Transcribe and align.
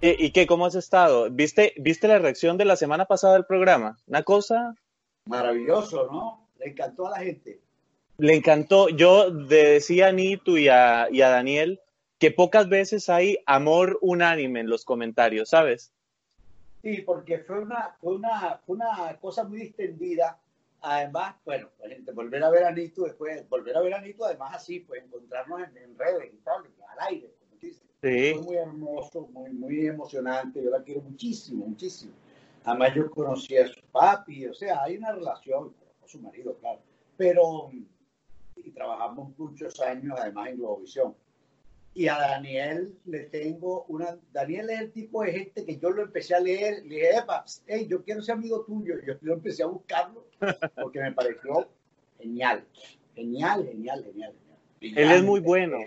¿Y 0.00 0.30
qué? 0.30 0.46
¿Cómo 0.46 0.66
has 0.66 0.74
estado? 0.74 1.30
¿Viste, 1.30 1.72
¿Viste 1.78 2.06
la 2.06 2.18
reacción 2.18 2.58
de 2.58 2.64
la 2.64 2.76
semana 2.76 3.06
pasada 3.06 3.34
del 3.34 3.46
programa? 3.46 3.98
Una 4.06 4.22
cosa... 4.22 4.74
Maravilloso, 5.24 6.08
¿no? 6.12 6.48
Le 6.58 6.70
encantó 6.70 7.06
a 7.06 7.10
la 7.10 7.18
gente. 7.18 7.60
Le 8.18 8.34
encantó. 8.34 8.88
Yo 8.90 9.30
decía 9.30 10.08
a 10.08 10.12
Nito 10.12 10.58
y 10.58 10.68
a, 10.68 11.08
y 11.10 11.22
a 11.22 11.30
Daniel 11.30 11.80
que 12.18 12.30
pocas 12.30 12.68
veces 12.68 13.08
hay 13.08 13.38
amor 13.46 13.98
unánime 14.00 14.60
en 14.60 14.70
los 14.70 14.84
comentarios, 14.84 15.50
¿sabes? 15.50 15.92
Sí, 16.82 17.02
porque 17.02 17.38
fue 17.40 17.60
una, 17.60 17.96
fue 18.00 18.14
una, 18.14 18.60
fue 18.64 18.76
una 18.76 19.16
cosa 19.20 19.44
muy 19.44 19.58
distendida. 19.58 20.38
Además, 20.82 21.34
bueno, 21.44 21.68
pues, 21.78 22.14
volver 22.14 22.44
a 22.44 22.50
ver 22.50 22.64
a 22.64 22.70
Nito 22.70 23.04
después, 23.04 23.48
volver 23.48 23.76
a 23.76 23.80
ver 23.80 23.94
a 23.94 24.00
Nito, 24.00 24.24
además 24.24 24.54
así, 24.54 24.80
pues 24.80 25.02
encontrarnos 25.02 25.62
en, 25.62 25.98
redes 25.98 26.32
y 26.32 26.36
tal, 26.38 26.62
al 26.88 27.08
aire. 27.08 27.28
Sí. 28.02 28.34
Fue 28.34 28.42
muy 28.42 28.56
hermoso, 28.56 29.28
muy, 29.32 29.50
muy 29.50 29.86
emocionante. 29.86 30.62
Yo 30.62 30.70
la 30.70 30.82
quiero 30.82 31.02
muchísimo, 31.02 31.66
muchísimo. 31.66 32.12
Además, 32.64 32.94
yo 32.94 33.10
conocí 33.10 33.56
a 33.56 33.68
su 33.68 33.80
papi, 33.92 34.46
o 34.46 34.54
sea, 34.54 34.82
hay 34.82 34.96
una 34.96 35.12
relación 35.12 35.72
con 36.00 36.08
su 36.08 36.20
marido, 36.20 36.56
claro. 36.58 36.80
Pero, 37.16 37.70
y 38.56 38.70
trabajamos 38.72 39.38
muchos 39.38 39.80
años 39.80 40.18
además 40.20 40.48
en 40.48 40.56
Globovisión. 40.56 41.14
Y 41.94 42.08
a 42.08 42.18
Daniel 42.18 42.94
le 43.06 43.20
tengo 43.20 43.84
una. 43.84 44.18
Daniel 44.30 44.68
es 44.68 44.80
el 44.80 44.92
tipo 44.92 45.22
de 45.22 45.32
gente 45.32 45.64
que 45.64 45.78
yo 45.78 45.88
lo 45.88 46.02
empecé 46.02 46.34
a 46.34 46.40
leer. 46.40 46.84
Le 46.84 46.96
dije, 46.96 47.10
hey, 47.66 47.86
yo 47.88 48.04
quiero 48.04 48.20
ser 48.20 48.34
amigo 48.34 48.66
tuyo. 48.66 48.96
Yo, 49.06 49.14
yo 49.22 49.32
empecé 49.32 49.62
a 49.62 49.66
buscarlo 49.66 50.26
porque 50.82 51.00
me 51.00 51.12
pareció 51.12 51.70
genial. 52.18 52.66
Genial, 53.14 53.64
genial, 53.64 54.04
genial. 54.04 54.34
Él 54.82 55.10
es 55.10 55.22
muy 55.22 55.40
bueno. 55.40 55.78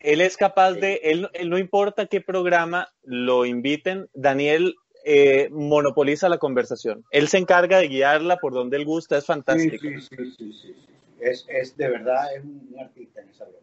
Él 0.00 0.20
es 0.20 0.36
capaz 0.36 0.72
de. 0.72 1.00
Él, 1.04 1.28
él, 1.32 1.50
no 1.50 1.58
importa 1.58 2.06
qué 2.06 2.20
programa 2.20 2.88
lo 3.02 3.44
inviten, 3.44 4.08
Daniel 4.14 4.76
eh, 5.04 5.48
monopoliza 5.50 6.28
la 6.28 6.38
conversación. 6.38 7.04
Él 7.10 7.28
se 7.28 7.38
encarga 7.38 7.78
de 7.78 7.88
guiarla 7.88 8.36
por 8.36 8.52
donde 8.52 8.76
él 8.76 8.84
gusta. 8.84 9.16
Es 9.16 9.26
fantástico. 9.26 9.78
Sí, 9.80 10.00
sí, 10.00 10.34
sí. 10.36 10.52
sí, 10.52 10.76
Es, 11.20 11.46
es 11.48 11.76
de 11.76 11.88
verdad, 11.88 12.34
es 12.36 12.44
un, 12.44 12.76
artista 12.78 13.22
en 13.22 13.28
esa 13.30 13.44
vida. 13.46 13.58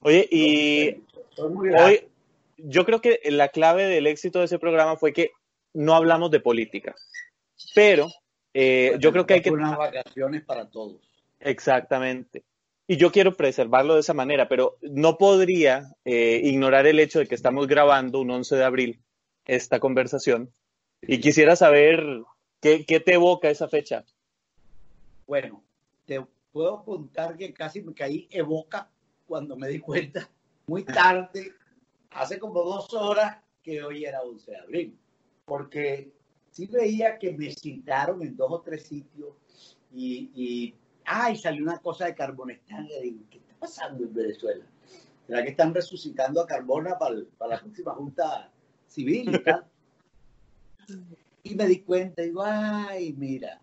Oye, 0.00 0.28
y 0.30 1.02
hoy 1.36 2.08
yo 2.56 2.84
creo 2.84 3.00
que 3.00 3.20
la 3.26 3.48
clave 3.48 3.84
del 3.84 4.06
éxito 4.06 4.38
de 4.38 4.46
ese 4.46 4.58
programa 4.58 4.96
fue 4.96 5.12
que 5.12 5.32
no 5.72 5.94
hablamos 5.94 6.30
de 6.30 6.40
política, 6.40 6.94
pero 7.74 8.08
eh, 8.52 8.96
yo 9.00 9.12
creo 9.12 9.26
que 9.26 9.34
hay 9.34 9.42
que... 9.42 9.50
Unas 9.50 9.76
vacaciones 9.76 10.42
para 10.44 10.68
todos. 10.70 10.96
Exactamente. 11.40 12.42
Y 12.86 12.96
yo 12.98 13.10
quiero 13.10 13.34
preservarlo 13.34 13.94
de 13.94 14.00
esa 14.00 14.12
manera, 14.12 14.48
pero 14.48 14.76
no 14.82 15.16
podría 15.16 15.94
eh, 16.04 16.40
ignorar 16.44 16.86
el 16.86 17.00
hecho 17.00 17.18
de 17.18 17.26
que 17.26 17.34
estamos 17.34 17.66
grabando 17.66 18.20
un 18.20 18.30
11 18.30 18.56
de 18.56 18.64
abril 18.64 19.00
esta 19.46 19.80
conversación 19.80 20.52
y 21.00 21.20
quisiera 21.20 21.56
saber 21.56 22.04
qué, 22.60 22.84
qué 22.84 23.00
te 23.00 23.14
evoca 23.14 23.48
esa 23.48 23.68
fecha. 23.68 24.04
Bueno, 25.26 25.62
te 26.04 26.24
puedo 26.52 26.84
contar 26.84 27.36
que 27.36 27.52
casi 27.54 27.80
me 27.80 27.94
caí 27.94 28.28
evoca 28.30 28.90
cuando 29.26 29.56
me 29.56 29.68
di 29.68 29.80
cuenta, 29.80 30.28
muy 30.66 30.84
tarde, 30.84 31.52
hace 32.10 32.38
como 32.38 32.62
dos 32.62 32.92
horas, 32.92 33.38
que 33.62 33.82
hoy 33.82 34.04
era 34.04 34.22
11 34.22 34.50
de 34.50 34.56
abril. 34.58 34.98
Porque 35.46 36.12
sí 36.50 36.66
veía 36.66 37.18
que 37.18 37.32
me 37.32 37.50
citaron 37.50 38.22
en 38.22 38.36
dos 38.36 38.52
o 38.52 38.60
tres 38.60 38.84
sitios 38.84 39.34
y, 39.92 40.30
y 40.34 40.74
ay, 41.04 41.36
salió 41.36 41.62
una 41.62 41.78
cosa 41.78 42.06
de 42.06 42.14
digo, 43.02 43.24
¿qué 43.30 43.38
está 43.38 43.54
pasando 43.58 44.04
en 44.04 44.14
Venezuela? 44.14 44.64
¿Será 45.26 45.42
que 45.42 45.50
están 45.50 45.74
resucitando 45.74 46.40
a 46.40 46.46
Carbona 46.46 46.98
para, 46.98 47.16
para 47.38 47.56
la 47.56 47.60
próxima 47.60 47.94
Junta 47.94 48.50
Civil 48.88 49.30
y? 49.30 49.42
Y 51.46 51.54
me 51.56 51.66
di 51.66 51.80
cuenta, 51.80 52.22
digo, 52.22 52.42
ay, 52.42 53.12
mira. 53.12 53.60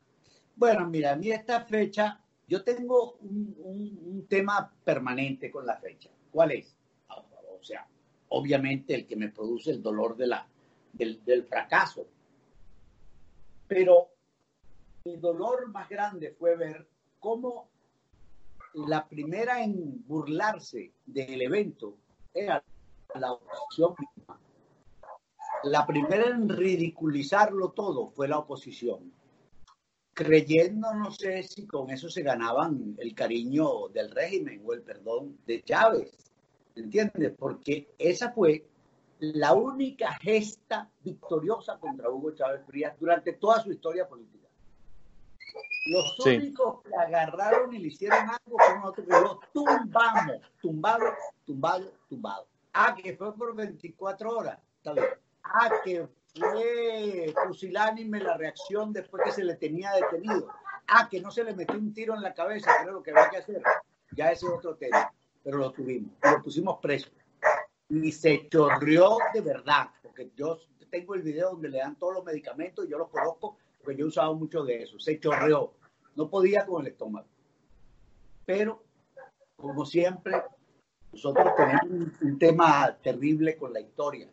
Bueno, 0.55 0.87
mira, 0.87 1.13
a 1.13 1.15
mí 1.15 1.31
esta 1.31 1.61
fecha 1.65 2.21
yo 2.47 2.63
tengo 2.63 3.13
un, 3.21 4.27
tema 4.29 4.71
permanente 4.83 5.49
con 5.49 5.65
la 5.65 5.77
fecha. 5.77 6.09
¿Cuál 6.31 6.51
es? 6.51 6.75
O 7.09 7.63
sea, 7.63 7.87
obviamente 8.29 8.93
el 8.93 9.07
que 9.07 9.15
me 9.15 9.29
produce 9.29 9.71
el 9.71 9.81
dolor 9.81 10.15
de 10.15 10.27
la, 10.27 10.47
del, 10.93 11.25
del 11.25 11.43
fracaso. 11.45 12.05
Pero 13.67 14.09
mi 15.05 15.17
dolor 15.17 15.67
más 15.69 15.89
grande 15.89 16.35
fue 16.37 16.55
ver 16.55 16.87
cómo 17.21 17.69
la 18.73 19.07
primera 19.07 19.63
en 19.63 20.05
burlarse 20.05 20.91
del 21.05 21.41
evento 21.41 21.95
era 22.33 22.61
la 23.15 23.31
oposición 23.31 23.95
misma. 23.97 24.39
La 25.63 25.87
primera 25.87 26.27
en 26.27 26.49
ridiculizarlo 26.49 27.71
todo 27.71 28.09
fue 28.09 28.27
la 28.27 28.39
oposición 28.39 29.13
creyendo, 30.13 30.93
no 30.93 31.11
sé 31.11 31.43
si 31.43 31.65
con 31.65 31.89
eso 31.89 32.09
se 32.09 32.21
ganaban 32.21 32.95
el 32.99 33.15
cariño 33.15 33.87
del 33.89 34.11
régimen 34.11 34.61
o 34.65 34.73
el 34.73 34.81
perdón 34.81 35.37
de 35.45 35.63
Chávez, 35.63 36.31
¿entiendes? 36.75 37.33
Porque 37.37 37.93
esa 37.97 38.31
fue 38.31 38.67
la 39.19 39.53
única 39.53 40.13
gesta 40.21 40.89
victoriosa 41.03 41.77
contra 41.79 42.09
Hugo 42.09 42.31
Chávez 42.31 42.65
Frías 42.65 42.99
durante 42.99 43.33
toda 43.33 43.63
su 43.63 43.71
historia 43.71 44.07
política. 44.07 44.40
Los 45.87 46.19
únicos 46.19 46.81
que 46.83 46.95
agarraron 46.95 47.73
y 47.73 47.79
le 47.79 47.87
hicieron 47.87 48.19
algo 48.19 48.57
fueron 48.57 48.81
nosotros 48.81 49.07
que 49.07 49.13
lo 49.13 49.39
tumbamos, 49.51 50.41
tumbado, 50.61 51.13
tumbado, 51.45 51.91
tumbado. 52.07 52.47
Ah, 52.73 52.95
que 52.95 53.15
fue 53.15 53.35
por 53.35 53.55
24 53.55 54.37
horas, 54.37 54.59
está 54.77 54.93
bien. 54.93 55.07
Ah, 55.43 55.71
que 55.83 56.07
fue 56.37 57.33
pusilánime 57.47 58.19
la 58.19 58.37
reacción 58.37 58.93
después 58.93 59.23
que 59.23 59.31
se 59.31 59.43
le 59.43 59.55
tenía 59.55 59.91
detenido. 59.93 60.47
Ah, 60.87 61.07
que 61.09 61.19
no 61.19 61.31
se 61.31 61.43
le 61.43 61.53
metió 61.53 61.77
un 61.77 61.93
tiro 61.93 62.15
en 62.15 62.21
la 62.21 62.33
cabeza, 62.33 62.71
que 62.77 62.83
era 62.83 62.91
lo 62.91 63.03
que 63.03 63.11
había 63.11 63.29
que 63.29 63.37
hacer. 63.37 63.61
Ya 64.15 64.31
ese 64.31 64.45
es 64.45 64.51
otro 64.51 64.75
tema. 64.75 65.11
Pero 65.43 65.57
lo 65.57 65.71
tuvimos, 65.71 66.11
lo 66.21 66.41
pusimos 66.43 66.79
preso. 66.79 67.09
Y 67.89 68.11
se 68.11 68.47
chorrió 68.49 69.17
de 69.33 69.41
verdad, 69.41 69.89
porque 70.01 70.31
yo 70.35 70.59
tengo 70.89 71.15
el 71.15 71.21
video 71.21 71.51
donde 71.51 71.69
le 71.69 71.79
dan 71.79 71.97
todos 71.97 72.13
los 72.13 72.23
medicamentos, 72.23 72.85
y 72.85 72.89
yo 72.89 72.97
los 72.97 73.09
conozco, 73.09 73.57
porque 73.83 73.99
yo 73.99 74.05
he 74.05 74.09
usado 74.09 74.35
mucho 74.35 74.63
de 74.63 74.83
eso. 74.83 74.99
Se 74.99 75.19
chorreó. 75.19 75.73
No 76.15 76.29
podía 76.29 76.65
con 76.65 76.81
el 76.81 76.91
estómago. 76.91 77.27
Pero, 78.45 78.83
como 79.55 79.85
siempre, 79.85 80.41
nosotros 81.11 81.53
tenemos 81.55 82.21
un 82.21 82.37
tema 82.37 82.97
terrible 83.01 83.57
con 83.57 83.73
la 83.73 83.79
historia 83.79 84.29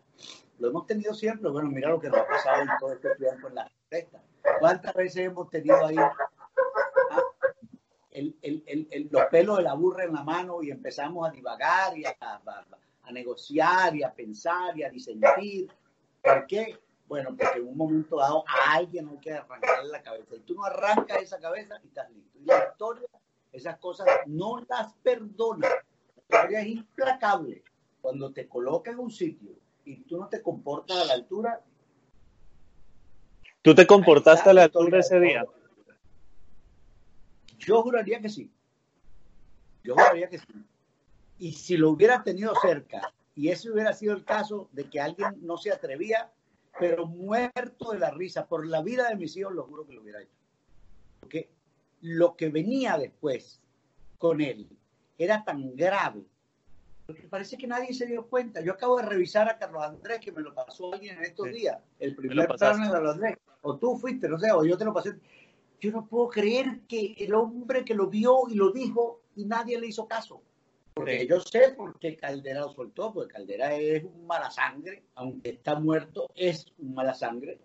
lo 0.59 0.69
hemos 0.69 0.87
tenido 0.87 1.15
siempre. 1.15 1.51
Bueno, 1.51 1.71
mira 1.71 1.89
lo 1.89 2.01
que 2.01 2.09
nos 2.09 2.19
ha 2.19 2.27
pasado 2.27 2.63
en 2.63 2.69
todo 2.79 2.93
este 2.93 3.15
tiempo 3.17 3.49
en 3.49 3.55
la 3.55 3.71
presta. 3.89 4.23
¿Cuántas 4.61 4.95
veces 4.95 5.27
hemos 5.27 5.49
tenido 5.51 5.85
ahí 5.85 5.97
ah, 5.97 6.13
el, 8.11 8.37
el, 8.43 8.89
el, 8.91 9.09
los 9.11 9.27
pelos 9.27 9.59
de 9.59 9.63
la 9.63 9.75
burra 9.75 10.05
en 10.05 10.15
la 10.15 10.23
mano 10.23 10.63
y 10.63 10.71
empezamos 10.71 11.29
a 11.29 11.33
divagar 11.33 11.97
y 11.97 12.05
a, 12.05 12.17
a, 12.21 13.13
negociar 13.13 13.95
y 13.97 14.03
a 14.03 14.13
pensar 14.13 14.77
y 14.77 14.83
a 14.83 14.91
disentir? 14.91 15.71
¿Por 16.23 16.47
qué? 16.47 16.77
Bueno, 17.09 17.35
porque 17.37 17.59
en 17.59 17.69
un 17.69 17.77
momento 17.77 18.17
dado 18.17 18.45
a 18.47 18.75
alguien 18.75 19.09
hay 19.09 19.19
que 19.19 19.33
arrancarle 19.33 19.91
la 19.91 20.03
cabeza. 20.03 20.37
Y 20.37 20.41
tú 20.41 20.55
no 20.55 20.65
arrancas 20.65 21.23
esa 21.23 21.41
cabeza 21.41 21.81
y 21.83 21.87
estás 21.89 22.11
listo. 22.11 22.39
Y 22.39 22.45
la 22.45 22.69
historia, 22.71 23.09
esas 23.51 23.79
cosas 23.79 24.07
no 24.27 24.65
las 24.69 24.93
perdona. 25.03 25.69
La 25.69 26.23
historia 26.23 26.61
es 26.61 26.67
implacable. 26.69 27.63
Cuando 28.03 28.31
te 28.33 28.47
coloca 28.47 28.91
en 28.91 28.99
un 28.99 29.11
sitio 29.11 29.53
y 29.85 30.03
tú 30.03 30.19
no 30.19 30.29
te 30.29 30.43
comportas 30.43 30.99
a 30.99 31.05
la 31.07 31.15
altura. 31.15 31.63
¿Tú 33.63 33.75
te 33.75 33.87
comportaste 33.87 34.51
a 34.51 34.53
la 34.53 34.65
altura 34.65 35.01
ese 35.01 35.19
día? 35.19 35.47
Yo 37.59 37.83
juraría 37.83 38.21
que 38.21 38.29
sí. 38.29 38.53
Yo 39.83 39.95
juraría 39.95 40.29
que 40.29 40.39
sí. 40.39 40.47
Y 41.39 41.53
si 41.53 41.77
lo 41.79 41.91
hubiera 41.91 42.23
tenido 42.23 42.55
cerca, 42.61 43.15
y 43.35 43.49
ese 43.49 43.71
hubiera 43.71 43.93
sido 43.95 44.15
el 44.15 44.25
caso 44.25 44.69
de 44.73 44.91
que 44.91 45.01
alguien 45.01 45.39
no 45.41 45.57
se 45.57 45.73
atrevía, 45.73 46.31
pero 46.79 47.07
muerto 47.07 47.93
de 47.93 47.99
la 47.99 48.11
risa 48.11 48.47
por 48.47 48.67
la 48.67 48.83
vida 48.83 49.09
de 49.09 49.17
mis 49.17 49.37
hijos, 49.37 49.53
lo 49.53 49.65
juro 49.65 49.87
que 49.87 49.95
lo 49.95 50.03
hubiera 50.03 50.23
hecho. 50.23 50.37
Porque 51.21 51.51
lo 52.01 52.37
que 52.37 52.49
venía 52.49 52.97
después 52.97 53.61
con 54.19 54.41
él 54.41 54.69
era 55.17 55.45
tan 55.45 55.75
grave, 55.75 56.25
porque 57.07 57.27
parece 57.27 57.57
que 57.57 57.67
nadie 57.67 57.95
se 57.95 58.07
dio 58.07 58.27
cuenta. 58.27 58.61
Yo 58.61 58.73
acabo 58.73 58.99
de 58.99 59.07
revisar 59.07 59.49
a 59.49 59.59
Carlos 59.59 59.83
Andrés, 59.83 60.21
que 60.21 60.31
me 60.31 60.43
lo 60.43 60.55
pasó 60.55 60.93
alguien 60.93 61.17
en 61.17 61.25
estos 61.25 61.47
días, 61.51 61.79
el 61.99 62.15
primer 62.15 62.47
plano 62.47 62.85
de 62.85 62.93
Carlos 62.93 63.15
Andrés, 63.15 63.39
o 63.63 63.77
tú 63.77 63.97
fuiste, 63.97 64.29
no 64.29 64.39
sé, 64.39 64.53
o 64.53 64.65
yo 64.65 64.77
te 64.77 64.85
lo 64.85 64.93
pasé. 64.93 65.15
Yo 65.81 65.91
no 65.93 66.07
puedo 66.07 66.29
creer 66.29 66.81
que 66.89 67.15
el 67.19 67.35
hombre 67.35 67.85
que 67.85 67.95
lo 67.95 68.09
vio 68.09 68.43
y 68.51 68.57
lo 68.57 68.73
dijo 68.73 69.23
y 69.37 69.45
nadie 69.45 69.81
le 69.81 69.87
hizo 69.87 70.07
caso. 70.07 70.43
Porque 70.99 71.27
yo 71.29 71.41
sé 71.41 71.75
por 71.77 71.97
qué 72.01 72.17
Caldera 72.17 72.63
lo 72.63 72.73
soltó, 72.73 73.13
porque 73.13 73.35
Caldera 73.35 73.73
es 73.77 74.03
un 74.03 74.27
mala 74.27 74.51
sangre, 74.51 75.05
aunque 75.15 75.51
está 75.51 75.79
muerto, 75.79 76.29
es 76.35 76.67
un 76.79 76.93
mala 76.93 77.15
sangre. 77.15 77.61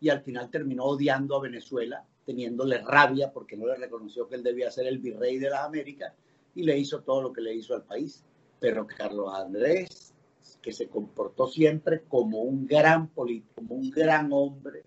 Y 0.00 0.08
al 0.08 0.22
final 0.22 0.50
terminó 0.50 0.84
odiando 0.84 1.36
a 1.36 1.40
Venezuela, 1.40 2.04
teniéndole 2.26 2.78
rabia 2.78 3.32
porque 3.32 3.56
no 3.56 3.66
le 3.66 3.76
reconoció 3.76 4.26
que 4.28 4.34
él 4.34 4.42
debía 4.42 4.70
ser 4.70 4.88
el 4.88 4.98
virrey 4.98 5.38
de 5.38 5.48
las 5.48 5.64
Américas 5.64 6.12
y 6.54 6.64
le 6.64 6.76
hizo 6.76 7.02
todo 7.02 7.22
lo 7.22 7.32
que 7.32 7.40
le 7.40 7.54
hizo 7.54 7.74
al 7.74 7.84
país. 7.84 8.24
Pero 8.58 8.84
Carlos 8.84 9.32
Andrés, 9.32 10.12
que 10.60 10.72
se 10.72 10.88
comportó 10.88 11.46
siempre 11.46 12.02
como 12.02 12.42
un 12.42 12.66
gran 12.66 13.08
político, 13.08 13.54
como 13.54 13.76
un 13.76 13.90
gran 13.90 14.32
hombre, 14.32 14.84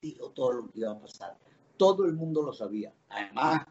dijo 0.00 0.30
todo 0.30 0.52
lo 0.52 0.70
que 0.70 0.78
iba 0.78 0.92
a 0.92 0.98
pasar. 0.98 1.36
Todo 1.76 2.06
el 2.06 2.14
mundo 2.14 2.42
lo 2.42 2.52
sabía. 2.52 2.92
Además, 3.10 3.66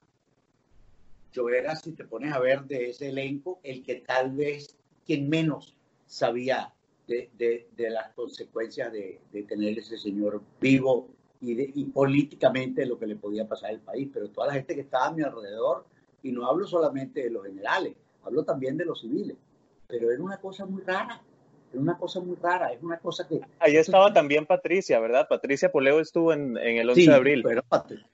yo 1.31 1.49
era, 1.49 1.75
si 1.75 1.93
te 1.93 2.05
pones 2.05 2.33
a 2.33 2.39
ver 2.39 2.63
de 2.63 2.89
ese 2.89 3.09
elenco, 3.09 3.59
el 3.63 3.83
que 3.83 3.95
tal 3.95 4.31
vez 4.31 4.77
quien 5.05 5.29
menos 5.29 5.75
sabía 6.05 6.73
de, 7.07 7.67
las 7.77 8.13
consecuencias 8.13 8.91
de, 8.91 9.19
tener 9.47 9.77
ese 9.79 9.97
señor 9.97 10.41
vivo 10.59 11.09
y, 11.41 11.81
y 11.81 11.85
políticamente 11.85 12.85
lo 12.85 12.97
que 12.97 13.07
le 13.07 13.15
podía 13.15 13.47
pasar 13.47 13.71
al 13.71 13.79
país. 13.79 14.09
Pero 14.13 14.29
toda 14.29 14.47
la 14.47 14.53
gente 14.53 14.75
que 14.75 14.81
estaba 14.81 15.07
a 15.07 15.11
mi 15.11 15.23
alrededor, 15.23 15.85
y 16.23 16.31
no 16.31 16.45
hablo 16.47 16.67
solamente 16.67 17.23
de 17.23 17.29
los 17.29 17.45
generales, 17.45 17.95
hablo 18.23 18.43
también 18.43 18.77
de 18.77 18.85
los 18.85 19.01
civiles, 19.01 19.37
pero 19.87 20.11
era 20.11 20.21
una 20.21 20.37
cosa 20.37 20.65
muy 20.65 20.81
rara. 20.83 21.21
Es 21.73 21.79
una 21.79 21.97
cosa 21.97 22.19
muy 22.19 22.35
rara, 22.35 22.73
es 22.73 22.83
una 22.83 22.99
cosa 22.99 23.25
que... 23.25 23.39
Ahí 23.59 23.77
estaba 23.77 24.11
también 24.11 24.45
Patricia, 24.45 24.99
¿verdad? 24.99 25.27
Patricia 25.29 25.71
Poleo 25.71 26.01
estuvo 26.01 26.33
en, 26.33 26.57
en 26.57 26.77
el 26.77 26.89
11 26.89 27.01
de 27.01 27.15
abril. 27.15 27.43
Pero 27.43 27.63
Patricia 27.63 28.10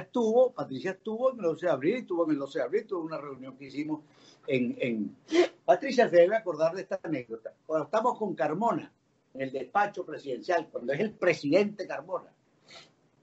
estuvo, 0.00 0.52
Patricia 0.52 0.92
estuvo 0.92 1.32
en 1.32 1.38
el 1.38 1.46
11 1.46 1.66
de 1.66 1.72
abril, 1.72 1.94
estuvo 1.96 2.24
en 2.24 2.30
el 2.30 2.38
12 2.38 2.58
de 2.58 2.64
abril, 2.64 2.86
tuvo 2.86 3.04
una 3.04 3.18
reunión 3.18 3.56
que 3.56 3.66
hicimos 3.66 4.00
en, 4.46 4.76
en... 4.80 5.16
Patricia 5.64 6.08
se 6.08 6.16
debe 6.16 6.36
acordar 6.36 6.74
de 6.74 6.82
esta 6.82 7.00
anécdota. 7.02 7.52
Cuando 7.66 7.84
estamos 7.84 8.18
con 8.18 8.34
Carmona, 8.34 8.92
en 9.32 9.40
el 9.40 9.52
despacho 9.52 10.04
presidencial, 10.04 10.68
cuando 10.70 10.92
es 10.92 11.00
el 11.00 11.12
presidente 11.12 11.86
Carmona, 11.86 12.32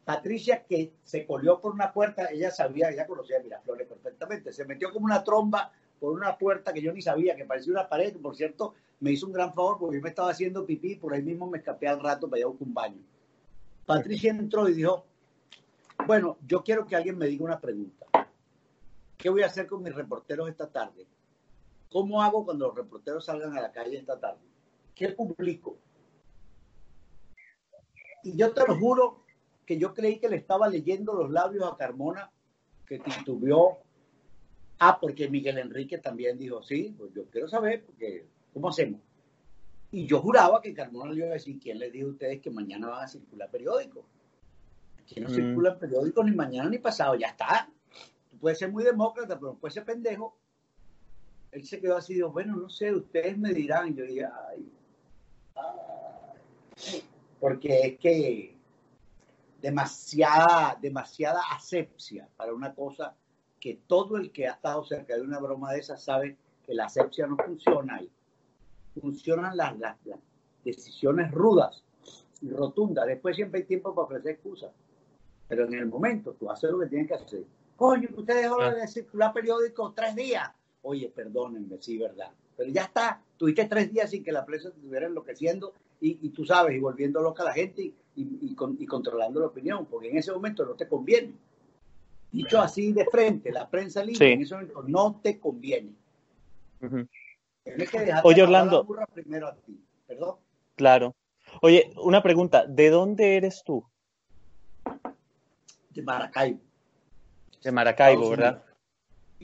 Patricia 0.06 0.64
que 0.64 0.94
se 1.04 1.26
colió 1.26 1.60
por 1.60 1.74
una 1.74 1.94
puerta, 1.94 2.28
ella 2.32 2.50
sabía, 2.50 2.90
ella 2.90 3.06
conocía 3.06 3.38
a 3.38 3.44
Miraflores 3.44 3.88
perfectamente, 3.88 4.52
se 4.52 4.66
metió 4.66 4.92
como 4.92 5.06
una 5.06 5.24
tromba 5.24 5.72
por 6.00 6.14
una 6.14 6.38
puerta 6.38 6.74
que 6.74 6.82
yo 6.82 6.92
ni 6.92 7.02
sabía, 7.02 7.36
que 7.36 7.46
parecía 7.46 7.74
una 7.74 7.88
pared, 7.88 8.16
por 8.18 8.36
cierto 8.36 8.74
me 9.00 9.12
hizo 9.12 9.28
un 9.28 9.34
gran 9.34 9.54
favor 9.54 9.78
porque 9.80 9.98
yo 9.98 10.02
me 10.02 10.10
estaba 10.10 10.32
haciendo 10.32 10.66
pipí, 10.66 10.96
por 10.96 11.14
ahí 11.14 11.22
mismo 11.22 11.48
me 11.48 11.58
escapé 11.58 11.88
al 11.88 12.00
rato 12.00 12.30
para 12.30 12.40
ir 12.40 12.46
a 12.46 12.50
un 12.50 12.74
baño. 12.74 13.02
Patricia 13.86 14.32
entró 14.32 14.70
y 14.70 14.74
dijo, 14.74 15.06
bueno, 16.08 16.38
yo 16.48 16.64
quiero 16.64 16.86
que 16.86 16.96
alguien 16.96 17.18
me 17.18 17.28
diga 17.28 17.46
una 17.46 17.60
pregunta. 17.60 18.06
¿Qué 19.18 19.30
voy 19.30 19.44
a 19.44 19.48
hacer 19.48 19.68
con 19.68 19.84
mis 19.84 19.94
reporteros 19.94 20.50
esta 20.50 20.68
tarde? 20.68 21.06
¿Cómo 21.90 22.22
hago 22.22 22.46
cuando 22.46 22.68
los 22.68 22.76
reporteros 22.76 23.26
salgan 23.26 23.56
a 23.58 23.62
la 23.62 23.72
calle 23.72 23.98
esta 23.98 24.20
tarde? 24.20 24.42
¿Qué 24.96 25.10
publico? 25.10 25.78
Y 28.24 28.36
yo 28.38 28.54
te 28.54 28.66
lo 28.66 28.78
juro 28.78 29.24
que 29.66 29.78
yo 29.78 29.94
creí 29.94 30.20
que 30.20 30.30
le 30.30 30.38
estaba 30.38 30.68
leyendo 30.68 31.14
los 31.14 31.30
labios 31.30 31.72
a 31.72 31.78
Carmona, 31.78 32.32
que 32.86 33.00
titubeó. 33.00 33.80
Ah, 34.80 34.98
porque 35.00 35.30
Miguel 35.30 35.60
Enrique 35.60 35.98
también 35.98 36.38
dijo, 36.38 36.64
sí, 36.64 36.96
pues 36.98 37.14
yo 37.14 37.26
quiero 37.26 37.48
saber, 37.48 37.84
porque, 37.86 38.26
¿cómo 38.54 38.70
hacemos? 38.70 39.00
Y 39.92 40.08
yo 40.08 40.22
juraba 40.22 40.62
que 40.62 40.74
Carmona 40.74 41.12
le 41.12 41.20
iba 41.20 41.28
a 41.28 41.34
decir, 41.34 41.60
¿quién 41.60 41.78
les 41.78 41.92
dijo 41.92 42.08
a 42.08 42.12
ustedes 42.12 42.42
que 42.42 42.50
mañana 42.50 42.90
van 42.90 43.04
a 43.04 43.08
circular 43.08 43.52
periódicos? 43.52 44.06
Que 45.14 45.22
no 45.22 45.30
circula 45.30 45.72
en 45.72 45.80
periódico 45.80 46.24
ni 46.24 46.32
mañana 46.32 46.70
ni 46.70 46.78
pasado, 46.78 47.16
ya 47.16 47.28
está. 47.28 47.70
Tú 48.30 48.38
puedes 48.38 48.60
ser 48.60 48.72
muy 48.72 48.84
demócrata, 48.84 49.38
pero 49.38 49.56
puede 49.56 49.74
ser 49.74 49.86
pendejo. 49.86 50.38
Él 51.52 51.66
se 51.66 51.82
quedó 51.82 51.98
así, 51.98 52.14
dijo, 52.14 52.32
bueno, 52.32 52.56
no 52.56 52.70
sé, 52.70 52.94
ustedes 52.94 53.38
me 53.38 53.54
dirán. 53.54 53.94
yo 53.94 54.06
dije, 54.06 54.26
ay, 54.26 54.72
porque 57.40 57.82
es 57.82 58.00
que 58.00 58.58
demasiada, 59.62 60.78
demasiada 60.82 61.42
asepsia 61.52 62.30
para 62.38 62.54
una 62.54 62.74
cosa 62.74 63.16
que 63.60 63.82
todo 63.88 64.18
el 64.18 64.32
que 64.32 64.48
ha 64.48 64.54
estado 64.54 64.84
cerca 64.86 65.16
de 65.16 65.22
una 65.22 65.40
broma 65.40 65.74
de 65.74 65.80
esas 65.80 66.04
sabe 66.04 66.38
que 66.66 66.74
la 66.74 66.86
asepsia 66.86 67.28
no 67.28 67.36
funciona 67.38 68.02
y 68.02 68.10
funcionan 69.00 69.58
las, 69.58 69.78
las 69.78 69.98
decisiones 70.64 71.32
rudas 71.32 71.84
y 72.42 72.50
rotundas. 72.50 73.06
Después 73.08 73.36
siempre 73.36 73.62
hay 73.62 73.66
tiempo 73.66 73.94
para 73.94 74.06
ofrecer 74.06 74.32
excusas. 74.32 74.72
Pero 75.52 75.66
en 75.66 75.74
el 75.74 75.88
momento 75.88 76.32
tú 76.40 76.50
haces 76.50 76.72
lo 76.72 76.80
que 76.80 76.86
tienes 76.86 77.10
que 77.10 77.14
hacer. 77.16 77.44
Coño, 77.76 78.08
usted 78.16 78.42
dejó 78.42 78.64
de 78.64 78.88
circular 78.88 79.34
periódico 79.34 79.92
tres 79.94 80.16
días. 80.16 80.50
Oye, 80.82 81.12
perdónenme, 81.14 81.76
sí, 81.82 81.98
verdad. 81.98 82.32
Pero 82.56 82.72
ya 82.72 82.84
está, 82.84 83.22
tuviste 83.36 83.66
tres 83.66 83.92
días 83.92 84.10
sin 84.10 84.24
que 84.24 84.32
la 84.32 84.46
prensa 84.46 84.70
te 84.70 84.78
estuviera 84.78 85.08
enloqueciendo 85.08 85.74
y, 86.00 86.30
tú 86.30 86.46
sabes, 86.46 86.74
y 86.74 86.80
volviendo 86.80 87.22
loca 87.22 87.44
a 87.44 87.48
la 87.48 87.54
gente 87.54 87.82
y, 87.82 87.94
y, 88.16 88.86
controlando 88.86 89.42
la 89.42 89.48
opinión, 89.48 89.86
porque 89.88 90.10
en 90.10 90.20
ese 90.20 90.32
momento 90.32 90.66
no 90.66 90.76
te 90.76 90.88
conviene. 90.88 91.34
Dicho 92.32 92.62
así 92.62 92.94
de 92.94 93.06
frente, 93.08 93.52
la 93.52 93.70
prensa 93.70 94.06
libre 94.06 94.32
en 94.32 94.42
ese 94.44 94.56
momento 94.56 94.84
no 94.88 95.20
te 95.22 95.38
conviene. 95.38 95.92
Tienes 96.80 97.90
que 97.90 98.00
dejar 98.00 98.22
Oye, 98.24 98.42
Orlando. 98.42 98.88
primero 99.14 99.48
a 99.48 99.56
ti. 99.56 99.78
Perdón. 100.08 100.38
Claro. 100.78 101.14
Oye, 101.62 101.92
una 102.02 102.24
pregunta, 102.24 102.66
¿de 102.66 102.90
dónde 102.90 103.36
eres 103.36 103.64
tú? 103.66 103.86
De 105.94 106.02
Maracaibo. 106.02 106.60
De 107.64 107.72
Maracaibo, 107.72 108.30
¿verdad? 108.30 108.64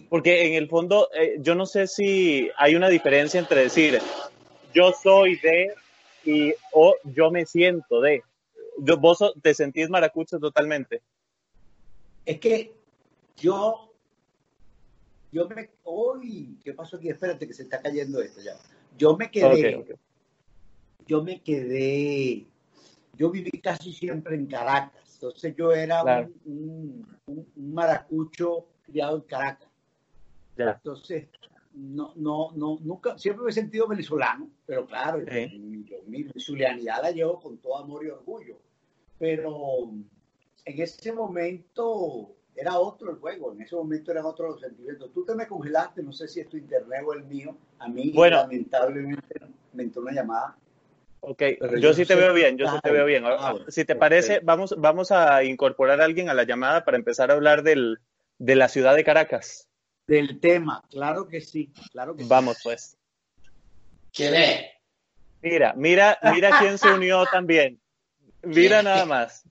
Porque 0.10 0.48
en 0.48 0.54
el 0.54 0.68
fondo, 0.68 1.10
eh, 1.14 1.38
yo 1.40 1.56
no 1.56 1.66
sé 1.66 1.88
si 1.88 2.50
hay 2.58 2.76
una 2.76 2.90
diferencia 2.90 3.40
entre 3.40 3.62
decir 3.62 4.00
yo 4.74 4.94
soy 4.94 5.38
de 5.38 5.74
y 6.24 6.54
o 6.72 6.96
yo 7.04 7.32
me 7.32 7.46
siento 7.46 8.02
de. 8.02 8.24
¿Vos 8.78 9.34
te 9.42 9.56
sentís 9.56 9.90
maracucho 9.90 10.40
totalmente? 10.40 11.02
Es 12.26 12.40
que 12.40 12.76
yo, 13.38 13.92
yo 15.32 15.48
me, 15.48 15.70
uy, 15.84 16.60
¿qué 16.64 16.74
pasó 16.74 16.98
aquí? 16.98 17.10
Espérate 17.10 17.48
que 17.48 17.54
se 17.54 17.64
está 17.64 17.82
cayendo 17.82 18.22
esto 18.22 18.42
ya. 18.42 18.56
Yo 18.98 19.18
me 19.18 19.32
quedé, 19.32 19.84
yo 21.08 21.24
me 21.24 21.42
quedé, 21.42 22.46
yo 23.16 23.32
viví 23.32 23.60
casi 23.60 23.94
siempre 23.94 24.36
en 24.36 24.46
Caracas 24.46 25.07
entonces 25.18 25.56
yo 25.56 25.72
era 25.72 26.30
un, 26.46 27.06
maracucho 27.56 28.68
criado 28.84 29.18
en 29.18 29.24
Caracas. 29.24 29.70
Entonces, 30.56 31.28
no, 31.74 32.14
no, 32.16 32.52
no, 32.56 32.78
nunca, 32.82 33.18
siempre 33.18 33.44
me 33.44 33.50
he 33.50 33.54
sentido 33.54 33.88
venezolano, 33.88 34.50
pero 34.66 34.86
claro, 34.86 35.20
mi 35.20 36.24
venezolanidad 36.24 37.02
la 37.02 37.12
llevo 37.12 37.40
con 37.40 37.58
todo 37.58 37.78
amor 37.78 38.06
y 38.06 38.10
orgullo. 38.10 38.60
Pero 39.20 39.92
en 40.66 40.82
ese 40.82 41.12
momento 41.12 42.36
era 42.56 42.80
otro 42.80 43.12
el 43.12 43.18
juego, 43.18 43.54
en 43.54 43.62
ese 43.62 43.76
momento 43.76 44.12
eran 44.12 44.26
otros 44.26 44.52
los 44.52 44.62
sentimientos. 44.62 45.12
Tú 45.14 45.24
te 45.26 45.36
me 45.36 45.48
congelaste, 45.48 46.04
no 46.04 46.12
sé 46.12 46.28
si 46.28 46.40
es 46.40 46.50
tu 46.50 46.58
internet 46.58 47.04
o 47.06 47.14
el 47.14 47.24
mío. 47.26 47.56
A 47.80 47.88
mí, 47.88 48.12
lamentablemente, 48.12 49.40
me 49.74 49.84
entró 49.84 50.02
una 50.02 50.12
llamada. 50.12 50.58
Ok, 51.20 51.44
yo, 51.80 51.94
sí 51.94 52.06
te 52.06 52.16
veo 52.16 52.34
bien, 52.34 52.58
yo 52.58 52.68
sí 52.68 52.78
te 52.82 52.92
veo 52.92 53.06
bien. 53.06 53.24
Ah, 53.26 53.56
si 53.68 53.86
te 53.86 53.96
parece, 53.96 54.40
vamos, 54.44 54.76
vamos 54.78 55.12
a 55.12 55.44
incorporar 55.44 56.00
a 56.02 56.06
alguien 56.06 56.30
a 56.30 56.34
la 56.34 56.44
llamada 56.44 56.86
para 56.86 56.98
empezar 56.98 57.32
a 57.32 57.34
hablar 57.34 57.64
del, 57.64 58.00
de 58.38 58.56
la 58.56 58.70
ciudad 58.70 58.96
de 58.96 59.04
Caracas. 59.04 59.68
Del 60.08 60.40
tema, 60.40 60.84
claro 60.90 61.28
que 61.28 61.42
sí, 61.42 61.74
claro 61.92 62.16
que 62.16 62.24
Vamos 62.26 62.60
pues. 62.64 62.98
¿Quién 64.14 64.36
es? 64.36 64.66
Mira, 65.42 65.74
mira, 65.76 66.18
mira 66.24 66.58
quién 66.58 66.78
se 66.78 66.92
unió 66.94 67.26
también. 67.26 67.80
Mira 68.42 68.82
nada 68.82 69.06
más. 69.06 69.44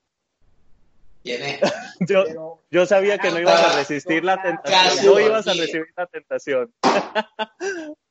¿Quién 1.23 1.43
es? 1.43 1.61
Yo, 2.09 2.63
yo 2.71 2.87
sabía 2.87 3.19
que 3.19 3.31
no 3.31 3.41
ibas 3.41 3.61
a 3.61 3.79
resistir 3.79 4.23
la 4.25 4.41
tentación. 4.43 5.15
No 5.15 5.21
ibas 5.21 5.49
a 5.49 5.55
recibir 5.55 5.89
la 5.97 6.07
tentación. 6.07 6.73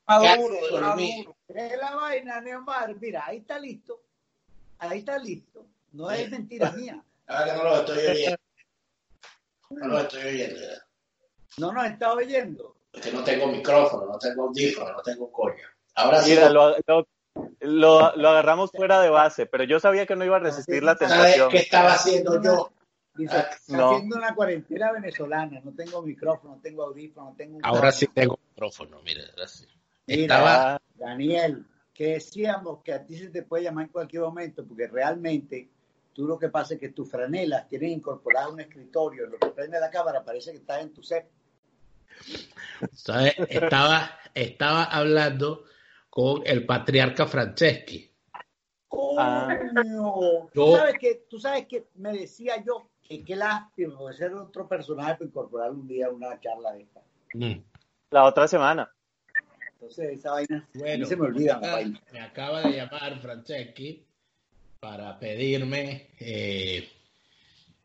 Maduro, 0.06 0.56
Maduro. 0.72 1.35
Es 1.48 1.78
la 1.78 1.94
vaina, 1.94 2.40
Neomar. 2.40 2.94
Mira, 3.00 3.24
ahí 3.26 3.38
está 3.38 3.58
listo. 3.58 4.00
Ahí 4.78 4.98
está 4.98 5.18
listo. 5.18 5.66
No 5.92 6.10
es 6.10 6.30
mentira 6.30 6.72
mía. 6.72 7.02
Ahora 7.26 7.56
no 7.56 7.64
lo 7.64 7.76
estoy 7.80 8.06
oyendo. 8.06 8.38
No 9.70 9.86
lo 9.88 9.98
estoy 10.00 10.22
oyendo. 10.22 10.60
No 11.58 11.72
nos 11.72 11.86
está 11.86 12.12
oyendo. 12.12 12.76
Es 12.92 13.00
que 13.02 13.12
no 13.12 13.24
tengo 13.24 13.46
micrófono, 13.48 14.06
no 14.06 14.18
tengo 14.18 14.44
audífono, 14.44 14.92
no 14.92 15.02
tengo 15.02 15.32
coño. 15.32 15.64
Ahora 15.94 16.22
sí. 16.22 16.30
Mira, 16.30 16.50
lo, 16.50 16.76
lo, 17.60 18.16
lo, 18.16 18.28
agarramos 18.28 18.70
fuera 18.70 19.00
de 19.00 19.10
base, 19.10 19.46
pero 19.46 19.64
yo 19.64 19.80
sabía 19.80 20.06
que 20.06 20.16
no 20.16 20.24
iba 20.24 20.36
a 20.36 20.40
resistir 20.40 20.82
la 20.82 20.96
tentación. 20.96 21.38
¿Sabes 21.38 21.48
qué 21.50 21.58
estaba 21.58 21.94
haciendo 21.94 22.42
yo? 22.42 22.72
Dice, 23.14 23.36
Ah, 23.36 23.50
no. 23.68 23.90
haciendo 23.90 24.16
una 24.16 24.34
cuarentena 24.34 24.92
venezolana, 24.92 25.60
no 25.64 25.72
tengo 25.72 26.02
micrófono, 26.02 26.56
no 26.56 26.60
tengo 26.60 26.84
audífono, 26.84 27.30
no 27.30 27.36
tengo 27.36 27.56
un 27.56 27.64
Ahora 27.64 27.90
sí 27.90 28.06
tengo 28.08 28.38
micrófono, 28.50 29.00
mire, 29.02 29.22
ahora 29.30 29.48
Mira, 30.06 30.80
Daniel, 30.94 31.66
que 31.92 32.12
decíamos 32.14 32.82
que 32.82 32.92
a 32.92 33.04
ti 33.04 33.18
se 33.18 33.30
te 33.30 33.42
puede 33.42 33.64
llamar 33.64 33.86
en 33.86 33.92
cualquier 33.92 34.22
momento, 34.22 34.64
porque 34.66 34.86
realmente 34.86 35.70
tú 36.12 36.26
lo 36.26 36.38
que 36.38 36.48
pasa 36.48 36.74
es 36.74 36.80
que 36.80 36.90
tus 36.90 37.10
franelas 37.10 37.68
tienen 37.68 37.90
incorporado 37.90 38.52
un 38.52 38.60
escritorio, 38.60 39.26
lo 39.26 39.38
que 39.38 39.48
prende 39.48 39.80
la 39.80 39.90
cámara 39.90 40.24
parece 40.24 40.52
que 40.52 40.58
estás 40.58 40.82
en 40.82 40.92
tu 40.92 41.02
set. 41.02 41.28
¿sabe? 42.92 43.34
estaba, 43.48 44.10
estaba 44.34 44.84
hablando 44.84 45.64
con 46.08 46.42
el 46.46 46.64
patriarca 46.64 47.26
Franceschi. 47.26 48.10
Ah. 49.18 49.48
Coño. 49.74 50.48
¿Tú, 50.52 50.76
sabes 50.76 50.94
que, 50.98 51.26
tú 51.28 51.38
sabes 51.38 51.66
que 51.66 51.88
me 51.94 52.12
decía 52.12 52.62
yo 52.64 52.90
que 53.02 53.24
qué 53.24 53.36
lástima 53.36 54.08
de 54.08 54.14
ser 54.14 54.34
otro 54.34 54.68
personaje 54.68 55.14
para 55.14 55.24
incorporar 55.26 55.70
un 55.70 55.86
día 55.86 56.06
a 56.06 56.10
una 56.10 56.40
charla 56.40 56.72
de 56.72 56.82
esta. 56.82 57.02
Mm. 57.34 57.62
La 58.10 58.24
otra 58.24 58.48
semana. 58.48 58.90
Entonces 59.86 60.18
esa 60.18 60.32
vaina, 60.32 60.56
a 60.56 60.76
mí 60.76 60.80
Bueno, 60.80 61.06
se 61.06 61.16
me 61.16 61.26
olvida 61.26 61.58
me, 61.60 61.68
vaina. 61.68 62.02
me 62.12 62.20
acaba 62.20 62.62
de 62.62 62.76
llamar 62.76 63.20
Franceschi 63.20 64.04
para 64.80 65.16
pedirme 65.20 66.08
eh, 66.18 66.88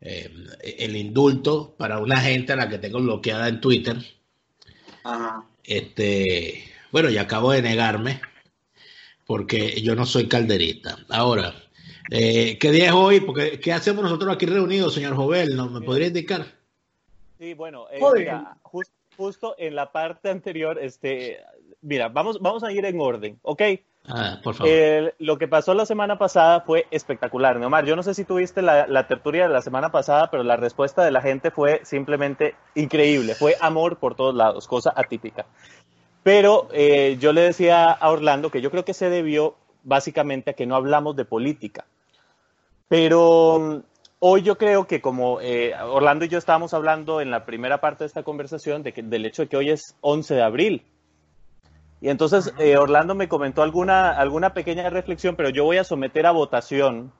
eh, 0.00 0.30
el 0.78 0.96
indulto 0.96 1.76
para 1.78 2.00
una 2.00 2.16
gente 2.20 2.52
a 2.52 2.56
la 2.56 2.68
que 2.68 2.78
tengo 2.78 2.98
bloqueada 2.98 3.46
en 3.48 3.60
Twitter. 3.60 3.96
Ajá. 5.04 5.46
Este, 5.62 6.64
bueno, 6.90 7.08
y 7.08 7.18
acabo 7.18 7.52
de 7.52 7.62
negarme 7.62 8.20
porque 9.24 9.80
yo 9.80 9.94
no 9.94 10.04
soy 10.04 10.26
calderista. 10.26 10.98
Ahora, 11.08 11.54
eh, 12.10 12.58
¿qué 12.58 12.72
día 12.72 12.86
es 12.86 12.92
hoy? 12.92 13.20
Porque, 13.20 13.60
¿Qué 13.60 13.72
hacemos 13.72 14.02
nosotros 14.02 14.34
aquí 14.34 14.46
reunidos, 14.46 14.94
señor 14.94 15.14
Jovel? 15.14 15.54
¿No 15.54 15.70
me 15.70 15.80
podría 15.82 16.08
indicar? 16.08 16.46
Sí, 17.38 17.54
bueno, 17.54 17.86
eh, 17.92 18.00
mira, 18.12 18.56
justo 19.16 19.54
en 19.58 19.76
la 19.76 19.92
parte 19.92 20.30
anterior, 20.30 20.78
este, 20.80 21.38
mira, 21.82 22.08
vamos, 22.08 22.40
vamos 22.40 22.64
a 22.64 22.72
ir 22.72 22.84
en 22.84 23.00
orden, 23.00 23.38
¿ok? 23.42 23.62
Ah, 24.08 24.40
por 24.42 24.54
favor. 24.54 25.14
Lo 25.18 25.38
que 25.38 25.46
pasó 25.46 25.74
la 25.74 25.86
semana 25.86 26.18
pasada 26.18 26.62
fue 26.62 26.86
espectacular, 26.90 27.58
Neomar. 27.58 27.84
Yo 27.84 27.94
no 27.94 28.02
sé 28.02 28.14
si 28.14 28.24
tuviste 28.24 28.60
la, 28.60 28.86
la 28.88 29.06
tertulia 29.06 29.46
de 29.46 29.52
la 29.52 29.62
semana 29.62 29.92
pasada, 29.92 30.30
pero 30.30 30.42
la 30.42 30.56
respuesta 30.56 31.04
de 31.04 31.12
la 31.12 31.20
gente 31.20 31.50
fue 31.50 31.80
simplemente 31.84 32.56
increíble. 32.74 33.34
Fue 33.34 33.56
amor 33.60 33.98
por 33.98 34.16
todos 34.16 34.34
lados, 34.34 34.66
cosa 34.66 34.92
atípica. 34.96 35.46
Pero 36.22 36.68
eh, 36.72 37.16
yo 37.20 37.32
le 37.32 37.42
decía 37.42 37.90
a 37.90 38.10
Orlando 38.10 38.50
que 38.50 38.60
yo 38.60 38.70
creo 38.70 38.84
que 38.84 38.94
se 38.94 39.10
debió 39.10 39.56
básicamente 39.82 40.50
a 40.50 40.54
que 40.54 40.66
no 40.66 40.76
hablamos 40.76 41.16
de 41.16 41.24
política. 41.24 41.84
Pero 42.88 43.82
hoy 44.20 44.42
yo 44.42 44.56
creo 44.56 44.86
que 44.86 45.00
como 45.00 45.40
eh, 45.40 45.74
Orlando 45.80 46.24
y 46.24 46.28
yo 46.28 46.38
estábamos 46.38 46.74
hablando 46.74 47.20
en 47.20 47.30
la 47.30 47.44
primera 47.44 47.80
parte 47.80 48.04
de 48.04 48.08
esta 48.08 48.22
conversación 48.22 48.82
de 48.82 48.92
que, 48.92 49.02
del 49.02 49.26
hecho 49.26 49.42
de 49.42 49.48
que 49.48 49.56
hoy 49.56 49.70
es 49.70 49.96
11 50.00 50.34
de 50.34 50.42
abril. 50.42 50.82
Y 52.02 52.08
entonces 52.08 52.52
eh, 52.58 52.76
Orlando 52.76 53.14
me 53.14 53.28
comentó 53.28 53.62
alguna, 53.62 54.10
alguna 54.10 54.54
pequeña 54.54 54.90
reflexión, 54.90 55.36
pero 55.36 55.50
yo 55.50 55.62
voy 55.64 55.76
a 55.76 55.84
someter 55.84 56.26
a 56.26 56.32
votación, 56.32 57.12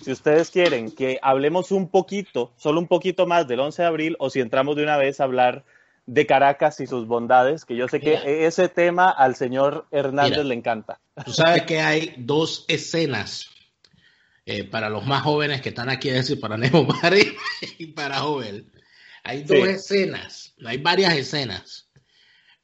si 0.00 0.12
ustedes 0.12 0.50
quieren, 0.50 0.90
que 0.90 1.18
hablemos 1.20 1.70
un 1.70 1.90
poquito, 1.90 2.54
solo 2.56 2.80
un 2.80 2.88
poquito 2.88 3.26
más 3.26 3.46
del 3.46 3.60
11 3.60 3.82
de 3.82 3.88
abril, 3.88 4.16
o 4.18 4.30
si 4.30 4.40
entramos 4.40 4.76
de 4.76 4.82
una 4.82 4.96
vez 4.96 5.20
a 5.20 5.24
hablar 5.24 5.64
de 6.06 6.26
Caracas 6.26 6.80
y 6.80 6.86
sus 6.86 7.06
bondades, 7.06 7.66
que 7.66 7.76
yo 7.76 7.86
sé 7.86 7.98
Mira. 7.98 8.22
que 8.22 8.46
ese 8.46 8.70
tema 8.70 9.10
al 9.10 9.36
señor 9.36 9.86
Hernández 9.90 10.38
Mira. 10.38 10.44
le 10.44 10.54
encanta. 10.54 11.00
Tú 11.22 11.32
sabes 11.32 11.64
que 11.64 11.82
hay 11.82 12.14
dos 12.16 12.64
escenas 12.68 13.50
eh, 14.46 14.64
para 14.64 14.88
los 14.88 15.04
más 15.04 15.22
jóvenes 15.22 15.60
que 15.60 15.68
están 15.68 15.90
aquí, 15.90 16.08
es 16.08 16.14
decir, 16.14 16.40
para 16.40 16.56
Nemo 16.56 16.84
Mari 16.84 17.36
y 17.78 17.88
para 17.88 18.20
Jovel. 18.20 18.72
Hay 19.22 19.42
dos 19.42 19.58
Sí. 19.58 19.62
escenas, 19.64 20.54
hay 20.64 20.78
varias 20.78 21.14
escenas 21.14 21.83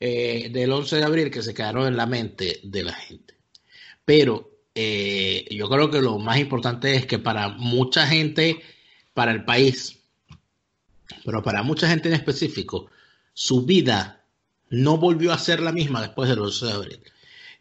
eh, 0.00 0.48
del 0.50 0.72
11 0.72 0.96
de 0.96 1.04
abril 1.04 1.30
que 1.30 1.42
se 1.42 1.54
quedaron 1.54 1.86
en 1.86 1.96
la 1.96 2.06
mente 2.06 2.60
de 2.62 2.82
la 2.82 2.94
gente. 2.94 3.34
Pero 4.04 4.50
eh, 4.74 5.46
yo 5.50 5.68
creo 5.68 5.90
que 5.90 6.00
lo 6.00 6.18
más 6.18 6.38
importante 6.38 6.94
es 6.94 7.06
que 7.06 7.18
para 7.18 7.48
mucha 7.48 8.06
gente, 8.06 8.62
para 9.12 9.32
el 9.32 9.44
país, 9.44 9.98
pero 11.24 11.42
para 11.42 11.62
mucha 11.62 11.88
gente 11.88 12.08
en 12.08 12.14
específico, 12.14 12.90
su 13.34 13.66
vida 13.66 14.24
no 14.70 14.96
volvió 14.96 15.32
a 15.32 15.38
ser 15.38 15.60
la 15.60 15.72
misma 15.72 16.00
después 16.00 16.28
del 16.30 16.38
11 16.40 16.66
de 16.66 16.72
abril. 16.72 17.00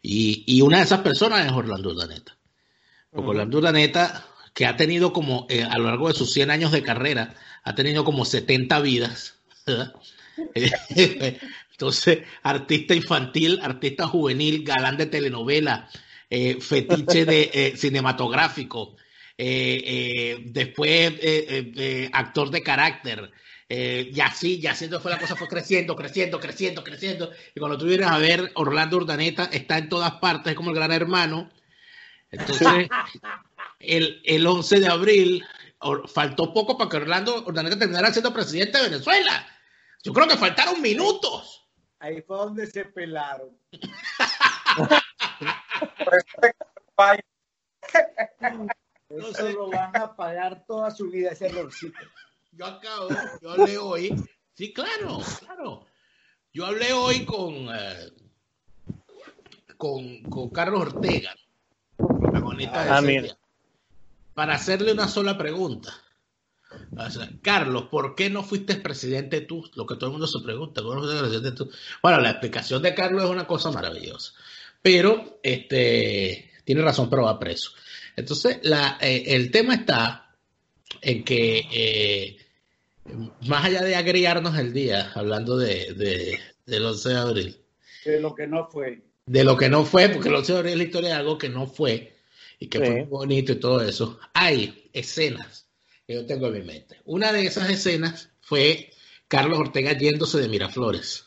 Y, 0.02 0.44
y 0.46 0.62
una 0.62 0.78
de 0.78 0.84
esas 0.84 1.00
personas 1.00 1.44
es 1.44 1.52
Orlando 1.52 1.90
Urdaneta. 1.90 2.36
Porque. 3.10 3.30
Orlando 3.30 3.58
Urdaneta, 3.58 4.24
que 4.54 4.66
ha 4.66 4.76
tenido 4.76 5.12
como, 5.12 5.46
eh, 5.50 5.64
a 5.64 5.76
lo 5.78 5.84
largo 5.84 6.08
de 6.08 6.14
sus 6.14 6.32
100 6.32 6.50
años 6.50 6.72
de 6.72 6.82
carrera, 6.82 7.34
ha 7.64 7.74
tenido 7.74 8.04
como 8.04 8.24
70 8.24 8.80
vidas. 8.80 9.34
Entonces, 11.80 12.18
artista 12.42 12.94
infantil, 12.94 13.58
artista 13.62 14.06
juvenil, 14.06 14.64
galán 14.64 14.98
de 14.98 15.06
telenovela, 15.06 15.88
eh, 16.28 16.60
fetiche 16.60 17.24
de 17.24 17.50
eh, 17.54 17.72
cinematográfico, 17.74 18.96
eh, 19.38 19.82
eh, 19.86 20.42
después 20.44 21.14
actor 22.12 22.50
de 22.50 22.62
carácter, 22.62 23.32
y 23.66 24.20
así, 24.20 24.60
y 24.60 24.66
así 24.66 24.88
fue 24.88 25.10
la 25.10 25.18
cosa, 25.18 25.36
fue 25.36 25.48
creciendo, 25.48 25.96
creciendo, 25.96 26.38
creciendo, 26.38 26.84
creciendo. 26.84 27.30
Y 27.54 27.60
cuando 27.60 27.78
tú 27.78 27.86
vienes 27.86 28.08
a 28.08 28.18
ver, 28.18 28.52
Orlando 28.56 28.98
Urdaneta 28.98 29.44
está 29.44 29.78
en 29.78 29.88
todas 29.88 30.12
partes, 30.16 30.50
es 30.50 30.56
como 30.56 30.72
el 30.72 30.76
gran 30.76 30.92
hermano. 30.92 31.48
Entonces, 32.30 32.90
el, 33.80 34.20
el 34.26 34.46
11 34.46 34.80
de 34.80 34.86
abril, 34.86 35.44
faltó 36.12 36.52
poco 36.52 36.76
para 36.76 36.90
que 36.90 36.98
Orlando 36.98 37.42
Urdaneta 37.46 37.78
terminara 37.78 38.12
siendo 38.12 38.34
presidente 38.34 38.76
de 38.76 38.90
Venezuela. 38.90 39.46
Yo 40.02 40.12
creo 40.12 40.28
que 40.28 40.36
faltaron 40.36 40.82
minutos. 40.82 41.59
Ahí 42.00 42.22
fue 42.22 42.36
donde 42.38 42.66
se 42.66 42.84
pelaron. 42.86 43.56
Eso 49.10 49.50
lo 49.50 49.70
van 49.70 49.94
a 49.96 50.16
pagar 50.16 50.64
toda 50.66 50.90
su 50.90 51.10
vida 51.10 51.30
ese 51.32 51.46
errorcito. 51.48 51.98
Yo 52.52 52.66
acabo, 52.66 53.08
yo 53.42 53.50
hablé 53.50 53.78
hoy. 53.78 54.14
Sí, 54.54 54.72
claro, 54.72 55.18
claro. 55.40 55.86
Yo 56.52 56.66
hablé 56.66 56.92
hoy 56.92 57.24
con, 57.24 57.68
eh, 57.74 58.10
con, 59.76 60.22
con 60.22 60.50
Carlos 60.50 60.80
Ortega, 60.80 61.34
protagonista 61.96 62.84
de 62.84 62.90
Ah, 62.90 63.00
día, 63.02 63.38
para 64.34 64.54
hacerle 64.54 64.92
una 64.92 65.06
sola 65.06 65.36
pregunta. 65.36 65.92
O 66.96 67.10
sea, 67.10 67.30
Carlos, 67.42 67.84
¿por 67.90 68.14
qué 68.16 68.30
no 68.30 68.42
fuiste 68.42 68.74
presidente 68.76 69.42
tú? 69.42 69.68
Lo 69.74 69.86
que 69.86 69.94
todo 69.94 70.06
el 70.06 70.12
mundo 70.12 70.26
se 70.26 70.40
pregunta, 70.40 70.82
¿por 70.82 70.90
qué 70.92 71.00
no 71.00 71.06
fuiste 71.06 71.20
presidente 71.28 71.52
tú? 71.56 71.70
Bueno, 72.02 72.20
la 72.20 72.30
explicación 72.30 72.82
de 72.82 72.94
Carlos 72.94 73.24
es 73.24 73.30
una 73.30 73.46
cosa 73.46 73.70
maravillosa. 73.70 74.32
Pero, 74.82 75.38
este, 75.42 76.50
tiene 76.64 76.82
razón, 76.82 77.08
pero 77.08 77.22
va 77.24 77.38
preso. 77.38 77.70
Entonces, 78.16 78.58
la, 78.62 78.98
eh, 79.00 79.22
el 79.28 79.50
tema 79.50 79.74
está 79.74 80.34
en 81.00 81.22
que, 81.24 81.58
eh, 81.72 82.36
más 83.46 83.64
allá 83.64 83.82
de 83.82 83.94
agriarnos 83.94 84.58
el 84.58 84.72
día, 84.72 85.12
hablando 85.14 85.56
de, 85.56 85.94
de- 85.94 86.38
del 86.66 86.84
11 86.86 87.08
de 87.10 87.16
abril, 87.16 87.56
De 88.04 88.20
lo 88.20 88.34
que 88.34 88.46
no 88.46 88.66
fue. 88.68 89.02
de 89.26 89.44
lo 89.44 89.56
que 89.56 89.68
no 89.68 89.84
fue, 89.84 90.08
porque 90.08 90.28
el 90.28 90.34
11 90.34 90.52
de 90.52 90.58
abril 90.58 90.72
es 90.72 90.78
la 90.78 90.84
historia 90.84 91.08
de 91.10 91.14
algo 91.16 91.38
que 91.38 91.48
no 91.48 91.66
fue 91.66 92.16
y 92.58 92.66
que 92.68 92.78
Sí. 92.78 92.84
fue 92.84 92.94
muy 92.96 93.04
bonito 93.08 93.52
y 93.52 93.56
todo 93.60 93.80
eso, 93.80 94.18
hay 94.34 94.90
escenas 94.92 95.68
que 96.10 96.16
yo 96.16 96.26
tengo 96.26 96.48
en 96.48 96.54
mi 96.54 96.62
mente. 96.62 97.00
Una 97.04 97.30
de 97.30 97.42
esas 97.46 97.70
escenas 97.70 98.30
fue 98.40 98.90
Carlos 99.28 99.60
Ortega 99.60 99.92
yéndose 99.96 100.40
de 100.40 100.48
Miraflores. 100.48 101.26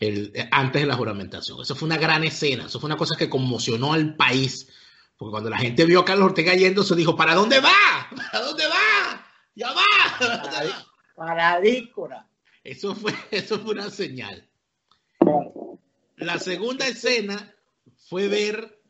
el- 0.00 0.32
antes 0.52 0.80
de 0.80 0.86
la 0.86 0.94
juramentación. 0.94 1.60
Eso 1.60 1.74
fue 1.74 1.86
una 1.86 1.98
gran 1.98 2.22
escena, 2.22 2.66
eso 2.66 2.78
fue 2.78 2.86
una 2.86 2.96
cosa 2.96 3.16
que 3.18 3.28
conmocionó 3.28 3.92
al 3.92 4.14
país, 4.14 4.68
porque 5.16 5.32
cuando 5.32 5.50
la 5.50 5.58
gente 5.58 5.84
vio 5.84 5.98
a 6.00 6.04
Carlos 6.04 6.26
Ortega 6.26 6.54
yéndose, 6.54 6.94
dijo, 6.94 7.16
¿para 7.16 7.34
dónde 7.34 7.58
va? 7.60 8.08
¿Para 8.16 8.44
dónde 8.46 8.64
va? 8.68 9.26
Ya 9.56 9.72
va. 9.72 9.82
¿Para 10.18 10.36
dónde 10.38 10.68
va?". 10.68 10.86
Paradícora. 11.16 12.26
Eso 12.62 12.94
fue, 12.94 13.12
eso 13.32 13.58
fue 13.58 13.72
una 13.72 13.90
señal. 13.90 14.48
La 16.16 16.38
segunda 16.38 16.86
escena 16.86 17.52
fue 18.08 18.28
ver 18.28 18.80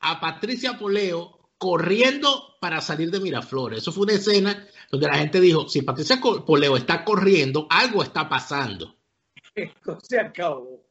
a 0.00 0.18
Patricia 0.20 0.76
Poleo 0.76 1.38
corriendo 1.56 2.51
para 2.62 2.80
salir 2.80 3.10
de 3.10 3.18
Miraflores. 3.18 3.80
Eso 3.80 3.90
fue 3.90 4.04
una 4.04 4.12
escena 4.12 4.64
donde 4.88 5.08
la 5.08 5.18
gente 5.18 5.40
dijo, 5.40 5.68
si 5.68 5.82
Patricia 5.82 6.20
Poleo 6.20 6.76
está 6.76 7.04
corriendo, 7.04 7.66
algo 7.68 8.04
está 8.04 8.28
pasando. 8.28 8.94
Esto 9.56 9.98
se 10.00 10.20
acabó. 10.20 10.86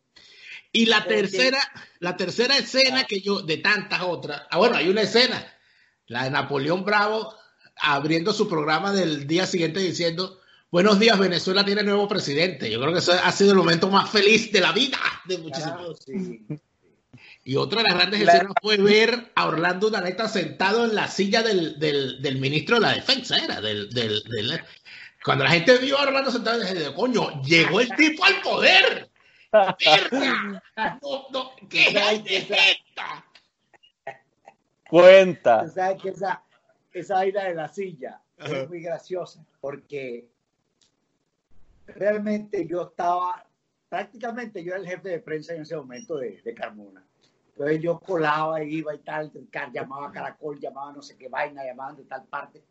Y 0.74 0.88
la 0.88 1.06
tercera, 1.06 1.60
la 2.00 2.18
tercera 2.18 2.58
escena 2.58 3.06
que 3.06 3.22
yo, 3.22 3.42
de 3.42 3.56
tantas 3.60 4.02
otras, 4.02 4.42
ah, 4.50 4.58
bueno, 4.58 4.76
hay 4.76 4.90
una 4.90 5.04
escena, 5.04 5.48
la 6.08 6.26
de 6.26 6.32
Napoleón 6.32 6.84
Bravo 6.84 7.34
abriendo 7.78 8.34
su 8.34 8.50
programa 8.50 8.92
del 8.92 9.26
día 9.26 9.46
siguiente 9.46 9.80
diciendo, 9.80 10.42
buenos 10.72 11.00
días, 11.00 11.18
Venezuela 11.18 11.64
tiene 11.64 11.84
nuevo 11.84 12.06
presidente. 12.06 12.70
Yo 12.70 12.82
creo 12.82 12.92
que 12.92 13.00
ese 13.00 13.14
ha 13.14 13.32
sido 13.32 13.52
el 13.52 13.58
momento 13.58 13.88
más 13.88 14.10
feliz 14.10 14.52
de 14.52 14.60
la 14.60 14.74
vida 14.74 15.00
de 15.24 15.38
muchísimos. 15.38 16.00
Sí. 16.06 16.46
Y 17.44 17.56
otra 17.56 17.82
de 17.82 17.90
las 17.90 17.98
grandes 17.98 18.22
La- 18.22 18.34
escenas 18.34 18.54
fue 18.62 18.78
ver 18.78 19.32
a 19.36 19.48
Orlando 19.48 19.88
Urdaneta 19.88 20.28
sentado 20.28 20.86
en 20.86 20.94
la 20.94 21.08
silla 21.08 21.42
del, 21.42 21.80
del, 21.80 22.22
del 22.22 22.38
ministro 22.40 22.76
de 22.76 22.82
la 22.82 22.94
defensa, 22.94 23.38
era, 23.38 23.60
del, 23.60 23.90
del, 23.90 24.22
del- 24.24 24.62
Cuando 25.24 25.44
la 25.46 25.50
gente 25.52 25.78
vio 25.80 25.98
a 25.98 26.04
Orlando 26.04 26.30
sentado, 26.32 26.60
dije, 26.60 26.94
coño, 26.94 27.42
llegó 27.42 27.82
el 27.82 27.90
tipo 27.96 28.24
al 28.26 28.42
poder. 28.42 29.10
No, 31.02 31.28
no, 31.32 31.52
¿Qué 31.70 31.88
es 31.88 32.24
de 32.24 32.38
esta? 32.38 33.26
Cuenta. 34.90 35.68
Sabes 35.70 36.02
que 36.02 36.10
esa, 36.10 36.44
esa 36.94 37.16
vaina 37.16 37.44
de 37.46 37.56
la 37.56 37.68
silla 37.68 38.22
Ajá. 38.38 38.58
es 38.62 38.70
muy 38.70 38.82
graciosa 38.82 39.44
porque 39.60 40.28
realmente 41.88 42.68
yo 42.68 42.84
estaba, 42.84 43.46
prácticamente 43.90 44.64
yo 44.64 44.72
era 44.74 44.82
el 44.82 44.88
jefe 44.88 45.10
de 45.10 45.20
prensa 45.20 45.54
en 45.54 45.62
ese 45.64 45.76
momento 45.76 46.18
de, 46.18 46.42
de 46.42 46.54
Carmona. 46.54 47.04
Entonces 47.62 47.84
yo 47.84 48.00
colaba, 48.00 48.64
iba 48.64 48.96
y 48.96 48.98
tal, 49.00 49.32
llamaba 49.72 50.08
a 50.08 50.12
Caracol, 50.12 50.60
llamaba 50.60 50.94
no 50.94 51.02
sé 51.04 51.16
qué 51.16 51.30
vaina, 51.30 51.64
llamaban 51.64 51.96
de 51.96 52.06
tal 52.06 52.24
parte. 52.26 52.64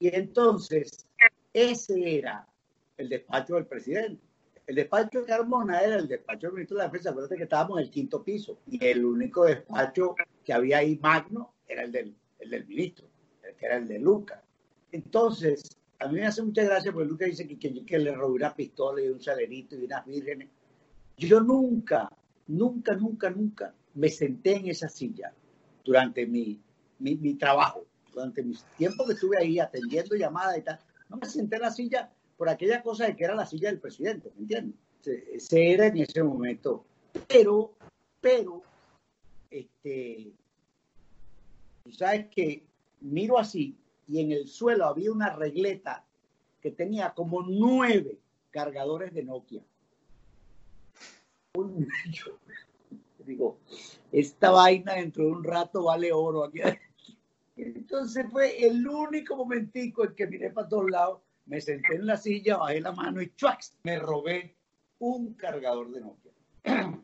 Y 0.00 0.12
entonces, 0.12 1.06
ese 1.52 2.18
era 2.18 2.48
el 2.96 3.08
despacho 3.08 3.54
del 3.54 3.66
presidente. 3.66 4.20
El 4.66 4.74
despacho 4.74 5.20
de 5.20 5.26
Carmona 5.26 5.78
era 5.82 5.94
el 5.96 6.08
despacho 6.08 6.48
del 6.48 6.54
ministro 6.54 6.78
de 6.78 6.82
la 6.82 6.88
Defensa. 6.88 7.10
Acuérdate 7.10 7.36
que 7.36 7.44
estábamos 7.44 7.78
en 7.78 7.84
el 7.84 7.90
quinto 7.92 8.24
piso 8.24 8.58
y 8.66 8.84
el 8.84 9.04
único 9.04 9.44
despacho 9.44 10.16
que 10.42 10.52
había 10.52 10.78
ahí 10.78 10.98
magno 11.00 11.54
era 11.68 11.84
el 11.84 11.92
del, 11.92 12.16
el 12.40 12.50
del 12.50 12.66
ministro, 12.66 13.06
el 13.40 13.54
que 13.54 13.66
era 13.66 13.76
el 13.76 13.86
de 13.86 14.00
Lucas. 14.00 14.40
Entonces, 14.90 15.62
a 16.00 16.08
mí 16.08 16.14
me 16.14 16.26
hace 16.26 16.42
mucha 16.42 16.64
gracia 16.64 16.92
porque 16.92 17.08
Lucas 17.08 17.28
dice 17.28 17.46
que, 17.46 17.56
que, 17.56 17.84
que 17.84 17.98
le 18.00 18.16
robó 18.16 18.34
una 18.34 18.52
pistola 18.52 19.00
y 19.00 19.06
un 19.10 19.20
salerito 19.20 19.76
y 19.76 19.84
unas 19.84 20.04
vírgenes. 20.04 20.48
Yo 21.16 21.40
nunca, 21.40 22.10
nunca, 22.46 22.94
nunca, 22.94 23.30
nunca 23.30 23.74
me 23.94 24.08
senté 24.08 24.56
en 24.56 24.68
esa 24.68 24.88
silla 24.88 25.32
durante 25.84 26.26
mi, 26.26 26.60
mi, 26.98 27.16
mi 27.16 27.34
trabajo, 27.34 27.84
durante 28.12 28.42
mis 28.42 28.64
tiempos 28.76 29.06
que 29.06 29.12
estuve 29.14 29.38
ahí 29.38 29.58
atendiendo 29.58 30.16
llamadas 30.16 30.58
y 30.58 30.62
tal. 30.62 30.78
No 31.08 31.16
me 31.16 31.26
senté 31.26 31.56
en 31.56 31.62
la 31.62 31.70
silla 31.70 32.10
por 32.36 32.48
aquella 32.48 32.82
cosa 32.82 33.06
de 33.06 33.16
que 33.16 33.24
era 33.24 33.34
la 33.34 33.46
silla 33.46 33.68
del 33.68 33.80
presidente, 33.80 34.30
¿me 34.34 34.42
entiendes? 34.42 34.76
Ese- 35.32 35.72
era 35.72 35.86
en 35.86 35.98
ese 35.98 36.22
momento. 36.22 36.84
Pero, 37.28 37.74
pero, 38.20 38.62
este, 39.50 40.32
sabes 41.92 42.26
que 42.28 42.64
miro 43.00 43.38
así 43.38 43.76
y 44.08 44.20
en 44.20 44.32
el 44.32 44.48
suelo 44.48 44.86
había 44.86 45.12
una 45.12 45.34
regleta 45.36 46.04
que 46.60 46.70
tenía 46.70 47.12
como 47.14 47.42
nueve 47.42 48.18
cargadores 48.50 49.12
de 49.12 49.22
Nokia. 49.24 49.62
Digo, 53.24 53.58
esta 54.10 54.50
vaina 54.50 54.94
dentro 54.94 55.24
de 55.24 55.30
un 55.30 55.44
rato 55.44 55.84
vale 55.84 56.12
oro 56.12 56.44
aquí. 56.44 56.60
Entonces 57.56 58.26
fue 58.30 58.66
el 58.66 58.86
único 58.86 59.36
momentico 59.36 60.04
en 60.04 60.14
que 60.14 60.26
miré 60.26 60.50
para 60.50 60.68
todos 60.68 60.90
lados, 60.90 61.20
me 61.46 61.60
senté 61.60 61.94
en 61.94 62.06
la 62.06 62.16
silla, 62.16 62.56
bajé 62.56 62.80
la 62.80 62.92
mano 62.92 63.22
y 63.22 63.32
¡chuax! 63.36 63.76
me 63.84 63.98
robé 63.98 64.56
un 64.98 65.34
cargador 65.34 65.90
de 65.92 66.00
Nokia. 66.00 66.32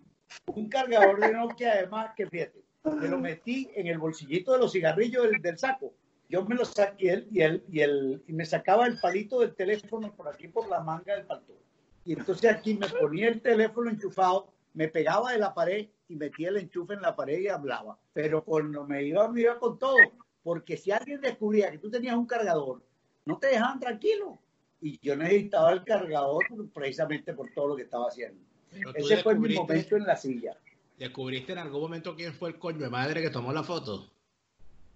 un 0.47 0.69
cargador 0.69 1.21
de 1.21 1.33
Nokia, 1.33 1.73
además, 1.73 2.13
que 2.17 2.27
fíjate, 2.27 2.65
me 2.85 3.09
lo 3.09 3.19
metí 3.19 3.71
en 3.75 3.87
el 3.87 3.99
bolsillito 3.99 4.53
de 4.53 4.59
los 4.59 4.73
cigarrillos 4.73 5.31
del, 5.41 5.59
saco. 5.59 5.93
Yo 6.29 6.45
me 6.45 6.57
lo 6.57 6.65
saqué 6.65 7.27
y, 7.31 7.41
él, 7.41 7.65
y, 7.71 7.81
él, 7.81 8.23
y 8.27 8.33
me 8.33 8.45
sacaba 8.45 8.87
el 8.87 8.99
palito 8.99 9.41
del 9.41 9.55
teléfono 9.55 10.13
por 10.15 10.29
aquí, 10.29 10.49
por 10.49 10.69
la 10.69 10.81
manga 10.81 11.15
del 11.15 11.27
palto. 11.27 11.60
Y 12.05 12.13
entonces 12.15 12.51
aquí 12.51 12.75
me 12.75 12.89
ponía 12.89 13.29
el 13.29 13.41
teléfono 13.41 13.91
enchufado, 13.91 14.49
me 14.75 14.89
pegaba 14.89 15.33
de 15.33 15.39
la 15.39 15.53
pared 15.55 15.89
y 16.09 16.17
metía 16.17 16.49
el 16.49 16.57
enchufe 16.57 16.95
en 16.95 17.03
la 17.03 17.15
pared 17.15 17.39
y 17.39 17.49
hablaba. 17.49 17.99
Pero 18.13 18.43
cuando 18.45 18.85
me 18.87 19.03
iba, 19.05 19.29
me 19.29 19.43
iba 19.43 19.59
con 19.59 19.79
todo. 19.79 19.97
Porque 20.43 20.77
si 20.77 20.91
alguien 20.91 21.21
descubría 21.21 21.71
que 21.71 21.79
tú 21.79 21.91
tenías 21.91 22.17
un 22.17 22.27
cargador, 22.27 22.81
no 23.27 23.39
te 23.39 23.49
dejaban 23.49 23.79
tranquilo. 23.79 24.39
Y 24.81 24.99
yo 25.03 25.15
necesitaba 25.15 25.73
el 25.73 25.85
cargador 25.85 26.43
precisamente 26.73 27.35
por 27.35 27.51
todo 27.53 27.69
lo 27.69 27.77
que 27.77 27.83
estaba 27.83 28.07
haciendo. 28.09 28.41
Pero 28.71 28.93
Ese 28.95 29.19
fue 29.23 29.35
mi 29.35 29.49
descubriste- 29.49 29.61
momento 29.61 29.97
en 29.97 30.05
la 30.07 30.17
silla. 30.17 30.57
¿Descubriste 30.97 31.53
en 31.53 31.59
algún 31.59 31.81
momento 31.83 32.15
quién 32.17 32.33
fue 32.33 32.51
el 32.51 32.59
coño 32.59 32.79
de 32.81 32.91
madre 32.91 33.21
que 33.23 33.31
tomó 33.31 33.53
la 33.53 33.63
foto? 33.63 34.11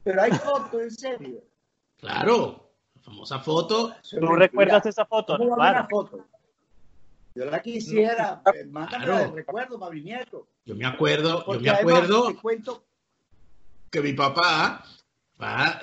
Pero 0.03 0.23
hay 0.23 0.33
fotos, 0.33 0.81
en 0.83 0.91
serio. 0.91 1.43
Claro, 1.99 2.71
la 2.95 3.03
famosa 3.03 3.39
foto. 3.41 3.95
¿Tú 4.11 4.27
recuerdas 4.35 4.85
esa 4.87 5.05
foto, 5.07 5.37
¿Cómo 5.39 5.57
va 5.57 5.67
a 5.67 5.69
haber 5.71 5.81
hermano? 5.83 5.89
una 6.03 6.09
foto? 6.11 6.25
Yo 7.35 7.45
la 7.47 7.61
quisiera, 7.63 8.43
eh, 8.55 8.65
mándame 8.71 9.05
Claro. 9.07 9.31
de 9.31 9.35
recuerdo 9.37 9.79
para 9.79 9.93
mi 9.93 10.03
nieto. 10.03 10.47
Yo 10.65 10.75
me 10.77 10.87
acuerdo, 10.87 11.45
yo 11.53 11.61
me 11.61 11.71
acuerdo 11.71 12.37
cuento, 12.41 12.85
que 13.91 14.01
mi 14.01 14.13
papá 14.13 14.85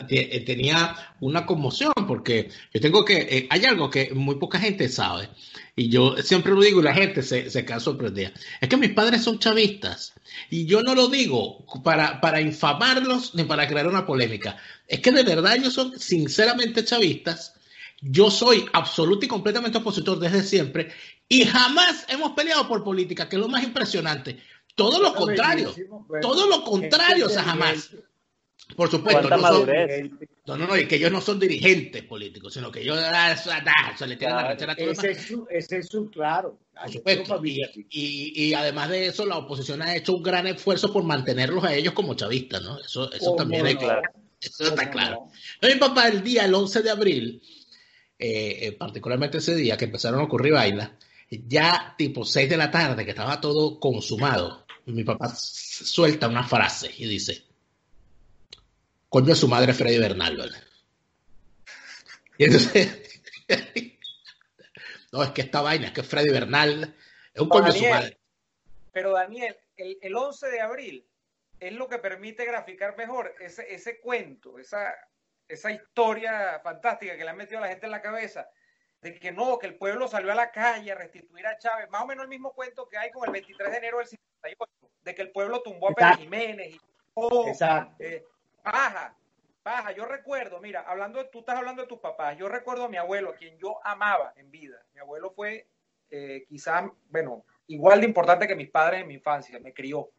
te- 0.07 0.35
eh, 0.37 0.39
tenía 0.41 0.95
una 1.19 1.45
conmoción 1.45 1.93
porque 2.07 2.49
yo 2.73 2.79
tengo 2.81 3.03
que, 3.05 3.17
eh, 3.19 3.47
hay 3.49 3.65
algo 3.65 3.89
que 3.89 4.11
muy 4.13 4.35
poca 4.35 4.59
gente 4.59 4.87
sabe 4.89 5.29
y 5.75 5.89
yo 5.89 6.15
siempre 6.17 6.53
lo 6.53 6.61
digo 6.61 6.79
y 6.79 6.83
la 6.83 6.93
gente 6.93 7.21
se, 7.21 7.49
se 7.49 7.63
queda 7.65 7.79
sorprendida. 7.81 8.31
Es 8.61 8.69
que 8.69 8.77
mis 8.77 8.91
padres 8.93 9.21
son 9.23 9.37
chavistas 9.37 10.13
y 10.49 10.65
yo 10.65 10.81
no 10.81 10.95
lo 10.95 11.09
digo 11.09 11.65
para, 11.83 12.21
para 12.21 12.39
infamarlos 12.41 13.35
ni 13.35 13.43
para 13.43 13.67
crear 13.67 13.87
una 13.87 14.05
polémica. 14.05 14.57
Es 14.87 15.01
que 15.01 15.11
de 15.11 15.23
verdad 15.23 15.55
ellos 15.57 15.73
son 15.73 15.99
sinceramente 15.99 16.83
chavistas. 16.85 17.53
Yo 18.03 18.31
soy 18.31 18.65
absoluto 18.73 19.25
y 19.25 19.29
completamente 19.29 19.77
opositor 19.77 20.17
desde 20.17 20.41
siempre 20.43 20.91
y 21.31 21.45
jamás 21.45 22.05
hemos 22.09 22.33
peleado 22.33 22.67
por 22.67 22.83
política, 22.83 23.29
que 23.29 23.37
es 23.37 23.41
lo 23.41 23.47
más 23.47 23.63
impresionante. 23.63 24.37
Todo 24.75 25.01
lo 25.01 25.13
contrario, 25.13 25.73
todo 26.21 26.45
lo 26.45 26.61
contrario, 26.61 27.27
o 27.27 27.29
sea, 27.29 27.43
jamás. 27.43 27.89
Por 28.75 28.91
supuesto, 28.91 29.29
no 29.29 29.39
son, 29.39 29.69
no, 30.45 30.57
no, 30.57 30.67
no, 30.67 30.77
y 30.77 30.87
que 30.87 30.97
ellos 30.97 31.09
no 31.09 31.21
son 31.21 31.39
dirigentes 31.39 32.03
políticos, 32.03 32.53
sino 32.53 32.69
que 32.69 32.81
ellos 32.81 32.97
ah, 33.01 33.31
eso, 33.31 33.49
ah, 33.49 33.95
se 33.97 34.07
le 34.07 34.17
tiran 34.17 34.35
la 34.35 34.41
Claro, 34.41 34.49
ranchera 34.49 34.73
a 34.73 34.75
todo 34.75 34.91
Ese 34.91 35.11
es 35.11 35.21
su, 35.21 35.47
ese 35.49 35.77
es 35.77 35.87
su 35.87 36.09
claro. 36.09 36.59
Por 36.73 36.91
supuesto. 36.91 37.41
Y, 37.45 37.61
y, 37.89 38.47
y 38.47 38.53
además 38.53 38.89
de 38.89 39.07
eso, 39.07 39.25
la 39.25 39.37
oposición 39.37 39.81
ha 39.81 39.95
hecho 39.95 40.17
un 40.17 40.23
gran 40.23 40.47
esfuerzo 40.47 40.91
por 40.91 41.03
mantenerlos 41.03 41.63
a 41.63 41.73
ellos 41.73 41.93
como 41.93 42.13
chavistas, 42.13 42.61
¿no? 42.61 42.77
Eso, 42.77 43.09
eso 43.09 43.25
¿Cómo 43.25 43.37
también 43.37 43.63
no? 43.63 43.79
claro. 43.79 44.01
Eso 44.41 44.63
está 44.65 44.81
¿Cómo 44.81 44.91
claro. 44.91 45.27
no? 45.61 45.69
Mi 45.69 45.75
papá, 45.75 46.09
el 46.09 46.23
día, 46.23 46.43
el 46.43 46.53
11 46.53 46.81
de 46.81 46.89
abril, 46.89 47.41
eh, 48.19 48.67
eh, 48.67 48.71
particularmente 48.73 49.37
ese 49.37 49.55
día 49.55 49.77
que 49.77 49.85
empezaron 49.85 50.19
a 50.19 50.23
ocurrir 50.23 50.53
vainas, 50.53 50.91
ya 51.31 51.95
tipo 51.97 52.25
6 52.25 52.49
de 52.49 52.57
la 52.57 52.69
tarde, 52.69 53.05
que 53.05 53.11
estaba 53.11 53.39
todo 53.39 53.79
consumado, 53.79 54.65
mi 54.85 55.03
papá 55.03 55.29
suelta 55.33 56.27
una 56.27 56.43
frase 56.43 56.91
y 56.97 57.07
dice, 57.07 57.45
coño 59.07 59.33
su 59.33 59.47
madre 59.47 59.73
Freddy 59.73 59.97
Bernal, 59.97 60.35
¿verdad? 60.35 60.63
Y 62.37 62.43
entonces, 62.45 63.21
no, 65.11 65.23
es 65.23 65.29
que 65.31 65.41
esta 65.41 65.61
vaina, 65.61 65.87
es 65.87 65.93
que 65.93 66.03
Freddy 66.03 66.29
Bernal 66.29 66.95
es 67.33 67.41
un 67.41 67.47
coño 67.47 67.67
de 67.67 67.71
su 67.71 67.83
Daniel, 67.83 67.93
madre. 67.93 68.17
Pero 68.91 69.11
Daniel, 69.13 69.57
el, 69.77 69.97
el 70.01 70.15
11 70.15 70.47
de 70.49 70.61
abril 70.61 71.05
es 71.59 71.71
lo 71.73 71.87
que 71.87 71.99
permite 71.99 72.43
graficar 72.43 72.97
mejor 72.97 73.35
ese, 73.39 73.73
ese 73.73 74.01
cuento, 74.01 74.59
esa, 74.59 74.93
esa 75.47 75.71
historia 75.71 76.59
fantástica 76.61 77.15
que 77.15 77.23
le 77.23 77.29
han 77.29 77.37
metido 77.37 77.59
a 77.59 77.61
la 77.61 77.69
gente 77.69 77.85
en 77.85 77.91
la 77.91 78.01
cabeza, 78.01 78.49
de 79.01 79.19
que 79.19 79.31
no, 79.31 79.57
que 79.57 79.67
el 79.67 79.77
pueblo 79.77 80.07
salió 80.07 80.31
a 80.31 80.35
la 80.35 80.51
calle 80.51 80.91
a 80.91 80.95
restituir 80.95 81.45
a 81.47 81.57
Chávez, 81.57 81.89
más 81.89 82.03
o 82.03 82.05
menos 82.05 82.23
el 82.23 82.29
mismo 82.29 82.53
cuento 82.53 82.87
que 82.87 82.97
hay 82.97 83.11
con 83.11 83.25
el 83.25 83.31
23 83.31 83.71
de 83.71 83.77
enero 83.77 83.97
del 83.97 84.07
58, 84.07 84.71
de 85.03 85.15
que 85.15 85.21
el 85.21 85.31
pueblo 85.31 85.61
tumbó 85.61 85.89
a 85.89 85.93
Pérez 85.93 86.11
Exacto. 86.11 86.23
Jiménez 86.23 86.75
y 86.75 86.81
oh, 87.15 87.47
Exacto. 87.47 87.95
eh, 87.99 88.23
paja, 88.63 89.17
paja. 89.63 89.91
Yo 89.91 90.05
recuerdo, 90.05 90.61
mira, 90.61 90.81
hablando, 90.81 91.27
tú 91.29 91.39
estás 91.39 91.57
hablando 91.57 91.81
de 91.81 91.87
tus 91.87 91.99
papás, 91.99 92.37
yo 92.37 92.47
recuerdo 92.47 92.85
a 92.85 92.89
mi 92.89 92.97
abuelo, 92.97 93.31
a 93.31 93.35
quien 93.35 93.57
yo 93.57 93.79
amaba 93.83 94.33
en 94.35 94.51
vida. 94.51 94.83
Mi 94.93 94.99
abuelo 94.99 95.31
fue 95.31 95.67
eh, 96.11 96.45
quizás, 96.47 96.83
bueno, 97.09 97.45
igual 97.67 98.01
de 98.01 98.07
importante 98.07 98.47
que 98.47 98.55
mis 98.55 98.69
padres 98.69 99.01
en 99.01 99.07
mi 99.07 99.15
infancia, 99.15 99.59
me 99.59 99.73
crió. 99.73 100.11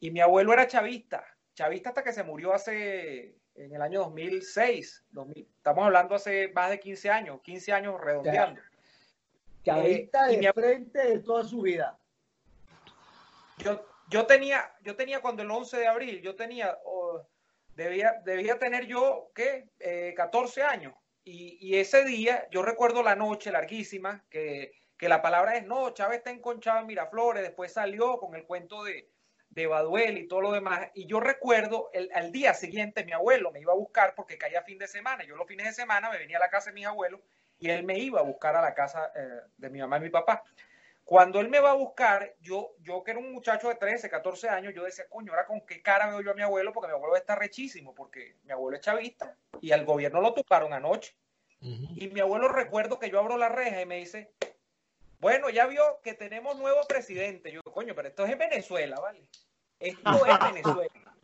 Y 0.00 0.10
mi 0.10 0.20
abuelo 0.20 0.52
era 0.52 0.66
chavista, 0.66 1.26
chavista 1.54 1.90
hasta 1.90 2.04
que 2.04 2.12
se 2.12 2.22
murió 2.22 2.54
hace, 2.54 3.36
en 3.56 3.74
el 3.74 3.82
año 3.82 4.00
2006, 4.00 5.04
2000, 5.10 5.48
estamos 5.56 5.84
hablando 5.84 6.14
hace 6.14 6.48
más 6.48 6.70
de 6.70 6.80
15 6.80 7.10
años, 7.10 7.40
15 7.42 7.72
años 7.72 8.00
redondeando. 8.00 8.60
Chavista 9.64 10.28
Eh, 10.28 10.32
y 10.34 10.36
de 10.36 10.42
mi- 10.48 10.52
frente 10.52 10.98
de 11.08 11.18
toda 11.20 11.44
su 11.44 11.62
vida. 11.62 11.98
yo, 13.58 13.86
yo 14.10 14.26
tenía, 14.26 14.74
yo 14.82 14.96
tenía 14.96 15.20
cuando 15.20 15.42
el 15.42 15.50
11 15.50 15.78
de 15.78 15.86
abril, 15.86 16.20
yo 16.20 16.34
tenía, 16.36 16.76
oh, 16.84 17.26
debía, 17.76 18.20
debía 18.24 18.58
tener 18.58 18.86
yo, 18.86 19.30
¿qué? 19.34 19.68
Eh, 19.80 20.12
14 20.16 20.62
años. 20.62 20.94
Y, 21.24 21.56
y 21.60 21.78
ese 21.78 22.04
día, 22.04 22.46
yo 22.50 22.62
recuerdo 22.62 23.02
la 23.02 23.14
noche 23.16 23.50
larguísima, 23.50 24.24
que, 24.28 24.72
que 24.98 25.08
la 25.08 25.22
palabra 25.22 25.56
es, 25.56 25.64
no, 25.64 25.90
Chávez 25.90 26.18
está 26.18 26.30
enconchado 26.30 26.80
en 26.80 26.86
Miraflores, 26.86 27.42
después 27.42 27.72
salió 27.72 28.18
con 28.18 28.34
el 28.34 28.44
cuento 28.44 28.84
de, 28.84 29.08
de 29.54 29.66
Baduel 29.66 30.18
y 30.18 30.26
todo 30.26 30.40
lo 30.40 30.52
demás. 30.52 30.88
Y 30.94 31.06
yo 31.06 31.20
recuerdo, 31.20 31.90
el, 31.92 32.10
al 32.14 32.32
día 32.32 32.54
siguiente 32.54 33.04
mi 33.04 33.12
abuelo 33.12 33.52
me 33.52 33.60
iba 33.60 33.72
a 33.72 33.76
buscar 33.76 34.14
porque 34.14 34.36
caía 34.36 34.62
fin 34.62 34.78
de 34.78 34.88
semana. 34.88 35.24
Yo 35.24 35.36
los 35.36 35.46
fines 35.46 35.66
de 35.66 35.72
semana 35.72 36.10
me 36.10 36.18
venía 36.18 36.38
a 36.38 36.40
la 36.40 36.50
casa 36.50 36.70
de 36.70 36.74
mis 36.74 36.86
abuelos 36.86 37.20
y 37.58 37.70
él 37.70 37.84
me 37.84 37.98
iba 37.98 38.20
a 38.20 38.24
buscar 38.24 38.56
a 38.56 38.62
la 38.62 38.74
casa 38.74 39.12
eh, 39.14 39.40
de 39.56 39.70
mi 39.70 39.78
mamá 39.78 39.98
y 39.98 40.00
mi 40.00 40.10
papá. 40.10 40.42
Cuando 41.04 41.38
él 41.40 41.50
me 41.50 41.60
va 41.60 41.72
a 41.72 41.74
buscar, 41.74 42.34
yo, 42.40 42.74
yo 42.80 43.04
que 43.04 43.10
era 43.10 43.20
un 43.20 43.30
muchacho 43.30 43.68
de 43.68 43.74
13, 43.74 44.08
14 44.08 44.48
años, 44.48 44.72
yo 44.74 44.84
decía, 44.84 45.04
coño, 45.08 45.32
ahora 45.32 45.46
con 45.46 45.60
qué 45.66 45.82
cara 45.82 46.08
veo 46.08 46.22
yo 46.22 46.30
a 46.30 46.34
mi 46.34 46.42
abuelo, 46.42 46.72
porque 46.72 46.88
mi 46.88 46.94
abuelo 46.94 47.14
está 47.14 47.34
rechísimo, 47.34 47.94
porque 47.94 48.36
mi 48.44 48.52
abuelo 48.52 48.76
es 48.76 48.82
chavista 48.82 49.36
y 49.60 49.72
al 49.72 49.84
gobierno 49.84 50.20
lo 50.20 50.32
tocaron 50.32 50.72
anoche. 50.72 51.14
Y 51.60 52.08
mi 52.08 52.20
abuelo 52.20 52.48
recuerdo 52.48 52.98
que 52.98 53.08
yo 53.08 53.18
abro 53.18 53.38
la 53.38 53.48
reja 53.48 53.80
y 53.80 53.86
me 53.86 53.96
dice, 53.96 54.30
bueno, 55.24 55.48
ya 55.48 55.66
vio 55.66 56.00
que 56.02 56.12
tenemos 56.12 56.58
nuevo 56.58 56.82
presidente. 56.86 57.50
Yo, 57.50 57.62
coño, 57.62 57.94
pero 57.94 58.08
esto 58.08 58.26
es 58.26 58.32
en 58.32 58.38
Venezuela, 58.38 59.00
¿vale? 59.00 59.26
Esto 59.84 60.26
es 60.26 60.38
Venezuela. 60.52 61.14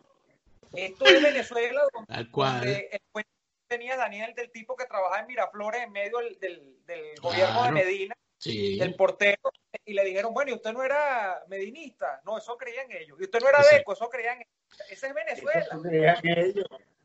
Esto 0.72 1.04
es 1.06 1.22
Venezuela 1.22 1.82
donde, 1.92 2.14
Tal 2.14 2.30
cual. 2.30 2.58
donde 2.60 2.88
el 2.92 3.00
puente 3.12 3.30
tenía 3.66 3.96
Daniel 3.96 4.34
del 4.34 4.50
tipo 4.50 4.76
que 4.76 4.84
trabajaba 4.86 5.20
en 5.20 5.26
Miraflores 5.26 5.82
en 5.82 5.92
medio 5.92 6.18
del, 6.18 6.38
del- 6.38 6.76
del 6.86 7.20
gobierno 7.20 7.64
de. 7.64 7.70
Medina, 7.72 8.14
Sí. 8.38 8.80
el 8.80 8.94
portero, 8.94 9.50
y 9.84 9.92
le 9.92 10.02
dijeron, 10.02 10.32
bueno, 10.32 10.50
¿y 10.50 10.54
usted 10.54 10.72
no 10.72 10.82
era 10.82 11.42
medinista? 11.48 12.22
No, 12.24 12.38
eso 12.38 12.56
creían 12.56 12.90
ellos. 12.90 13.18
¿Y 13.20 13.24
usted 13.24 13.38
no 13.38 13.48
era. 13.50 13.58
Beco? 13.70 13.92
Eso 13.92 14.08
creían 14.08 14.38
ellos. 14.38 14.80
Ese 14.88 15.08
es 15.08 15.14
Venezuela. 15.14 15.60
Eso 15.60 15.82
creían 15.82 16.18
ellos. 16.24 16.64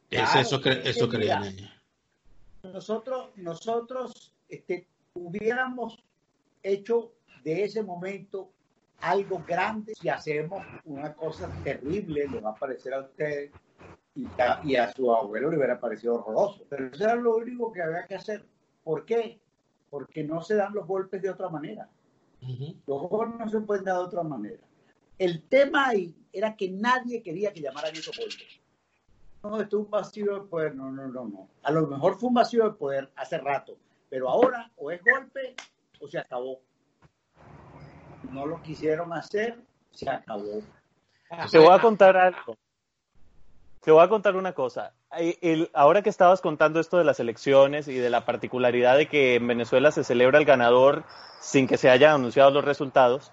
Claro, 0.10 0.40
eso, 0.40 0.62
cre- 0.62 0.82
eso 0.86 1.10
creían 1.10 1.44
ellos. 1.44 1.70
nosotros, 2.64 3.32
nosotros 3.36 4.32
este, 4.48 4.88
hubiéramos 5.14 6.02
hecho 6.64 7.12
de 7.44 7.64
ese 7.66 7.84
momento 7.84 8.52
algo 9.00 9.44
grande 9.48 9.94
si 9.96 10.10
hacemos 10.10 10.66
una 10.86 11.14
cosa 11.14 11.50
terrible, 11.64 12.28
le 12.28 12.40
va 12.40 12.52
a 12.52 12.56
parecer 12.56 12.94
a 12.94 13.02
ustedes 13.02 13.52
y 14.16 14.26
a, 14.40 14.62
y 14.64 14.76
a 14.76 14.92
su 14.94 15.14
abuelo 15.14 15.50
le 15.52 15.58
hubiera 15.58 15.80
parecido 15.80 16.16
horroroso. 16.16 16.66
Pero 16.70 16.88
eso 16.88 17.04
era 17.04 17.16
lo 17.16 17.36
único 17.38 17.72
que 17.72 17.82
había 17.82 18.06
que 18.06 18.16
hacer. 18.16 18.46
¿Por 18.84 19.06
qué? 19.06 19.40
Porque 19.90 20.24
no 20.24 20.42
se 20.42 20.56
dan 20.56 20.74
los 20.74 20.88
golpes 20.88 21.22
de 21.22 21.30
otra 21.30 21.50
manera. 21.50 21.90
Los 22.86 23.10
golpes 23.10 23.40
no 23.40 23.50
se 23.50 23.62
pueden 23.62 23.86
dar 23.86 23.96
de 23.96 24.04
otra 24.04 24.24
manera. 24.24 24.64
El 25.18 25.42
tema 25.44 25.88
ahí 25.88 26.16
era 26.32 26.56
que 26.56 26.70
nadie 26.70 27.24
quería 27.24 27.52
que 27.52 27.62
llamaran 27.62 27.94
esos 27.94 28.16
golpes. 28.18 28.62
No, 29.42 29.62
esto 29.62 29.80
es 29.80 29.86
un 29.86 29.92
vacío 29.92 30.36
de 30.36 30.42
poder. 30.48 30.76
No, 30.76 30.92
no, 30.92 31.08
no, 31.08 31.26
no. 31.26 31.50
A 31.64 31.72
lo 31.72 31.88
mejor 31.88 32.18
fue 32.20 32.30
un 32.30 32.36
vacío 32.36 32.64
de 32.66 32.72
poder 32.72 33.12
hace 33.16 33.38
rato, 33.38 33.78
pero 34.10 34.30
ahora 34.30 34.72
o 34.78 34.92
es 34.92 35.02
golpe 35.04 35.56
o 36.00 36.08
se 36.08 36.18
acabó. 36.18 36.60
No 38.32 38.46
lo 38.46 38.62
quisieron 38.62 39.14
hacer, 39.14 39.58
se 39.92 40.10
acabó. 40.10 40.62
Te 41.52 41.58
voy 41.60 41.74
a 41.74 41.80
contar 41.82 42.18
algo. 42.18 42.58
Te 43.82 43.92
voy 43.92 44.04
a 44.04 44.08
contar 44.10 44.36
una 44.36 44.54
cosa. 44.54 44.94
El- 45.42 45.70
ahora 45.74 46.02
que 46.02 46.10
estabas 46.10 46.42
contando 46.42 46.80
esto 46.80 46.98
de 46.98 47.04
las 47.04 47.20
elecciones 47.20 47.88
y 47.88 47.96
de 47.96 48.10
la 48.10 48.26
particularidad 48.26 48.98
de 48.98 49.08
que 49.08 49.36
en 49.36 49.48
Venezuela 49.48 49.92
se 49.92 50.04
celebra 50.04 50.40
el 50.40 50.46
ganador 50.46 51.04
sin 51.40 51.68
que 51.68 51.78
se 51.78 51.90
hayan 51.90 52.16
anunciado 52.16 52.50
los 52.52 52.66
resultados, 52.66 53.32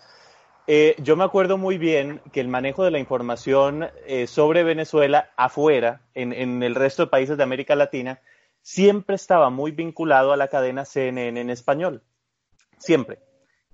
eh, 0.66 0.94
yo 0.98 1.16
me 1.16 1.24
acuerdo 1.24 1.56
muy 1.58 1.78
bien 1.78 2.20
que 2.32 2.40
el 2.40 2.48
manejo 2.48 2.84
de 2.84 2.90
la 2.90 2.98
información 2.98 3.88
eh, 4.06 4.26
sobre 4.26 4.62
Venezuela 4.62 5.30
afuera, 5.36 6.02
en, 6.14 6.32
en 6.32 6.62
el 6.62 6.74
resto 6.74 7.04
de 7.04 7.10
países 7.10 7.36
de 7.36 7.42
América 7.42 7.74
Latina, 7.74 8.20
siempre 8.60 9.16
estaba 9.16 9.50
muy 9.50 9.72
vinculado 9.72 10.32
a 10.32 10.36
la 10.36 10.48
cadena 10.48 10.84
CNN 10.84 11.40
en 11.40 11.50
español. 11.50 12.02
Siempre. 12.78 13.18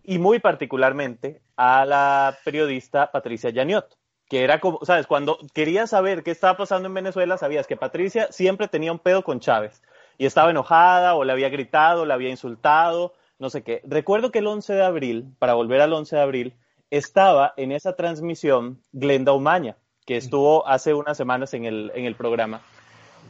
Y 0.09 0.19
muy 0.19 0.39
particularmente 0.39 1.43
a 1.57 1.85
la 1.85 2.39
periodista 2.45 3.13
Patricia 3.13 3.51
Yaniot 3.51 3.99
que 4.29 4.45
era 4.45 4.61
como, 4.61 4.79
sabes, 4.85 5.07
cuando 5.07 5.39
querías 5.55 5.91
saber 5.91 6.23
qué 6.23 6.31
estaba 6.31 6.57
pasando 6.57 6.89
en 6.89 6.95
Venezuela, 6.95 7.39
sabías 7.39 7.67
que 7.67 7.77
Patricia 7.77 8.29
siempre 8.31 8.69
tenía 8.69 8.93
un 8.93 8.99
pedo 8.99 9.25
con 9.25 9.41
Chávez 9.41 9.83
y 10.19 10.27
estaba 10.27 10.51
enojada 10.51 11.15
o 11.15 11.25
le 11.25 11.33
había 11.33 11.49
gritado, 11.49 12.05
le 12.05 12.13
había 12.13 12.29
insultado, 12.29 13.15
no 13.39 13.49
sé 13.49 13.63
qué. 13.63 13.81
Recuerdo 13.85 14.31
que 14.31 14.41
el 14.41 14.47
11 14.47 14.75
de 14.75 14.85
abril, 14.85 15.35
para 15.39 15.55
volver 15.55 15.81
al 15.81 15.93
11 15.93 16.17
de 16.17 16.23
abril, 16.23 16.55
estaba 16.91 17.55
en 17.57 17.73
esa 17.73 17.97
transmisión 17.97 18.83
Glenda 18.93 19.33
Umaña, 19.33 19.77
que 20.05 20.17
estuvo 20.17 20.67
hace 20.67 20.93
unas 20.93 21.17
semanas 21.17 21.55
en 21.55 21.65
el, 21.65 21.91
en 21.95 22.05
el 22.05 22.15
programa. 22.15 22.61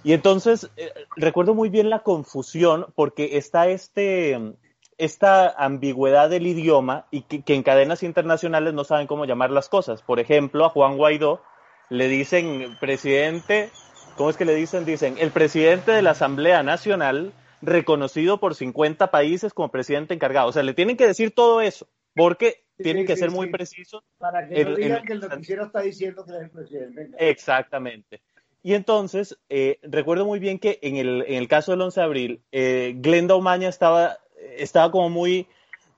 Y 0.03 0.14
entonces 0.14 0.71
eh, 0.77 0.93
recuerdo 1.17 1.55
muy 1.55 1.69
bien 1.69 1.91
la 1.91 2.01
confusión 2.01 2.87
porque 2.95 3.37
está 3.37 3.69
este, 3.69 4.55
esta 4.99 5.49
ambigüedad 5.51 6.29
del 6.29 6.47
idioma 6.47 7.07
y 7.11 7.23
que, 7.23 7.43
que, 7.43 7.55
en 7.55 7.63
cadenas 7.63 8.03
internacionales 8.03 8.75
no 8.75 8.85
saben 8.85 9.07
cómo 9.07 9.25
llamar 9.25 9.51
las 9.51 9.69
cosas. 9.69 10.03
Por 10.03 10.21
ejemplo, 10.21 10.65
a 10.65 10.71
Juan 10.71 10.97
Guaidó 10.97 11.41
le 11.89 12.09
dicen 12.09 12.77
presidente, 12.81 13.71
¿cómo 14.17 14.31
es 14.31 14.37
que 14.37 14.45
le 14.45 14.55
dicen? 14.55 14.85
Dicen, 14.85 15.17
el 15.19 15.31
presidente 15.31 15.93
de 15.93 16.03
la 16.03 16.11
Asamblea 16.11 16.63
Nacional 16.63 17.33
reconocido 17.63 18.39
por 18.39 18.55
50 18.55 19.11
países 19.11 19.53
como 19.53 19.71
presidente 19.71 20.15
encargado. 20.15 20.49
O 20.49 20.53
sea, 20.53 20.63
le 20.63 20.75
tienen 20.75 20.97
que 20.97 21.07
decir 21.07 21.33
todo 21.33 21.61
eso 21.61 21.89
porque 22.15 22.65
sí, 22.77 22.83
tienen 22.83 23.07
que 23.07 23.15
sí, 23.15 23.21
ser 23.21 23.31
muy 23.31 23.51
precisos. 23.51 24.03
Para 24.19 24.49
que 24.49 24.65
no 24.65 24.77
digan 24.77 25.05
que 25.05 25.13
el 25.13 25.21
noticiero 25.21 25.65
está 25.67 25.81
diciendo 25.81 26.25
que 26.25 26.33
es 26.33 26.43
el 26.43 26.51
presidente. 26.51 27.09
Exactamente. 27.19 28.21
Y 28.63 28.75
entonces, 28.75 29.39
eh, 29.49 29.79
recuerdo 29.83 30.27
muy 30.27 30.41
bien 30.41 30.59
que 30.59 30.79
en 30.83 30.97
el, 30.97 31.25
en 31.27 31.35
el 31.37 31.49
caso 31.49 31.71
del 31.71 31.81
11 31.81 32.01
de 32.01 32.05
abril, 32.05 32.43
eh, 32.51 32.95
Glenda 32.97 33.35
Omaña 33.37 33.69
estaba 33.69 34.19
estaba 34.57 34.90
como 34.90 35.09
muy, 35.11 35.46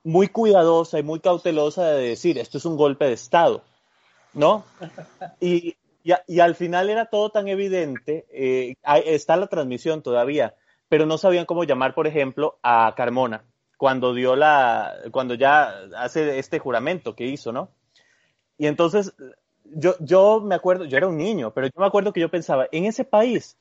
muy 0.04 0.28
cuidadosa 0.28 0.98
y 0.98 1.02
muy 1.02 1.20
cautelosa 1.20 1.90
de 1.90 2.08
decir, 2.08 2.38
esto 2.38 2.58
es 2.58 2.64
un 2.64 2.76
golpe 2.76 3.06
de 3.06 3.12
Estado, 3.12 3.62
¿no? 4.34 4.64
Y, 5.40 5.76
y, 6.02 6.14
y 6.26 6.40
al 6.40 6.54
final 6.54 6.88
era 6.90 7.06
todo 7.06 7.30
tan 7.30 7.48
evidente, 7.48 8.26
eh, 8.30 8.74
está 9.04 9.36
la 9.36 9.48
transmisión 9.48 10.02
todavía, 10.02 10.54
pero 10.88 11.06
no 11.06 11.18
sabían 11.18 11.46
cómo 11.46 11.64
llamar, 11.64 11.94
por 11.94 12.06
ejemplo, 12.06 12.58
a 12.62 12.94
Carmona, 12.96 13.44
cuando 13.76 14.14
dio 14.14 14.36
la, 14.36 14.94
cuando 15.10 15.34
ya 15.34 15.84
hace 15.96 16.38
este 16.38 16.58
juramento 16.58 17.14
que 17.14 17.26
hizo, 17.26 17.52
¿no? 17.52 17.70
Y 18.58 18.66
entonces, 18.66 19.14
yo, 19.64 19.94
yo 20.00 20.40
me 20.40 20.54
acuerdo, 20.54 20.84
yo 20.84 20.98
era 20.98 21.06
un 21.06 21.16
niño, 21.16 21.52
pero 21.54 21.66
yo 21.66 21.80
me 21.80 21.86
acuerdo 21.86 22.12
que 22.12 22.20
yo 22.20 22.30
pensaba, 22.30 22.66
en 22.72 22.84
ese 22.84 23.04
país, 23.04 23.56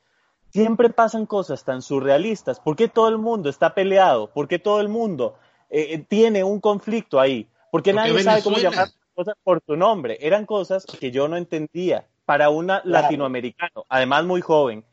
siempre 0.52 0.90
pasan 0.90 1.26
cosas 1.26 1.64
tan 1.64 1.82
surrealistas. 1.82 2.60
¿Por 2.60 2.76
qué 2.76 2.88
todo 2.88 3.08
el 3.08 3.18
mundo 3.18 3.48
está 3.48 3.74
peleado? 3.74 4.30
¿Por 4.30 4.48
qué 4.48 4.58
todo 4.58 4.80
el 4.80 4.88
mundo 4.88 5.36
eh, 5.68 6.04
tiene 6.08 6.44
un 6.44 6.60
conflicto 6.60 7.20
ahí? 7.20 7.48
¿Por 7.70 7.82
qué 7.82 7.92
nadie 7.92 8.22
sabe 8.22 8.42
cómo 8.42 8.58
llamar 8.58 8.88
cosas 9.14 9.34
por 9.42 9.62
su 9.64 9.76
nombre? 9.76 10.18
Eran 10.20 10.46
cosas 10.46 10.84
que 10.84 11.10
yo 11.10 11.28
no 11.28 11.36
entendía 11.36 12.06
para 12.24 12.50
un 12.50 12.66
claro. 12.66 12.82
latinoamericano, 12.84 13.84
además 13.88 14.24
muy 14.24 14.40
joven, 14.40 14.84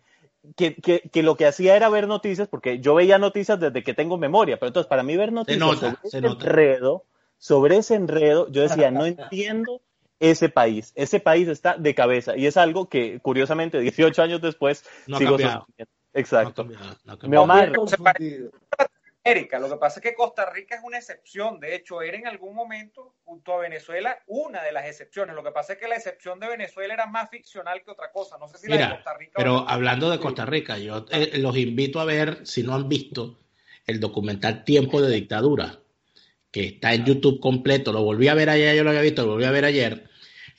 que, 0.55 0.75
que, 0.75 1.01
que, 1.01 1.23
lo 1.23 1.35
que 1.35 1.45
hacía 1.45 1.75
era 1.75 1.89
ver 1.89 2.07
noticias, 2.07 2.47
porque 2.47 2.79
yo 2.79 2.95
veía 2.95 3.19
noticias 3.19 3.59
desde 3.59 3.83
que 3.83 3.93
tengo 3.93 4.17
memoria, 4.17 4.57
pero 4.57 4.69
entonces 4.69 4.87
para 4.87 5.03
mí 5.03 5.15
ver 5.17 5.31
noticias 5.31 5.59
nota, 5.59 5.99
sobre 6.01 6.07
ese 6.07 6.17
enredo, 6.17 7.03
sobre 7.37 7.77
ese 7.77 7.95
enredo, 7.95 8.49
yo 8.49 8.61
decía, 8.61 8.89
no 8.91 9.05
entiendo 9.05 9.81
ese 10.19 10.49
país. 10.49 10.91
Ese 10.95 11.19
país 11.19 11.47
está 11.47 11.77
de 11.77 11.95
cabeza 11.95 12.37
y 12.37 12.45
es 12.47 12.57
algo 12.57 12.89
que, 12.89 13.19
curiosamente, 13.19 13.79
18 13.79 14.21
años 14.21 14.41
después, 14.41 14.83
no 15.07 15.17
sigo 15.17 15.31
cambiado. 15.37 15.67
Exacto. 16.13 16.63
No 16.63 16.69
cambiado, 16.69 16.97
no 17.05 17.29
Mi 17.29 17.37
Omar, 17.37 17.73
América. 19.23 19.59
Lo 19.59 19.69
que 19.69 19.75
pasa 19.75 19.99
es 19.99 20.03
que 20.03 20.15
Costa 20.15 20.49
Rica 20.49 20.75
es 20.75 20.81
una 20.83 20.97
excepción. 20.97 21.59
De 21.59 21.75
hecho, 21.75 22.01
era 22.01 22.17
en 22.17 22.27
algún 22.27 22.55
momento, 22.55 23.15
junto 23.25 23.53
a 23.53 23.59
Venezuela, 23.59 24.17
una 24.27 24.63
de 24.63 24.71
las 24.71 24.85
excepciones. 24.85 25.35
Lo 25.35 25.43
que 25.43 25.51
pasa 25.51 25.73
es 25.73 25.79
que 25.79 25.87
la 25.87 25.95
excepción 25.95 26.39
de 26.39 26.47
Venezuela 26.47 26.93
era 26.93 27.07
más 27.07 27.29
ficcional 27.29 27.83
que 27.83 27.91
otra 27.91 28.11
cosa. 28.11 28.37
No 28.37 28.47
sé 28.47 28.57
si 28.57 28.67
Mira, 28.67 28.79
la 28.79 28.87
de 28.87 28.95
Costa 28.95 29.17
Rica. 29.17 29.33
Pero 29.35 29.57
o... 29.57 29.69
hablando 29.69 30.09
de 30.09 30.19
Costa 30.19 30.45
Rica, 30.45 30.77
yo 30.77 31.05
eh, 31.11 31.37
los 31.39 31.57
invito 31.57 31.99
a 31.99 32.05
ver, 32.05 32.45
si 32.45 32.63
no 32.63 32.73
han 32.73 32.87
visto, 32.87 33.37
el 33.85 33.99
documental 33.99 34.63
Tiempo 34.63 35.01
de 35.01 35.13
Dictadura, 35.13 35.79
que 36.51 36.65
está 36.65 36.93
en 36.93 37.05
YouTube 37.05 37.39
completo. 37.39 37.91
Lo 37.91 38.03
volví 38.03 38.27
a 38.27 38.33
ver 38.33 38.49
ayer, 38.49 38.75
yo 38.75 38.83
lo 38.83 38.89
había 38.89 39.01
visto, 39.01 39.25
lo 39.25 39.33
volví 39.33 39.45
a 39.45 39.51
ver 39.51 39.65
ayer. 39.65 40.09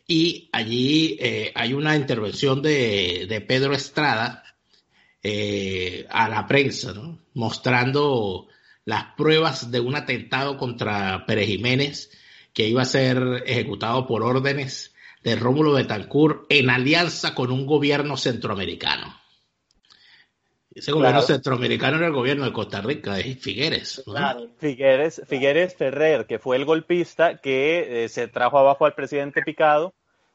Y 0.06 0.48
allí 0.52 1.18
eh, 1.20 1.52
hay 1.54 1.74
una 1.74 1.96
intervención 1.96 2.62
de, 2.62 3.26
de 3.28 3.40
Pedro 3.40 3.74
Estrada 3.74 4.42
eh, 5.22 6.06
a 6.10 6.28
la 6.28 6.46
prensa, 6.46 6.94
mostrando 7.34 8.48
las 8.84 9.04
pruebas 9.16 9.70
de 9.70 9.80
un 9.80 9.96
atentado 9.96 10.56
contra 10.56 11.26
Pérez 11.26 11.48
Jiménez 11.48 12.10
que 12.54 12.68
iba 12.68 12.82
a 12.82 12.86
ser 12.86 13.42
ejecutado 13.44 14.06
por 14.06 14.22
órdenes 14.22 14.94
de 15.22 15.36
Rómulo 15.36 15.72
Betancourt 15.72 16.46
en 16.48 16.70
alianza 16.70 17.34
con 17.34 17.50
un 17.50 17.66
gobierno 17.66 18.16
centroamericano. 18.16 19.14
Ese 20.78 20.92
claro. 20.92 20.98
gobierno 20.98 21.22
centroamericano 21.22 21.96
era 21.96 22.06
el 22.06 22.12
gobierno 22.12 22.44
de 22.44 22.52
Costa 22.52 22.80
Rica, 22.80 23.18
es 23.18 23.38
Figueres. 23.40 24.02
¿no? 24.06 24.12
Claro. 24.12 24.46
Figueres, 24.58 25.22
Figueres 25.26 25.74
Ferrer, 25.74 26.26
que 26.26 26.38
fue 26.38 26.56
el 26.56 26.64
golpista 26.64 27.38
que 27.38 28.04
eh, 28.04 28.08
se 28.08 28.28
trajo 28.28 28.58
abajo 28.58 28.86
al 28.86 28.94
presidente 28.94 29.42
Picado 29.42 29.92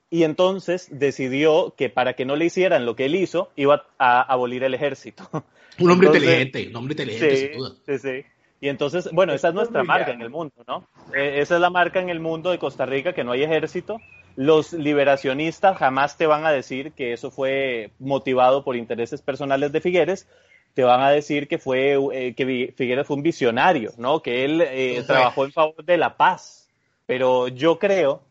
y 0.09 0.23
entonces 0.23 0.89
decidió 0.91 1.73
que 1.77 1.89
para 1.89 2.13
que 2.13 2.25
no 2.25 2.35
le 2.35 2.45
hicieran 2.45 2.85
lo 2.85 2.95
que 2.95 3.05
él 3.05 3.15
hizo, 3.15 3.49
iba 3.55 3.85
a 3.97 4.21
abolir 4.21 4.63
el 4.63 4.73
ejército. 4.73 5.27
Un 5.79 5.89
hombre 5.89 6.07
entonces, 6.07 6.29
inteligente, 6.29 6.69
un 6.69 6.75
hombre 6.75 6.93
inteligente, 6.93 7.35
sí, 7.35 7.47
sin 7.47 7.57
duda. 7.57 7.71
Sí, 7.87 7.97
sí. 7.97 8.25
Y 8.61 8.69
entonces, 8.69 9.09
bueno, 9.11 9.33
esa 9.33 9.47
es 9.47 9.55
nuestra 9.55 9.83
marca 9.83 10.11
en 10.11 10.21
el 10.21 10.29
mundo, 10.29 10.53
¿no? 10.67 10.87
Eh, 11.15 11.41
esa 11.41 11.55
es 11.55 11.61
la 11.61 11.71
marca 11.71 11.99
en 11.99 12.09
el 12.09 12.19
mundo 12.19 12.51
de 12.51 12.59
Costa 12.59 12.85
Rica, 12.85 13.11
que 13.11 13.23
no 13.23 13.31
hay 13.31 13.41
ejército. 13.41 13.99
Los 14.35 14.73
liberacionistas 14.73 15.77
jamás 15.77 16.17
te 16.17 16.25
van 16.25 16.45
a 16.45 16.51
decir 16.51 16.91
que 16.93 17.13
eso 17.13 17.29
fue 17.29 17.91
motivado 17.99 18.63
por 18.63 18.75
intereses 18.75 19.21
personales 19.21 19.71
de 19.71 19.81
Figueres. 19.81 20.27
Te 20.73 20.83
van 20.83 21.01
a 21.01 21.11
decir 21.11 21.47
que 21.47 21.59
fue 21.59 21.99
eh, 22.13 22.33
que 22.33 22.73
Figueres 22.75 23.05
fue 23.05 23.17
un 23.17 23.23
visionario, 23.23 23.91
¿no? 23.97 24.21
Que 24.21 24.43
él 24.45 24.61
eh, 24.61 25.03
trabajó 25.05 25.45
en 25.45 25.51
favor 25.51 25.83
de 25.83 25.97
la 25.97 26.17
paz. 26.17 26.67
pero 27.05 27.47
yo 27.47 27.77
creo 27.77 28.23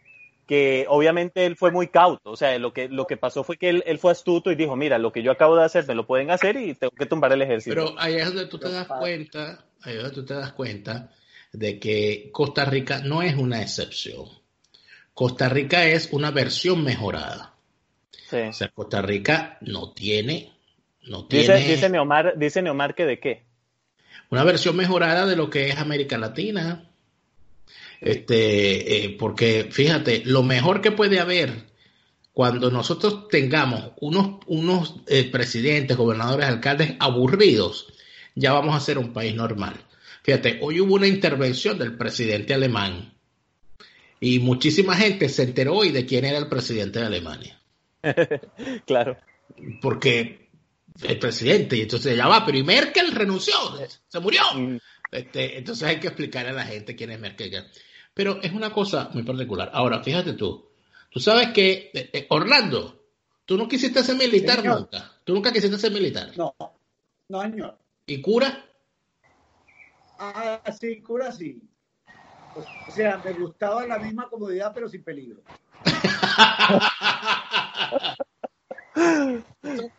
que 0.47 0.87
obviamente 0.88 1.47
él 1.47 1.57
fue 1.57 1.71
muy 1.71 1.87
cauto, 1.88 2.31
o 2.31 2.37
sea, 2.37 2.59
lo 2.59 2.73
que, 2.73 2.88
lo 2.88 3.07
que 3.07 3.17
pasó 3.17 3.45
fue 3.45 3.57
que 3.57 3.69
él, 3.69 3.83
él, 3.87 3.99
fue 3.99 4.11
astuto 4.11 4.51
y 4.51 4.57
dijo, 4.57 4.77
mira, 4.77 4.99
lo 4.99 5.12
que 5.12 5.23
yo 5.23 5.31
acabo 5.31 5.57
de 5.57 5.65
hacer 5.65 5.87
me 5.87 5.95
lo 5.95 6.07
pueden 6.07 6.31
hacer 6.31 6.57
y 6.57 6.75
tengo 6.75 6.91
que 6.91 7.07
tumbar 7.07 7.33
el 7.33 7.43
ejército. 7.43 7.75
Pero 7.75 7.95
ahí 7.97 8.17
es 8.17 8.27
donde 8.27 8.47
tú 8.47 8.59
te 8.59 8.71
das 8.71 8.87
cuenta, 8.87 9.65
ahí 9.83 9.95
es 9.95 10.03
donde 10.03 10.15
tú 10.15 10.25
te 10.27 10.35
das 10.35 10.53
cuenta 10.53 11.11
de 11.53 11.79
que 11.79 12.31
Costa 12.33 12.65
Rica 12.65 13.01
no 13.05 13.23
es 13.23 13.37
una 13.37 13.62
excepción. 13.62 14.41
Costa 15.14 15.48
Rica 15.48 15.85
es 15.87 16.09
una 16.12 16.31
versión 16.31 16.83
mejorada. 16.83 17.55
Sí. 18.31 18.37
O 18.37 18.53
sea, 18.53 18.68
Costa 18.68 19.03
Rica 19.03 19.59
no 19.61 19.92
tiene, 19.92 20.53
no 21.03 21.27
dice, 21.29 21.55
tiene... 21.55 21.68
Dice 21.68 21.88
Neomar, 21.88 22.38
dice 22.38 22.62
Neomar 22.62 22.94
que 22.94 23.05
de 23.05 23.20
qué. 23.20 23.42
Una 24.31 24.44
versión 24.44 24.77
mejorada 24.77 25.27
de 25.27 25.37
lo 25.37 25.51
que 25.51 25.68
es 25.68 25.77
América 25.77 26.16
Latina, 26.16 26.88
este, 28.01 29.05
eh, 29.05 29.16
porque 29.18 29.68
fíjate, 29.70 30.22
lo 30.25 30.42
mejor 30.42 30.81
que 30.81 30.90
puede 30.90 31.20
haber 31.20 31.70
cuando 32.33 32.70
nosotros 32.70 33.29
tengamos 33.29 33.92
unos, 34.01 34.40
unos 34.46 34.96
eh, 35.07 35.31
presidentes, 35.31 35.96
gobernadores, 35.96 36.46
alcaldes 36.46 36.96
aburridos, 36.98 37.92
ya 38.35 38.53
vamos 38.53 38.75
a 38.75 38.81
ser 38.81 38.96
un 38.96 39.12
país 39.12 39.35
normal. 39.35 39.75
Fíjate, 40.22 40.59
hoy 40.62 40.81
hubo 40.81 40.94
una 40.94 41.07
intervención 41.07 41.79
del 41.79 41.96
presidente 41.96 42.55
alemán 42.55 43.12
y 44.23 44.39
muchísima 44.39 44.95
gente 44.95 45.29
se 45.29 45.43
enteró 45.43 45.75
hoy 45.75 45.91
de 45.91 46.07
quién 46.07 46.25
era 46.25 46.39
el 46.39 46.47
presidente 46.47 47.01
de 47.01 47.07
Alemania. 47.07 47.61
claro. 48.87 49.17
Porque 49.81 50.49
el 51.03 51.19
presidente, 51.19 51.77
y 51.77 51.81
entonces 51.81 52.17
ya 52.17 52.29
va, 52.29 52.47
pero 52.47 52.57
y 52.57 52.63
Merkel 52.63 53.11
renunció, 53.11 53.55
se 54.07 54.21
murió. 54.21 54.43
Mm. 54.55 54.79
Este, 55.11 55.59
entonces 55.59 55.89
hay 55.89 55.99
que 55.99 56.07
explicar 56.07 56.47
a 56.47 56.53
la 56.53 56.63
gente 56.63 56.95
quién 56.95 57.11
es 57.11 57.19
Merkel. 57.19 57.65
Pero 58.15 58.41
es 58.41 58.53
una 58.53 58.73
cosa 58.73 59.11
muy 59.13 59.25
particular. 59.25 59.73
Ahora, 59.75 60.05
fíjate 60.05 60.35
tú, 60.35 60.69
tú 61.11 61.19
sabes 61.19 61.49
que, 61.49 61.91
eh, 61.93 62.11
eh, 62.13 62.27
Orlando, 62.31 63.05
tú 63.45 63.59
no 63.59 63.67
quisiste 63.67 64.05
ser 64.05 64.15
militar 64.15 64.61
Señor. 64.61 64.83
nunca. 64.83 65.19
Tú 65.25 65.35
nunca 65.35 65.53
quisiste 65.53 65.79
ser 65.79 65.91
militar. 65.91 66.31
No, 66.37 66.55
no, 67.29 67.43
señor. 67.43 67.77
¿Y 68.07 68.21
cura? 68.23 68.67
Ah, 70.21 70.63
sí, 70.79 71.01
cura 71.01 71.33
sí. 71.33 71.61
O 72.55 72.91
sea, 72.91 73.21
me 73.25 73.33
gustaba 73.33 73.87
la 73.87 73.99
misma 73.99 74.29
comodidad, 74.29 74.73
pero 74.75 74.88
sin 74.88 75.03
peligro. 75.03 75.41
eso, 79.62 79.91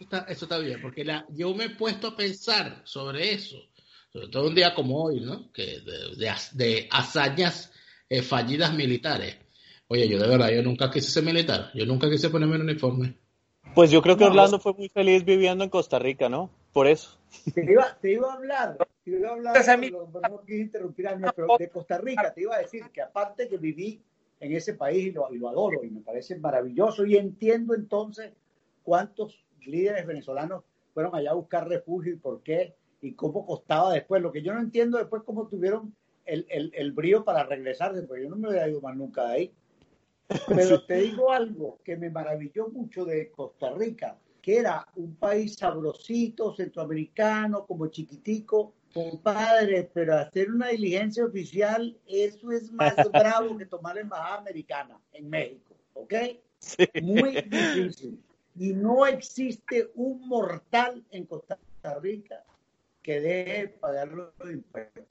está, 0.00 0.18
eso 0.28 0.44
está 0.44 0.58
bien, 0.58 0.80
porque 0.80 1.04
la, 1.04 1.26
yo 1.30 1.54
me 1.54 1.64
he 1.64 1.70
puesto 1.70 2.08
a 2.08 2.16
pensar 2.16 2.82
sobre 2.84 3.34
eso 3.34 3.58
sobre 4.12 4.28
todo 4.28 4.48
un 4.48 4.54
día 4.54 4.74
como 4.74 5.04
hoy, 5.04 5.20
¿no? 5.20 5.50
Que 5.52 5.80
de, 5.80 6.16
de, 6.16 6.32
de 6.52 6.88
hazañas 6.90 7.72
eh, 8.08 8.22
fallidas 8.22 8.74
militares. 8.74 9.36
Oye, 9.88 10.08
yo 10.08 10.18
de 10.18 10.28
verdad, 10.28 10.50
yo 10.50 10.62
nunca 10.62 10.90
quise 10.90 11.10
ser 11.10 11.22
militar, 11.22 11.70
yo 11.74 11.86
nunca 11.86 12.08
quise 12.10 12.30
ponerme 12.30 12.56
un 12.56 12.62
uniforme. 12.62 13.14
Pues 13.74 13.90
yo 13.90 14.02
creo 14.02 14.16
que 14.16 14.24
no, 14.24 14.30
Orlando 14.30 14.58
fue 14.58 14.72
muy 14.72 14.88
feliz 14.88 15.24
viviendo 15.24 15.62
en 15.62 15.70
Costa 15.70 15.98
Rica, 15.98 16.28
¿no? 16.28 16.50
Por 16.72 16.86
eso. 16.86 17.19
Te 17.54 17.72
iba, 17.72 17.98
te 18.00 18.12
iba 18.12 18.32
a 18.32 18.36
hablar, 18.36 18.76
te 19.04 19.10
iba 19.10 19.28
a 19.28 19.32
hablar, 19.32 19.54
no, 19.90 20.10
no 20.28 20.40
quise 20.42 20.62
interrumpir 20.62 21.08
a 21.08 21.16
mí, 21.16 21.24
pero 21.34 21.56
de 21.58 21.68
Costa 21.68 21.98
Rica 21.98 22.32
te 22.34 22.42
iba 22.42 22.56
a 22.56 22.60
decir 22.60 22.84
que 22.92 23.02
aparte 23.02 23.48
que 23.48 23.56
viví 23.56 24.02
en 24.40 24.52
ese 24.52 24.74
país 24.74 25.06
y 25.06 25.12
lo, 25.12 25.32
y 25.32 25.38
lo 25.38 25.48
adoro 25.48 25.84
y 25.84 25.90
me 25.90 26.00
parece 26.00 26.38
maravilloso 26.38 27.04
y 27.04 27.16
entiendo 27.16 27.74
entonces 27.74 28.32
cuántos 28.82 29.44
líderes 29.64 30.06
venezolanos 30.06 30.64
fueron 30.92 31.14
allá 31.14 31.30
a 31.30 31.34
buscar 31.34 31.68
refugio 31.68 32.12
y 32.14 32.16
por 32.16 32.42
qué 32.42 32.74
y 33.00 33.12
cómo 33.12 33.46
costaba 33.46 33.92
después. 33.92 34.22
Lo 34.22 34.32
que 34.32 34.42
yo 34.42 34.52
no 34.52 34.60
entiendo 34.60 34.98
después 34.98 35.22
cómo 35.24 35.46
tuvieron 35.46 35.94
el, 36.24 36.46
el, 36.48 36.72
el 36.74 36.92
brío 36.92 37.24
para 37.24 37.44
regresarse, 37.44 38.02
porque 38.02 38.24
yo 38.24 38.30
no 38.30 38.36
me 38.36 38.48
había 38.48 38.68
ido 38.68 38.80
más 38.80 38.96
nunca 38.96 39.28
de 39.28 39.32
ahí. 39.32 39.52
Pero 40.48 40.84
te 40.84 40.96
digo 40.96 41.32
algo 41.32 41.78
que 41.84 41.96
me 41.96 42.10
maravilló 42.10 42.68
mucho 42.68 43.04
de 43.04 43.30
Costa 43.30 43.72
Rica, 43.72 44.16
que 44.40 44.58
era 44.58 44.86
un 44.96 45.14
país 45.16 45.54
sabrosito, 45.54 46.54
centroamericano, 46.54 47.66
como 47.66 47.88
chiquitico, 47.88 48.74
compadre, 48.92 49.90
pero 49.92 50.16
hacer 50.16 50.50
una 50.50 50.68
diligencia 50.68 51.24
oficial, 51.24 51.96
eso 52.06 52.50
es 52.50 52.72
más 52.72 52.94
bravo 53.12 53.56
que 53.56 53.66
tomar 53.66 53.94
la 53.96 54.02
embajada 54.02 54.38
americana 54.38 55.00
en 55.12 55.28
México, 55.28 55.74
¿ok? 55.94 56.14
Sí. 56.58 56.86
Muy 57.02 57.40
difícil. 57.42 58.22
Y 58.56 58.72
no 58.72 59.06
existe 59.06 59.90
un 59.94 60.26
mortal 60.28 61.04
en 61.10 61.24
Costa 61.24 61.58
Rica 62.02 62.44
que 63.02 63.20
deje 63.20 63.68
pagar 63.68 64.08
los 64.08 64.32
impuestos. 64.44 65.04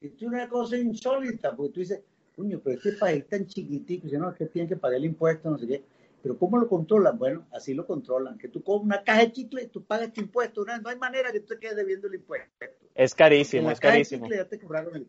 Es 0.00 0.22
una 0.22 0.48
cosa 0.48 0.76
insólita, 0.76 1.54
porque 1.54 1.74
tú 1.74 1.80
dices, 1.80 2.00
coño, 2.34 2.60
pero 2.64 2.76
este 2.76 2.92
país 2.94 3.26
tan 3.28 3.46
chiquitico, 3.46 4.04
dice, 4.06 4.18
no, 4.18 4.30
es 4.30 4.36
que 4.36 4.46
tienen 4.46 4.68
que 4.68 4.76
pagar 4.76 4.96
el 4.96 5.04
impuesto, 5.04 5.50
no 5.50 5.58
sé 5.58 5.66
qué. 5.66 5.84
Pero 6.22 6.38
¿cómo 6.38 6.58
lo 6.58 6.68
controlan? 6.68 7.18
Bueno, 7.18 7.46
así 7.52 7.74
lo 7.74 7.86
controlan. 7.86 8.38
Que 8.38 8.48
tú 8.48 8.62
comes 8.62 8.84
una 8.84 9.02
caja 9.02 9.20
de 9.20 9.32
chicle, 9.32 9.66
tú 9.66 9.84
pagas 9.84 10.12
tu 10.12 10.20
impuesto. 10.20 10.64
No, 10.64 10.76
no 10.78 10.88
hay 10.88 10.96
manera 10.96 11.32
que 11.32 11.40
tú 11.40 11.54
te 11.54 11.58
quedes 11.58 11.76
debiendo 11.76 12.08
el 12.08 12.14
impuesto. 12.14 12.66
Es 12.94 13.14
carísimo, 13.14 13.70
es 13.70 13.80
carísimo. 13.80 14.28
De, 14.28 14.36
chicle, 14.36 14.36
ya 14.36 14.48
te 14.48 14.96
el 14.96 15.06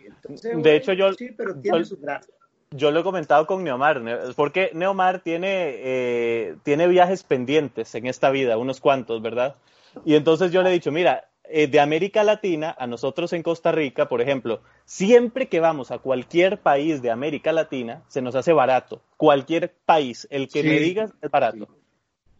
Entonces, 0.00 0.50
de 0.50 0.54
bueno, 0.54 0.70
hecho, 0.70 0.92
yo... 0.94 1.12
Sí, 1.12 1.30
pero 1.36 1.60
tiene 1.60 1.78
yo, 1.78 1.84
su 1.84 1.96
gracia. 1.98 2.32
Yo 2.70 2.90
lo 2.90 3.00
he 3.00 3.04
comentado 3.04 3.46
con 3.46 3.62
Neomar, 3.62 4.02
porque 4.34 4.70
Neomar 4.74 5.20
tiene, 5.20 5.74
eh, 5.76 6.56
tiene 6.64 6.88
viajes 6.88 7.22
pendientes 7.22 7.94
en 7.94 8.06
esta 8.06 8.30
vida, 8.30 8.58
unos 8.58 8.80
cuantos, 8.80 9.22
¿verdad? 9.22 9.56
Y 10.04 10.14
entonces 10.14 10.50
yo 10.50 10.62
le 10.62 10.70
he 10.70 10.72
dicho, 10.72 10.90
mira, 10.90 11.28
eh, 11.48 11.66
de 11.66 11.80
América 11.80 12.24
Latina, 12.24 12.74
a 12.78 12.86
nosotros 12.86 13.32
en 13.32 13.42
Costa 13.42 13.72
Rica, 13.72 14.08
por 14.08 14.20
ejemplo, 14.20 14.60
siempre 14.84 15.48
que 15.48 15.60
vamos 15.60 15.90
a 15.90 15.98
cualquier 15.98 16.58
país 16.58 17.02
de 17.02 17.10
América 17.10 17.52
Latina, 17.52 18.02
se 18.08 18.22
nos 18.22 18.34
hace 18.34 18.52
barato. 18.52 19.00
Cualquier 19.16 19.74
país, 19.84 20.26
el 20.30 20.48
que 20.48 20.62
sí. 20.62 20.68
me 20.68 20.78
digas 20.78 21.12
es 21.20 21.30
barato. 21.30 21.66
Sí. 21.66 21.72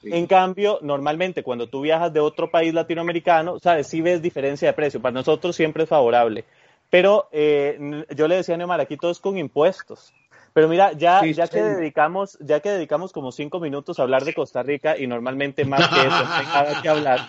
Sí. 0.03 0.11
En 0.13 0.27
cambio, 0.27 0.79
normalmente 0.83 1.43
cuando 1.43 1.69
tú 1.69 1.81
viajas 1.81 2.13
de 2.13 2.21
otro 2.21 2.51
país 2.51 2.75
latinoamericano, 2.75 3.59
sabes, 3.59 3.87
sí 3.87 4.03
ves 4.03 4.21
diferencia 4.21 4.69
de 4.69 4.75
precio. 4.75 5.01
Para 5.01 5.15
nosotros 5.15 5.57
siempre 5.57 5.85
es 5.85 5.89
favorable. 5.89 6.45
Pero 6.91 7.29
eh, 7.33 8.05
yo 8.15 8.29
le 8.29 8.37
decía 8.37 8.55
a 8.55 8.59
Neomar, 8.59 8.81
aquí 8.81 8.97
todo 8.97 9.11
es 9.11 9.19
con 9.19 9.39
impuestos. 9.39 10.13
Pero 10.57 10.69
mira, 10.69 10.93
ya, 10.93 11.21
sí, 11.21 11.35
ya, 11.35 11.49
que 11.49 11.63
dedicamos, 11.63 12.39
ya 12.41 12.61
que 12.61 12.71
dedicamos 12.71 13.13
como 13.13 13.31
cinco 13.31 13.61
minutos 13.61 13.99
a 13.99 14.05
hablar 14.05 14.25
de 14.25 14.33
Costa 14.33 14.63
Rica 14.63 14.97
y 14.97 15.07
normalmente 15.07 15.67
más 15.67 15.87
que 15.87 16.01
eso 16.01 16.09
no 16.09 16.33
hay 16.33 16.47
nada 16.47 16.81
que 16.81 16.89
hablar, 16.89 17.21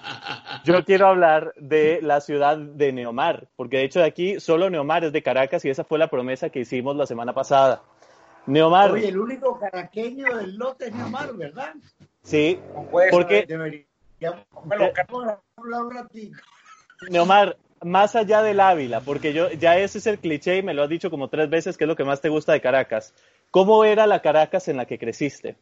yo 0.64 0.86
quiero 0.86 1.08
hablar 1.08 1.54
de 1.58 2.00
la 2.02 2.22
ciudad 2.22 2.58
de 2.58 2.94
Neomar, 2.94 3.50
porque 3.58 3.80
de 3.80 3.84
hecho 3.84 4.00
de 4.00 4.06
aquí 4.06 4.40
solo 4.40 4.70
Neomar 4.70 5.04
es 5.04 5.12
de 5.12 5.22
Caracas 5.22 5.66
y 5.66 5.70
esa 5.70 5.84
fue 5.84 6.00
la 6.00 6.08
promesa 6.08 6.50
que 6.50 6.62
hicimos 6.62 6.96
la 6.96 7.06
semana 7.06 7.34
pasada. 7.34 7.82
Neomar. 8.46 8.94
Oye, 8.94 9.10
el 9.10 9.20
único 9.20 9.60
caraqueño 9.60 10.38
del 10.38 10.56
lote 10.56 10.88
es 10.88 10.96
Neomar, 10.96 11.36
¿verdad? 11.36 11.74
Sí, 12.24 12.58
porque... 13.12 13.46
Deberíamos 13.46 14.46
hablar 15.58 15.84
un 15.84 15.92
ratito. 15.92 16.38
Neomar, 17.10 17.58
más 17.84 18.16
allá 18.16 18.42
del 18.42 18.60
Ávila, 18.60 19.02
porque 19.02 19.34
yo 19.34 19.50
ya 19.52 19.78
ese 19.78 20.00
es 20.00 20.08
el 20.08 20.20
cliché 20.20 20.58
y 20.58 20.64
me 20.64 20.74
lo 20.74 20.84
has 20.84 20.90
dicho 20.90 21.10
como 21.10 21.30
tres 21.30 21.50
veces 21.50 21.78
que 21.78 21.84
es 21.84 21.88
lo 21.88 21.96
que 21.96 22.04
más 22.04 22.22
te 22.22 22.30
gusta 22.30 22.54
de 22.54 22.62
Caracas. 22.62 23.14
¿Cómo 23.52 23.84
era 23.86 24.08
la 24.08 24.22
Caracas 24.22 24.68
en 24.68 24.78
la 24.78 24.86
que 24.86 25.00
creciste? 25.00 25.56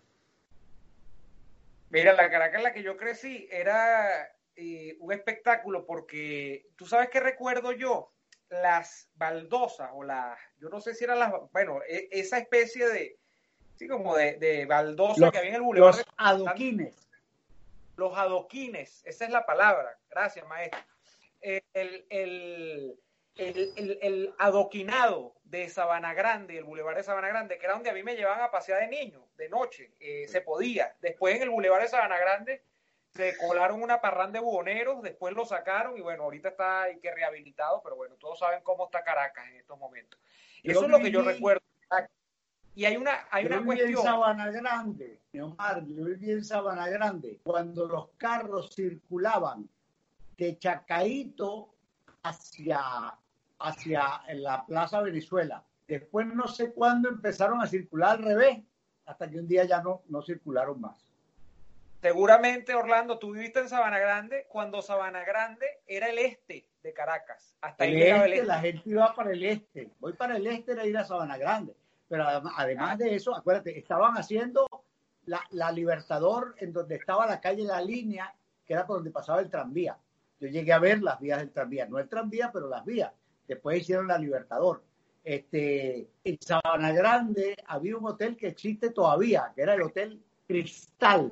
Mira, 1.90 2.14
la 2.14 2.30
Caracas 2.30 2.58
en 2.58 2.64
la 2.64 2.74
que 2.74 2.84
yo 2.84 2.98
crecí 2.98 3.48
era 3.52 4.30
eh, 4.56 4.98
un 5.00 5.14
espectáculo 5.14 5.86
porque 5.86 6.68
tú 6.76 6.86
sabes 6.86 7.10
que 7.10 7.20
recuerdo 7.20 7.72
yo 7.72 8.12
las 8.50 9.10
baldosas 9.16 9.90
o 9.94 10.04
las, 10.04 10.38
yo 10.60 10.70
no 10.70 10.80
sé 10.80 10.94
si 10.94 11.04
eran 11.04 11.20
las, 11.20 11.34
bueno, 11.52 11.80
e, 11.88 12.08
esa 12.12 12.38
especie 12.38 12.88
de, 12.88 13.18
sí, 13.76 13.88
como 13.88 14.16
de, 14.16 14.38
de 14.38 14.66
baldosa 14.66 15.20
los, 15.20 15.32
que 15.32 15.38
había 15.38 15.50
en 15.50 15.56
el 15.56 15.62
bulevar. 15.62 15.96
Los 15.96 16.06
adoquines. 16.18 16.96
Los 17.98 18.18
adoquines, 18.18 19.02
esa 19.06 19.26
es 19.26 19.32
la 19.32 19.46
palabra. 19.46 19.98
Gracias, 20.10 20.46
maestro 20.48 20.95
el, 21.46 22.06
el, 22.10 23.00
el, 23.36 24.00
el, 24.02 24.34
adoquinado 24.40 25.36
de 25.44 25.70
Sabana 25.70 26.14
Grande, 26.14 26.58
el 26.58 26.64
bulevar 26.64 26.96
de 26.96 27.04
Sabana 27.04 27.28
Grande, 27.28 27.58
que 27.58 27.66
era 27.66 27.76
donde 27.76 27.90
a 27.90 27.94
mí 27.94 28.02
me 28.02 28.16
llevaban 28.16 28.42
a 28.42 28.52
pasear 28.52 28.80
de 28.80 28.88
niño, 28.88 29.28
de 29.38 29.50
noche, 29.50 29.92
eh, 30.00 30.28
se 30.28 30.42
podía. 30.42 30.96
Después 31.02 31.36
en 31.36 31.44
el 31.44 31.50
bulevar 31.50 31.82
de 31.82 31.88
Sabana 31.88 32.18
Grande 32.18 32.64
se 33.14 33.38
colaron 33.38 33.82
una 33.82 34.02
parranda 34.02 34.40
de 34.40 34.46
buhoneros, 34.46 35.02
después 35.02 35.34
lo 35.36 35.46
sacaron 35.46 35.98
y 35.98 36.02
bueno, 36.02 36.24
ahorita 36.24 36.50
está 36.50 36.84
hay 36.84 37.00
que 37.00 37.14
rehabilitado, 37.14 37.82
pero 37.84 37.96
bueno, 37.96 38.16
todos 38.16 38.40
saben 38.40 38.62
cómo 38.64 38.86
está 38.86 39.04
Caracas 39.04 39.48
en 39.48 39.58
estos 39.58 39.78
momentos. 39.78 40.20
Y 40.64 40.72
eso 40.72 40.84
es 40.84 40.90
lo 40.90 41.00
que 41.00 41.12
yo 41.12 41.22
recuerdo. 41.22 41.62
Y 42.74 42.84
hay 42.84 42.98
una, 42.98 43.26
hay 43.32 43.46
una 43.46 43.60
yo 43.60 43.66
cuestión. 43.66 43.90
en 43.92 43.98
Sabana 43.98 44.52
Grande, 44.52 45.22
Omar, 45.42 45.86
yo 45.86 46.06
viví 46.06 46.32
en 46.32 46.44
Sabana 46.44 46.90
Grande, 46.90 47.40
cuando 47.44 47.88
los 47.88 48.10
carros 48.18 48.76
circulaban 48.76 49.70
de 50.38 50.58
Chacaito 50.58 51.74
hacia, 52.24 52.82
hacia 53.60 54.22
la 54.34 54.66
Plaza 54.66 55.02
Venezuela. 55.02 55.64
Después 55.88 56.28
no 56.28 56.48
sé 56.48 56.74
cuándo 56.74 57.10
empezaron 57.10 57.62
a 57.62 57.68
circular 57.68 58.18
al 58.18 58.24
revés, 58.24 58.64
hasta 59.06 59.30
que 59.30 59.40
un 59.40 59.48
día 59.48 59.66
ya 59.66 59.82
no, 59.82 60.02
no 60.08 60.22
circularon 60.22 60.82
más. 60.82 61.12
Seguramente, 62.02 62.76
Orlando, 62.76 63.18
tú 63.18 63.32
viviste 63.32 63.60
en 63.60 63.70
Sabana 63.70 63.98
Grande 64.00 64.46
cuando 64.50 64.82
Sabana 64.82 65.24
Grande 65.24 65.66
era 65.88 66.08
el 66.10 66.20
este 66.20 66.68
de 66.84 66.94
Caracas. 66.94 67.56
Hasta 67.62 67.84
ahí 67.84 68.00
El 68.00 68.22
el 68.22 68.34
este, 68.34 68.46
la 68.46 68.60
gente 68.60 68.90
iba 68.90 69.14
para 69.16 69.32
el 69.32 69.44
este. 69.44 69.92
Voy 70.00 70.14
para 70.14 70.38
el 70.38 70.46
este 70.46 70.74
era 70.74 70.86
ir 70.86 70.98
a 70.98 71.04
Sabana 71.04 71.38
Grande. 71.38 71.76
Pero 72.08 72.24
además, 72.24 72.54
además 72.58 72.98
de 73.00 73.16
eso, 73.16 73.36
acuérdate, 73.36 73.78
estaban 73.80 74.16
haciendo 74.18 74.68
la, 75.26 75.42
la 75.50 75.72
Libertador 75.72 76.56
en 76.60 76.74
donde 76.74 76.96
estaba 76.96 77.26
la 77.26 77.42
calle 77.42 77.64
La 77.64 77.82
Línea, 77.82 78.36
que 78.68 78.74
era 78.74 78.86
por 78.86 78.98
donde 78.98 79.10
pasaba 79.10 79.40
el 79.40 79.50
tranvía. 79.50 79.98
Yo 80.46 80.52
llegué 80.52 80.74
a 80.74 80.80
ver 80.80 81.02
las 81.02 81.20
vías 81.20 81.40
del 81.40 81.52
tranvía, 81.52 81.88
no 81.88 82.00
el 82.00 82.08
tranvía, 82.08 82.52
pero 82.52 82.68
las 82.68 82.86
vías. 82.86 83.12
Después 83.48 83.82
hicieron 83.82 84.08
la 84.08 84.18
Libertador. 84.18 84.84
Este, 85.24 86.08
en 86.24 86.38
Sabana 86.40 86.92
Grande 86.92 87.58
había 87.68 87.98
un 87.98 88.06
hotel 88.06 88.38
que 88.38 88.48
existe 88.48 88.92
todavía, 88.92 89.52
que 89.56 89.64
era 89.64 89.74
el 89.74 89.82
Hotel 89.82 90.22
Cristal, 90.48 91.32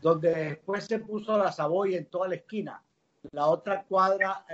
donde 0.00 0.34
después 0.34 0.84
se 0.84 0.98
puso 0.98 1.38
la 1.38 1.52
Savoy 1.52 1.94
en 1.94 2.06
toda 2.06 2.28
la 2.28 2.34
esquina. 2.34 2.82
La 3.30 3.46
otra 3.46 3.84
cuadra, 3.84 4.44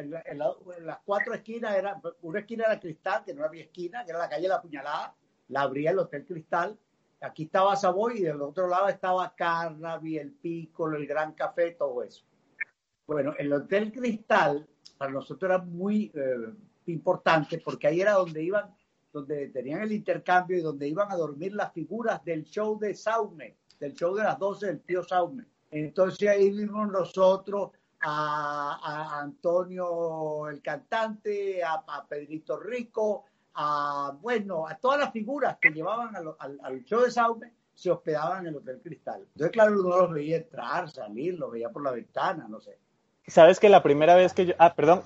las 0.82 0.98
cuatro 1.06 1.32
esquinas, 1.32 1.74
era, 1.74 1.98
una 2.20 2.40
esquina 2.40 2.64
era 2.66 2.78
Cristal, 2.78 3.24
que 3.24 3.32
no 3.32 3.44
había 3.44 3.62
esquina, 3.64 4.04
que 4.04 4.10
era 4.10 4.18
la 4.18 4.28
calle 4.28 4.46
La 4.46 4.60
Puñalada, 4.60 5.14
la 5.48 5.62
abría 5.62 5.92
el 5.92 5.98
Hotel 5.98 6.26
Cristal. 6.26 6.78
Aquí 7.22 7.44
estaba 7.44 7.76
Savoy 7.76 8.18
y 8.18 8.22
del 8.24 8.42
otro 8.42 8.68
lado 8.68 8.88
estaba 8.88 9.34
Carnaby, 9.34 10.18
el 10.18 10.32
Piccolo, 10.32 10.98
el 10.98 11.06
Gran 11.06 11.32
Café, 11.32 11.70
todo 11.70 12.02
eso. 12.02 12.27
Bueno, 13.08 13.32
el 13.38 13.50
Hotel 13.50 13.90
Cristal 13.90 14.68
para 14.98 15.10
nosotros 15.10 15.48
era 15.50 15.58
muy 15.64 16.12
eh, 16.14 16.52
importante 16.88 17.58
porque 17.58 17.86
ahí 17.86 18.02
era 18.02 18.12
donde 18.12 18.42
iban, 18.42 18.76
donde 19.10 19.48
tenían 19.48 19.80
el 19.80 19.92
intercambio 19.92 20.58
y 20.58 20.60
donde 20.60 20.86
iban 20.86 21.10
a 21.10 21.16
dormir 21.16 21.54
las 21.54 21.72
figuras 21.72 22.22
del 22.22 22.44
show 22.44 22.78
de 22.78 22.94
Saume, 22.94 23.56
del 23.80 23.94
show 23.94 24.14
de 24.14 24.24
las 24.24 24.38
12 24.38 24.66
del 24.66 24.80
tío 24.82 25.02
Saume. 25.02 25.46
Entonces 25.70 26.28
ahí 26.28 26.50
vimos 26.50 26.92
nosotros 26.92 27.70
a, 28.00 29.20
Antonio 29.22 30.46
el 30.50 30.60
cantante, 30.60 31.64
a, 31.64 32.06
Pedrito 32.06 32.60
Rico, 32.60 33.24
a, 33.54 34.14
bueno, 34.20 34.68
a 34.68 34.74
todas 34.74 35.00
las 35.00 35.12
figuras 35.12 35.56
que 35.58 35.70
llevaban 35.70 36.14
al 36.38 36.84
show 36.84 37.00
de 37.00 37.10
Saume 37.10 37.54
se 37.72 37.90
hospedaban 37.90 38.40
en 38.40 38.48
el 38.48 38.56
Hotel 38.56 38.82
Cristal. 38.82 39.22
Entonces, 39.22 39.50
claro, 39.50 39.80
uno 39.80 39.96
los 39.96 40.12
veía 40.12 40.36
entrar, 40.36 40.90
salir, 40.90 41.38
los 41.38 41.50
veía 41.50 41.70
por 41.70 41.82
la 41.82 41.92
ventana, 41.92 42.46
no 42.46 42.60
sé. 42.60 42.76
¿Sabes 43.28 43.60
que 43.60 43.68
la 43.68 43.82
primera 43.82 44.14
vez 44.16 44.32
que 44.32 44.46
yo... 44.46 44.54
Ah, 44.58 44.74
perdón. 44.74 45.02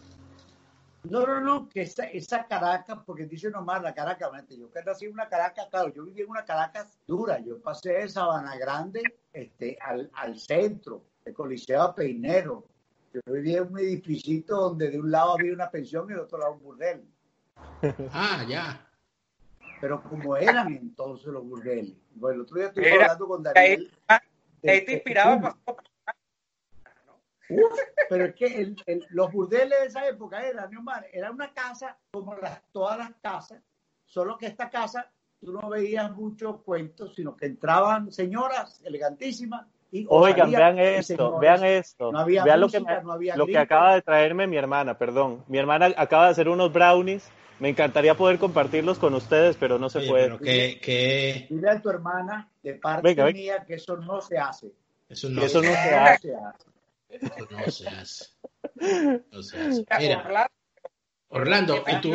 No, 1.04 1.26
no, 1.26 1.40
no, 1.40 1.68
que 1.68 1.82
esa, 1.82 2.04
esa 2.04 2.46
Caracas, 2.46 2.98
porque 3.04 3.26
dice 3.26 3.50
nomás 3.50 3.82
la 3.82 3.92
Caracas, 3.92 4.30
yo 4.56 4.70
que 4.70 4.82
nací 4.84 5.06
en 5.06 5.12
una 5.14 5.28
Caracas, 5.28 5.66
claro, 5.68 5.92
yo 5.92 6.04
viví 6.04 6.22
en 6.22 6.30
una 6.30 6.44
Caracas 6.44 6.96
dura, 7.08 7.40
yo 7.40 7.60
pasé 7.60 7.92
de 7.94 8.08
Sabana 8.08 8.56
Grande 8.56 9.02
este, 9.32 9.76
al, 9.80 10.08
al 10.14 10.38
centro, 10.38 11.02
de 11.24 11.32
Coliseo 11.34 11.82
a 11.82 11.94
Peinero. 11.94 12.64
Yo 13.12 13.20
vivía 13.32 13.58
en 13.58 13.72
un 13.72 13.78
edificio 13.80 14.44
donde 14.56 14.90
de 14.90 15.00
un 15.00 15.10
lado 15.10 15.32
había 15.32 15.52
una 15.52 15.68
pensión 15.70 16.06
y 16.06 16.10
del 16.12 16.20
otro 16.20 16.38
lado 16.38 16.52
un 16.52 16.62
burdel. 16.62 17.04
Ah, 18.12 18.44
ya. 18.48 18.86
Pero 19.80 20.00
como 20.04 20.36
eran 20.36 20.72
entonces 20.72 21.26
los 21.26 21.44
burdeles. 21.44 21.96
Bueno, 22.14 22.36
el 22.36 22.40
otro 22.42 22.56
día 22.58 22.66
estuve 22.68 22.94
Era- 22.94 23.04
hablando 23.06 23.26
con 23.26 23.42
Daniel. 23.42 23.90
Ahí 24.06 24.20
te 24.62 24.84
de 24.86 24.92
inspiraba 24.92 25.36
Cuba. 25.38 25.56
para- 25.64 25.82
Uf, 27.48 27.78
pero 28.08 28.24
es 28.26 28.34
que 28.34 28.46
el- 28.46 28.76
el- 28.86 29.06
los 29.10 29.32
burdeles 29.32 29.80
de 29.80 29.86
esa 29.86 30.06
época 30.08 30.46
eran, 30.46 30.70
Neomar, 30.70 31.06
era 31.12 31.30
una 31.30 31.52
casa 31.52 31.96
como 32.10 32.34
las, 32.36 32.62
todas 32.72 32.98
las 32.98 33.10
casas, 33.22 33.60
solo 34.06 34.38
que 34.38 34.46
esta 34.46 34.70
casa 34.70 35.10
tú 35.40 35.52
no 35.52 35.68
veías 35.68 36.10
muchos 36.12 36.62
cuentos, 36.62 37.14
sino 37.14 37.36
que 37.36 37.46
entraban 37.46 38.12
señoras 38.12 38.80
elegantísimas 38.84 39.66
y 39.90 40.06
Oigan, 40.08 40.50
vean 40.50 40.78
esto, 40.78 41.16
señores. 41.16 41.40
vean 41.40 41.64
esto. 41.64 42.12
No 42.12 42.20
había 42.20 42.44
vean 42.44 42.60
lo 42.60 42.68
que, 42.68 42.78
música, 42.80 42.98
me- 42.98 43.04
no 43.04 43.12
había 43.12 43.36
lo 43.36 43.44
que 43.44 43.52
gritos. 43.52 43.64
acaba 43.64 43.94
de 43.94 44.02
traerme 44.02 44.46
mi 44.46 44.56
hermana, 44.56 44.96
perdón. 44.96 45.44
Mi 45.48 45.58
hermana 45.58 45.92
acaba 45.96 46.26
de 46.26 46.30
hacer 46.30 46.48
unos 46.48 46.72
brownies. 46.72 47.28
Me 47.60 47.68
encantaría 47.68 48.16
poder 48.16 48.38
compartirlos 48.38 48.98
con 48.98 49.14
ustedes, 49.14 49.56
pero 49.56 49.78
no 49.78 49.88
se 49.90 49.98
Oye, 49.98 50.08
puede. 50.08 50.24
pero 50.24 50.38
que, 50.38 50.80
que 50.80 51.46
Dile 51.50 51.70
a 51.70 51.80
tu 51.82 51.90
hermana, 51.90 52.48
de 52.62 52.74
parte 52.74 53.02
Venga, 53.08 53.24
venga. 53.24 53.38
mía, 53.38 53.64
que 53.66 53.74
eso 53.74 53.96
no 53.98 54.20
se 54.20 54.38
hace. 54.38 54.72
eso 55.08 55.28
no, 55.28 55.42
Eso 55.42 55.60
no 55.62 55.72
se 55.74 55.94
hace. 55.94 56.34
No 57.20 57.70
se 57.70 57.88
hace. 57.88 58.26
No 59.30 59.42
se 59.42 59.58
hace. 59.58 59.84
Mira, 59.98 60.50
Orlando, 61.28 61.84
¿y 61.86 62.00
tú, 62.00 62.12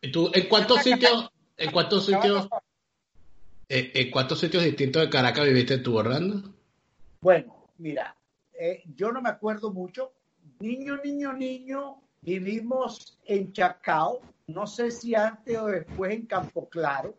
y 0.00 0.10
tú 0.10 0.30
en 0.34 0.48
cuántos 0.48 0.82
sitios, 0.82 1.30
en 1.56 1.70
cuántos 1.70 2.06
sitios, 2.06 2.48
eh, 3.68 3.92
en 3.94 4.10
cuántos 4.10 4.40
sitios 4.40 4.64
distintos 4.64 5.02
de 5.02 5.10
Caracas 5.10 5.44
viviste 5.44 5.78
tú, 5.78 5.96
Orlando? 5.96 6.54
Bueno, 7.20 7.68
mira, 7.78 8.16
eh, 8.58 8.82
yo 8.96 9.12
no 9.12 9.22
me 9.22 9.28
acuerdo 9.28 9.72
mucho. 9.72 10.12
Niño, 10.60 10.96
niño, 11.04 11.32
niño, 11.32 12.02
vivimos 12.22 13.18
en 13.26 13.52
Chacao, 13.52 14.20
no 14.48 14.66
sé 14.66 14.90
si 14.90 15.14
antes 15.14 15.56
o 15.56 15.66
después 15.66 16.12
en 16.12 16.26
Campo 16.26 16.68
Claro. 16.68 17.14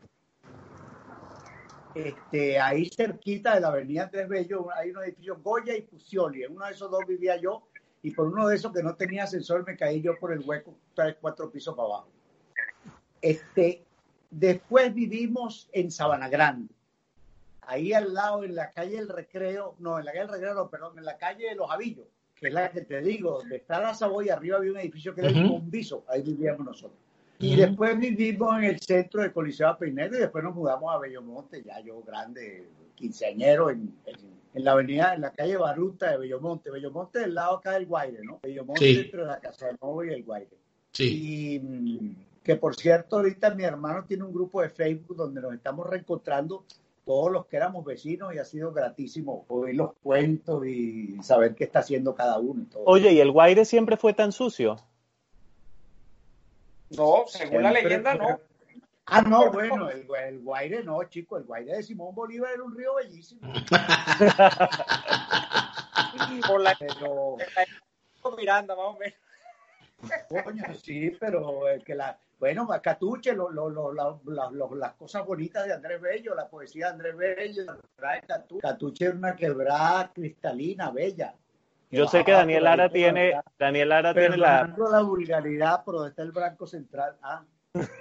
Este, 1.95 2.59
ahí 2.59 2.89
cerquita 2.89 3.55
de 3.55 3.61
la 3.61 3.69
avenida 3.69 4.03
Andrés 4.03 4.27
Bello 4.27 4.67
hay 4.75 4.91
unos 4.91 5.03
edificios 5.05 5.41
Goya 5.41 5.75
y 5.75 5.81
Fusioli. 5.81 6.43
En 6.43 6.55
uno 6.55 6.65
de 6.65 6.71
esos 6.71 6.91
dos 6.91 7.05
vivía 7.07 7.37
yo 7.37 7.67
y 8.03 8.11
por 8.11 8.27
uno 8.27 8.47
de 8.47 8.55
esos 8.55 8.71
que 8.71 8.83
no 8.83 8.95
tenía 8.95 9.23
ascensor 9.23 9.65
me 9.65 9.75
caí 9.75 10.01
yo 10.01 10.17
por 10.19 10.31
el 10.31 10.39
hueco 10.39 10.77
tres, 10.93 11.17
cuatro 11.19 11.51
pisos 11.51 11.75
para 11.75 11.87
abajo. 11.87 12.09
Este, 13.21 13.83
después 14.29 14.93
vivimos 14.93 15.69
en 15.73 15.91
Sabana 15.91 16.29
Grande 16.29 16.73
ahí 17.69 17.93
al 17.93 18.13
lado, 18.13 18.43
en 18.43 18.55
la 18.55 18.71
calle 18.71 18.97
del 18.97 19.07
Recreo, 19.07 19.75
no, 19.77 19.99
en 19.99 20.05
la 20.05 20.11
calle 20.11 20.25
del 20.25 20.33
Recreo, 20.33 20.53
no, 20.55 20.69
perdón, 20.69 20.97
en 20.97 21.05
la 21.05 21.17
calle 21.17 21.49
de 21.49 21.55
los 21.55 21.69
Avillos, 21.69 22.07
que 22.35 22.47
es 22.47 22.53
la 22.53 22.71
que 22.71 22.81
te 22.81 22.99
digo, 22.99 23.39
donde 23.39 23.57
está 23.57 23.79
la 23.79 23.93
Saboya, 23.93 24.33
arriba 24.33 24.57
había 24.57 24.71
un 24.71 24.79
edificio 24.79 25.13
que 25.13 25.21
era 25.21 25.29
el 25.29 25.37
Ujú. 25.37 25.53
Bombizo, 25.53 26.03
ahí 26.07 26.23
vivíamos 26.23 26.65
nosotros. 26.65 26.99
Y 27.39 27.55
después 27.55 27.97
vivimos 27.97 28.57
en 28.57 28.63
el 28.65 28.79
centro 28.79 29.21
de 29.21 29.31
Coliseo 29.31 29.77
Peinero 29.77 30.15
y 30.17 30.19
después 30.19 30.43
nos 30.43 30.53
mudamos 30.55 30.93
a 30.93 30.97
Bellomonte, 30.99 31.63
ya 31.63 31.79
yo 31.79 32.01
grande, 32.01 32.67
quinceañero, 32.95 33.69
en, 33.69 33.93
en- 34.05 34.39
en 34.55 34.63
la 34.63 34.71
avenida, 34.71 35.13
en 35.13 35.21
la 35.21 35.31
calle 35.31 35.55
Baruta 35.57 36.09
de 36.11 36.17
Bellomonte. 36.17 36.71
Bellomonte 36.71 37.19
del 37.19 37.35
lado 37.35 37.57
acá 37.57 37.73
del 37.73 37.85
Guaire, 37.85 38.23
¿no? 38.23 38.39
Bellomonte 38.41 38.83
Sí. 38.83 38.99
entre 38.99 39.23
la 39.23 39.39
Casa 39.39 39.67
de 39.67 39.77
Nuevo 39.79 40.03
y 40.03 40.09
el 40.09 40.23
Guaire. 40.23 40.49
Sí. 40.91 41.53
Y 41.55 41.59
mm, 41.59 42.15
que 42.43 42.55
por 42.55 42.75
cierto, 42.75 43.17
ahorita 43.17 43.53
mi 43.53 43.63
hermano 43.63 44.03
tiene 44.05 44.23
un 44.23 44.33
grupo 44.33 44.61
de 44.61 44.69
Facebook 44.69 45.15
donde 45.15 45.39
nos 45.39 45.53
estamos 45.53 45.87
reencontrando 45.87 46.65
todos 47.05 47.31
los 47.31 47.45
que 47.45 47.57
éramos 47.57 47.85
vecinos 47.85 48.33
y 48.33 48.39
ha 48.39 48.43
sido 48.43 48.73
gratísimo 48.73 49.45
oír 49.49 49.75
los 49.75 49.91
cuentos 50.01 50.65
y 50.65 51.15
saber 51.21 51.53
qué 51.55 51.63
está 51.65 51.79
haciendo 51.79 52.15
cada 52.15 52.39
uno. 52.39 52.63
Y 52.63 52.65
todo. 52.65 52.83
Oye, 52.85 53.13
¿y 53.13 53.19
el 53.19 53.31
Guaire 53.31 53.65
siempre 53.65 53.97
fue 53.97 54.13
tan 54.13 54.31
sucio? 54.31 54.77
No, 56.91 57.23
según 57.27 57.63
la 57.63 57.71
leyenda, 57.71 58.13
no. 58.15 58.39
Ah, 59.11 59.21
no, 59.21 59.51
bueno, 59.51 59.89
el, 59.89 60.05
el 60.27 60.39
Guaire 60.41 60.83
no, 60.83 61.03
chico, 61.05 61.37
el 61.37 61.43
Guaire 61.43 61.77
de 61.77 61.83
Simón 61.83 62.13
Bolívar 62.13 62.51
era 62.53 62.63
un 62.63 62.77
río 62.77 62.95
bellísimo. 62.95 63.41
Por 66.47 66.61
la 66.61 66.75
Pero, 66.79 67.37
Miranda, 68.37 68.75
más 68.75 68.85
o 68.85 68.97
menos. 68.97 69.17
coño, 70.43 70.63
sí, 70.81 71.11
pero 71.19 71.67
eh, 71.69 71.81
que 71.83 71.95
la, 71.95 72.17
bueno, 72.39 72.67
Catuche, 72.81 73.33
lo, 73.33 73.49
lo, 73.49 73.69
lo, 73.69 73.91
la- 73.93 74.17
la- 74.25 74.49
lo- 74.51 74.75
las 74.75 74.93
cosas 74.93 75.25
bonitas 75.25 75.65
de 75.65 75.73
Andrés 75.73 75.99
Bello, 75.99 76.35
la 76.35 76.47
poesía 76.47 76.85
de 76.87 76.91
Andrés 76.91 77.17
Bello, 77.17 77.63
Catuche 78.61 79.07
es 79.07 79.13
una 79.13 79.35
quebrada 79.35 80.11
cristalina, 80.13 80.91
bella. 80.91 81.33
Yo 81.91 82.07
sé 82.07 82.17
que 82.23 82.31
bajaba 82.31 82.37
Daniel 82.39 82.63
Lara 82.63 82.89
tiene. 82.89 83.33
Daniel 83.57 83.89
Lara 83.89 84.13
tiene 84.13 84.37
la, 84.37 84.75
la 84.91 85.01
vulgaridad, 85.01 85.81
pero 85.85 86.05
está 86.05 86.21
el 86.21 86.31
Branco 86.31 86.67
Central. 86.67 87.15
Ah, 87.21 87.43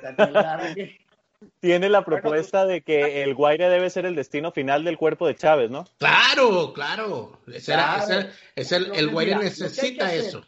Daniel 0.03 0.33
Lara, 0.33 0.75
que- 0.75 0.99
tiene 1.61 1.89
la 1.89 2.05
propuesta 2.05 2.67
de 2.67 2.83
que 2.83 3.23
el 3.23 3.35
Guaire 3.35 3.69
debe 3.69 3.89
ser 3.91 4.05
el 4.07 4.15
destino 4.15 4.51
final 4.53 4.85
del 4.85 4.99
cuerpo 4.99 5.27
de 5.27 5.37
Chávez, 5.37 5.71
¿no? 5.71 5.85
Claro, 5.99 6.73
claro. 6.73 7.39
Ese 7.47 7.73
era- 7.75 8.03
Claro. 8.05 8.21
ese- 8.21 8.31
ese 8.57 8.77
el, 8.77 8.95
el 8.95 9.11
Guaire 9.11 9.37
mira, 9.37 9.49
lo 9.49 9.55
que 9.55 9.55
hay 9.55 9.59
que 9.59 9.65
necesita 9.65 10.15
eso. 10.15 10.43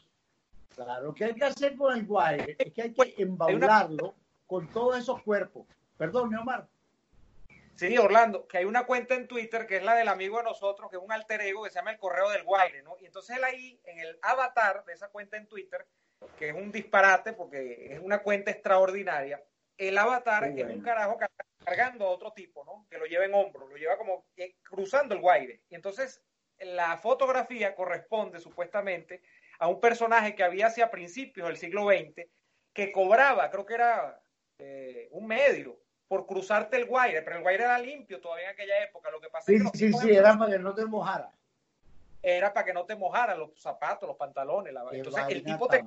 Claro, 0.75 1.15
¿qué 1.15 1.25
hay 1.27 1.35
que 1.35 1.45
hacer 1.45 1.77
con 1.77 1.97
el 1.97 2.07
Guaire? 2.07 2.57
Es 2.59 2.73
que 2.73 2.83
hay 2.83 2.93
que 2.93 3.15
embaularlo 3.19 4.15
con 4.47 4.67
todos 4.69 4.99
esos 4.99 5.23
cuerpos. 5.23 5.67
Perdón, 5.97 6.31
Neomar. 6.31 6.67
Sí, 7.89 7.99
Orlando, 7.99 8.47
que 8.47 8.59
hay 8.59 8.65
una 8.65 8.85
cuenta 8.87 9.15
en 9.15 9.27
Twitter 9.27 9.67
que 9.67 9.77
es 9.77 9.83
la 9.83 9.95
del 9.95 10.09
amigo 10.09 10.39
de 10.39 10.45
nosotros, 10.45 10.91
que 10.91 10.97
es 10.97 11.03
un 11.03 11.13
alter 11.13 11.41
ego 11.41 11.65
que 11.65 11.71
se 11.71 11.77
llama 11.77 11.93
el 11.93 11.99
Correo 11.99 12.31
del 12.31 12.43
Guaire, 12.45 12.83
¿no? 12.83 12.97
Y 13.01 13.07
entonces 13.07 13.37
él 13.37 13.45
ahí, 13.45 13.81
en 13.85 13.99
el 13.99 14.19
avatar 14.23 14.85
de 14.85 14.93
esa 14.93 15.09
cuenta 15.09 15.37
en 15.37 15.47
Twitter, 15.47 15.87
que 16.39 16.49
es 16.51 16.55
un 16.55 16.71
disparate 16.71 17.33
porque 17.33 17.93
es 17.95 18.01
una 18.01 18.23
cuenta 18.23 18.51
extraordinaria, 18.51 19.43
el 19.79 19.97
avatar 19.97 20.45
es 20.45 20.53
bueno. 20.55 20.75
un 20.75 20.83
carajo 20.83 21.17
car- 21.17 21.31
cargando 21.65 22.07
a 22.07 22.11
otro 22.11 22.33
tipo, 22.33 22.65
¿no? 22.65 22.87
Que 22.91 22.99
lo 22.99 23.07
lleva 23.07 23.25
en 23.25 23.35
hombro, 23.35 23.67
lo 23.67 23.77
lleva 23.77 23.97
como 23.97 24.27
eh, 24.37 24.57
cruzando 24.63 25.15
el 25.15 25.21
Guaire. 25.21 25.63
Y 25.71 25.75
entonces 25.75 26.23
la 26.59 26.99
fotografía 26.99 27.75
corresponde 27.75 28.39
supuestamente 28.41 29.23
a 29.59 29.69
un 29.69 29.81
personaje 29.81 30.35
que 30.35 30.43
había 30.43 30.67
hacia 30.67 30.91
principios 30.91 31.49
del 31.49 31.57
siglo 31.57 31.87
XX 31.89 32.27
que 32.75 32.93
cobraba, 32.93 33.51
creo 33.51 33.65
que 33.65 33.75
era 33.75 34.23
eh, 34.59 35.09
un 35.13 35.27
medio 35.27 35.81
por 36.11 36.27
cruzarte 36.27 36.77
el 36.77 36.87
Guaire, 36.87 37.23
pero 37.23 37.37
el 37.37 37.43
Guaire 37.43 37.63
era 37.63 37.79
limpio 37.79 38.21
todavía 38.21 38.47
en 38.47 38.55
aquella 38.55 38.83
época. 38.83 39.13
Lo 39.13 39.21
que 39.21 39.29
pasa 39.29 39.47
Sí, 39.47 39.55
es 39.55 39.71
que 39.71 39.79
sí, 39.79 39.93
sí, 39.93 40.11
era 40.11 40.37
para 40.37 40.51
que 40.51 40.59
no 40.59 40.75
te 40.75 40.85
mojara. 40.85 41.31
era 42.21 42.53
para 42.53 42.67
que 42.67 42.75
no 42.75 42.85
te 42.85 42.97
mojaran 42.97 43.39
los 43.39 43.51
zapatos, 43.57 44.09
los 44.09 44.17
pantalones. 44.17 44.73
La... 44.73 44.83
Entonces 44.91 45.23
el 45.29 45.45
tipo 45.45 45.69
te... 45.69 45.85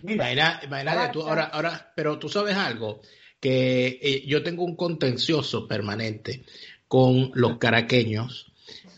Mira, 0.00 0.60
imagínate, 0.64 1.12
tú 1.12 1.28
ahora, 1.28 1.44
ahora, 1.44 1.92
pero 1.94 2.18
tú 2.18 2.30
sabes 2.30 2.56
algo, 2.56 3.02
que 3.38 3.98
eh, 4.00 4.24
yo 4.26 4.42
tengo 4.42 4.64
un 4.64 4.76
contencioso 4.76 5.68
permanente 5.68 6.42
con 6.88 7.32
los 7.34 7.58
caraqueños, 7.58 8.50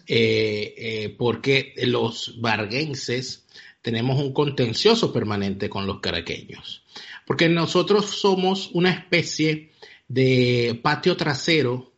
eh, 0.07 0.75
eh, 0.77 1.17
porque 1.19 1.75
los 1.79 2.41
varguenses 2.41 3.49
tenemos 3.83 4.21
un 4.21 4.33
contencioso 4.33 5.13
permanente 5.13 5.69
con 5.69 5.89
los 5.89 5.99
caraqueños, 5.99 6.85
porque 7.27 7.49
nosotros 7.49 8.07
somos 8.07 8.71
una 8.73 8.91
especie 8.91 9.73
de 10.09 10.79
patio 10.83 11.17
trasero 11.17 11.93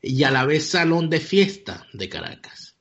y 0.00 0.22
a 0.24 0.30
la 0.30 0.44
vez 0.44 0.70
salón 0.70 1.10
de 1.10 1.20
fiesta 1.20 1.86
de 1.92 2.08
Caracas. 2.08 2.76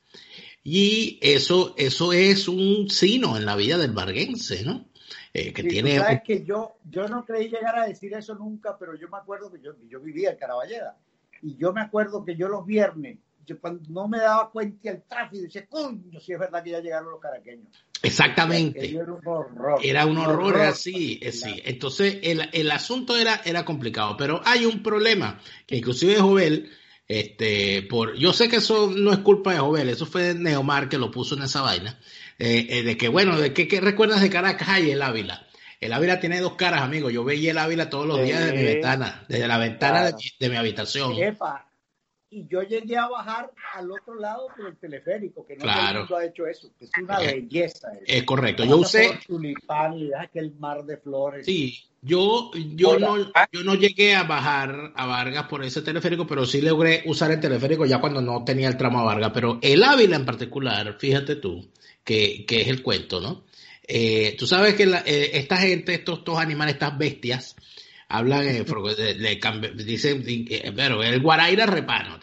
Y 0.64 1.20
eso, 1.22 1.74
eso 1.78 2.14
es 2.14 2.48
un 2.48 2.90
sino 2.90 3.38
en 3.38 3.46
la 3.46 3.56
vida 3.56 3.78
del 3.78 3.92
varguense, 3.92 4.64
¿no? 4.64 4.86
Eh, 5.34 5.52
que 5.52 5.64
tiene... 5.64 5.98
Sabes 5.98 6.22
que 6.24 6.46
yo, 6.46 6.78
yo 6.90 7.08
no 7.08 7.26
creí 7.26 7.50
llegar 7.50 7.78
a 7.78 7.88
decir 7.88 8.14
eso 8.14 8.36
nunca, 8.36 8.78
pero 8.78 8.96
yo 8.96 9.10
me 9.10 9.18
acuerdo 9.18 9.52
que 9.52 9.60
yo, 9.60 9.74
yo 9.90 10.00
vivía 10.00 10.32
en 10.32 10.38
Caraballeda 10.38 10.98
y 11.42 11.58
yo 11.58 11.74
me 11.74 11.82
acuerdo 11.82 12.24
que 12.24 12.36
yo 12.36 12.48
los 12.48 12.66
viernes, 12.66 13.18
yo 13.46 13.60
cuando 13.60 13.84
no 13.90 14.08
me 14.08 14.20
daba 14.20 14.50
cuenta 14.50 14.92
del 14.92 15.04
tráfico, 15.04 15.44
decía, 15.44 15.66
coño, 15.68 16.20
si 16.20 16.34
es 16.34 16.40
verdad 16.40 16.64
que 16.64 16.72
ya 16.72 16.80
llegaron 16.80 17.12
los 17.12 17.20
caraqueños. 17.20 17.68
Exactamente. 18.02 18.90
Era 18.90 19.14
un 19.14 19.28
horror. 19.28 19.80
Era 19.82 20.06
un 20.06 20.18
horror, 20.18 20.62
así. 20.62 21.20
Sí. 21.32 21.62
Entonces, 21.64 22.20
el, 22.22 22.50
el, 22.52 22.72
asunto 22.72 23.18
era, 23.18 23.42
era 23.46 23.64
complicado, 23.64 24.18
pero 24.18 24.42
hay 24.44 24.66
un 24.66 24.84
problema, 24.84 25.40
que 25.66 25.78
inclusive 25.78 26.18
Jovel, 26.18 26.70
este, 27.08 27.84
por, 27.84 28.16
yo 28.16 28.34
sé 28.34 28.50
que 28.50 28.58
eso 28.58 28.92
no 28.94 29.12
es 29.12 29.20
culpa 29.20 29.54
de 29.54 29.60
Jovel, 29.60 29.90
eso 29.90 30.06
fue 30.06 30.34
Neomar 30.34 30.90
que 30.90 30.98
lo 30.98 31.12
puso 31.12 31.36
en 31.36 31.44
esa 31.44 31.62
vaina, 31.62 32.00
eh, 32.40 32.68
eh, 32.70 32.84
de 32.84 32.98
que, 32.98 33.08
bueno, 33.08 33.40
de 33.40 33.54
que, 33.54 33.80
recuerdas 33.80 34.22
de 34.22 34.30
Caracas 34.30 34.68
hay 34.70 34.92
el 34.92 35.02
Ávila. 35.02 35.48
El 35.80 35.92
Ávila 35.92 36.20
tiene 36.20 36.40
dos 36.40 36.54
caras, 36.54 36.82
amigo. 36.82 37.10
Yo 37.10 37.26
veía 37.26 37.52
el 37.52 37.58
Ávila 37.58 37.90
todos 37.90 38.06
los 38.06 38.24
días 38.24 38.40
desde 38.40 38.58
mi 38.58 38.64
ventana, 38.64 39.26
desde 39.28 39.48
la 39.50 39.58
ventana 39.58 40.12
de, 40.40 40.50
mi, 40.50 40.56
habitación. 40.56 41.14
Y 42.34 42.48
yo 42.48 42.64
llegué 42.64 42.98
a 42.98 43.08
bajar 43.08 43.52
al 43.76 43.92
otro 43.92 44.16
lado 44.16 44.48
por 44.56 44.68
el 44.68 44.78
teleférico, 44.78 45.46
que 45.46 45.56
no 45.56 45.64
claro. 45.64 46.08
ha 46.16 46.26
hecho 46.26 46.48
eso, 46.48 46.70
que 46.78 46.86
es 46.86 46.92
una 47.02 47.22
eh, 47.22 47.36
belleza. 47.36 47.90
Es 48.06 48.24
correcto. 48.24 48.66
Yo 48.66 48.78
usé. 48.78 49.20
Tulipán 49.28 49.94
y 49.94 50.12
aquel 50.14 50.54
mar 50.56 50.84
de 50.84 50.98
flores. 50.98 51.46
Sí, 51.46 51.80
yo, 52.02 52.52
yo, 52.54 53.00
no, 53.00 53.18
yo 53.52 53.64
no 53.64 53.76
llegué 53.76 54.16
a 54.16 54.24
bajar 54.24 54.92
a 54.96 55.06
Vargas 55.06 55.46
por 55.48 55.64
ese 55.64 55.82
teleférico, 55.82 56.26
pero 56.28 56.46
sí 56.46 56.62
logré 56.62 57.04
usar 57.06 57.32
el 57.32 57.40
teleférico 57.40 57.86
ya 57.86 58.02
cuando 58.02 58.22
no 58.22 58.44
tenía 58.44 58.68
el 58.68 58.78
tramo 58.78 59.00
a 59.00 59.04
Vargas. 59.04 59.32
Pero 59.34 59.60
el 59.62 59.84
Ávila 59.84 60.16
en 60.16 60.26
particular, 60.26 60.98
fíjate 61.00 61.36
tú, 61.36 61.70
que, 62.04 62.46
es 62.48 62.68
el 62.68 62.82
cuento, 62.82 63.22
¿no? 63.22 63.44
Eh, 63.88 64.36
tú 64.38 64.48
sabes 64.48 64.76
que 64.76 64.84
eh, 64.84 65.32
esta 65.34 65.58
gente, 65.58 65.94
estos, 65.94 66.20
estos 66.20 66.38
animales, 66.38 66.76
estas 66.76 66.98
bestias, 66.98 67.56
hablan, 68.14 68.46
eh, 68.48 68.66
le, 69.18 69.84
dicen, 69.84 70.24
pero 70.76 71.04
el 71.04 71.22
guaraira 71.22 71.66
repano, 71.66 72.20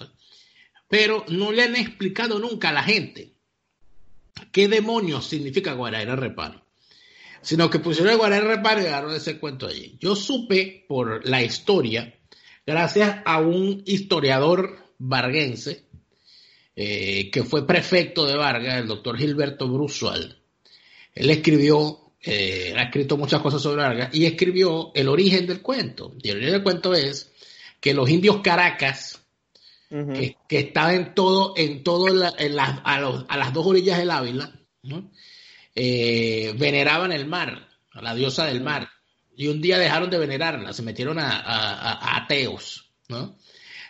pero 0.88 1.24
no 1.28 1.52
le 1.52 1.62
han 1.64 1.76
explicado 1.76 2.38
nunca 2.38 2.68
a 2.68 2.72
la 2.72 2.82
gente 2.82 3.34
qué 4.52 4.68
demonios 4.68 5.26
significa 5.26 5.74
guaraira 5.74 6.16
repano, 6.16 6.64
sino 7.42 7.68
que 7.68 7.80
pusieron 7.80 8.12
el 8.12 8.18
guaraira 8.18 8.46
repano 8.46 8.82
y 8.82 8.86
agarraron 8.86 9.16
ese 9.16 9.38
cuento 9.38 9.66
allí. 9.66 9.96
Yo 10.00 10.14
supe 10.14 10.84
por 10.88 11.26
la 11.28 11.42
historia, 11.42 12.14
gracias 12.64 13.22
a 13.24 13.40
un 13.40 13.82
historiador 13.84 14.78
varguense, 14.98 15.86
eh, 16.76 17.30
que 17.30 17.42
fue 17.42 17.66
prefecto 17.66 18.26
de 18.26 18.36
Vargas, 18.36 18.80
el 18.80 18.86
doctor 18.86 19.18
Gilberto 19.18 19.68
Brusual. 19.68 20.38
Él 21.14 21.30
escribió, 21.30 21.99
eh, 22.22 22.74
ha 22.76 22.82
escrito 22.84 23.16
muchas 23.16 23.40
cosas 23.40 23.62
sobre 23.62 23.82
Vargas 23.82 24.10
y 24.12 24.26
escribió 24.26 24.92
el 24.94 25.08
origen 25.08 25.46
del 25.46 25.62
cuento. 25.62 26.14
Y 26.22 26.28
el 26.28 26.36
origen 26.36 26.52
del 26.52 26.62
cuento 26.62 26.94
es 26.94 27.30
que 27.80 27.94
los 27.94 28.08
indios 28.10 28.40
Caracas, 28.42 29.22
que, 29.88 30.36
estaban 30.50 30.94
en 30.94 31.14
todo, 31.14 31.54
en 31.56 31.82
todo 31.82 32.08
en 32.08 32.58
a, 32.58 33.36
las 33.36 33.52
dos 33.52 33.66
orillas 33.66 33.98
del 33.98 34.10
Ávila, 34.10 34.52
eh, 35.74 36.54
veneraban 36.56 37.12
el 37.12 37.26
mar, 37.26 37.68
a 37.92 38.02
la 38.02 38.14
diosa 38.14 38.44
del 38.46 38.60
mar. 38.60 38.88
Y 39.34 39.48
un 39.48 39.60
día 39.60 39.78
dejaron 39.78 40.10
de 40.10 40.18
venerarla, 40.18 40.72
se 40.74 40.82
metieron 40.82 41.18
a, 41.18 41.40
a 41.40 42.16
ateos, 42.18 42.90
¿no? 43.08 43.38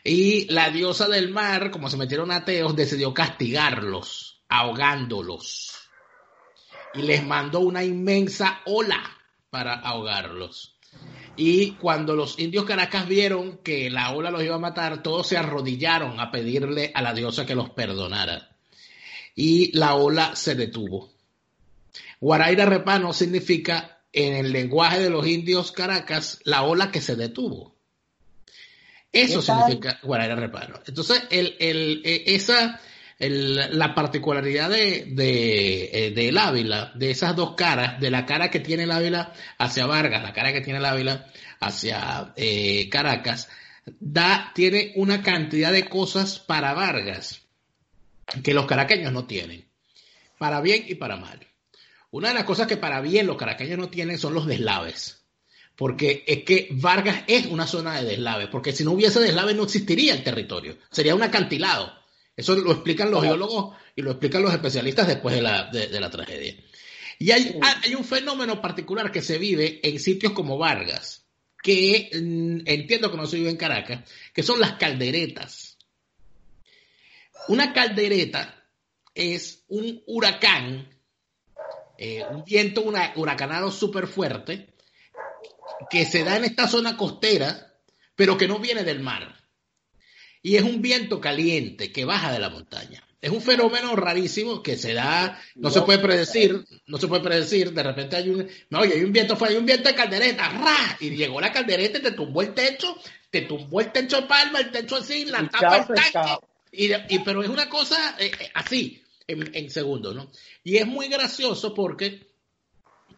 Y 0.05 0.47
la 0.47 0.71
diosa 0.71 1.09
del 1.09 1.31
mar, 1.31 1.71
como 1.71 1.91
se 1.91 1.97
metieron 1.97 2.31
ateos, 2.31 2.75
decidió 2.75 3.13
castigarlos, 3.13 4.43
ahogándolos. 4.49 5.70
Y 6.95 7.03
les 7.03 7.25
mandó 7.25 7.61
una 7.61 7.85
inmensa 7.85 8.61
ola 8.67 9.03
para 9.51 9.75
ahogarlos. 9.75 10.77
Y 11.37 11.73
cuando 11.73 12.15
los 12.15 12.39
indios 12.39 12.65
Caracas 12.65 13.07
vieron 13.07 13.59
que 13.59 13.91
la 13.91 14.11
ola 14.13 14.31
los 14.31 14.43
iba 14.43 14.57
a 14.57 14.61
matar, 14.61 15.03
todos 15.03 15.27
se 15.27 15.37
arrodillaron 15.37 16.19
a 16.21 16.31
pedirle 16.31 16.93
a 16.95 17.03
la 17.03 17.15
diosa 17.15 17.47
que 17.47 17.55
los 17.55 17.71
perdonara. 17.71 18.51
Y 19.35 19.77
la 19.77 19.95
ola 19.95 20.35
se 20.35 20.55
detuvo. 20.55 21.11
Guaraira 22.21 22.67
Repano 22.67 23.13
significa, 23.13 24.03
en 24.13 24.35
el 24.35 24.53
lenguaje 24.53 25.01
de 25.01 25.11
los 25.11 25.27
indios 25.27 25.73
Caracas, 25.73 26.41
la 26.45 26.63
ola 26.63 26.91
que 26.91 27.01
se 27.01 27.17
detuvo. 27.17 27.75
Eso 29.13 29.43
significa 29.43 29.99
guaraira 30.03 30.37
reparo. 30.37 30.81
Entonces, 30.87 31.23
el, 31.31 31.57
el, 31.59 32.03
e, 32.05 32.35
esa, 32.35 32.81
la 33.29 33.95
particularidad 33.95 34.71
de, 34.71 35.05
de, 35.11 35.91
eh, 35.93 36.11
del 36.13 36.39
Ávila, 36.39 36.93
de 36.95 37.11
esas 37.11 37.37
dos 37.37 37.55
caras, 37.55 38.01
de 38.01 38.11
la 38.11 38.25
cara 38.25 38.51
que 38.51 38.61
tiene 38.61 38.85
el 38.85 38.91
Ávila 38.91 39.35
hacia 39.59 39.87
Vargas, 39.87 40.23
la 40.23 40.33
cara 40.33 40.53
que 40.53 40.63
tiene 40.63 40.79
el 40.79 40.85
Ávila 40.87 41.27
hacia 41.61 42.33
eh, 42.37 42.89
Caracas, 42.89 43.49
da, 43.99 44.53
tiene 44.55 44.93
una 44.97 45.23
cantidad 45.23 45.71
de 45.71 45.87
cosas 45.87 46.39
para 46.39 46.73
Vargas 46.73 47.43
que 48.43 48.55
los 48.55 48.67
caraqueños 48.67 49.13
no 49.13 49.27
tienen, 49.27 49.67
para 50.39 50.63
bien 50.63 50.85
y 50.89 50.95
para 50.95 51.17
mal. 51.17 51.47
Una 52.11 52.29
de 52.29 52.35
las 52.35 52.45
cosas 52.45 52.67
que 52.67 52.79
para 52.79 53.03
bien 53.03 53.27
los 53.27 53.37
caraqueños 53.37 53.79
no 53.79 53.91
tienen 53.91 54.19
son 54.19 54.33
los 54.35 54.47
deslaves 54.47 55.21
porque 55.81 56.25
es 56.27 56.45
que 56.45 56.69
Vargas 56.73 57.25
es 57.27 57.47
una 57.47 57.67
zona 57.67 57.99
de 57.99 58.05
deslave, 58.05 58.49
porque 58.49 58.73
si 58.73 58.85
no 58.85 58.91
hubiese 58.91 59.19
deslave 59.19 59.55
no 59.55 59.63
existiría 59.63 60.13
el 60.13 60.23
territorio, 60.23 60.77
sería 60.91 61.15
un 61.15 61.23
acantilado. 61.23 62.00
Eso 62.41 62.57
lo 62.57 62.73
explican 62.73 63.11
los 63.11 63.23
geólogos 63.23 63.77
y 63.95 64.01
lo 64.01 64.13
explican 64.13 64.43
los 64.43 64.53
especialistas 64.55 65.07
después 65.07 65.35
de 65.35 65.43
la, 65.43 65.71
de, 65.71 66.01
la 66.01 66.09
tragedia. 66.09 66.57
Y 67.19 67.31
hay, 67.33 67.61
hay, 67.85 67.95
un 67.95 68.05
fenómeno 68.05 68.63
particular 68.63 69.13
que 69.13 69.21
se 69.21 69.37
vive 69.37 69.79
en 69.83 70.01
sitios 70.01 70.33
como 70.33 70.57
Vargas, 70.57 71.27
que 71.63 72.09
mm, 72.15 72.61
entiendo 72.65 73.11
que 73.11 73.19
no 73.19 73.27
se 73.27 73.37
vive 73.37 73.51
en 73.51 73.59
Caracas, 73.59 74.09
que 74.33 74.43
son 74.43 74.59
las 74.59 74.73
calderetas. 74.73 75.77
Una 77.49 77.75
caldereta 77.75 78.67
es 79.15 79.65
un 79.69 80.03
huracán, 80.07 80.89
eh, 81.99 82.25
un 82.31 82.43
viento 82.43 82.81
una, 82.81 83.13
huracanado 83.17 83.71
súper 83.71 84.07
fuerte, 84.07 84.73
que 85.91 86.07
se 86.07 86.25
da 86.25 86.39
en 86.39 86.45
esta 86.45 86.67
zona 86.69 86.97
costera, 86.97 87.75
pero 88.17 88.39
que 88.39 88.49
no 88.49 88.59
viene 88.61 88.83
del 88.83 89.01
mar. 89.01 89.40
Y 90.43 90.57
es 90.57 90.63
un 90.63 90.81
viento 90.81 91.21
caliente 91.21 91.93
que 91.93 92.05
baja 92.05 92.33
de 92.33 92.39
la 92.39 92.49
montaña. 92.49 93.03
Es 93.21 93.31
un 93.31 93.43
fenómeno 93.43 93.95
rarísimo 93.97 94.63
que 94.63 94.77
se 94.77 94.95
da, 94.95 95.39
no 95.55 95.71
se 95.71 95.83
puede 95.83 95.99
predecir, 95.99 96.65
no 96.87 96.97
se 96.97 97.07
puede 97.07 97.23
predecir, 97.23 97.71
de 97.73 97.83
repente 97.83 98.17
hay 98.17 98.31
un, 98.31 98.49
no, 98.71 98.81
oye, 98.81 98.95
hay 98.95 99.05
un 99.05 99.13
viento, 99.13 99.37
fue, 99.37 99.51
hay 99.51 99.57
un 99.57 99.67
viento 99.67 99.91
de 99.91 99.95
caldereta, 99.95 100.49
¡ra! 100.49 100.97
y 101.01 101.11
llegó 101.11 101.39
la 101.39 101.53
caldereta 101.53 101.99
y 101.99 102.03
te 102.03 102.13
tumbó 102.13 102.41
el 102.41 102.55
techo, 102.55 102.97
te 103.31 103.43
tumbó 103.43 103.83
el 103.83 103.93
techo 103.93 104.23
de 104.23 104.27
palma, 104.27 104.61
el 104.61 104.71
techo 104.71 104.97
así, 104.97 105.27
la 105.27 105.47
tapa 105.51 105.87
el 105.87 106.13
tanque, 106.13 106.47
y, 106.73 107.19
pero 107.19 107.43
es 107.43 107.51
una 107.51 107.69
cosa 107.69 108.17
eh, 108.19 108.31
eh, 108.41 108.51
así, 108.55 109.03
en, 109.27 109.55
en 109.55 109.69
segundos, 109.69 110.15
¿no? 110.15 110.31
Y 110.65 110.79
es 110.79 110.87
muy 110.87 111.09
gracioso 111.09 111.75
porque 111.75 112.27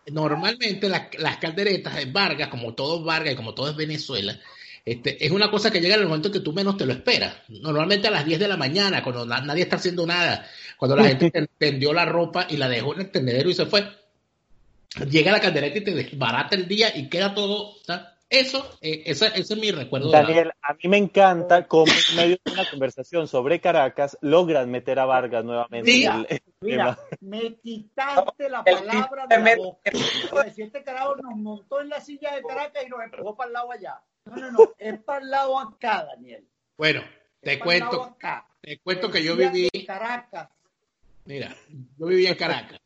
normalmente 0.06 0.88
las 0.88 1.36
calderetas 1.38 1.98
en 1.98 2.12
Vargas, 2.12 2.48
como 2.48 2.74
todo 2.74 3.04
Vargas 3.04 3.34
y 3.34 3.36
como 3.36 3.54
todo 3.54 3.70
es 3.70 3.76
Venezuela, 3.76 4.38
este, 4.84 5.24
es 5.24 5.30
una 5.30 5.50
cosa 5.50 5.70
que 5.70 5.80
llega 5.80 5.94
en 5.94 6.02
el 6.02 6.08
momento 6.08 6.32
que 6.32 6.40
tú 6.40 6.52
menos 6.52 6.76
te 6.76 6.86
lo 6.86 6.92
esperas. 6.92 7.36
Normalmente 7.48 8.08
a 8.08 8.10
las 8.10 8.24
10 8.24 8.40
de 8.40 8.48
la 8.48 8.56
mañana, 8.56 9.02
cuando 9.02 9.24
nadie 9.24 9.62
está 9.62 9.76
haciendo 9.76 10.06
nada, 10.06 10.46
cuando 10.76 10.96
la 10.96 11.04
gente 11.04 11.30
tendió 11.58 11.92
la 11.92 12.04
ropa 12.04 12.46
y 12.48 12.56
la 12.56 12.68
dejó 12.68 12.94
en 12.94 13.02
el 13.02 13.10
tendedero 13.10 13.48
y 13.48 13.54
se 13.54 13.66
fue, 13.66 13.86
llega 15.08 15.32
la 15.32 15.40
caldereta 15.40 15.78
y 15.78 15.84
te 15.84 15.94
desbarata 15.94 16.56
el 16.56 16.66
día 16.66 16.96
y 16.96 17.08
queda 17.08 17.34
todo. 17.34 17.76
Eso, 18.28 18.78
eh, 18.80 19.02
ese, 19.04 19.26
es 19.34 19.56
mi 19.56 19.70
recuerdo. 19.70 20.10
Daniel, 20.10 20.52
a 20.62 20.72
mí 20.72 20.88
me 20.88 20.96
encanta 20.96 21.68
cómo 21.68 21.92
en 21.92 22.16
medio 22.16 22.38
de 22.42 22.52
una 22.52 22.68
conversación 22.68 23.28
sobre 23.28 23.60
Caracas 23.60 24.16
logran 24.22 24.70
meter 24.70 24.98
a 24.98 25.04
Vargas 25.04 25.44
nuevamente. 25.44 26.08
mira, 26.60 26.98
me 27.20 27.56
quitaste 27.56 28.48
la 28.48 28.64
palabra 28.64 29.26
de 29.28 29.38
la 29.38 29.56
boca. 29.56 30.50
Si 30.50 30.62
este 30.62 30.82
carajo 30.82 31.16
nos 31.16 31.36
montó 31.36 31.82
en 31.82 31.90
la 31.90 32.00
silla 32.00 32.34
de 32.34 32.42
Caracas 32.42 32.84
y 32.86 32.88
nos 32.88 33.04
empujó 33.04 33.36
para 33.36 33.48
el 33.48 33.52
lado 33.52 33.70
allá. 33.70 34.00
No, 34.24 34.36
no, 34.36 34.50
no, 34.52 34.72
es 34.78 35.00
para 35.02 35.20
el 35.24 35.30
lado 35.30 35.58
acá, 35.58 36.04
Daniel. 36.04 36.44
Bueno, 36.76 37.02
Te 37.40 37.58
cuento, 37.58 38.02
acá. 38.04 38.46
te 38.60 38.78
cuento 38.78 39.10
que 39.10 39.22
yo 39.22 39.36
viví, 39.36 39.68
en 39.72 39.86
Caracas. 39.86 40.48
mira, 41.24 41.54
yo 41.98 42.06
viví 42.06 42.26
en 42.26 42.34
Caracas. 42.34 42.80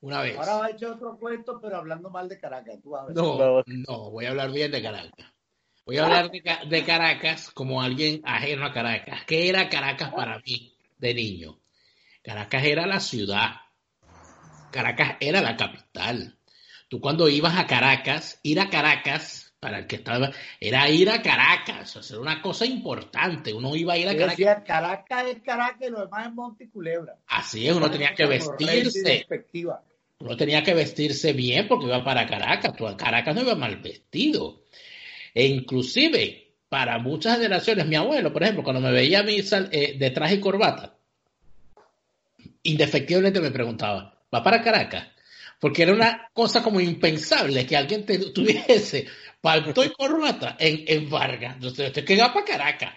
Una 0.00 0.20
vez. 0.20 0.36
Ahora 0.36 0.54
va 0.56 0.66
a 0.66 0.70
echar 0.70 0.90
otro 0.90 1.16
cuento, 1.16 1.60
pero 1.60 1.76
hablando 1.76 2.10
mal 2.10 2.28
de 2.28 2.38
Caracas. 2.38 2.80
Tú 2.82 2.90
vas 2.90 3.02
a 3.02 3.06
ver. 3.06 3.16
No, 3.16 3.62
no, 3.66 4.10
voy 4.10 4.26
a 4.26 4.30
hablar 4.30 4.50
bien 4.50 4.72
de 4.72 4.82
Caracas. 4.82 5.26
Voy 5.84 5.98
a 5.98 6.04
hablar 6.04 6.30
de, 6.30 6.42
de 6.68 6.84
Caracas 6.84 7.50
como 7.52 7.82
alguien 7.82 8.20
ajeno 8.24 8.66
a 8.66 8.72
Caracas. 8.72 9.24
¿Qué 9.26 9.48
era 9.48 9.68
Caracas 9.68 10.12
para 10.12 10.38
mí 10.40 10.74
de 10.98 11.14
niño? 11.14 11.58
Caracas 12.22 12.64
era 12.64 12.86
la 12.86 13.00
ciudad. 13.00 13.56
Caracas 14.72 15.16
era 15.20 15.40
la 15.40 15.56
capital. 15.56 16.36
Tú 16.88 17.00
cuando 17.00 17.28
ibas 17.28 17.56
a 17.58 17.66
Caracas, 17.66 18.38
ir 18.42 18.60
a 18.60 18.70
Caracas, 18.70 19.41
para 19.62 19.78
el 19.78 19.86
que 19.86 19.94
estaba, 19.94 20.32
era 20.58 20.90
ir 20.90 21.08
a 21.08 21.22
Caracas, 21.22 22.10
era 22.10 22.18
una 22.18 22.42
cosa 22.42 22.66
importante. 22.66 23.54
Uno 23.54 23.76
iba 23.76 23.92
a 23.92 23.96
ir 23.96 24.08
a 24.08 24.12
Caracas. 24.12 24.36
decía, 24.36 24.64
Caracas 24.64 25.26
es 25.28 25.40
Caracas 25.40 25.86
y 25.86 25.90
lo 25.92 26.00
demás 26.00 26.26
es 26.26 26.34
Monte 26.34 26.64
y 26.64 26.66
Culebra. 26.66 27.18
Así 27.28 27.68
es, 27.68 27.72
uno 27.72 27.88
tenía 27.88 28.12
que 28.12 28.26
vestirse. 28.26 29.24
Uno 30.18 30.36
tenía 30.36 30.64
que 30.64 30.74
vestirse 30.74 31.32
bien 31.32 31.68
porque 31.68 31.86
iba 31.86 32.02
para 32.02 32.26
Caracas. 32.26 32.74
Tú 32.74 32.88
a 32.88 32.96
Caracas 32.96 33.36
no 33.36 33.42
iba 33.42 33.54
mal 33.54 33.76
vestido. 33.76 34.64
E 35.32 35.46
inclusive, 35.46 36.56
para 36.68 36.98
muchas 36.98 37.36
generaciones, 37.36 37.86
mi 37.86 37.94
abuelo, 37.94 38.32
por 38.32 38.42
ejemplo, 38.42 38.64
cuando 38.64 38.80
me 38.80 38.90
veía 38.90 39.20
a 39.20 39.22
mí 39.22 39.36
eh, 39.70 39.96
de 39.96 40.10
traje 40.10 40.34
y 40.34 40.40
corbata, 40.40 40.96
indefectiblemente 42.64 43.40
me 43.40 43.52
preguntaba, 43.52 44.24
¿va 44.34 44.42
para 44.42 44.60
Caracas? 44.60 45.11
Porque 45.62 45.84
era 45.84 45.92
una 45.94 46.28
cosa 46.34 46.60
como 46.60 46.80
impensable 46.80 47.64
que 47.64 47.76
alguien 47.76 48.04
te- 48.04 48.18
tuviese 48.34 49.06
palto 49.40 49.84
y 49.84 49.90
corbata 49.90 50.56
en, 50.58 50.82
en 50.88 51.08
Vargas. 51.08 51.54
Entonces, 51.54 51.86
usted 51.86 52.04
que 52.04 52.16
va 52.16 52.32
para 52.34 52.44
Caracas. 52.44 52.94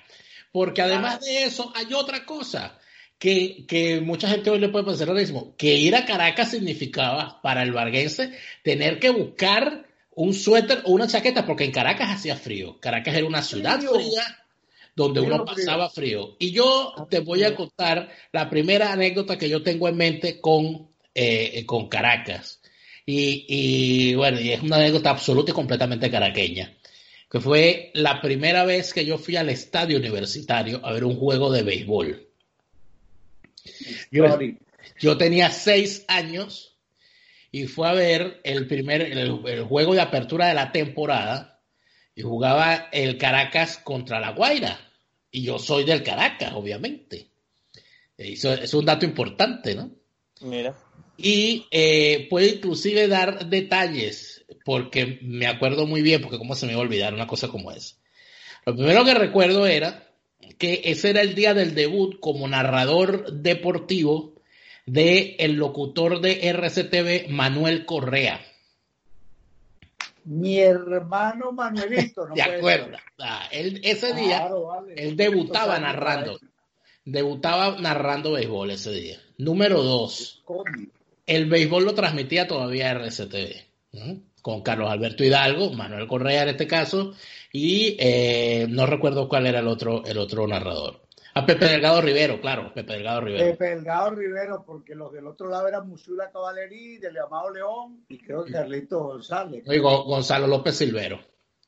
Porque 0.51 0.81
además 0.81 1.21
de 1.21 1.43
eso, 1.43 1.71
hay 1.75 1.93
otra 1.93 2.25
cosa 2.25 2.79
que, 3.19 3.65
que 3.67 4.01
mucha 4.01 4.27
gente 4.29 4.49
hoy 4.49 4.57
le 4.59 4.69
puede 4.69 4.85
parecer 4.85 5.07
lo 5.07 5.13
mismo, 5.13 5.53
que 5.57 5.75
ir 5.75 5.95
a 5.95 6.05
Caracas 6.05 6.49
significaba 6.51 7.39
para 7.43 7.61
el 7.61 7.71
varguense 7.71 8.31
tener 8.63 8.99
que 8.99 9.09
buscar 9.11 9.85
un 10.15 10.33
suéter 10.33 10.81
o 10.85 10.91
una 10.93 11.07
chaqueta, 11.07 11.45
porque 11.45 11.65
en 11.65 11.71
Caracas 11.71 12.09
hacía 12.15 12.35
frío. 12.35 12.79
Caracas 12.79 13.13
era 13.15 13.27
una 13.27 13.41
ciudad 13.43 13.77
Frío. 13.79 13.93
fría 13.95 14.23
donde 14.95 15.19
Frío, 15.21 15.35
uno 15.35 15.45
frío. 15.45 15.55
pasaba 15.65 15.89
frío. 15.89 16.35
Y 16.39 16.51
yo 16.51 16.93
te 17.11 17.19
voy 17.19 17.43
a 17.43 17.53
contar 17.55 18.09
la 18.31 18.49
primera 18.49 18.91
anécdota 18.93 19.37
que 19.37 19.49
yo 19.49 19.61
tengo 19.61 19.87
en 19.89 19.97
mente 19.97 20.39
con, 20.39 20.89
eh, 21.15 21.65
con 21.65 21.87
Caracas. 21.87 22.61
Y, 23.07 24.13
bueno, 24.15 24.39
y 24.39 24.51
es 24.51 24.61
una 24.61 24.77
anécdota 24.77 25.11
absoluta 25.11 25.51
y 25.51 25.53
completamente 25.53 26.09
caraqueña 26.09 26.75
que 27.29 27.39
fue 27.39 27.91
la 27.93 28.21
primera 28.21 28.63
vez 28.65 28.93
que 28.93 29.05
yo 29.05 29.17
fui 29.17 29.35
al 29.35 29.49
estadio 29.49 29.97
universitario 29.97 30.79
a 30.85 30.93
ver 30.93 31.03
un 31.03 31.17
juego 31.17 31.51
de 31.51 31.63
béisbol. 31.63 32.29
Yo, 34.99 35.17
tenía 35.17 35.49
seis 35.49 36.05
años 36.07 36.77
y 37.51 37.67
fue 37.67 37.89
a 37.89 37.93
ver 37.93 38.39
el 38.43 38.67
primer 38.67 39.01
el, 39.01 39.41
el 39.45 39.63
juego 39.63 39.93
de 39.93 40.01
apertura 40.01 40.47
de 40.47 40.53
la 40.53 40.71
temporada 40.71 41.59
y 42.15 42.21
jugaba 42.21 42.87
el 42.91 43.17
Caracas 43.17 43.79
contra 43.79 44.19
la 44.19 44.31
Guaira. 44.31 44.79
Y 45.29 45.43
yo 45.43 45.59
soy 45.59 45.83
del 45.83 46.03
Caracas, 46.03 46.53
obviamente. 46.53 47.27
Eso 48.17 48.53
es 48.53 48.73
un 48.73 48.85
dato 48.85 49.05
importante, 49.05 49.75
¿no? 49.75 49.91
Mira. 50.39 50.73
Y 51.17 51.67
eh, 51.71 52.27
puedo 52.29 52.47
inclusive 52.47 53.07
dar 53.07 53.47
detalles, 53.47 54.45
porque 54.65 55.19
me 55.21 55.47
acuerdo 55.47 55.87
muy 55.87 56.01
bien, 56.01 56.21
porque 56.21 56.37
cómo 56.37 56.55
se 56.55 56.65
me 56.65 56.73
iba 56.73 56.81
a 56.81 56.85
olvidar 56.85 57.13
una 57.13 57.27
cosa 57.27 57.47
como 57.47 57.71
esa. 57.71 57.95
Lo 58.65 58.75
primero 58.75 59.05
que 59.05 59.13
recuerdo 59.13 59.65
era 59.67 60.09
que 60.57 60.81
ese 60.85 61.11
era 61.11 61.21
el 61.21 61.35
día 61.35 61.53
del 61.53 61.75
debut 61.75 62.19
como 62.19 62.47
narrador 62.47 63.31
deportivo 63.31 64.33
de 64.85 65.35
el 65.39 65.53
locutor 65.53 66.21
de 66.21 66.49
RCTV, 66.49 67.29
Manuel 67.29 67.85
Correa. 67.85 68.41
Mi 70.25 70.59
hermano 70.59 71.51
Manuelito, 71.51 72.27
¿no 72.27 72.33
¿Te 72.35 72.43
puede 72.43 72.57
acuerdas? 72.57 73.01
Ah, 73.19 73.47
él, 73.51 73.81
ese 73.83 74.13
día, 74.13 74.39
Claro, 74.39 74.65
vale. 74.65 74.93
él 74.97 75.15
debutaba 75.15 75.79
narrando. 75.79 76.39
Debutaba 77.05 77.79
narrando 77.79 78.31
béisbol 78.31 78.71
ese 78.71 78.91
día. 78.91 79.19
Número 79.37 79.83
dos. 79.83 80.43
El 81.25 81.45
béisbol 81.47 81.83
lo 81.85 81.93
transmitía 81.93 82.47
todavía 82.47 82.91
RCTV, 82.91 83.55
¿no? 83.93 84.19
con 84.41 84.61
Carlos 84.61 84.91
Alberto 84.91 85.23
Hidalgo, 85.23 85.71
Manuel 85.71 86.07
Correa 86.07 86.43
en 86.43 86.49
este 86.49 86.67
caso, 86.67 87.13
y 87.51 87.95
eh, 87.99 88.67
no 88.69 88.85
recuerdo 88.85 89.27
cuál 89.27 89.47
era 89.47 89.59
el 89.59 89.67
otro, 89.67 90.03
el 90.05 90.17
otro 90.19 90.45
narrador. 90.45 91.01
A 91.33 91.45
Pepe 91.45 91.65
Delgado 91.65 91.99
Rivero, 92.01 92.39
claro, 92.39 92.71
Pepe 92.73 92.93
Delgado 92.93 93.21
Rivero. 93.21 93.43
Pepe 93.51 93.75
Delgado 93.75 94.11
Rivero, 94.11 94.63
porque 94.65 94.93
los 94.95 95.11
del 95.11 95.25
otro 95.27 95.49
lado 95.49 95.67
eran 95.67 95.89
Musula 95.89 96.29
Caballerí, 96.31 96.97
del 96.99 97.15
llamado 97.15 97.49
León, 97.51 98.05
y 98.07 98.19
creo 98.19 98.45
que 98.45 98.53
Carlito 98.53 98.99
González. 98.99 99.63
Y 99.65 99.79
Go- 99.79 100.03
Gonzalo 100.05 100.45
López 100.47 100.77
Silvero. 100.77 101.19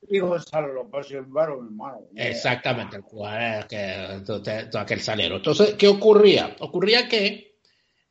Y 0.08 0.20
Gonzalo 0.20 0.72
López 0.72 1.08
Silvero, 1.08 1.60
mi 1.60 1.68
hermano. 1.70 2.02
Exactamente, 2.16 2.98
el 2.98 3.02
jugador 3.02 3.68
que, 3.68 4.22
todo- 4.26 4.42
todo 4.42 4.82
aquel 4.82 5.02
salero. 5.02 5.38
Entonces, 5.38 5.74
¿qué 5.74 5.88
ocurría? 5.88 6.56
Ocurría 6.60 7.10
que 7.10 7.47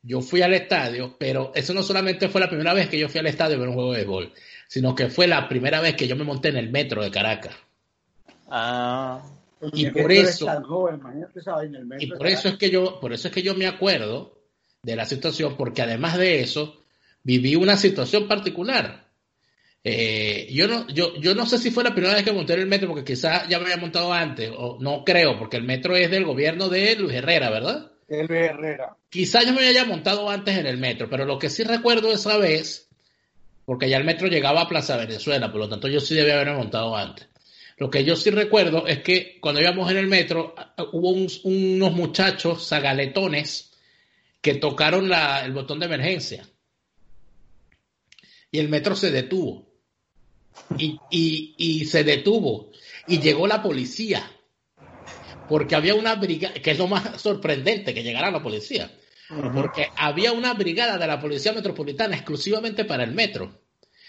yo 0.01 0.21
fui 0.21 0.41
al 0.41 0.53
estadio, 0.53 1.15
pero 1.19 1.51
eso 1.55 1.73
no 1.73 1.83
solamente 1.83 2.29
fue 2.29 2.41
la 2.41 2.49
primera 2.49 2.73
vez 2.73 2.89
que 2.89 2.99
yo 2.99 3.09
fui 3.09 3.19
al 3.19 3.27
estadio 3.27 3.55
a 3.55 3.59
ver 3.59 3.69
un 3.69 3.75
juego 3.75 3.91
de 3.91 3.97
béisbol, 3.99 4.33
sino 4.67 4.95
que 4.95 5.09
fue 5.09 5.27
la 5.27 5.47
primera 5.49 5.81
vez 5.81 5.95
que 5.95 6.07
yo 6.07 6.15
me 6.15 6.23
monté 6.23 6.49
en 6.49 6.57
el 6.57 6.69
metro 6.69 7.03
de 7.03 7.11
Caracas. 7.11 7.55
Ah, 8.49 9.21
y 9.73 9.87
por 9.87 10.11
eso- 10.11 10.47
joven, 10.63 11.01
en 11.05 11.75
el 11.75 11.85
metro 11.85 12.05
Y 12.05 12.07
por 12.11 12.27
eso 12.27 12.47
es 12.47 12.55
que 12.55 12.69
yo, 12.69 12.99
por 12.99 13.11
eso 13.13 13.27
es 13.27 13.33
que 13.33 13.41
yo 13.41 13.55
me 13.55 13.67
acuerdo 13.67 14.37
de 14.83 14.95
la 14.95 15.05
situación, 15.05 15.57
porque 15.57 15.81
además 15.81 16.17
de 16.17 16.41
eso, 16.41 16.83
viví 17.23 17.55
una 17.55 17.75
situación 17.75 18.27
particular. 18.27 19.07
Eh, 19.83 20.47
yo 20.51 20.67
no, 20.67 20.87
yo, 20.87 21.15
yo 21.15 21.33
no 21.33 21.45
sé 21.45 21.57
si 21.57 21.71
fue 21.71 21.83
la 21.83 21.93
primera 21.93 22.13
vez 22.13 22.23
que 22.23 22.31
monté 22.31 22.53
en 22.53 22.61
el 22.61 22.67
metro, 22.67 22.89
porque 22.89 23.03
quizás 23.03 23.47
ya 23.47 23.57
me 23.57 23.65
había 23.65 23.77
montado 23.77 24.13
antes, 24.13 24.51
o 24.55 24.77
no 24.79 25.03
creo, 25.03 25.37
porque 25.37 25.57
el 25.57 25.63
metro 25.63 25.95
es 25.95 26.11
del 26.11 26.25
gobierno 26.25 26.69
de 26.69 26.95
Luis 26.95 27.13
Herrera, 27.13 27.49
¿verdad? 27.49 27.91
El 28.07 28.31
Herrera. 28.31 28.95
Quizás 29.09 29.45
yo 29.45 29.53
me 29.53 29.67
haya 29.67 29.85
montado 29.85 30.29
antes 30.29 30.57
en 30.57 30.65
el 30.65 30.77
metro, 30.77 31.09
pero 31.09 31.25
lo 31.25 31.37
que 31.37 31.49
sí 31.49 31.63
recuerdo 31.63 32.11
esa 32.11 32.37
vez, 32.37 32.87
porque 33.65 33.89
ya 33.89 33.97
el 33.97 34.05
metro 34.05 34.27
llegaba 34.27 34.61
a 34.61 34.69
Plaza 34.69 34.95
Venezuela, 34.97 35.51
por 35.51 35.59
lo 35.61 35.69
tanto 35.69 35.87
yo 35.87 35.99
sí 35.99 36.15
debía 36.15 36.35
haberme 36.35 36.55
montado 36.57 36.95
antes. 36.95 37.27
Lo 37.77 37.89
que 37.91 38.03
yo 38.03 38.15
sí 38.15 38.29
recuerdo 38.31 38.87
es 38.87 39.03
que 39.03 39.37
cuando 39.39 39.61
íbamos 39.61 39.91
en 39.91 39.97
el 39.97 40.07
metro, 40.07 40.55
hubo 40.93 41.09
un- 41.11 41.27
unos 41.43 41.91
muchachos 41.93 42.67
zagaletones 42.67 43.71
que 44.41 44.55
tocaron 44.55 45.11
el 45.13 45.51
botón 45.51 45.79
de 45.79 45.85
emergencia. 45.85 46.47
Y 48.51 48.59
el 48.59 48.69
metro 48.69 48.95
se 48.95 49.11
detuvo. 49.11 49.67
Y 51.11 51.85
se 51.85 52.03
detuvo. 52.03 52.71
Y 53.07 53.19
llegó 53.19 53.45
la 53.45 53.61
policía. 53.61 54.23
Porque 55.47 55.75
había 55.75 55.95
una 55.95 56.15
brigada, 56.15 56.53
que 56.55 56.71
es 56.71 56.77
lo 56.77 56.87
más 56.87 57.21
sorprendente, 57.21 57.93
que 57.93 58.03
llegara 58.03 58.31
la 58.31 58.41
policía. 58.43 58.91
Porque 59.53 59.89
había 59.97 60.31
una 60.31 60.53
brigada 60.53 60.97
de 60.97 61.05
la 61.07 61.19
Policía 61.19 61.51
Metropolitana 61.51 62.15
exclusivamente 62.15 62.85
para 62.85 63.03
el 63.03 63.11
metro. 63.11 63.61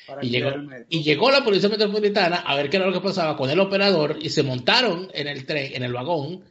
Para 0.07 0.25
Y 0.25 0.31
llegó, 0.31 0.51
vea 0.51 0.55
el 0.55 0.63
metro. 0.63 0.87
y 0.89 1.03
llegó 1.03 1.31
la 1.31 1.45
Policía 1.45 1.69
Metropolitana 1.69 2.37
a 2.37 2.55
ver 2.55 2.71
qué 2.71 2.77
era 2.77 2.87
lo 2.87 2.93
que 2.93 3.01
pasaba 3.01 3.37
con 3.37 3.51
el 3.51 3.59
operador 3.59 4.19
y 4.21 4.31
se 4.31 4.43
montaron 4.43 5.11
en 5.13 5.27
el 5.27 5.45
tren, 5.45 5.75
en 5.75 5.83
el 5.83 5.93
vagón. 5.93 6.45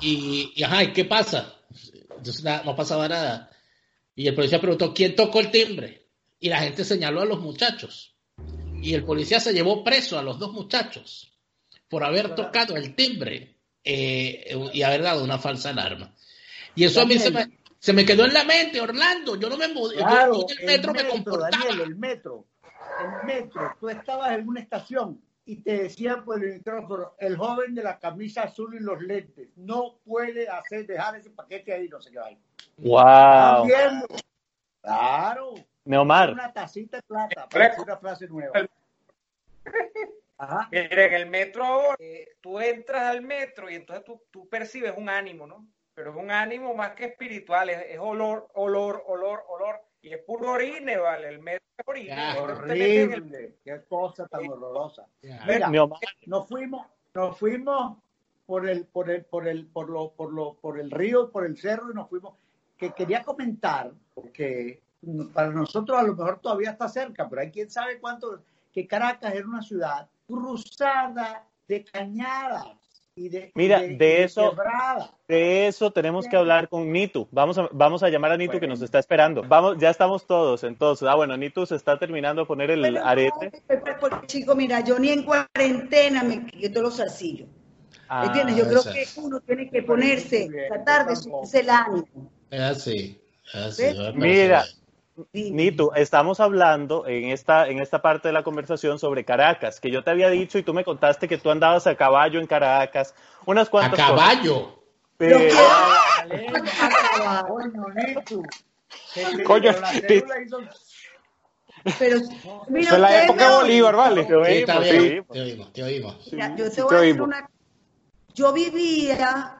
Y, 0.00 0.52
y 0.56 0.62
ajá, 0.64 0.82
¿y 0.82 0.92
qué 0.92 1.04
pasa? 1.04 1.54
Entonces 2.16 2.42
nada, 2.42 2.62
no 2.64 2.74
pasaba 2.74 3.08
nada. 3.08 3.50
Y 4.14 4.26
el 4.26 4.34
policía 4.34 4.60
preguntó, 4.60 4.92
¿quién 4.92 5.14
tocó 5.14 5.40
el 5.40 5.50
timbre? 5.50 6.08
Y 6.40 6.48
la 6.48 6.58
gente 6.58 6.84
señaló 6.84 7.20
a 7.20 7.26
los 7.26 7.40
muchachos. 7.40 8.16
Y 8.82 8.94
el 8.94 9.04
policía 9.04 9.40
se 9.40 9.52
llevó 9.52 9.84
preso 9.84 10.18
a 10.18 10.22
los 10.22 10.38
dos 10.38 10.52
muchachos 10.52 11.32
por 11.88 12.02
haber 12.04 12.34
tocado 12.34 12.76
el 12.76 12.94
timbre 12.94 13.55
eh, 13.86 14.58
y 14.72 14.82
haber 14.82 15.02
dado 15.02 15.22
una 15.22 15.38
falsa 15.38 15.70
alarma. 15.70 16.12
Y 16.74 16.84
eso 16.84 17.00
a 17.00 17.06
mí 17.06 17.18
se 17.18 17.30
me, 17.30 17.48
se 17.78 17.92
me 17.92 18.04
quedó 18.04 18.24
en 18.24 18.34
la 18.34 18.42
mente, 18.42 18.80
Orlando. 18.80 19.36
Yo 19.36 19.48
no 19.48 19.56
me 19.56 19.68
mudé. 19.68 19.96
Claro, 19.96 20.34
yo 20.40 20.46
en 20.58 20.60
el 20.60 20.66
metro 20.66 20.92
me 20.92 21.08
comportaba. 21.08 21.50
Daniel, 21.50 21.80
el 21.82 21.96
metro. 21.96 22.44
El 23.00 23.26
metro. 23.26 23.76
Tú 23.78 23.88
estabas 23.88 24.32
en 24.32 24.48
una 24.48 24.60
estación 24.60 25.20
y 25.44 25.62
te 25.62 25.84
decían 25.84 26.24
por 26.24 26.42
el 26.42 26.54
micrófono, 26.54 27.12
el 27.18 27.36
joven 27.36 27.76
de 27.76 27.84
la 27.84 28.00
camisa 28.00 28.42
azul 28.42 28.74
y 28.74 28.80
los 28.80 29.00
lentes 29.00 29.50
no 29.54 30.00
puede 30.04 30.48
hacer, 30.48 30.84
dejar 30.84 31.14
ese 31.14 31.30
paquete 31.30 31.72
ahí, 31.72 31.88
no 31.88 32.00
sé 32.00 32.10
qué 32.10 32.18
vaya. 32.18 32.38
wow. 32.78 33.68
También, 33.68 34.02
claro, 34.82 35.54
Neomar, 35.84 36.32
una 36.32 36.52
tacita 36.52 36.96
de 36.96 37.02
plata, 37.04 37.48
para 37.48 37.76
una 37.80 37.96
frase 37.96 38.26
nueva. 38.26 38.52
Ajá. 40.38 40.68
Mira, 40.70 41.06
en 41.06 41.14
el 41.14 41.26
metro 41.26 41.64
ahora, 41.64 41.96
eh, 41.98 42.28
tú 42.40 42.60
entras 42.60 43.02
al 43.02 43.22
metro 43.22 43.70
y 43.70 43.74
entonces 43.76 44.04
tú, 44.04 44.22
tú 44.30 44.48
percibes 44.48 44.92
un 44.96 45.08
ánimo, 45.08 45.46
¿no? 45.46 45.66
Pero 45.94 46.10
es 46.10 46.16
un 46.16 46.30
ánimo 46.30 46.74
más 46.74 46.90
que 46.92 47.06
espiritual, 47.06 47.70
es, 47.70 47.86
es 47.88 47.98
olor, 47.98 48.48
olor, 48.54 49.02
olor, 49.06 49.44
olor. 49.48 49.76
Y 50.02 50.12
es 50.12 50.22
puro 50.22 50.52
orine, 50.52 50.98
¿vale? 50.98 51.28
El 51.28 51.38
metro 51.40 51.66
es 51.78 51.88
orine. 51.88 52.06
Ya, 52.08 52.32
en 52.32 52.36
el- 52.36 52.50
Horrible, 52.50 53.56
qué 53.64 53.82
cosa 53.88 54.26
tan 54.28 54.46
horrorosa. 54.46 55.06
Ya. 55.22 55.42
Mira, 55.46 55.68
Neomar, 55.68 55.98
nos 56.26 56.46
fuimos, 56.46 56.86
nos 57.14 57.38
fuimos 57.38 57.96
por 58.44 58.68
el, 58.68 58.86
por 58.86 59.10
el, 59.10 59.24
por 59.24 59.48
el, 59.48 59.66
por 59.66 59.88
lo, 59.88 60.12
por 60.12 60.32
lo, 60.32 60.54
por 60.54 60.78
el 60.78 60.90
río, 60.90 61.30
por 61.32 61.46
el 61.46 61.56
cerro 61.56 61.90
y 61.90 61.94
nos 61.94 62.08
fuimos. 62.10 62.34
Que 62.76 62.92
quería 62.92 63.24
comentar, 63.24 63.90
porque 64.14 64.82
para 65.32 65.48
nosotros 65.48 65.98
a 65.98 66.02
lo 66.02 66.14
mejor 66.14 66.40
todavía 66.40 66.70
está 66.72 66.88
cerca, 66.88 67.26
pero 67.28 67.40
hay 67.40 67.50
quien 67.50 67.70
sabe 67.70 67.98
cuánto, 67.98 68.42
que 68.70 68.86
Caracas 68.86 69.34
era 69.34 69.46
una 69.46 69.62
ciudad 69.62 70.08
cruzada 70.26 71.46
de 71.68 71.84
cañadas. 71.84 72.66
Y 73.18 73.30
de, 73.30 73.50
Mira, 73.54 73.82
y 73.82 73.96
de, 73.96 74.20
y 74.20 74.22
eso, 74.24 74.54
de 75.26 75.68
eso 75.68 75.90
tenemos 75.90 76.26
que 76.28 76.36
hablar 76.36 76.68
con 76.68 76.92
Nitu. 76.92 77.26
Vamos 77.30 77.56
a, 77.56 77.66
vamos 77.72 78.02
a 78.02 78.10
llamar 78.10 78.32
a 78.32 78.36
Nitu 78.36 78.60
que 78.60 78.66
nos 78.66 78.82
está 78.82 78.98
esperando. 78.98 79.42
Vamos, 79.42 79.78
ya 79.78 79.88
estamos 79.88 80.26
todos, 80.26 80.64
entonces. 80.64 81.08
Ah, 81.08 81.14
bueno, 81.14 81.34
Nitu 81.34 81.64
se 81.64 81.76
está 81.76 81.98
terminando 81.98 82.42
de 82.42 82.46
poner 82.46 82.70
el 82.70 82.92
no, 82.92 83.02
arete. 83.02 83.62
porque, 83.98 84.26
chico, 84.26 84.54
mira, 84.54 84.80
yo 84.80 84.98
ni 84.98 85.08
en 85.08 85.22
cuarentena 85.22 86.22
me 86.22 86.44
quito 86.44 86.82
los 86.82 86.98
zarcillos. 86.98 87.48
Ah, 88.06 88.26
¿Entiendes? 88.26 88.56
Yo 88.56 88.68
creo 88.68 88.82
que 88.82 89.06
uno 89.16 89.40
tiene 89.40 89.70
que 89.70 89.82
ponerse, 89.82 90.48
tratar 90.68 91.06
de 91.06 91.16
subirse 91.16 91.60
el 91.60 91.70
ánimo. 91.70 92.30
Es 92.50 92.60
así. 92.60 93.18
Es 93.46 93.54
así. 93.54 93.82
Me 94.14 94.28
Mira, 94.28 94.64
Sí. 95.32 95.50
Nitu, 95.50 95.92
estamos 95.94 96.40
hablando 96.40 97.06
en 97.06 97.30
esta, 97.30 97.68
en 97.68 97.78
esta 97.78 98.02
parte 98.02 98.28
de 98.28 98.32
la 98.34 98.42
conversación 98.42 98.98
sobre 98.98 99.24
Caracas, 99.24 99.80
que 99.80 99.90
yo 99.90 100.04
te 100.04 100.10
había 100.10 100.28
dicho 100.28 100.58
y 100.58 100.62
tú 100.62 100.74
me 100.74 100.84
contaste 100.84 101.26
que 101.26 101.38
tú 101.38 101.50
andabas 101.50 101.86
a 101.86 101.94
caballo 101.94 102.38
en 102.38 102.46
Caracas, 102.46 103.14
unas. 103.46 103.68
A 103.68 103.70
cuantas 103.70 103.92
cosas. 103.98 104.08
caballo. 104.08 104.82
Pero- 105.16 105.38
quiero- 105.38 105.56
coño, 109.44 109.74
pero 111.98 112.18
mira, 112.68 112.92
es 112.92 112.98
la 112.98 113.24
época 113.24 113.48
de. 113.48 113.56
Bolívar, 113.56 113.96
¿vale? 113.96 114.24
Te 114.24 114.34
oímos, 114.34 114.48
Sí, 114.86 114.90
bien. 114.90 115.10
oímos. 115.10 115.32
Te 115.32 115.40
oímos, 115.42 115.72
te 115.72 115.82
oímos. 115.82 116.28
Mira, 116.32 116.56
yo 116.56 116.64
te 116.64 116.70
sí 116.70 116.80
voy 116.82 116.90
te 116.90 116.96
a 116.96 117.00
decir 117.00 117.22
una 117.22 117.50
Yo 118.34 118.52
vivía 118.52 119.58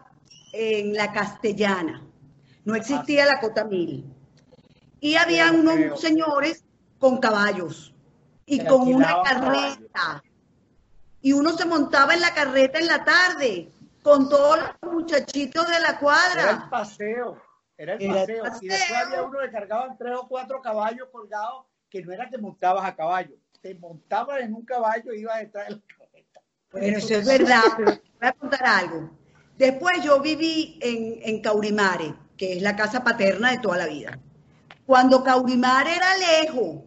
en 0.52 0.92
la 0.92 1.12
Castellana, 1.12 2.02
no 2.64 2.74
existía 2.74 3.24
la 3.24 3.40
Cota 3.40 3.64
Mil. 3.64 4.04
Y 5.00 5.16
había 5.16 5.52
unos 5.52 5.74
creo. 5.74 5.96
señores 5.96 6.64
con 6.98 7.18
caballos 7.18 7.94
y 8.46 8.64
con 8.64 8.88
una 8.92 9.22
carreta. 9.22 10.22
Y 11.20 11.32
uno 11.32 11.52
se 11.56 11.64
montaba 11.64 12.14
en 12.14 12.20
la 12.20 12.32
carreta 12.32 12.78
en 12.78 12.86
la 12.86 13.04
tarde 13.04 13.68
con 14.02 14.28
todos 14.28 14.58
los 14.82 14.92
muchachitos 14.92 15.66
de 15.66 15.80
la 15.80 15.88
Era 15.88 15.90
el 15.90 15.98
cuadra. 15.98 16.70
paseo, 16.70 17.42
era 17.76 17.94
el 17.94 18.02
Era 18.02 18.22
el 18.22 18.38
paseo. 18.40 18.58
Y 18.62 18.68
después 18.68 18.98
había 19.04 19.22
uno 19.22 19.38
que 19.40 19.50
cargaban 19.50 19.98
tres 19.98 20.14
o 20.16 20.28
cuatro 20.28 20.62
caballos 20.62 21.08
colgados, 21.10 21.66
que 21.90 22.02
no 22.02 22.12
era 22.12 22.28
que 22.30 22.38
montabas 22.38 22.84
a 22.84 22.94
caballo, 22.94 23.34
te 23.60 23.74
montabas 23.74 24.40
en 24.40 24.54
un 24.54 24.64
caballo 24.64 25.12
y 25.12 25.20
ibas 25.20 25.40
detrás 25.40 25.68
de 25.68 25.74
la 25.74 25.82
carreta. 25.98 26.40
Bueno, 26.70 26.98
eso 26.98 27.14
es 27.14 27.26
verdad, 27.26 27.62
pero 27.76 27.92
te 27.92 28.02
voy 28.20 28.28
a 28.28 28.32
contar 28.32 28.64
algo. 28.66 29.10
Después 29.58 30.02
yo 30.04 30.20
viví 30.20 30.78
en, 30.82 31.18
en 31.22 31.42
Caurimare, 31.42 32.14
que 32.36 32.56
es 32.56 32.62
la 32.62 32.76
casa 32.76 33.02
paterna 33.02 33.50
de 33.50 33.58
toda 33.58 33.78
la 33.78 33.86
vida. 33.86 34.18
Cuando 34.86 35.22
Caurimare 35.24 35.96
era 35.96 36.16
lejos, 36.16 36.82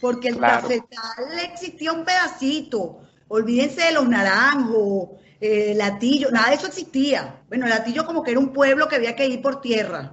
porque 0.00 0.28
el 0.28 0.36
Claro. 0.38 0.62
cafetal 0.62 1.38
existía 1.52 1.92
un 1.92 2.04
pedacito. 2.04 3.00
Olvídense 3.28 3.82
de 3.86 3.92
los 3.92 4.08
naranjos, 4.08 5.08
eh, 5.40 5.74
latillo, 5.76 6.30
nada 6.30 6.50
de 6.50 6.54
eso 6.56 6.66
existía. 6.68 7.42
Bueno, 7.48 7.66
latillo 7.66 8.06
como 8.06 8.22
que 8.22 8.30
era 8.30 8.40
un 8.40 8.52
pueblo 8.52 8.86
que 8.88 8.96
había 8.96 9.16
que 9.16 9.26
ir 9.26 9.42
por 9.42 9.60
tierra. 9.60 10.12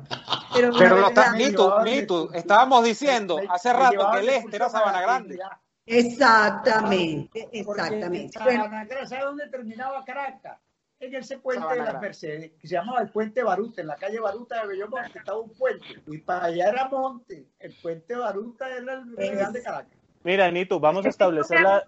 Pero, 0.54 0.72
Pero 0.78 0.96
la 0.96 1.02
lo 1.02 1.08
está, 1.10 1.22
verdad- 1.22 1.38
Me 1.38 1.38
Nitu, 1.50 1.62
llevaban 1.64 1.84
de 1.86 1.92
Nitu, 1.92 2.14
excursión. 2.16 2.40
estábamos 2.40 2.84
diciendo 2.84 3.38
Me- 3.38 3.48
hace 3.50 3.74
rato 3.74 4.12
que 4.12 4.20
el 4.20 4.30
este 4.30 4.56
era 4.56 4.70
Sabana 4.70 5.02
Grande. 5.02 5.40
Exactamente, 5.86 7.50
exactamente. 7.52 8.38
Sabana 8.40 8.86
Grande, 8.86 9.08
¿Sabe 9.08 9.24
dónde 9.24 9.48
terminaba 9.50 10.04
Caracas? 10.06 10.58
En 11.02 11.16
ese 11.16 11.40
puente 11.40 11.64
Sabana 11.64 11.86
de 11.86 11.94
las. 11.94 12.02
Mercedes, 12.02 12.52
que 12.60 12.68
se 12.68 12.76
llamaba 12.76 13.02
el 13.02 13.10
Puente 13.10 13.44
Baruta, 13.44 13.82
en 13.82 13.88
la 13.88 13.96
calle 13.96 14.20
Baruta 14.20 14.62
de 14.62 14.68
Bellomonte 14.68 15.18
estaba 15.18 15.40
un 15.40 15.50
puente, 15.50 15.86
y 16.06 16.20
para 16.20 16.46
allá 16.46 16.70
era 16.70 16.88
monte. 16.90 17.46
El 17.60 17.76
Puente 17.82 18.16
Baruta 18.16 18.70
era 18.70 18.94
el 18.94 19.18
Real 19.18 19.52
de 19.52 19.64
Caracas. 19.64 19.98
Mira, 20.24 20.52
Nitu, 20.52 20.80
vamos 20.80 21.04
a 21.06 21.10
establecer 21.10 21.60
la, 21.62 21.84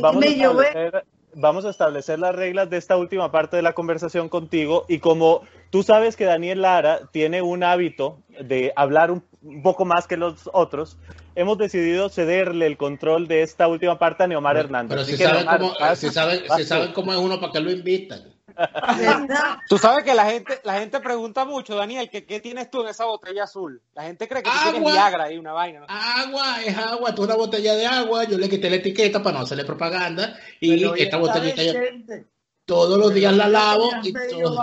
vamos 0.00 0.24
a 0.24 0.28
establecer, 0.28 1.04
vamos 1.34 1.64
a 1.64 1.70
establecer 1.70 2.18
las 2.20 2.36
reglas 2.36 2.70
de 2.70 2.76
esta 2.76 2.96
última 2.96 3.32
parte 3.32 3.56
de 3.56 3.62
la 3.62 3.72
conversación 3.72 4.28
contigo 4.28 4.84
y 4.88 5.00
como 5.00 5.42
tú 5.70 5.82
sabes 5.82 6.14
que 6.14 6.24
Daniel 6.24 6.62
Lara 6.62 7.00
tiene 7.10 7.42
un 7.42 7.64
hábito 7.64 8.20
de 8.28 8.72
hablar 8.76 9.10
un 9.10 9.24
poco 9.62 9.84
más 9.84 10.06
que 10.06 10.16
los 10.16 10.48
otros, 10.52 10.96
hemos 11.34 11.58
decidido 11.58 12.08
cederle 12.08 12.66
el 12.66 12.76
control 12.76 13.28
de 13.28 13.42
esta 13.42 13.68
última 13.68 13.98
parte 13.98 14.24
a 14.24 14.26
Neomar 14.26 14.56
Hernández. 14.56 14.90
Pero 14.96 15.04
si 15.04 15.16
saben, 15.16 15.44
Neomar, 15.44 15.60
cómo, 15.60 15.74
vas- 15.78 15.98
si, 15.98 16.10
saben, 16.10 16.42
vas 16.48 16.58
si 16.58 16.62
tú. 16.64 16.68
saben 16.68 16.92
cómo 16.92 17.12
es 17.12 17.18
uno, 17.18 17.40
¿para 17.40 17.52
qué 17.52 17.60
lo 17.60 17.70
invitan? 17.70 18.34
Tú 19.68 19.78
sabes 19.78 20.04
que 20.04 20.14
la 20.14 20.26
gente, 20.26 20.60
la 20.62 20.78
gente 20.78 21.00
pregunta 21.00 21.44
mucho, 21.44 21.74
Daniel, 21.74 22.08
que 22.08 22.24
qué 22.24 22.38
tienes 22.38 22.70
tú 22.70 22.82
en 22.82 22.88
esa 22.88 23.04
botella 23.04 23.44
azul. 23.44 23.82
La 23.94 24.04
gente 24.04 24.28
cree 24.28 24.44
que 24.44 24.50
tú 24.50 24.70
tienes. 24.70 24.92
Viagra 24.92 25.32
y 25.32 25.38
una 25.38 25.52
vaina. 25.52 25.80
¿no? 25.80 25.86
Agua, 25.88 26.62
es 26.62 26.76
agua, 26.76 27.14
tú 27.14 27.24
una 27.24 27.34
botella 27.34 27.74
de 27.74 27.86
agua, 27.86 28.24
yo 28.24 28.38
le 28.38 28.48
quité 28.48 28.70
la 28.70 28.76
etiqueta 28.76 29.22
para 29.22 29.38
no 29.38 29.44
hacerle 29.44 29.64
propaganda 29.64 30.38
y 30.60 30.76
Pero 30.78 30.94
esta 30.94 31.16
botellita 31.16 31.62
todos 32.64 32.98
los 32.98 33.12
días 33.12 33.34
la 33.34 33.48
lavo 33.48 33.90
y 34.02 34.12
todo. 34.12 34.60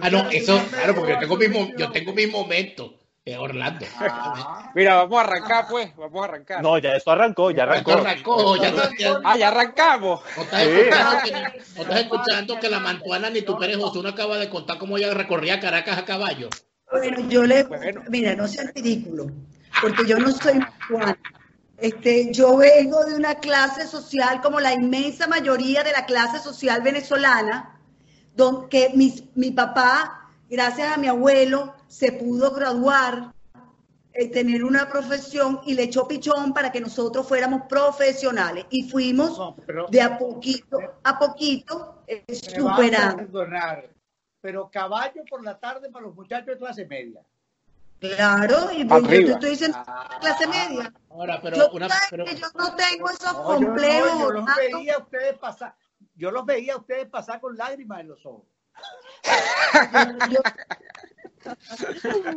Ah, 0.00 0.10
no, 0.10 0.30
eso, 0.30 0.58
claro, 0.70 0.94
porque 0.94 1.12
yo 1.12 1.18
tengo, 1.18 1.34
whisky, 1.36 1.74
yo 1.76 1.90
tengo 1.92 2.12
mis 2.14 2.30
momentos, 2.30 2.92
eh, 2.92 3.01
Orlando. 3.38 3.86
Ah, 4.00 4.72
Mira, 4.74 4.96
vamos 4.96 5.18
a 5.18 5.22
arrancar, 5.22 5.66
pues. 5.70 5.94
Vamos 5.96 6.22
a 6.22 6.24
arrancar. 6.24 6.60
No, 6.62 6.76
ya 6.78 6.96
esto 6.96 7.12
arrancó, 7.12 7.50
ya 7.52 7.62
arrancó. 7.62 7.90
Ya 7.92 8.00
arrancó, 8.00 8.56
ya, 8.56 8.72
ya- 8.98 9.20
Ah, 9.24 9.36
ya 9.36 9.48
arrancamos. 9.48 10.20
¿No 10.36 10.42
estás, 10.42 10.62
Sí. 10.62 10.68
escuchando 10.68 11.22
que, 11.22 11.30
no 11.32 11.82
estás 11.82 12.00
escuchando 12.00 12.60
que 12.60 12.68
la 12.68 12.80
mantuana 12.80 13.30
ni 13.30 13.42
tu 13.42 13.56
Pérez 13.56 13.76
José 13.76 14.06
acaba 14.08 14.38
de 14.38 14.48
contar 14.50 14.76
cómo 14.78 14.98
ella 14.98 15.14
recorría 15.14 15.60
Caracas 15.60 15.98
a 15.98 16.04
caballo? 16.04 16.48
Bueno, 16.90 17.20
yo 17.28 17.44
le, 17.44 17.62
Bueno. 17.64 18.02
mira, 18.08 18.34
no 18.34 18.48
sean 18.48 18.72
ridículo, 18.74 19.26
porque 19.80 20.04
yo 20.04 20.18
no 20.18 20.30
soy 20.32 20.58
Juan. 20.88 21.16
Este, 21.78 22.32
yo 22.32 22.56
vengo 22.56 23.04
de 23.04 23.14
una 23.14 23.36
clase 23.36 23.86
social 23.86 24.40
como 24.40 24.58
la 24.60 24.72
inmensa 24.72 25.26
mayoría 25.28 25.82
de 25.84 25.92
la 25.92 26.06
clase 26.06 26.38
social 26.40 26.82
venezolana, 26.82 27.78
donde 28.34 28.90
mi, 28.94 29.30
mi 29.36 29.52
papá, 29.52 30.21
gracias 30.52 30.92
a 30.92 30.98
mi 30.98 31.08
abuelo, 31.08 31.74
se 31.88 32.12
pudo 32.12 32.52
graduar, 32.52 33.32
eh, 34.12 34.30
tener 34.30 34.62
una 34.64 34.86
profesión 34.90 35.60
y 35.64 35.72
le 35.72 35.84
echó 35.84 36.06
pichón 36.06 36.52
para 36.52 36.70
que 36.70 36.80
nosotros 36.80 37.26
fuéramos 37.26 37.62
profesionales 37.62 38.66
y 38.68 38.90
fuimos 38.90 39.38
no, 39.38 39.56
pero 39.66 39.86
de 39.88 40.02
a 40.02 40.18
poquito 40.18 40.78
a 41.02 41.18
poquito 41.18 42.02
eh, 42.06 42.22
superando. 42.34 43.16
perdonar. 43.16 43.88
Pero 44.42 44.70
caballo 44.70 45.22
por 45.30 45.42
la 45.42 45.58
tarde 45.58 45.88
para 45.88 46.04
los 46.06 46.14
muchachos 46.14 46.46
de 46.48 46.58
clase 46.58 46.84
media. 46.84 47.22
Claro, 48.00 48.72
y 48.76 48.84
pues, 48.84 49.02
yo 49.02 49.08
te 49.08 49.32
estoy 49.32 49.50
diciendo 49.50 49.78
clase 50.20 50.46
media. 50.48 50.92
Ahora, 51.08 51.40
pero 51.40 51.56
Yo, 51.56 51.70
una, 51.70 51.88
¿sabes 51.88 52.08
pero, 52.10 52.26
yo 52.26 52.46
no 52.56 52.74
tengo 52.74 53.08
esos 53.08 53.32
No, 53.32 53.38
yo, 53.38 53.60
no, 53.60 53.66
complejos. 53.66 54.18
yo 54.18 54.30
los 54.32 54.44
veía 54.56 54.94
a 54.96 54.98
ustedes 54.98 55.38
pasar. 55.38 55.74
Yo 56.16 56.30
los 56.32 56.44
veía 56.44 56.74
a 56.74 56.78
ustedes 56.78 57.06
pasar 57.06 57.40
con 57.40 57.56
lágrimas 57.56 58.00
en 58.00 58.08
los 58.08 58.26
ojos. 58.26 58.51
Yo, 60.30 60.40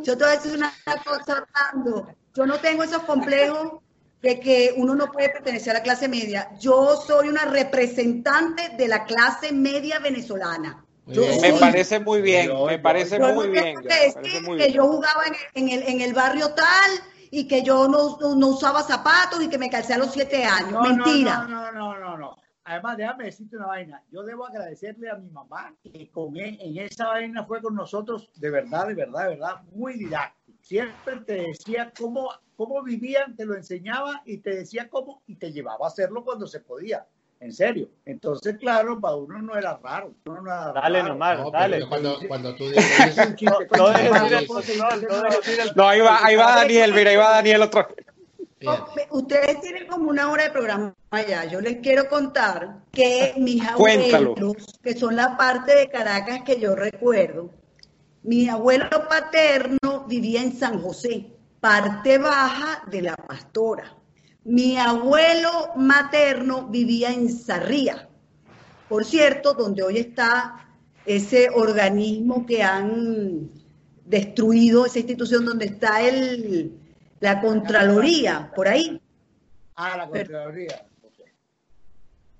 yo 0.02 0.16
te 0.18 0.24
voy 0.24 0.32
a 0.32 0.36
decir 0.36 0.54
una 0.56 0.72
cosa, 1.04 1.44
Orlando. 1.44 2.08
Yo 2.34 2.46
no 2.46 2.58
tengo 2.60 2.82
esos 2.82 3.02
complejos 3.02 3.80
de 4.22 4.40
que 4.40 4.74
uno 4.76 4.94
no 4.94 5.10
puede 5.12 5.30
pertenecer 5.30 5.70
a 5.70 5.78
la 5.78 5.82
clase 5.82 6.08
media. 6.08 6.50
Yo 6.58 6.96
soy 6.96 7.28
una 7.28 7.44
representante 7.44 8.70
de 8.76 8.88
la 8.88 9.04
clase 9.04 9.52
media 9.52 9.98
venezolana. 10.00 10.84
Yo. 11.06 11.22
Me 11.22 11.50
soy- 11.50 11.60
parece 11.60 12.00
muy 12.00 12.20
bien, 12.20 12.46
Yo- 12.48 12.66
me 12.66 12.76
yo- 12.76 12.82
parece 12.82 13.18
yo 13.18 13.32
muy 13.34 13.48
bien. 13.48 13.76
que 13.76 13.82
me 13.82 13.88
parece 13.88 14.20
decir 14.20 14.42
muy 14.42 14.58
que 14.58 14.64
bien. 14.64 14.76
yo 14.76 14.86
jugaba 14.88 15.22
en 15.26 15.34
el, 15.34 15.40
en 15.54 15.82
el, 15.82 15.88
en 15.88 16.00
el 16.00 16.14
barrio 16.14 16.50
tal 16.54 16.90
y 17.30 17.46
que 17.46 17.62
yo 17.62 17.86
no, 17.86 18.18
no, 18.20 18.34
no 18.34 18.46
usaba 18.48 18.82
zapatos 18.82 19.40
y 19.42 19.48
que 19.48 19.58
me 19.58 19.70
calcé 19.70 19.94
a 19.94 19.98
los 19.98 20.12
siete 20.12 20.44
años. 20.44 20.72
No, 20.72 20.82
Mentira. 20.82 21.44
No, 21.44 21.48
no, 21.48 21.72
no, 21.72 21.98
no, 21.98 22.16
no. 22.18 22.36
Además, 22.68 22.96
déjame 22.96 23.24
decirte 23.26 23.56
una 23.56 23.66
vaina. 23.66 24.02
Yo 24.10 24.24
debo 24.24 24.44
agradecerle 24.44 25.08
a 25.08 25.14
mi 25.14 25.30
mamá 25.30 25.72
que 25.84 26.10
con 26.10 26.36
e- 26.36 26.58
en 26.60 26.78
esa 26.78 27.06
vaina 27.06 27.44
fue 27.44 27.62
con 27.62 27.76
nosotros 27.76 28.28
de 28.34 28.50
verdad, 28.50 28.88
de 28.88 28.94
verdad, 28.94 29.22
de 29.22 29.28
verdad, 29.30 29.62
muy 29.72 29.94
didáctico. 29.94 30.58
Siempre 30.62 31.20
te 31.20 31.34
decía 31.34 31.92
cómo, 31.96 32.28
cómo 32.56 32.82
vivían, 32.82 33.36
te 33.36 33.46
lo 33.46 33.54
enseñaba 33.54 34.20
y 34.24 34.38
te 34.38 34.50
decía 34.50 34.88
cómo 34.88 35.22
y 35.28 35.36
te 35.36 35.52
llevaba 35.52 35.86
a 35.86 35.88
hacerlo 35.88 36.24
cuando 36.24 36.48
se 36.48 36.58
podía. 36.58 37.06
En 37.38 37.52
serio. 37.52 37.88
Entonces, 38.04 38.56
claro, 38.58 39.00
para 39.00 39.14
uno 39.14 39.40
no 39.42 39.56
era 39.56 39.76
raro. 39.76 40.14
uno 40.24 40.42
no 40.42 40.50
era 40.50 40.72
Dale, 40.72 40.98
raro. 40.98 41.08
Neomar, 41.10 41.38
no, 41.38 41.44
pero 41.44 41.50
dale. 41.52 41.86
cuando, 41.86 42.18
cuando 42.26 42.56
tú 42.56 42.64
Es 42.70 43.04
dices, 43.04 43.36
No, 45.76 45.86
ahí 45.86 46.00
va, 46.00 46.18
ahí 46.24 46.34
va 46.34 46.56
Daniel, 46.56 46.92
mira, 46.94 47.10
ahí 47.10 47.16
va 47.16 47.30
Daniel 47.30 47.62
otro. 47.62 47.86
Fíjate, 48.58 49.06
Ustedes 49.10 49.60
tienen 49.60 49.86
como 49.86 50.10
una 50.10 50.30
hora 50.30 50.44
de 50.44 50.50
programa 50.50 50.94
allá. 51.10 51.44
Yo 51.44 51.60
les 51.60 51.78
quiero 51.78 52.08
contar 52.08 52.84
que 52.92 53.34
mis 53.36 53.62
Cuéntalo. 53.72 54.32
abuelos, 54.32 54.78
que 54.82 54.94
son 54.94 55.16
la 55.16 55.36
parte 55.36 55.74
de 55.74 55.88
Caracas 55.88 56.42
que 56.44 56.58
yo 56.58 56.74
recuerdo, 56.74 57.50
mi 58.22 58.48
abuelo 58.48 58.88
paterno 59.08 60.06
vivía 60.08 60.42
en 60.42 60.52
San 60.52 60.82
José, 60.82 61.32
parte 61.60 62.18
baja 62.18 62.82
de 62.90 63.02
la 63.02 63.16
Pastora. 63.16 63.96
Mi 64.44 64.76
abuelo 64.78 65.70
materno 65.76 66.68
vivía 66.68 67.12
en 67.12 67.28
Sarría. 67.28 68.08
por 68.88 69.04
cierto, 69.04 69.54
donde 69.54 69.82
hoy 69.82 69.98
está 69.98 70.68
ese 71.04 71.50
organismo 71.52 72.46
que 72.46 72.62
han 72.62 73.50
destruido, 74.04 74.86
esa 74.86 75.00
institución 75.00 75.44
donde 75.44 75.66
está 75.66 76.02
el, 76.02 76.78
la 77.20 77.40
Contraloría, 77.40 78.52
por 78.54 78.68
ahí. 78.68 79.00
Ah, 79.74 79.96
la 79.96 80.08
Contraloría. 80.08 80.86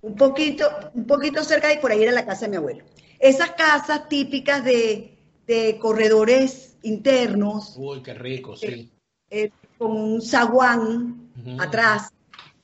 Un 0.03 0.15
poquito, 0.15 0.67
un 0.95 1.07
poquito 1.07 1.43
cerca 1.43 1.73
y 1.73 1.79
por 1.79 1.91
ahí 1.91 2.03
era 2.03 2.13
la 2.13 2.25
casa 2.25 2.43
de 2.45 2.51
mi 2.51 2.57
abuelo. 2.57 2.85
Esas 3.19 3.53
casas 3.53 4.09
típicas 4.09 4.63
de, 4.65 5.19
de 5.47 5.79
corredores 5.81 6.77
internos. 6.83 7.75
Uy, 7.77 8.03
qué 8.03 8.15
rico, 8.15 8.57
sí. 8.57 8.91
Eh, 9.31 9.51
con 9.79 9.93
un 9.97 10.23
zaguán 10.23 11.31
atrás. 11.59 12.11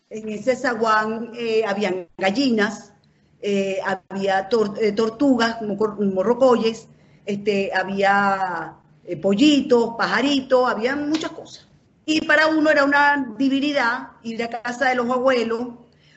En 0.09 0.29
ese 0.29 0.55
zaguán 0.55 1.33
eh, 1.35 1.65
habían 1.67 2.07
gallinas, 2.19 2.93
eh, 3.41 3.79
había 4.09 4.49
tor- 4.49 4.77
eh, 4.81 4.93
tortugas, 4.93 5.61
morro- 5.63 5.97
morrocoyes, 6.01 6.87
este, 7.25 7.73
había 7.75 8.75
eh, 9.05 9.17
pollitos, 9.17 9.95
pajaritos, 9.97 10.71
había 10.71 10.95
muchas 10.95 11.31
cosas. 11.33 11.67
Y 12.05 12.27
para 12.27 12.49
uno 12.49 12.71
era 12.71 12.85
una 12.85 13.35
divinidad 13.39 14.09
ir 14.23 14.43
a 14.43 14.49
casa 14.63 14.89
de 14.89 14.97
los 14.97 15.09
abuelos, 15.09 15.69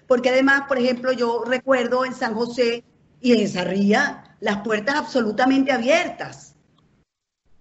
porque 0.07 0.29
además, 0.29 0.63
por 0.67 0.77
ejemplo, 0.79 1.11
yo 1.11 1.43
recuerdo 1.45 2.05
en 2.05 2.13
San 2.13 2.33
José 2.33 2.83
y 3.21 3.39
en 3.39 3.47
Sarría 3.47 4.35
las 4.39 4.57
puertas 4.61 4.95
absolutamente 4.95 5.71
abiertas. 5.71 6.55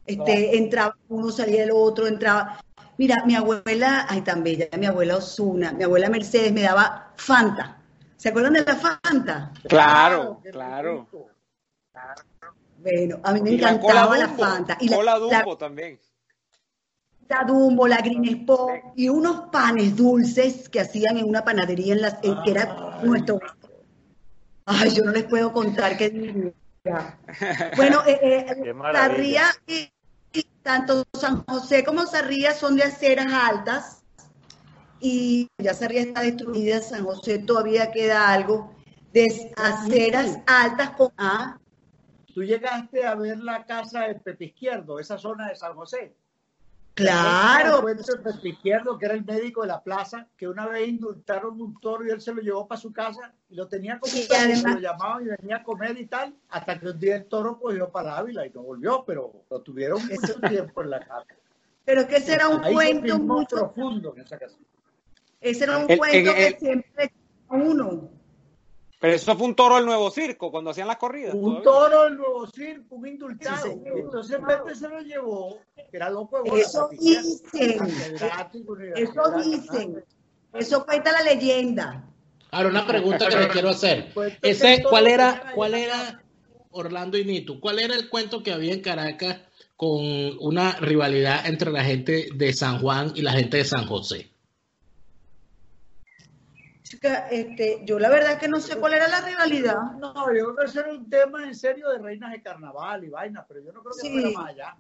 Este, 0.07 0.57
entraba 0.59 0.97
uno, 1.09 1.31
salía 1.31 1.65
el 1.65 1.71
otro, 1.73 2.07
entraba. 2.07 2.61
Mira, 2.99 3.25
mi 3.25 3.35
abuela, 3.35 4.07
ay, 4.09 4.21
tan 4.21 4.43
bella, 4.43 4.69
mi 4.79 4.87
abuela 4.87 5.17
Osuna, 5.17 5.73
mi 5.73 5.85
abuela 5.85 6.09
Mercedes 6.11 6.53
me 6.53 6.63
daba 6.63 7.13
Fanta. 7.17 7.79
¿Se 8.17 8.29
acuerdan 8.29 8.53
de 8.55 8.65
la 8.65 8.77
Fanta? 8.77 9.53
Claro, 9.69 10.41
claro. 10.51 11.07
Bueno, 12.79 13.21
a 13.23 13.33
mí 13.33 13.41
me 13.41 13.51
Y 13.51 13.55
encantaba 13.55 14.17
la 14.19 14.27
Dumbo, 14.27 14.43
Fanta. 14.43 14.77
Y 14.81 14.89
la, 14.89 14.97
cola 14.97 15.13
la- 15.13 15.19
Dumbo 15.19 15.57
también. 15.57 15.99
La 17.29 17.45
Dumbo, 17.45 17.87
la 17.89 17.99
Green 17.99 18.25
Spot 18.25 18.71
y 18.97 19.09
unos 19.09 19.49
panes 19.51 19.97
dulces 19.97 20.69
que 20.69 20.81
hacían 20.81 21.17
en 21.19 21.29
una 21.29 21.45
panadería 21.45 21.95
en 21.95 22.03
las, 22.03 22.19
en- 22.23 22.43
que 22.43 22.51
era 22.51 22.77
Ay. 23.01 23.09
nuestro. 23.09 23.39
Ay, 24.67 24.91
yo 24.95 25.05
no 25.05 25.13
les 25.13 25.25
puedo 25.25 25.53
contar 25.53 25.97
qué. 25.97 26.53
Bueno, 27.77 28.03
eh, 28.07 28.19
eh. 28.23 28.75
Sarría 28.93 29.45
y, 29.67 29.91
y 30.35 30.43
tanto 30.63 31.05
San 31.19 31.43
José 31.47 31.83
como 31.83 32.05
Sarría 32.05 32.53
son 32.53 32.77
de 32.77 32.83
aceras 32.83 33.33
altas 33.33 34.03
y 35.01 35.49
ya 35.57 35.73
Sarría 35.73 36.03
está 36.03 36.21
destruida, 36.21 36.83
San 36.83 37.05
José 37.05 37.39
todavía 37.39 37.91
queda 37.91 38.31
algo 38.31 38.75
de 39.15 39.51
aceras 39.57 40.39
altas 40.47 40.91
con 40.91 41.11
A. 41.17 41.59
Tú 42.35 42.43
llegaste 42.43 43.07
a 43.07 43.15
ver 43.15 43.39
la 43.39 43.65
casa 43.65 44.01
de 44.09 44.17
Pepe 44.17 44.47
Izquierdo, 44.47 44.99
esa 44.99 45.17
zona 45.17 45.49
de 45.49 45.57
San 45.57 45.75
José. 45.75 46.15
Claro, 46.95 47.89
El 47.89 48.47
Izquierdo, 48.47 48.97
que 48.99 49.07
era 49.07 49.15
el 49.15 49.25
médico 49.25 49.63
de 49.63 49.67
la 49.69 49.83
plaza, 49.83 50.29
que 50.37 50.47
una 50.47 50.67
vez 50.69 50.89
indultaron 50.89 51.61
un 51.61 51.79
toro 51.81 52.07
y 52.07 52.11
él 52.11 52.21
se 52.21 52.33
lo 52.33 52.41
llevó 52.41 52.69
para 52.69 52.81
su 52.81 52.93
casa 52.93 53.33
y 53.51 53.57
lo 53.57 53.67
tenía 53.67 53.99
como 53.99 54.13
Y 54.15 54.21
un 54.21 54.57
se 54.57 54.69
lo 54.69 54.79
llamaban 54.79 55.25
y 55.27 55.29
venía 55.31 55.57
a 55.57 55.63
comer 55.65 55.99
y 55.99 56.07
tal, 56.07 56.35
hasta 56.51 56.79
que 56.79 56.89
un 56.89 56.99
día 57.01 57.17
el 57.17 57.25
toro 57.27 57.59
cogió 57.59 57.91
para 57.91 58.17
Ávila 58.17 58.47
y 58.47 58.51
no 58.51 58.63
volvió, 58.63 59.05
pero 59.05 59.45
lo 59.51 59.61
tuvieron 59.61 60.01
mucho 60.07 60.41
tiempo 60.49 60.83
en 60.83 60.91
la 60.91 61.01
casa. 61.01 61.27
pero 61.85 62.07
que 62.07 62.17
ese 62.17 62.35
era 62.35 62.49
un 62.49 62.65
Ahí 62.65 62.73
cuento 62.73 63.19
mucho, 63.19 63.57
profundo 63.57 64.15
en 64.17 64.23
esa 64.23 64.39
casa. 64.39 64.57
ese 65.41 65.65
era 65.65 65.79
un 65.79 65.91
El- 65.91 65.99
cuento 65.99 66.31
el- 66.31 66.35
que 66.37 66.57
siempre 66.61 67.13
uno. 67.49 68.09
Pero 69.05 69.17
eso 69.17 69.37
fue 69.37 69.49
un 69.49 69.55
toro 69.55 69.77
del 69.77 69.85
nuevo 69.85 70.11
circo, 70.11 70.51
cuando 70.51 70.71
hacían 70.71 70.89
las 70.89 70.97
corridas. 70.97 71.35
Un 71.35 71.63
todavía. 71.63 71.91
toro 71.91 72.05
del 72.05 72.17
nuevo 72.17 72.47
circo, 72.47 72.95
un 72.95 73.07
indultado. 73.07 73.67
Sí. 73.67 73.83
Entonces 73.85 74.39
Pepe 74.39 74.75
se 74.75 74.89
lo 74.89 75.01
llevó, 75.03 75.59
que 75.77 75.95
era 75.99 76.09
loco 76.09 76.43
de 76.43 76.49
bola, 76.49 76.63
Eso 76.63 76.89
dicen, 76.89 77.87
eso 78.97 79.31
dicen, 79.45 80.05
eso 80.55 80.87
cuenta 80.87 81.13
la 81.13 81.21
leyenda. 81.21 82.09
Ahora, 82.51 82.71
una 82.71 82.87
pregunta 82.87 83.29
que 83.29 83.37
le 83.37 83.49
quiero 83.49 83.69
hacer. 83.69 84.11
Cuento 84.15 84.39
que 84.43 84.49
Ese, 84.49 84.83
¿cuál 84.83 85.07
era, 85.07 85.53
cuál 85.55 85.75
era, 85.75 86.23
Orlando 86.71 87.19
y 87.19 87.27
Nito, 87.27 87.61
cuál 87.61 87.81
era 87.81 87.95
el 87.95 88.09
cuento 88.09 88.43
que 88.43 88.53
había 88.53 88.73
en 88.73 88.81
Caracas 88.81 89.37
con 89.77 90.01
una 90.41 90.77
rivalidad 90.77 91.45
entre 91.45 91.71
la 91.71 91.85
gente 91.85 92.29
de 92.35 92.55
San 92.55 92.79
Juan 92.79 93.13
y 93.15 93.21
la 93.21 93.33
gente 93.33 93.59
de 93.59 93.65
San 93.67 93.87
José? 93.87 94.31
Chica, 96.95 97.27
Este, 97.31 97.81
yo 97.85 97.99
la 97.99 98.09
verdad 98.09 98.39
que 98.39 98.49
no 98.49 98.61
sé 98.61 98.77
cuál 98.77 98.95
era 98.95 99.09
la 99.09 99.21
rivalidad. 99.21 99.77
No, 99.99 100.15
yo 100.15 100.55
creo 100.55 100.57
que 100.57 100.65
eso 100.67 100.81
era 100.81 100.91
un 100.93 101.09
tema 101.11 101.45
en 101.45 101.55
serio 101.55 101.91
de 101.91 101.99
reinas 101.99 102.31
de 102.33 102.43
carnaval 102.43 103.05
y 103.05 103.09
vainas, 103.09 103.45
pero 103.49 103.61
yo 103.61 103.73
no 103.73 103.83
creo 103.83 103.95
que 103.95 104.01
Sí. 104.09 104.13
fuera 104.13 104.39
más 104.39 104.51
allá. 104.51 104.77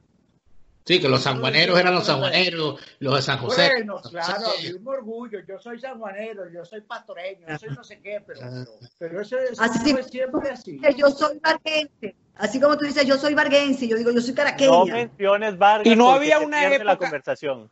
Sí, 0.86 1.00
que 1.00 1.08
los 1.08 1.22
sanjuaneros 1.22 1.78
eran 1.78 1.94
los 1.94 2.04
sanjuaneros, 2.04 2.78
los 2.98 3.14
de 3.16 3.22
San 3.22 3.38
José. 3.38 3.70
Bueno, 3.72 4.00
claro, 4.02 4.46
a 4.46 4.50
Sí. 4.50 4.68
mí 4.68 4.78
un 4.78 4.86
orgullo, 4.86 5.40
yo 5.48 5.58
soy 5.58 5.80
sanjuanero, 5.80 6.50
yo 6.50 6.62
soy 6.64 6.82
pastoreño, 6.82 7.46
yo 7.48 7.58
soy 7.58 7.70
no 7.70 7.82
sé 7.82 8.00
qué, 8.00 8.22
pero, 8.26 8.40
Ah. 8.42 8.64
pero, 8.98 9.20
eso, 9.22 9.38
eso 9.38 9.62
Así 9.62 9.92
fue 9.92 10.02
siempre 10.02 10.50
así. 10.50 10.78
yo 10.96 11.08
soy 11.08 11.38
varguense. 11.42 12.14
Así 12.36 12.60
como 12.60 12.76
tú 12.76 12.84
dices, 12.84 13.06
yo 13.06 13.16
soy 13.16 13.32
varguense, 13.34 13.88
yo 13.88 13.96
digo, 13.96 14.10
yo 14.10 14.20
soy 14.20 14.32
No 14.32 14.36
caraqueña. 14.36 14.94
menciones 14.94 15.56
Vargas 15.56 15.86
Y 15.86 15.96
no 15.96 16.10
había 16.12 16.38
una 16.40 16.58
pierde 16.60 16.84
la 16.84 16.92
época- 16.92 17.06
conversación. 17.06 17.70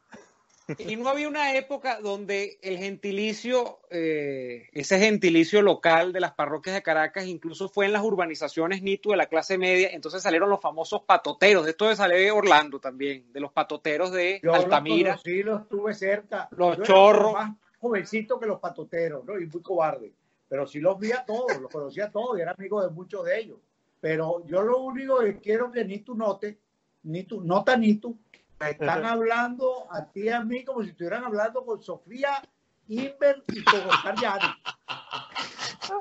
Y 0.79 0.97
no 0.97 1.09
había 1.09 1.29
una 1.29 1.57
época 1.57 2.01
donde 2.01 2.59
el 2.63 2.79
gentilicio, 2.79 3.81
eh, 3.91 4.69
ese 4.73 4.99
gentilicio 4.99 5.61
local 5.63 6.13
de 6.13 6.21
las 6.21 6.33
parroquias 6.33 6.75
de 6.75 6.83
Caracas, 6.83 7.27
incluso 7.27 7.69
fue 7.69 7.87
en 7.87 7.93
las 7.93 8.03
urbanizaciones 8.03 8.83
NITU 8.83 9.11
de 9.11 9.17
la 9.17 9.27
clase 9.27 9.59
media, 9.59 9.91
entonces 9.93 10.23
salieron 10.23 10.49
los 10.51 10.61
famosos 10.61 11.03
patoteros, 11.03 11.65
de 11.65 11.71
esto 11.71 11.89
de 11.89 11.97
sale 11.97 12.31
Orlando 12.31 12.79
también, 12.79 13.33
de 13.33 13.41
los 13.41 13.53
patoteros 13.53 14.13
de 14.13 14.41
Yo 14.43 14.55
Altamira. 14.55 15.13
los 15.13 15.23
conocí, 15.23 15.43
los 15.43 15.63
estuve 15.63 15.95
cerca. 15.95 16.49
Los 16.53 16.77
Yo 16.77 16.85
era 16.85 16.85
chorros. 16.85 17.33
más 17.33 17.57
jovencito 17.79 18.39
que 18.39 18.47
los 18.47 18.61
patoteros, 18.61 19.25
¿no? 19.25 19.39
Y 19.39 19.47
muy 19.47 19.61
cobarde. 19.63 20.13
Pero 20.49 20.67
sí 20.67 20.79
los 20.79 20.99
vi 20.99 21.13
a 21.13 21.25
todos, 21.25 21.61
los 21.61 21.71
conocía 21.71 22.07
a 22.07 22.11
todos 22.11 22.39
y 22.39 22.43
era 22.43 22.53
amigo 22.53 22.83
de 22.83 22.91
muchos 22.91 23.25
de 23.25 23.41
ellos. 23.41 23.59
Pero 24.01 24.45
yo 24.47 24.63
lo 24.63 24.79
único 24.79 25.21
que 25.21 25.39
quiero 25.39 25.73
que 25.73 25.85
ni 25.85 25.99
tú 26.01 26.15
note, 26.15 26.59
ni 27.05 27.25
tú, 27.25 27.41
nota 27.41 27.77
ni 27.77 27.95
tú, 27.95 28.17
me 28.63 28.71
están 28.71 29.05
hablando 29.05 29.87
a 29.91 30.05
ti 30.11 30.23
y 30.23 30.29
a 30.29 30.41
mí 30.41 30.65
como 30.65 30.83
si 30.83 30.91
estuvieran 30.91 31.25
hablando 31.25 31.65
con 31.65 31.83
Sofía 31.83 32.43
Inver 32.89 33.43
y 33.49 33.63
con 33.65 33.81
Oscar 33.89 34.15
Llano. 34.21 34.57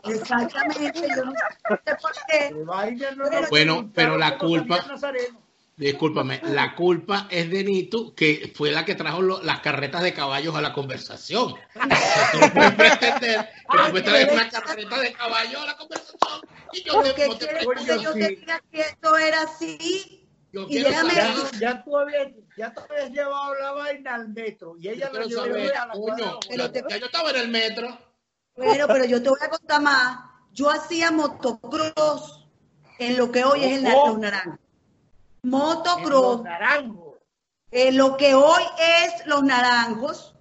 Exactamente, 0.06 1.02
yo 1.16 1.26
no 1.26 1.32
sé 1.32 1.96
por 2.02 2.12
qué. 2.28 2.52
No 3.16 3.30
nos 3.30 3.50
Bueno, 3.50 3.92
pero 3.94 4.18
la 4.18 4.38
culpa-. 4.38 4.86
Discúlpame, 5.78 6.42
la 6.44 6.76
culpa 6.76 7.28
es 7.32 7.50
de 7.50 7.64
Nito, 7.64 8.14
que 8.14 8.52
fue 8.56 8.70
la 8.72 8.86
que 8.86 8.94
trajo 8.94 9.22
lo- 9.22 9.42
las 9.42 9.62
carretas 9.62 10.04
de 10.04 10.14
caballos 10.14 10.56
a 10.56 10.62
la 10.62 10.74
conversación. 10.74 11.56
Tú 11.74 12.40
no 12.40 12.54
puedes 12.54 12.98
pretender 12.98 13.50
que 13.72 13.78
tú 13.88 13.94
me 13.94 14.02
traes 14.02 14.32
una 14.32 14.50
carreta 14.50 15.00
de 15.00 15.14
caballos 15.14 15.62
a 15.62 15.66
la 15.66 15.78
conversación 15.78 16.42
y 16.74 16.84
yo 16.84 16.94
¿Por 16.94 17.04
te, 17.06 17.14
qué 17.16 17.28
no 17.28 17.38
te 17.38 17.46
quieres 17.48 17.66
Oye, 17.68 17.86
que 17.86 18.04
yo 18.04 18.14
te 18.14 18.28
sí. 18.28 18.36
diga 18.36 18.62
que 18.72 18.82
esto 18.82 19.18
era 19.18 19.42
así? 19.42 20.21
Yo 20.52 20.66
Y 20.68 20.84
déjame- 20.84 21.14
Ya, 21.16 21.34
ya 21.60 21.84
tú 21.84 21.98
habías, 21.98 22.28
ya 22.58 22.74
tú 22.74 22.82
habías 22.90 23.10
llevado 23.12 23.56
la 23.56 23.72
vaina 23.72 24.16
al 24.16 24.30
metro 24.30 24.76
y 24.78 24.90
ella 24.90 25.10
la 25.14 25.24
llevó 25.24 25.46
saber, 25.46 25.76
a 25.78 25.86
la 25.88 25.94
coño. 25.94 26.40
Pero 26.50 26.72
te- 26.72 26.84
yo 27.00 27.06
estaba 27.06 27.30
en 27.30 27.36
el 27.38 27.48
metro. 27.50 27.98
Bueno, 28.56 28.86
pero 28.88 29.06
yo 29.06 29.24
te 29.24 29.30
voy 29.30 29.40
a 29.42 29.50
contar 29.50 29.82
más. 29.82 30.20
Yo 30.52 30.70
hacía 30.70 31.10
motocross 31.12 32.48
en 33.00 33.16
lo 33.18 33.32
que 33.32 33.46
hoy 33.46 33.64
es 33.64 33.78
el, 33.78 33.84
na- 33.84 33.96
Ojo. 33.96 34.08
los 34.10 34.20
naranjos. 34.20 34.60
En 35.44 35.50
Motocross. 35.50 36.36
los 36.38 36.44
naranjos. 36.44 37.16
en 37.74 37.96
lo 37.98 38.18
que 38.18 38.36
hoy 38.36 38.62
es 39.06 39.26
los 39.28 39.44
naranjos, 39.44 40.36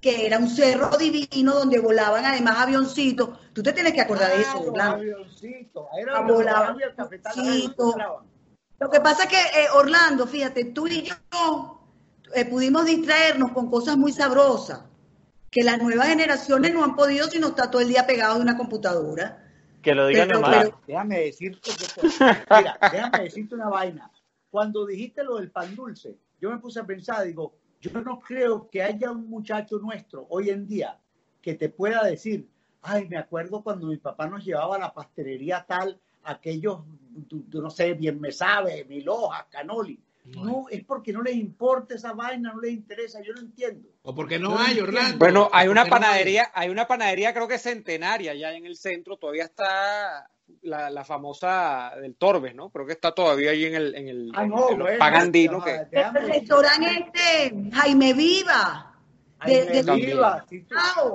que 0.00 0.26
era 0.26 0.38
un 0.38 0.50
cerro 0.50 0.96
divino 0.96 1.54
donde 1.54 1.78
volaban 1.78 2.24
además 2.26 2.58
avioncitos. 2.58 3.38
Tú 3.52 3.62
te 3.62 3.72
tienes 3.72 3.92
que 3.92 4.00
acordar 4.00 4.32
de 4.32 4.40
eso, 4.40 4.50
Ah, 4.50 4.56
los 4.58 4.66
Orlando. 4.68 4.94
avioncitos. 4.96 5.86
Era 5.96 6.20
volaban 6.22 6.76
y 7.36 7.72
Lo 8.82 8.90
que 8.90 9.00
pasa 9.00 9.24
es 9.24 9.28
que, 9.28 9.36
eh, 9.36 9.66
Orlando, 9.74 10.26
fíjate, 10.26 10.64
tú 10.64 10.88
y 10.88 11.02
yo 11.02 11.14
eh, 12.34 12.44
pudimos 12.46 12.84
distraernos 12.84 13.52
con 13.52 13.70
cosas 13.70 13.96
muy 13.96 14.10
sabrosas, 14.12 14.82
que 15.52 15.62
las 15.62 15.80
nuevas 15.80 16.08
generaciones 16.08 16.74
no 16.74 16.82
han 16.82 16.96
podido 16.96 17.28
sino 17.28 17.48
estar 17.48 17.70
todo 17.70 17.80
el 17.80 17.88
día 17.88 18.06
pegados 18.08 18.38
de 18.38 18.42
una 18.42 18.56
computadora. 18.56 19.38
Que 19.82 19.94
lo 19.94 20.08
digan 20.08 20.26
Pero- 20.28 20.42
pero- 20.42 20.80
Déjame 20.86 21.18
decirte 21.20 21.70
que- 21.70 22.08
mira, 22.56 22.76
déjame 22.90 23.20
decirte 23.22 23.54
una 23.54 23.68
vaina. 23.68 24.10
Cuando 24.50 24.84
dijiste 24.84 25.22
lo 25.22 25.36
del 25.36 25.52
pan 25.52 25.76
dulce, 25.76 26.16
yo 26.40 26.50
me 26.50 26.58
puse 26.58 26.80
a 26.80 26.84
pensar, 26.84 27.24
digo, 27.24 27.54
yo 27.80 27.92
no 28.00 28.18
creo 28.18 28.68
que 28.68 28.82
haya 28.82 29.12
un 29.12 29.28
muchacho 29.30 29.78
nuestro 29.78 30.26
hoy 30.28 30.50
en 30.50 30.66
día 30.66 30.98
que 31.40 31.54
te 31.54 31.68
pueda 31.68 32.02
decir, 32.04 32.48
ay, 32.82 33.06
me 33.08 33.16
acuerdo 33.16 33.62
cuando 33.62 33.86
mi 33.86 33.96
papá 33.98 34.26
nos 34.26 34.44
llevaba 34.44 34.74
a 34.74 34.78
la 34.80 34.92
pastelería 34.92 35.64
tal, 35.68 36.00
aquellos, 36.24 36.80
no 37.52 37.70
sé, 37.70 37.94
bien 37.94 38.20
me 38.20 38.32
sabe, 38.32 38.84
mil 38.84 39.08
hojas, 39.08 39.44
canoli. 39.50 39.98
No, 40.24 40.66
es 40.70 40.84
porque 40.84 41.12
no 41.12 41.20
les 41.20 41.34
importa 41.34 41.96
esa 41.96 42.12
vaina, 42.12 42.52
no 42.52 42.60
les 42.60 42.72
interesa, 42.72 43.20
yo 43.22 43.32
no 43.34 43.40
entiendo. 43.40 43.88
O 44.02 44.14
porque 44.14 44.38
no 44.38 44.50
Yo 44.50 44.58
hay, 44.58 44.66
entiendo. 44.78 44.84
Orlando. 44.84 45.18
Bueno, 45.18 45.50
hay 45.52 45.66
una 45.66 45.80
¿Por 45.82 45.88
qué 45.88 45.90
no 45.90 46.00
panadería, 46.00 46.50
hay 46.54 46.68
una 46.68 46.86
panadería 46.86 47.34
creo 47.34 47.48
que 47.48 47.58
centenaria 47.58 48.32
ya 48.34 48.52
en 48.52 48.64
el 48.64 48.76
centro, 48.76 49.16
todavía 49.16 49.44
está 49.44 50.30
la, 50.62 50.90
la 50.90 51.04
famosa 51.04 51.92
del 52.00 52.14
Torbes, 52.14 52.54
¿no? 52.54 52.70
Creo 52.70 52.86
que 52.86 52.92
está 52.92 53.12
todavía 53.12 53.50
ahí 53.50 53.64
en 53.64 53.74
el, 53.74 53.94
en 53.96 54.08
el, 54.08 54.32
Ah, 54.34 54.44
en- 54.44 54.50
no, 54.50 54.70
en 54.70 54.78
los 54.78 54.86
bueno, 54.86 54.98
pagandinos 55.00 55.64
ya, 55.66 55.88
que... 55.90 55.98
El 55.98 56.12
decir. 56.12 56.28
restaurante 56.34 56.86
este, 57.16 57.70
Jaime 57.72 58.12
Viva. 58.14 58.88
De- 59.44 59.64
me 59.64 59.82
de- 59.82 59.94
viva, 59.96 60.44
sí. 60.48 60.64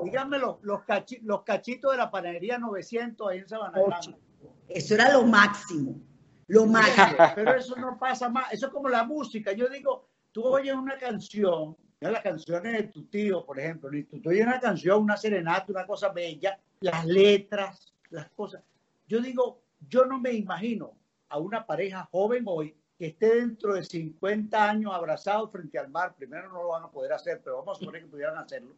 Dígame 0.03 0.37
los, 0.37 0.57
los, 0.63 0.81
cachi- 0.81 1.21
los 1.21 1.43
cachitos 1.43 1.93
de 1.93 1.97
la 1.97 2.11
panadería 2.11 2.57
900 2.57 3.29
ahí 3.29 3.37
en 3.37 3.47
Sabana 3.47 3.77
Ocho. 3.79 3.87
Grande. 4.11 4.26
Eso 4.67 4.95
era 4.95 5.13
lo 5.13 5.23
máximo. 5.25 5.99
Lo 6.47 6.65
máximo. 6.65 7.17
Pero 7.35 7.55
eso 7.55 7.75
no 7.75 7.97
pasa 7.97 8.29
más. 8.29 8.51
Eso 8.53 8.67
es 8.67 8.71
como 8.71 8.89
la 8.89 9.03
música. 9.03 9.51
Yo 9.51 9.67
digo, 9.69 10.07
tú 10.31 10.45
oyes 10.45 10.75
una 10.75 10.97
canción, 10.97 11.75
ya 11.99 12.11
las 12.11 12.23
canciones 12.23 12.73
de 12.73 12.83
tu 12.83 13.05
tío, 13.05 13.45
por 13.45 13.59
ejemplo, 13.59 13.95
y 13.95 14.03
tú, 14.03 14.19
tú 14.21 14.29
oyes 14.29 14.45
una 14.45 14.59
canción, 14.59 15.01
una 15.01 15.17
serenata, 15.17 15.65
una 15.71 15.85
cosa 15.85 16.09
bella, 16.09 16.59
las 16.81 17.05
letras, 17.05 17.93
las 18.09 18.29
cosas. 18.31 18.63
Yo 19.07 19.21
digo, 19.21 19.61
yo 19.87 20.05
no 20.05 20.19
me 20.19 20.33
imagino 20.33 20.93
a 21.29 21.39
una 21.39 21.65
pareja 21.65 22.07
joven 22.11 22.43
hoy 22.45 22.75
que 22.97 23.07
esté 23.07 23.35
dentro 23.35 23.73
de 23.73 23.83
50 23.83 24.69
años 24.69 24.93
abrazado 24.93 25.49
frente 25.49 25.77
al 25.77 25.89
mar. 25.89 26.15
Primero 26.15 26.49
no 26.49 26.63
lo 26.63 26.69
van 26.69 26.83
a 26.83 26.91
poder 26.91 27.13
hacer, 27.13 27.41
pero 27.43 27.57
vamos 27.57 27.77
a 27.77 27.79
suponer 27.79 28.01
que 28.01 28.07
pudieran 28.07 28.37
hacerlo. 28.37 28.75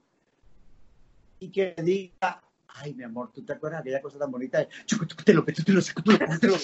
Y 1.40 1.50
que 1.50 1.74
diga, 1.78 2.42
ay, 2.76 2.94
mi 2.94 3.04
amor, 3.04 3.32
¿tú 3.34 3.44
te 3.44 3.54
acuerdas 3.54 3.84
de 3.84 3.90
aquella 3.90 4.02
cosa 4.02 4.20
tan 4.20 4.32
bonita? 4.32 4.60
de, 4.60 4.70
Te 5.26 5.34
lo 5.34 5.44
meto, 5.44 5.64
te 5.64 5.72
lo 5.72 5.82
saco, 5.82 6.04
te 6.04 6.14
lo 6.14 6.20
meto, 6.20 6.40
te 6.40 6.48
lo. 6.48 6.58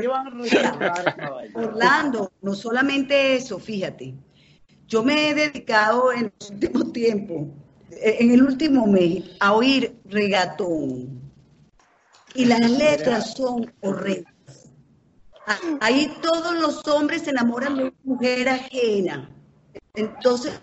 ¿Qué 0.00 0.08
van 0.08 0.26
a 0.26 0.30
recordar? 0.30 1.50
Orlando, 1.54 2.32
no 2.42 2.54
solamente 2.54 3.36
eso, 3.36 3.58
fíjate. 3.58 4.14
Yo 4.86 5.02
me 5.02 5.30
he 5.30 5.34
dedicado 5.34 6.12
en 6.12 6.26
el 6.26 6.32
último 6.50 6.92
tiempo, 6.92 7.48
eh, 7.90 8.16
en 8.20 8.30
el 8.30 8.42
último 8.42 8.86
mes, 8.86 9.24
a 9.40 9.52
oír 9.52 9.96
regatón. 10.04 11.20
Y 12.34 12.44
las 12.44 12.70
letras 12.70 13.34
son 13.34 13.72
horrendas. 13.80 14.70
Ah, 15.46 15.58
Ahí 15.80 16.12
todos 16.22 16.54
los 16.60 16.86
hombres 16.88 17.22
se 17.22 17.30
enamoran 17.30 17.76
de 17.76 17.82
una 17.84 17.94
mujer 18.04 18.48
ajena. 18.48 19.30
Entonces, 19.94 20.60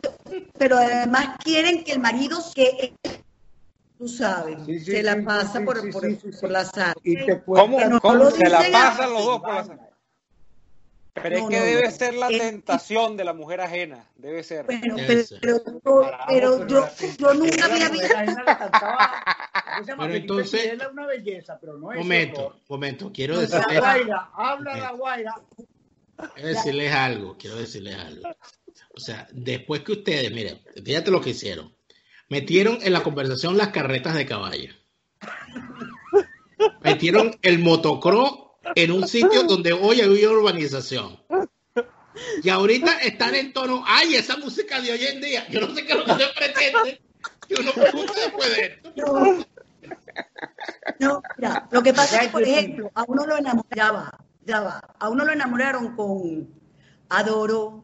pero 0.58 0.78
además 0.78 1.38
quieren 1.44 1.84
que 1.84 1.94
el 1.94 2.00
marido 2.00 2.40
que 2.54 2.94
tú 3.98 4.08
sabes, 4.08 4.58
Sí, 4.66 4.80
sí, 4.80 4.92
se 4.92 5.04
la 5.04 5.22
pasa 5.24 5.60
sí, 5.60 5.66
por, 5.66 5.82
sí, 5.82 5.92
por, 5.92 6.04
sí, 6.04 6.16
sí, 6.22 6.32
sí. 6.34 6.38
por 6.42 6.52
la 6.52 6.66
sal. 6.66 6.94
Y 7.04 7.16
te 7.26 7.42
¿Cómo, 7.44 7.80
no 7.80 8.00
cómo 8.00 8.30
se 8.32 8.50
la 8.50 8.64
pasan 8.72 9.14
los 9.14 9.26
dos 9.26 9.40
por 9.40 9.50
la 9.56 9.64
Banda. 9.64 9.90
Pero 11.16 11.36
es 11.38 11.44
No, 11.44 11.50
que 11.50 11.60
no, 11.60 11.66
debe 11.66 11.84
no. 11.84 11.92
ser 11.92 12.14
la 12.16 12.28
Es- 12.30 12.40
tentación 12.40 13.16
de 13.18 13.24
la 13.24 13.34
mujer 13.34 13.62
ajena, 13.62 14.04
debe 14.16 14.44
ser. 14.44 14.66
Bueno, 14.66 14.96
Debe 14.96 15.08
pero, 15.08 15.24
ser. 15.24 15.40
pero, 15.42 15.62
pero 16.28 16.68
yo, 16.68 16.80
la- 16.82 16.92
yo 17.18 17.34
nunca 17.36 17.68
la 17.68 17.74
había 17.76 17.90
visto. 17.90 18.08
Pero 19.98 20.14
entonces- 20.14 20.66
es 20.74 20.88
una 20.92 21.06
belleza, 21.06 21.58
pero 21.60 21.78
no 21.78 21.92
es 21.92 21.98
Momento, 22.00 22.48
horror. 22.48 22.60
momento, 22.68 23.12
quiero 23.14 23.36
No, 23.36 23.42
La 23.42 23.48
decirles, 23.48 23.80
guaira, 23.80 24.30
habla 24.34 24.78
la 24.78 24.92
guaira. 24.92 25.36
quiero 26.34 26.48
decirles 26.50 26.94
algo, 26.94 27.38
quiero 27.38 27.56
decirles 27.58 27.96
algo. 27.96 28.30
O 28.96 29.00
sea, 29.00 29.28
después 29.32 29.82
que 29.82 29.94
ustedes, 29.94 30.32
miren, 30.32 30.62
fíjate 30.84 31.12
lo 31.12 31.22
que 31.22 31.32
hicieron. 31.32 31.76
Metieron 32.30 32.80
en 32.82 32.94
la 32.94 33.04
conversación 33.04 33.58
las 33.58 33.70
carretas 33.70 34.16
de 34.16 34.26
caballo. 34.26 34.74
Metieron 36.84 37.38
el 37.42 37.60
motocross 37.60 38.52
en 38.76 38.92
un 38.92 39.08
sitio 39.08 39.44
donde 39.44 39.74
hoy 39.74 40.02
hay 40.02 40.26
urbanización. 40.26 41.20
Y 42.44 42.50
ahorita 42.50 43.00
están 43.00 43.36
en 43.36 43.54
tono, 43.54 43.84
ay, 43.86 44.16
esa 44.16 44.38
música 44.38 44.80
de 44.80 44.92
hoy 44.92 45.06
en 45.06 45.22
día. 45.22 45.48
Yo 45.50 45.62
no 45.62 45.74
sé 45.74 45.86
qué 45.86 45.94
es 45.94 45.98
lo 45.98 46.06
que 46.06 46.24
se 46.24 46.30
pretende 46.36 47.02
que 47.48 47.56
uno 47.62 47.72
pregunte 47.72 48.20
después 48.20 48.56
de 48.56 48.66
esto. 48.66 48.94
No, 48.96 49.46
no, 51.00 51.22
mira, 51.38 51.68
lo 51.72 51.84
que 51.84 51.94
pasa 51.94 52.18
es 52.18 52.22
que, 52.24 52.30
por 52.30 52.44
ejemplo, 52.44 52.92
a 52.94 53.04
uno 53.08 53.26
lo 53.26 53.36
va, 53.36 54.20
ya 54.46 54.62
va, 54.62 54.80
a 55.00 55.10
uno 55.10 55.26
lo 55.26 55.32
enamoraron 55.32 55.96
con 55.96 56.48
Adoro 57.10 57.84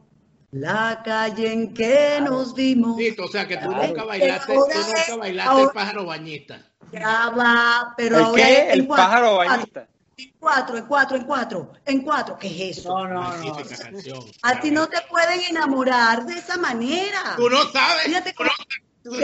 la 0.52 1.00
calle 1.04 1.52
en 1.52 1.72
que 1.74 2.20
nos 2.22 2.54
vimos. 2.54 2.96
Listo, 2.98 3.24
o 3.24 3.28
sea 3.28 3.46
que 3.46 3.56
tú 3.56 3.68
Claro. 3.68 3.86
nunca 3.88 4.04
bailaste, 4.04 4.52
tú 4.52 4.58
nunca 4.60 5.16
bailaste 5.16 5.50
ahora- 5.50 5.64
el 5.64 5.70
pájaro 5.70 6.04
bañista. 6.06 6.66
Ya 6.92 7.30
va, 7.30 7.94
pero 7.96 8.16
¿El 8.18 8.24
ahora 8.24 8.42
qué? 8.44 8.70
El 8.72 8.86
cuatro, 8.86 9.04
pájaro 9.04 9.36
bañista. 9.36 9.86
En 10.16 10.32
cuatro, 10.38 10.76
en 10.76 10.86
cuatro, 10.86 11.16
en 11.16 11.24
cuatro, 11.24 11.72
en 11.86 12.02
cuatro, 12.02 12.36
¿qué 12.38 12.48
es 12.70 12.78
eso? 12.78 12.88
No, 12.90 13.06
no, 13.08 13.36
no. 13.36 13.56
Canción. 13.56 14.24
A 14.42 14.60
ti 14.60 14.70
no 14.70 14.86
te 14.88 14.98
pueden 15.08 15.40
enamorar 15.48 16.26
de 16.26 16.34
esa 16.34 16.56
manera. 16.58 17.34
Tú 17.36 17.48
no 17.48 17.62
sabes, 17.70 18.04
Fíjate 18.04 18.34
tú 18.34 18.44
no- 19.04 19.18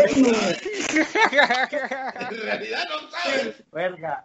en 2.30 2.40
realidad 2.42 2.84
no 2.88 3.10
sabes. 3.10 3.64
Verga. 3.72 4.24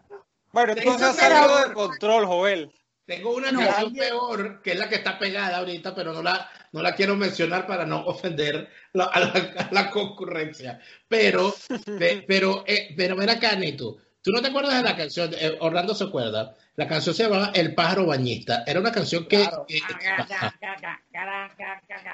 bueno, 0.53 0.73
entonces 0.77 1.07
ha 1.09 1.13
salido 1.13 1.67
de 1.67 1.73
control, 1.73 2.25
Joel. 2.25 2.71
Tengo 3.11 3.31
una 3.35 3.51
No, 3.51 3.59
canción 3.59 3.85
alguien- 3.87 4.05
peor, 4.09 4.61
que 4.61 4.71
es 4.71 4.79
la 4.79 4.87
que 4.87 4.95
está 4.95 5.19
pegada 5.19 5.57
ahorita, 5.57 5.93
pero 5.93 6.13
no 6.13 6.23
la, 6.23 6.49
no 6.71 6.81
la 6.81 6.95
quiero 6.95 7.17
mencionar 7.17 7.67
para 7.67 7.85
no 7.85 8.05
ofender 8.05 8.69
la- 8.93 9.03
a, 9.03 9.19
la, 9.19 9.27
a 9.57 9.67
la 9.71 9.89
concurrencia. 9.91 10.79
Pero, 11.09 11.53
pe- 11.99 12.23
pero, 12.27 12.63
eh, 12.65 12.93
pero 12.95 13.17
ven 13.17 13.29
acá, 13.29 13.53
Nito. 13.57 13.97
¿Tú 14.23 14.31
no 14.31 14.41
te 14.41 14.47
acuerdas 14.47 14.77
de 14.77 14.83
la 14.83 14.95
canción? 14.95 15.29
Eh, 15.37 15.57
Orlando 15.59 15.93
se 15.93 16.05
acuerda. 16.05 16.55
La 16.77 16.87
canción 16.87 17.13
se 17.13 17.23
llamaba 17.23 17.51
El 17.53 17.75
pájaro 17.75 18.05
bañista. 18.05 18.63
Era 18.65 18.79
una 18.79 18.91
canción 18.93 19.25
que, 19.27 19.41
Claro. 19.41 19.65
que- 19.67 19.81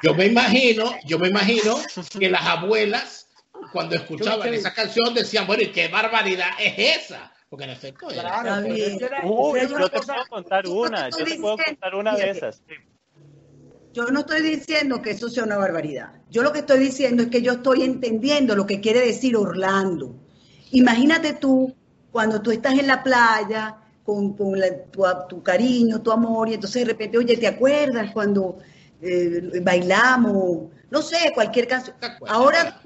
yo 0.01 0.13
me 0.15 0.25
imagino, 0.25 0.95
yo 1.05 1.19
me 1.19 1.27
imagino 1.27 1.77
que 2.19 2.29
las 2.29 2.41
abuelas 2.43 3.27
cuando 3.71 3.95
escuchaban 3.95 4.51
esa 4.53 4.73
canción 4.73 5.13
decían, 5.13 5.45
bueno, 5.45 5.63
¿y 5.63 5.67
qué 5.67 5.89
barbaridad 5.89 6.49
es 6.59 7.03
esa? 7.03 7.31
Porque 7.49 7.63
en 7.65 7.69
efecto 7.71 8.09
era. 8.11 8.41
Claro, 8.41 8.65
era- 8.65 9.21
Uy, 9.25 9.59
yo 9.61 9.89
te 9.89 9.97
cosa- 9.99 10.13
puedo 10.13 10.27
contar 10.27 10.67
una, 10.67 11.09
yo 11.09 11.17
te 11.25 11.35
puedo 11.39 11.57
contar 11.65 11.95
una 11.95 12.15
de 12.15 12.29
esas. 12.31 12.61
Yo 13.93 14.05
no 14.11 14.19
estoy 14.19 14.41
diciendo 14.41 15.01
que 15.01 15.11
eso 15.11 15.29
sea 15.29 15.43
una 15.43 15.57
barbaridad. 15.57 16.11
Yo 16.29 16.43
lo 16.43 16.51
que 16.51 16.59
estoy 16.59 16.79
diciendo 16.79 17.23
es 17.23 17.29
que 17.29 17.41
yo 17.41 17.53
estoy 17.53 17.83
entendiendo 17.83 18.55
lo 18.55 18.67
que 18.67 18.79
quiere 18.79 18.99
decir 18.99 19.35
Orlando. 19.35 20.13
Imagínate 20.71 21.33
tú 21.33 21.73
cuando 22.11 22.41
tú 22.41 22.51
estás 22.51 22.77
en 22.77 22.85
la 22.87 23.01
playa 23.01 23.77
con, 24.03 24.33
con 24.35 24.59
la- 24.59 24.83
tu, 24.85 25.03
tu 25.29 25.41
cariño, 25.41 26.01
tu 26.01 26.11
amor, 26.11 26.49
y 26.49 26.53
entonces 26.55 26.81
de 26.85 26.91
repente, 26.91 27.17
oye, 27.17 27.37
¿te 27.37 27.47
acuerdas 27.47 28.11
cuando 28.11 28.59
eh, 29.01 29.59
bailamos? 29.61 30.69
No 30.89 31.01
sé, 31.01 31.31
cualquier 31.33 31.67
canción. 31.67 31.95
¿Te 31.99 32.05
acuerdas? 32.07 32.37
Ahora 32.37 32.81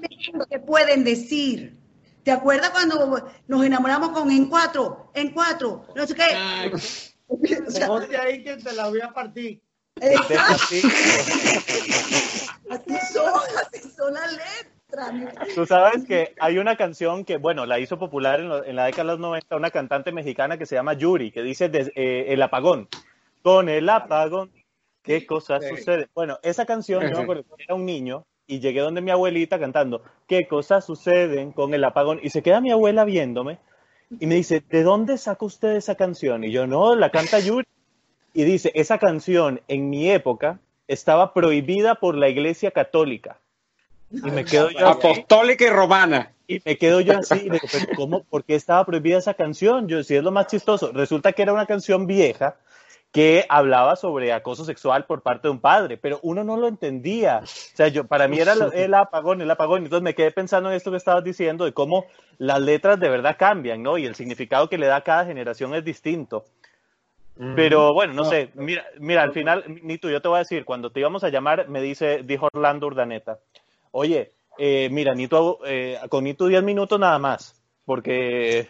qué 0.50 0.58
pueden 0.60 1.04
decir. 1.04 1.76
¿Te 2.24 2.30
acuerdas 2.30 2.70
cuando 2.70 3.28
nos 3.48 3.64
enamoramos 3.64 4.10
con 4.10 4.30
en 4.30 4.48
cuatro, 4.48 5.10
en 5.14 5.30
cuatro, 5.32 5.86
no 5.96 6.06
sé 6.06 6.14
qué? 6.14 6.22
Ay, 6.34 6.70
O 7.66 7.70
sea, 7.70 7.86
Ponte 7.86 8.16
ahí 8.16 8.44
que 8.44 8.56
te 8.56 8.72
la 8.74 8.88
voy 8.88 9.00
a 9.00 9.10
partir. 9.10 9.60
Así 12.70 12.94
son, 13.12 13.32
así 13.60 13.90
son 13.96 14.14
las 14.14 14.32
letras. 14.32 15.54
Tú 15.54 15.64
sabes 15.66 16.04
que 16.06 16.34
hay 16.38 16.58
una 16.58 16.76
canción 16.76 17.24
que, 17.24 17.38
bueno, 17.38 17.64
la 17.66 17.78
hizo 17.78 17.98
popular 17.98 18.40
en, 18.40 18.48
lo- 18.50 18.64
en 18.64 18.76
la 18.76 18.84
década 18.84 19.04
de 19.04 19.08
los 19.12 19.20
90, 19.20 19.56
una 19.56 19.70
cantante 19.70 20.12
mexicana 20.12 20.58
que 20.58 20.66
se 20.66 20.74
llama 20.74 20.92
Yuri, 20.94 21.30
que 21.32 21.42
dice 21.42 21.68
des- 21.70 21.90
eh, 21.94 22.26
El 22.28 22.42
apagón. 22.42 22.88
Con 23.42 23.68
el 23.70 23.88
apagón, 23.88 24.52
¿qué 25.02 25.24
cosas 25.26 25.64
Sí. 25.64 25.76
suceden? 25.76 26.08
Bueno, 26.14 26.38
esa 26.42 26.66
canción, 26.66 27.02
yo 27.02 27.16
me 27.16 27.22
acuerdo 27.22 27.44
era 27.58 27.74
un 27.74 27.86
niño 27.86 28.26
y 28.46 28.60
llegué 28.60 28.80
donde 28.80 29.00
mi 29.00 29.10
abuelita 29.10 29.58
cantando, 29.58 30.02
¿qué 30.26 30.46
cosas 30.46 30.84
suceden 30.84 31.52
con 31.52 31.74
el 31.74 31.84
apagón? 31.84 32.20
Y 32.22 32.30
se 32.30 32.42
queda 32.42 32.60
mi 32.60 32.70
abuela 32.70 33.04
viéndome 33.04 33.58
y 34.20 34.26
me 34.26 34.34
dice, 34.34 34.62
¿de 34.68 34.82
dónde 34.82 35.16
saca 35.18 35.44
usted 35.44 35.76
esa 35.76 35.94
canción? 35.94 36.44
Y 36.44 36.50
yo, 36.50 36.66
no, 36.66 36.94
la 36.94 37.10
canta 37.10 37.38
Yuri. 37.38 37.66
Y 38.34 38.44
dice, 38.44 38.72
esa 38.74 38.98
canción 38.98 39.60
en 39.68 39.90
mi 39.90 40.10
época 40.10 40.58
estaba 40.88 41.32
prohibida 41.32 41.94
por 41.96 42.16
la 42.16 42.28
Iglesia 42.28 42.70
Católica. 42.70 43.38
Y 44.10 44.30
me 44.30 44.44
quedo 44.44 44.70
yo 44.70 44.86
Apostólica 44.86 45.64
y 45.64 45.70
romana. 45.70 46.32
y 46.46 46.60
me 46.64 46.76
quedo 46.76 47.00
yo 47.00 47.18
así, 47.18 47.34
y 47.34 47.50
digo, 47.50 47.66
pero 47.70 47.86
¿cómo? 47.96 48.24
¿Por 48.24 48.44
qué 48.44 48.54
estaba 48.54 48.84
prohibida 48.84 49.18
esa 49.18 49.34
canción? 49.34 49.88
Yo 49.88 50.02
sí 50.02 50.16
es 50.16 50.22
lo 50.22 50.30
más 50.30 50.48
chistoso. 50.48 50.92
Resulta 50.92 51.32
que 51.32 51.42
era 51.42 51.52
una 51.52 51.66
canción 51.66 52.06
vieja 52.06 52.56
que 53.12 53.44
hablaba 53.50 53.94
sobre 53.96 54.32
acoso 54.32 54.64
sexual 54.64 55.04
por 55.04 55.20
parte 55.20 55.46
de 55.46 55.52
un 55.52 55.60
padre, 55.60 55.98
pero 55.98 56.18
uno 56.22 56.44
no 56.44 56.56
lo 56.56 56.66
entendía. 56.66 57.40
O 57.42 57.46
sea, 57.46 57.88
yo, 57.88 58.04
para 58.04 58.26
mí 58.26 58.38
era 58.38 58.54
el 58.54 58.94
apagón, 58.94 59.42
el 59.42 59.50
apagón. 59.50 59.84
Entonces 59.84 60.02
me 60.02 60.14
quedé 60.14 60.30
pensando 60.30 60.70
en 60.70 60.76
esto 60.76 60.90
que 60.90 60.96
estabas 60.96 61.22
diciendo, 61.22 61.66
de 61.66 61.74
cómo 61.74 62.06
las 62.38 62.60
letras 62.60 62.98
de 62.98 63.10
verdad 63.10 63.36
cambian, 63.38 63.82
¿no? 63.82 63.98
Y 63.98 64.06
el 64.06 64.14
significado 64.14 64.70
que 64.70 64.78
le 64.78 64.86
da 64.86 64.96
a 64.96 65.04
cada 65.04 65.26
generación 65.26 65.74
es 65.74 65.84
distinto. 65.84 66.44
Pero 67.56 67.94
bueno, 67.94 68.12
no 68.12 68.24
sé, 68.24 68.50
mira, 68.54 68.84
mira, 68.98 69.22
al 69.22 69.32
final, 69.32 69.64
Nito, 69.82 70.08
yo 70.10 70.20
te 70.20 70.28
voy 70.28 70.36
a 70.36 70.40
decir, 70.40 70.64
cuando 70.64 70.92
te 70.92 71.00
íbamos 71.00 71.24
a 71.24 71.30
llamar, 71.30 71.66
me 71.68 71.80
dice, 71.80 72.22
dijo 72.22 72.48
Orlando 72.52 72.86
Urdaneta, 72.86 73.38
oye, 73.90 74.32
eh, 74.58 74.88
mira, 74.92 75.14
Nito, 75.14 75.58
eh, 75.64 75.98
con 76.10 76.24
Nito 76.24 76.46
10 76.46 76.62
minutos 76.62 77.00
nada 77.00 77.18
más, 77.18 77.60
porque 77.86 78.68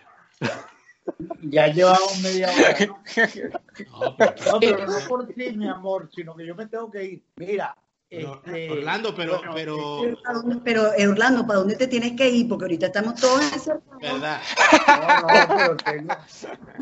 Ya 1.42 1.66
llevamos 1.68 2.20
media 2.22 2.48
hora. 2.50 2.76
¿no? 2.86 3.02
no, 4.52 4.60
pero- 4.60 4.86
No, 4.86 5.08
por 5.08 5.26
ti, 5.28 5.52
mi 5.52 5.68
amor, 5.68 6.08
sino 6.14 6.34
que 6.36 6.46
yo 6.46 6.54
me 6.54 6.66
tengo 6.66 6.90
que 6.90 7.04
ir. 7.04 7.22
Mira, 7.36 7.76
No, 8.10 8.34
Este, 8.44 8.70
Orlando, 8.70 9.14
pero, 9.14 9.38
bueno, 9.38 9.52
pero, 9.54 10.04
este, 10.04 10.22
¿Para 10.22 10.38
dónde- 10.38 10.60
Pero, 10.62 10.92
eh, 10.94 11.08
Orlando, 11.08 11.46
¿para 11.46 11.58
dónde 11.60 11.76
te 11.76 11.86
tienes 11.86 12.12
que 12.12 12.28
ir? 12.28 12.46
Porque 12.48 12.64
ahorita 12.66 12.86
estamos 12.86 13.14
todos 13.20 13.40
encerrados. 13.52 13.82
¿verdad? 14.02 14.40
No, 14.86 15.46
no, 15.48 15.56
pero 15.56 15.76
tengo, 15.78 16.14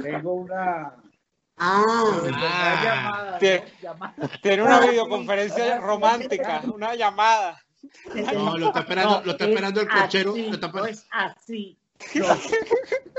tengo 0.03 0.33
una, 0.35 0.97
Ah, 1.63 2.05
una 2.23 2.39
Ah. 2.43 2.83
llamada, 2.83 3.39
Bien. 3.39 3.63
¿no? 3.65 3.81
Llamada. 3.83 4.15
Tiene 4.43 4.63
una 4.63 4.81
videoconferencia 4.81 5.79
romántica, 5.79 6.63
una 6.73 6.95
llamada. 6.95 7.61
No, 8.35 8.57
lo 8.59 8.67
está 8.69 8.81
esperando, 8.81 9.23
lo 9.25 9.31
está 9.33 9.45
es 9.45 9.51
esperando 9.51 9.81
el 9.83 9.89
cochero, 9.89 10.33
así, 10.33 10.47
lo 10.49 10.55
está, 10.55 10.69
no 10.69 10.73
esper- 10.85 10.89
es 10.89 11.07
así. 11.11 11.79
Lo 12.15 12.33
está 12.33 12.57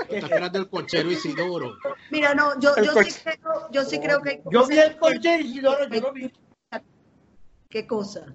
esperando 0.09 0.59
el 0.59 0.69
cochero 0.69 1.11
Isidoro. 1.11 1.77
mira, 2.09 2.34
no, 2.34 2.59
yo, 2.59 2.75
yo, 2.77 3.03
sí 3.03 3.11
creo, 3.23 3.71
yo 3.71 3.86
sí 3.86 3.99
creo 3.99 4.21
que 4.21 4.29
hay 4.29 4.41
Yo 4.49 4.67
vi 4.67 4.79
el 4.79 4.97
coche 4.97 5.29
de 5.29 5.41
Isidoro, 5.41 5.88
yo 5.88 6.01
lo 6.01 6.13
vi. 6.13 6.32
¿Qué 7.69 7.88
cosa? 7.88 8.25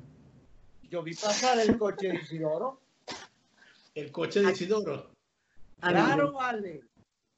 Yo 0.89 1.03
vi 1.03 1.15
pasar 1.15 1.59
el 1.59 1.77
coche 1.79 2.09
de 2.09 2.17
Isidoro. 2.17 2.81
El 3.95 4.11
coche 4.13 4.41
de 4.41 4.53
Isidoro. 4.53 5.11
Ah, 5.81 5.91
Claro, 5.91 6.33
vale. 6.33 6.83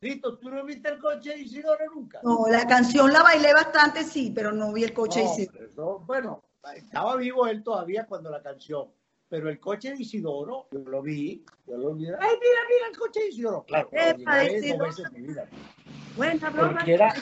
Listo, 0.00 0.38
¿tú 0.38 0.48
no 0.48 0.64
viste 0.64 0.88
el 0.90 0.98
coche 1.00 1.30
de 1.30 1.40
Isidoro 1.40 1.84
nunca? 1.92 2.20
No, 2.22 2.46
la 2.48 2.66
canción 2.68 3.12
la 3.12 3.22
bailé 3.22 3.52
bastante, 3.52 4.04
sí, 4.04 4.30
pero 4.32 4.52
no 4.52 4.72
vi 4.72 4.84
el 4.84 4.92
coche 4.92 5.24
No, 5.24 5.34
pero 5.36 5.66
eso, 5.66 6.04
bueno, 6.06 6.44
estaba 6.76 7.16
vivo 7.16 7.46
él 7.48 7.64
todavía 7.64 8.06
cuando 8.06 8.30
la 8.30 8.42
canción. 8.42 8.88
Pero 9.28 9.50
el 9.50 9.60
coche 9.60 9.94
de 9.94 10.02
Isidoro, 10.02 10.68
yo 10.72 10.78
lo 10.80 11.02
vi, 11.02 11.44
yo 11.66 11.76
lo 11.76 11.94
vi. 11.94 12.06
¡Ay, 12.06 12.14
mira, 12.18 12.60
mira 12.68 12.88
el 12.90 12.96
coche 12.96 13.20
de 13.20 13.28
Isidoro! 13.28 13.64
Claro, 13.64 13.88
Epa, 13.92 14.44
Isidoro. 14.44 14.86
veces 14.86 15.06
en 15.06 15.22
mi 15.22 15.28
vida. 15.28 15.46
Buena 16.16 16.50
broma. 16.50 16.72
Porque 16.72 16.94
era... 16.94 17.14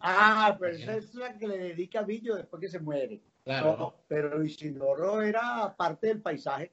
Ah, 0.00 0.56
pero 0.60 0.76
esa 0.76 0.96
es 0.96 1.14
la 1.14 1.36
que 1.36 1.48
le 1.48 1.58
dedica 1.58 2.00
a 2.00 2.02
Villo 2.02 2.36
después 2.36 2.60
que 2.60 2.68
se 2.68 2.78
muere. 2.78 3.20
Claro. 3.44 3.76
No, 3.78 3.94
pero 4.06 4.44
Isidoro 4.44 5.22
era 5.22 5.74
parte 5.76 6.08
del 6.08 6.20
paisaje. 6.20 6.70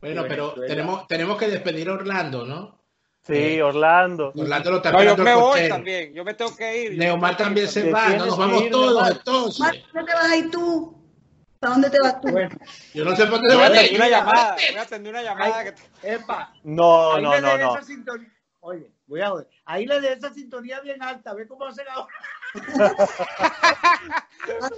Bueno, 0.00 0.24
pero 0.26 0.54
tenemos, 0.54 1.06
tenemos 1.06 1.36
que 1.36 1.48
despedir 1.48 1.88
a 1.88 1.94
Orlando, 1.94 2.46
¿no? 2.46 2.78
Sí, 3.22 3.60
Orlando. 3.60 4.32
Orlando 4.36 4.70
lo 4.70 4.76
está 4.76 4.92
No, 4.92 5.02
yo 5.02 5.16
me 5.16 5.34
voy 5.34 5.50
cochero. 5.50 5.74
también. 5.74 6.14
Yo 6.14 6.24
me 6.24 6.34
tengo 6.34 6.56
que 6.56 6.84
ir. 6.84 6.96
Neomar 6.96 7.36
también 7.36 7.68
se 7.68 7.90
va, 7.90 8.10
no 8.10 8.26
nos 8.26 8.38
vamos 8.38 8.62
ir, 8.62 8.70
todos. 8.70 9.58
¿Para 9.58 9.78
dónde 9.92 10.14
vas 10.14 10.30
a 10.30 10.36
ir 10.36 10.50
tú? 10.50 10.96
¿Para 11.60 11.72
dónde 11.72 11.90
te 11.90 11.98
vas 12.02 12.20
tú? 12.20 12.28
Bueno, 12.30 12.50
Yo 12.94 13.04
no 13.04 13.16
sé 13.16 13.26
por 13.26 13.40
qué 13.40 13.48
se 13.50 13.54
Voy 13.56 13.64
a 13.64 13.66
a 13.66 13.70
atender 13.70 13.94
una 13.96 14.06
ir. 14.06 14.10
llamada. 14.12 14.56
Voy 14.68 14.76
a 14.78 14.82
atender 14.82 15.12
una 15.12 15.22
llamada. 15.22 15.58
Ay. 15.58 15.66
que- 16.02 16.12
epa, 16.14 16.52
No, 16.64 17.12
ahí 17.14 17.22
no, 17.22 17.40
no, 17.40 17.58
no. 17.58 17.82
sintonía. 17.82 18.28
Oye, 18.60 18.90
voy 19.06 19.20
a 19.20 19.32
ver. 19.32 19.48
Ahí 19.64 19.86
le 19.86 20.00
de 20.00 20.12
esa 20.12 20.32
sintonía 20.34 20.80
bien 20.80 21.00
alta. 21.02 21.32
Ve 21.34 21.46
cómo 21.46 21.64
hacen 21.66 21.86
ahora. 21.88 22.12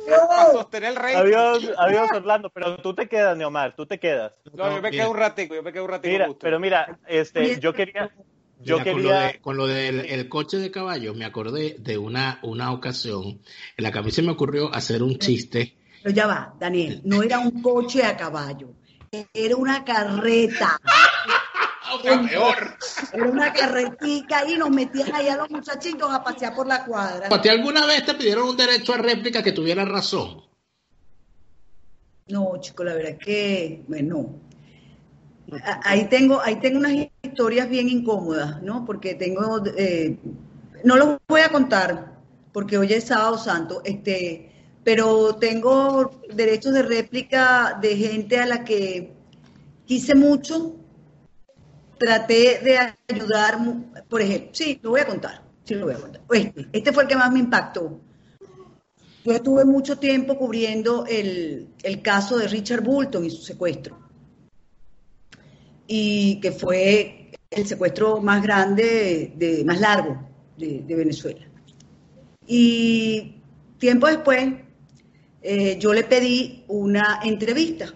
Para 0.09 0.53
sostener 0.53 0.91
el 0.91 0.97
rey. 0.97 1.15
Adiós, 1.15 1.71
adiós 1.79 2.11
Orlando, 2.13 2.51
pero 2.51 2.77
tú 2.79 2.95
te 2.95 3.09
quedas, 3.09 3.37
Neomar, 3.37 3.75
tú 3.77 3.87
te 3.87 3.99
quedas. 3.99 4.33
No, 4.53 4.75
yo 4.77 4.83
me 4.83 4.91
quedo 4.91 5.11
un 5.11 5.17
ratico. 5.17 5.55
Yo 5.55 5.63
me 5.63 5.73
quedo 5.73 5.85
un 5.85 5.91
ratico. 5.91 6.13
Mira, 6.13 6.27
justo. 6.27 6.41
pero 6.43 6.61
mira, 6.61 6.99
este, 7.07 7.59
yo 7.61 7.73
quería, 7.73 8.11
yo 8.61 8.79
Mira, 8.79 8.93
con 8.93 9.03
lo, 9.03 9.09
quería, 9.09 9.21
de- 9.33 9.41
con 9.41 9.57
lo 9.57 9.67
del 9.67 10.01
el 10.01 10.29
coche 10.29 10.59
de 10.59 10.71
caballo, 10.71 11.15
me 11.15 11.25
acordé 11.25 11.77
de 11.79 11.99
una, 11.99 12.39
una 12.43 12.73
ocasión 12.73 13.25
en 13.77 13.85
la 13.85 13.91
que 13.93 13.99
a 13.99 14.03
mí 14.03 14.11
se 14.11 14.23
me 14.23 14.33
ocurrió 14.33 14.75
hacer 14.75 15.03
un 15.03 15.19
chiste. 15.19 15.75
Pero 16.09 16.17
ya 16.17 16.27
va, 16.27 16.55
Daniel, 16.59 17.03
no 17.05 17.23
era 17.23 17.39
un 17.39 17.61
coche 17.61 18.03
a 18.03 18.17
caballo, 18.17 18.71
era 19.35 19.57
una 19.57 19.85
carreta, 19.85 20.81
O 21.95 22.01
sea, 22.01 22.23
peor. 22.23 22.77
era 23.13 23.25
una 23.29 23.53
carretica 23.53 24.49
y 24.49 24.57
nos 24.57 24.71
metían 24.71 25.15
ahí 25.15 25.29
a 25.29 25.37
los 25.37 25.51
muchachitos 25.51 26.11
a 26.11 26.25
pasear 26.25 26.55
por 26.55 26.67
la 26.67 26.87
cuadra. 26.87 27.29
¿A 27.31 27.43
ti 27.43 27.51
alguna 27.51 27.85
vez 27.85 28.07
te 28.07 28.15
pidieron 28.15 28.49
un 28.49 28.57
derecho 28.57 28.95
a 28.95 28.97
réplica 28.97 29.43
que 29.43 29.53
tuviera 29.53 29.85
razón? 29.85 30.45
No, 32.29 32.59
chico, 32.59 32.85
la 32.85 32.95
verdad 32.95 33.13
es 33.13 33.19
que, 33.19 33.83
bueno, 33.87 34.31
ahí 35.85 36.09
tengo, 36.09 36.41
ahí 36.41 36.57
tengo 36.57 36.79
unas 36.79 37.09
historias 37.23 37.69
bien 37.69 37.91
incómodas, 37.91 38.63
¿no? 38.63 38.87
Porque 38.87 39.15
tengo, 39.15 39.63
eh, 39.77 40.17
no 40.85 40.97
los 40.97 41.19
voy 41.29 41.43
a 41.43 41.51
contar, 41.51 42.15
porque 42.55 42.79
hoy 42.79 42.95
es 42.95 43.05
sábado 43.05 43.37
santo, 43.37 43.83
este, 43.85 44.49
pero 44.85 45.37
tengo 45.37 46.21
derechos 46.33 46.73
de 46.73 46.83
réplica 46.83 47.79
de 47.81 47.97
gente 47.97 48.39
a 48.39 48.47
la 48.47 48.65
que 48.65 49.13
quise 49.87 50.15
mucho, 50.15 50.77
traté 51.99 52.61
de 52.61 52.95
ayudar, 53.09 53.59
por 54.09 54.21
ejemplo, 54.21 54.51
sí, 54.53 54.79
lo 54.83 54.91
voy 54.91 55.01
a 55.01 55.07
contar. 55.07 55.43
Este, 56.31 56.69
este 56.73 56.93
fue 56.93 57.03
el 57.03 57.09
que 57.09 57.17
más 57.17 57.33
me 57.33 57.41
impactó. 57.41 58.01
Yo 59.25 59.33
estuve 59.33 59.65
mucho 59.65 59.99
tiempo 59.99 60.39
cubriendo 60.39 61.05
el, 61.07 61.69
el 61.83 62.03
caso 62.03 62.39
de 62.39 62.49
Richard 62.49 62.83
Bulton 62.83 63.25
y 63.25 63.31
su 63.31 63.43
secuestro. 63.43 63.99
Y 65.87 66.41
que 66.41 66.53
fue 66.53 67.33
el 67.51 67.67
secuestro 67.67 68.21
más 68.21 68.43
grande, 68.43 69.33
de, 69.37 69.65
más 69.65 69.81
largo 69.81 70.27
de 70.57 70.95
Venezuela. 70.95 71.47
Y 72.47 73.43
tiempo 73.79 74.07
después, 74.07 74.55
eh, 75.43 75.79
yo 75.79 75.93
le 75.93 76.05
pedí 76.05 76.65
una 76.69 77.21
entrevista 77.23 77.95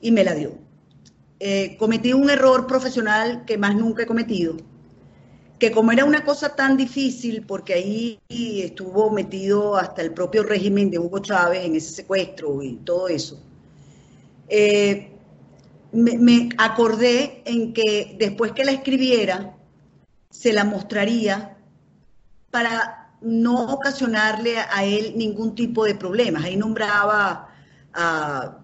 y 0.00 0.10
me 0.10 0.24
la 0.24 0.34
dio. 0.34 0.58
Eh, 1.40 1.76
cometí 1.78 2.12
un 2.12 2.30
error 2.30 2.66
profesional 2.66 3.44
que 3.44 3.58
más 3.58 3.74
nunca 3.74 4.02
he 4.02 4.06
cometido, 4.06 4.56
que 5.58 5.72
como 5.72 5.90
era 5.92 6.04
una 6.04 6.24
cosa 6.24 6.54
tan 6.54 6.76
difícil, 6.76 7.44
porque 7.46 7.74
ahí 7.74 8.20
estuvo 8.28 9.10
metido 9.10 9.76
hasta 9.76 10.02
el 10.02 10.12
propio 10.12 10.42
régimen 10.42 10.90
de 10.90 10.98
Hugo 10.98 11.18
Chávez 11.18 11.64
en 11.64 11.74
ese 11.74 11.92
secuestro 11.92 12.62
y 12.62 12.76
todo 12.76 13.08
eso, 13.08 13.42
eh, 14.48 15.10
me, 15.92 16.18
me 16.18 16.48
acordé 16.58 17.42
en 17.44 17.72
que 17.72 18.16
después 18.18 18.52
que 18.52 18.64
la 18.64 18.72
escribiera, 18.72 19.56
se 20.30 20.52
la 20.52 20.64
mostraría 20.64 21.56
para 22.50 23.01
no 23.24 23.72
ocasionarle 23.74 24.58
a 24.58 24.84
él 24.84 25.14
ningún 25.16 25.54
tipo 25.54 25.84
de 25.84 25.94
problemas. 25.94 26.44
Ahí 26.44 26.56
nombraba 26.56 27.48
a, 27.92 28.58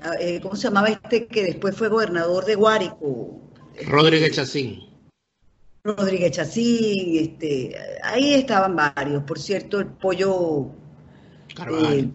a, 0.00 0.14
eh, 0.20 0.40
¿cómo 0.42 0.56
se 0.56 0.64
llamaba 0.68 0.88
este 0.88 1.26
que 1.26 1.42
después 1.44 1.76
fue 1.76 1.88
gobernador 1.88 2.44
de 2.44 2.54
Guárico? 2.54 3.40
Rodríguez 3.86 4.32
Chacín. 4.32 4.80
Rodríguez 5.84 6.32
Chacín, 6.32 7.16
este, 7.18 7.76
ahí 8.02 8.34
estaban 8.34 8.74
varios, 8.74 9.22
por 9.22 9.38
cierto, 9.38 9.78
el 9.78 9.86
pollo 9.86 10.70
Carvajal. 11.54 11.98
eh, 11.98 12.10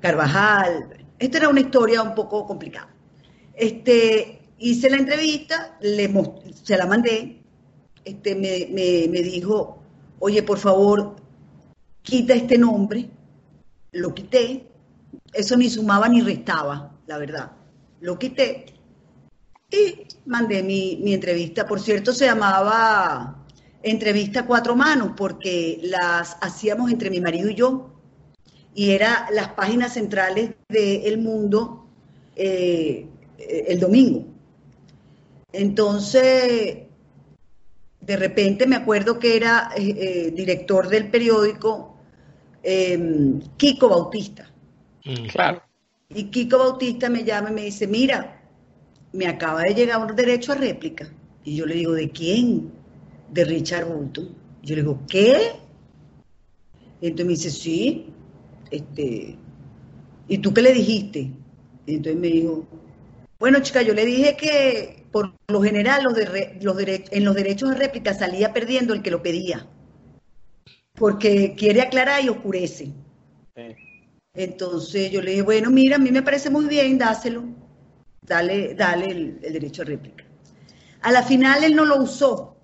Carvajal. 0.00 1.06
Esta 1.18 1.38
era 1.38 1.48
una 1.48 1.60
historia 1.60 2.02
un 2.02 2.14
poco 2.14 2.46
complicada. 2.46 2.94
Este, 3.54 4.42
hice 4.58 4.90
la 4.90 4.96
entrevista, 4.96 5.78
le 5.80 6.12
se 6.62 6.76
la 6.76 6.86
mandé, 6.86 7.42
este, 8.04 8.34
me, 8.34 8.68
me- 8.72 9.08
me 9.08 9.22
dijo, 9.22 9.82
oye, 10.18 10.42
por 10.42 10.58
favor, 10.58 11.16
quita 12.02 12.34
este 12.34 12.58
nombre, 12.58 13.08
lo 13.92 14.14
quité, 14.14 14.66
eso 15.32 15.56
ni 15.56 15.70
sumaba 15.70 16.08
ni 16.08 16.20
restaba, 16.20 16.96
la 17.06 17.18
verdad, 17.18 17.52
lo 18.00 18.18
quité. 18.18 18.66
Y 19.70 20.06
mandé 20.26 20.62
mi, 20.62 21.00
mi 21.02 21.14
entrevista. 21.14 21.66
Por 21.66 21.80
cierto, 21.80 22.12
se 22.12 22.26
llamaba 22.26 23.44
Entrevista 23.82 24.46
Cuatro 24.46 24.76
Manos, 24.76 25.12
porque 25.16 25.80
las 25.82 26.36
hacíamos 26.40 26.90
entre 26.90 27.10
mi 27.10 27.20
marido 27.20 27.50
y 27.50 27.54
yo, 27.54 27.90
y 28.74 28.90
era 28.90 29.28
las 29.32 29.48
páginas 29.50 29.94
centrales 29.94 30.50
de 30.68 31.08
El 31.08 31.18
Mundo 31.18 31.84
eh, 32.36 33.06
el 33.38 33.80
domingo. 33.80 34.24
Entonces, 35.52 36.83
de 38.06 38.16
repente 38.16 38.66
me 38.66 38.76
acuerdo 38.76 39.18
que 39.18 39.36
era 39.36 39.70
eh, 39.76 39.94
eh, 39.96 40.30
director 40.30 40.88
del 40.88 41.10
periódico 41.10 41.96
eh, 42.62 43.40
Kiko 43.56 43.88
Bautista. 43.88 44.50
Mm. 45.04 45.26
Claro. 45.28 45.62
Y 46.08 46.24
Kiko 46.24 46.58
Bautista 46.58 47.08
me 47.08 47.24
llama 47.24 47.50
y 47.50 47.54
me 47.54 47.62
dice, 47.62 47.86
mira, 47.86 48.42
me 49.12 49.26
acaba 49.26 49.62
de 49.62 49.74
llegar 49.74 50.00
un 50.00 50.14
derecho 50.14 50.52
a 50.52 50.56
réplica. 50.56 51.10
Y 51.44 51.56
yo 51.56 51.66
le 51.66 51.74
digo, 51.74 51.92
¿de 51.92 52.10
quién? 52.10 52.72
De 53.30 53.44
Richard 53.44 53.86
Bolton. 53.86 54.28
Yo 54.62 54.74
le 54.74 54.82
digo, 54.82 55.00
¿qué? 55.08 55.52
Y 57.00 57.08
entonces 57.08 57.26
me 57.26 57.32
dice, 57.32 57.50
sí. 57.50 58.06
Este, 58.70 59.36
¿Y 60.28 60.38
tú 60.38 60.52
qué 60.54 60.62
le 60.62 60.72
dijiste? 60.72 61.30
Y 61.86 61.94
entonces 61.96 62.20
me 62.20 62.28
dijo, 62.28 62.66
bueno, 63.38 63.60
chica, 63.60 63.82
yo 63.82 63.92
le 63.92 64.06
dije 64.06 64.36
que 64.36 65.03
por 65.14 65.32
lo 65.46 65.62
general 65.62 66.02
los 66.02 66.14
de 66.16 66.24
re- 66.24 66.58
los 66.60 66.76
dere- 66.76 67.04
en 67.12 67.24
los 67.24 67.36
derechos 67.36 67.70
de 67.70 67.76
réplica 67.76 68.14
salía 68.14 68.52
perdiendo 68.52 68.92
el 68.94 69.00
que 69.00 69.12
lo 69.12 69.22
pedía. 69.22 69.64
Porque 70.96 71.54
quiere 71.56 71.82
aclarar 71.82 72.24
y 72.24 72.28
oscurece. 72.30 72.86
Sí. 73.54 73.62
Entonces 74.34 75.12
yo 75.12 75.22
le 75.22 75.30
dije, 75.30 75.42
bueno, 75.42 75.70
mira, 75.70 75.94
a 75.96 75.98
mí 76.00 76.10
me 76.10 76.22
parece 76.22 76.50
muy 76.50 76.66
bien, 76.66 76.98
dáselo, 76.98 77.44
dale, 78.26 78.74
dale 78.74 79.06
el, 79.12 79.38
el 79.40 79.52
derecho 79.52 79.82
a 79.82 79.84
réplica. 79.84 80.24
A 81.02 81.12
la 81.12 81.22
final 81.22 81.62
él 81.62 81.76
no 81.76 81.84
lo 81.84 82.02
usó, 82.02 82.56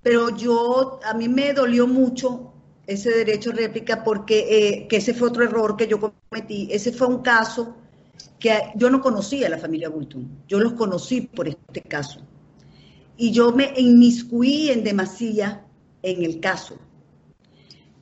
pero 0.00 0.36
yo, 0.36 1.00
a 1.04 1.14
mí 1.14 1.28
me 1.28 1.52
dolió 1.52 1.88
mucho 1.88 2.52
ese 2.86 3.10
derecho 3.10 3.50
a 3.50 3.54
réplica 3.54 4.04
porque 4.04 4.36
eh, 4.48 4.86
que 4.86 4.98
ese 4.98 5.14
fue 5.14 5.26
otro 5.30 5.42
error 5.42 5.76
que 5.76 5.88
yo 5.88 5.98
cometí. 5.98 6.68
Ese 6.70 6.92
fue 6.92 7.08
un 7.08 7.22
caso 7.22 7.76
que 8.38 8.72
yo 8.76 8.90
no 8.90 9.00
conocía 9.00 9.46
a 9.46 9.50
la 9.50 9.58
familia 9.58 9.88
Bulton, 9.88 10.42
yo 10.46 10.60
los 10.60 10.74
conocí 10.74 11.22
por 11.22 11.48
este 11.48 11.82
caso. 11.82 12.20
Y 13.16 13.32
yo 13.32 13.52
me 13.52 13.72
inmiscuí 13.76 14.70
en 14.70 14.84
demasía 14.84 15.64
en 16.02 16.24
el 16.24 16.38
caso, 16.40 16.78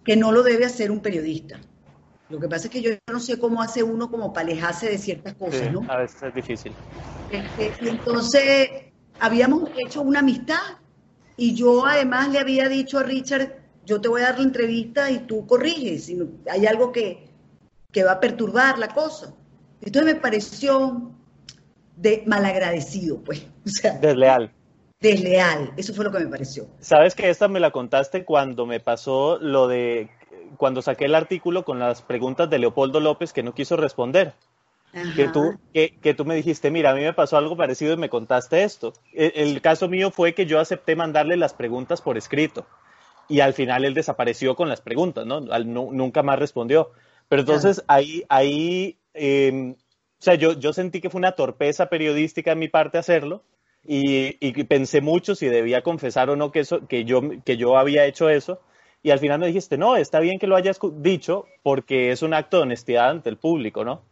que 0.04 0.16
no 0.16 0.30
lo 0.30 0.42
debe 0.42 0.66
hacer 0.66 0.90
un 0.90 1.00
periodista. 1.00 1.58
Lo 2.28 2.38
que 2.40 2.48
pasa 2.48 2.66
es 2.66 2.70
que 2.70 2.82
yo 2.82 2.90
no 3.10 3.20
sé 3.20 3.38
cómo 3.38 3.62
hace 3.62 3.82
uno 3.82 4.10
como 4.10 4.32
para 4.32 4.48
alejarse 4.48 4.90
de 4.90 4.98
ciertas 4.98 5.34
cosas, 5.34 5.60
Sí, 5.62 5.70
¿no? 5.72 5.90
a 5.90 5.98
veces 5.98 6.22
es 6.22 6.34
difícil. 6.34 6.74
Este, 7.30 7.74
y 7.80 7.88
entonces 7.88 8.68
habíamos 9.18 9.70
hecho 9.78 10.02
una 10.02 10.20
amistad 10.20 10.60
y 11.36 11.54
yo 11.54 11.86
además 11.86 12.30
le 12.30 12.38
había 12.38 12.68
dicho 12.68 12.98
a 12.98 13.02
Richard, 13.02 13.56
yo 13.84 14.00
te 14.00 14.08
voy 14.08 14.22
a 14.22 14.26
dar 14.26 14.38
la 14.38 14.44
entrevista 14.44 15.10
y 15.10 15.20
tú 15.20 15.46
corriges, 15.46 16.04
si 16.06 16.18
hay 16.50 16.66
algo 16.66 16.92
que, 16.92 17.28
que 17.92 18.04
va 18.04 18.12
a 18.12 18.20
perturbar 18.20 18.78
la 18.78 18.88
cosa. 18.88 19.34
Entonces 19.86 20.14
me 20.14 20.20
pareció 20.20 21.12
de 21.96 22.24
malagradecido, 22.26 23.18
pues, 23.22 23.46
o 23.64 23.68
sea, 23.68 23.92
Desleal. 23.98 24.50
desleal, 25.00 25.72
eso 25.76 25.94
fue 25.94 26.04
lo 26.04 26.12
que 26.12 26.18
me 26.18 26.26
pareció. 26.26 26.66
Sabes 26.80 27.14
que 27.14 27.30
esta 27.30 27.48
me 27.48 27.60
la 27.60 27.70
contaste 27.70 28.24
cuando 28.24 28.66
me 28.66 28.80
pasó 28.80 29.38
lo 29.40 29.68
de 29.68 30.10
cuando 30.58 30.82
saqué 30.82 31.04
el 31.06 31.14
artículo 31.14 31.64
con 31.64 31.78
las 31.78 32.02
preguntas 32.02 32.50
de 32.50 32.58
Leopoldo 32.58 33.00
López 33.00 33.32
que 33.32 33.42
no 33.42 33.54
quiso 33.54 33.76
responder. 33.76 34.34
Que 35.14 35.28
tú, 35.28 35.58
que, 35.74 35.94
que 36.00 36.14
tú 36.14 36.24
me 36.24 36.34
dijiste, 36.34 36.70
mira, 36.70 36.90
a 36.90 36.94
mí 36.94 37.02
me 37.02 37.12
pasó 37.12 37.36
algo 37.36 37.56
parecido 37.56 37.92
y 37.92 37.96
me 37.96 38.08
contaste 38.08 38.64
esto. 38.64 38.92
El, 39.12 39.32
el 39.34 39.60
caso 39.60 39.88
mío 39.88 40.10
fue 40.10 40.34
que 40.34 40.46
yo 40.46 40.58
acepté 40.58 40.96
mandarle 40.96 41.36
las 41.36 41.52
preguntas 41.54 42.00
por 42.00 42.16
escrito 42.16 42.66
y 43.28 43.40
al 43.40 43.52
final 43.54 43.84
él 43.84 43.94
desapareció 43.94 44.56
con 44.56 44.68
las 44.68 44.80
preguntas, 44.80 45.26
¿no? 45.26 45.44
Al- 45.50 45.72
nunca 45.72 46.22
más 46.22 46.38
respondió. 46.38 46.90
Pero 47.28 47.40
entonces 47.40 47.82
ahí, 47.88 48.24
ahí, 48.28 48.98
eh, 49.16 49.74
o 50.18 50.22
sea, 50.22 50.34
yo, 50.34 50.52
yo 50.58 50.72
sentí 50.72 51.00
que 51.00 51.10
fue 51.10 51.18
una 51.18 51.32
torpeza 51.32 51.86
periodística 51.88 52.50
de 52.50 52.56
mi 52.56 52.68
parte 52.68 52.98
hacerlo 52.98 53.42
y, 53.86 54.36
y 54.40 54.64
pensé 54.64 55.00
mucho 55.00 55.34
si 55.34 55.46
debía 55.46 55.82
confesar 55.82 56.30
o 56.30 56.36
no 56.36 56.50
que, 56.52 56.60
eso, 56.60 56.86
que, 56.86 57.04
yo, 57.04 57.20
que 57.44 57.56
yo 57.56 57.76
había 57.78 58.06
hecho 58.06 58.28
eso. 58.30 58.60
Y 59.02 59.10
al 59.10 59.18
final 59.20 59.38
me 59.38 59.46
dijiste, 59.46 59.78
no, 59.78 59.96
está 59.96 60.18
bien 60.20 60.38
que 60.38 60.46
lo 60.48 60.56
hayas 60.56 60.78
dicho 60.96 61.46
porque 61.62 62.10
es 62.10 62.22
un 62.22 62.34
acto 62.34 62.56
de 62.56 62.62
honestidad 62.64 63.10
ante 63.10 63.28
el 63.28 63.36
público, 63.36 63.84
¿no? 63.84 64.02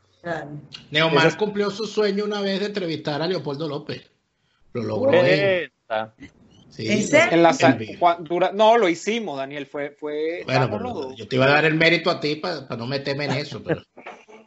Neomar 0.90 1.26
Eso- 1.26 1.36
cumplió 1.36 1.70
su 1.70 1.86
sueño 1.86 2.24
una 2.24 2.40
vez 2.40 2.60
de 2.60 2.66
entrevistar 2.66 3.20
a 3.20 3.26
Leopoldo 3.26 3.66
López. 3.68 4.10
Lo 4.72 4.82
logró 4.82 5.12
él. 5.24 5.72
Sí, 6.70 6.90
¿En 6.90 7.02
serio? 7.04 7.32
En 7.32 7.42
la 7.42 7.52
cua- 7.52 8.18
dura- 8.18 8.50
no, 8.52 8.76
lo 8.78 8.88
hicimos, 8.88 9.36
Daniel. 9.36 9.66
Fue, 9.66 9.90
fue, 9.90 10.42
Bueno, 10.44 11.14
yo 11.14 11.28
te 11.28 11.36
iba 11.36 11.44
a 11.46 11.50
dar 11.50 11.64
el 11.64 11.74
mérito 11.74 12.10
a 12.10 12.18
ti 12.20 12.36
para 12.36 12.66
no 12.76 12.86
meterme 12.86 13.26
en 13.26 13.32
eso. 13.32 13.62
Pero, 13.62 13.82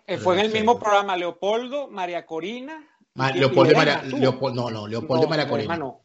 Eh, 0.08 0.18
fue 0.18 0.36
en 0.40 0.46
el 0.46 0.52
mismo 0.52 0.80
programa 0.80 1.16
Leopoldo, 1.18 1.90
María 1.90 2.26
Corina. 2.26 2.88
Ma- 3.16 3.32
y- 3.32 3.40
Leopoldo 3.40 3.74
y 3.74 3.76
María. 3.76 4.02
Leopoldo, 4.04 4.62
no, 4.64 4.72
no, 4.72 4.88
Leopoldo 4.88 5.26
y 5.26 5.30
María 5.30 5.48
Corina. 5.50 5.78
no. 5.78 6.02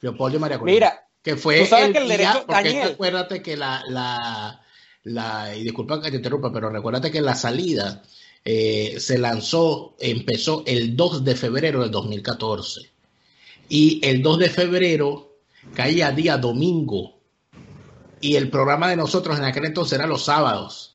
Leopoldo 0.00 0.36
y 0.36 0.40
María 0.40 0.58
Corina. 0.58 0.74
Mira, 0.74 1.08
que 1.22 1.36
fue 1.36 1.60
tú 1.60 1.66
sabes 1.66 1.86
el 1.86 1.92
que 1.92 1.98
el 1.98 2.06
día- 2.08 2.16
derecho- 2.18 2.46
porque 2.46 2.62
Daniel. 2.64 2.88
acuérdate 2.92 3.42
que 3.42 3.56
la, 3.56 3.82
la, 3.88 4.60
la, 5.04 5.56
y 5.56 5.62
disculpa 5.64 6.00
que 6.00 6.10
te 6.10 6.16
interrumpa, 6.18 6.52
pero 6.52 6.70
recuérdate 6.70 7.10
que 7.10 7.20
la 7.20 7.34
salida 7.34 8.02
eh, 8.44 8.96
se 8.98 9.18
lanzó, 9.18 9.96
empezó 9.98 10.62
el 10.66 10.96
2 10.96 11.24
de 11.24 11.34
febrero 11.36 11.80
del 11.82 11.90
2014. 11.90 12.90
Y 13.68 14.00
el 14.06 14.22
2 14.22 14.38
de 14.38 14.50
febrero 14.50 15.36
caía 15.74 16.10
día 16.12 16.36
domingo. 16.36 17.18
Y 18.20 18.36
el 18.36 18.50
programa 18.50 18.88
de 18.88 18.96
nosotros 18.96 19.38
en 19.38 19.44
aquel 19.44 19.64
entonces 19.64 19.98
era 19.98 20.06
los 20.06 20.24
sábados. 20.24 20.91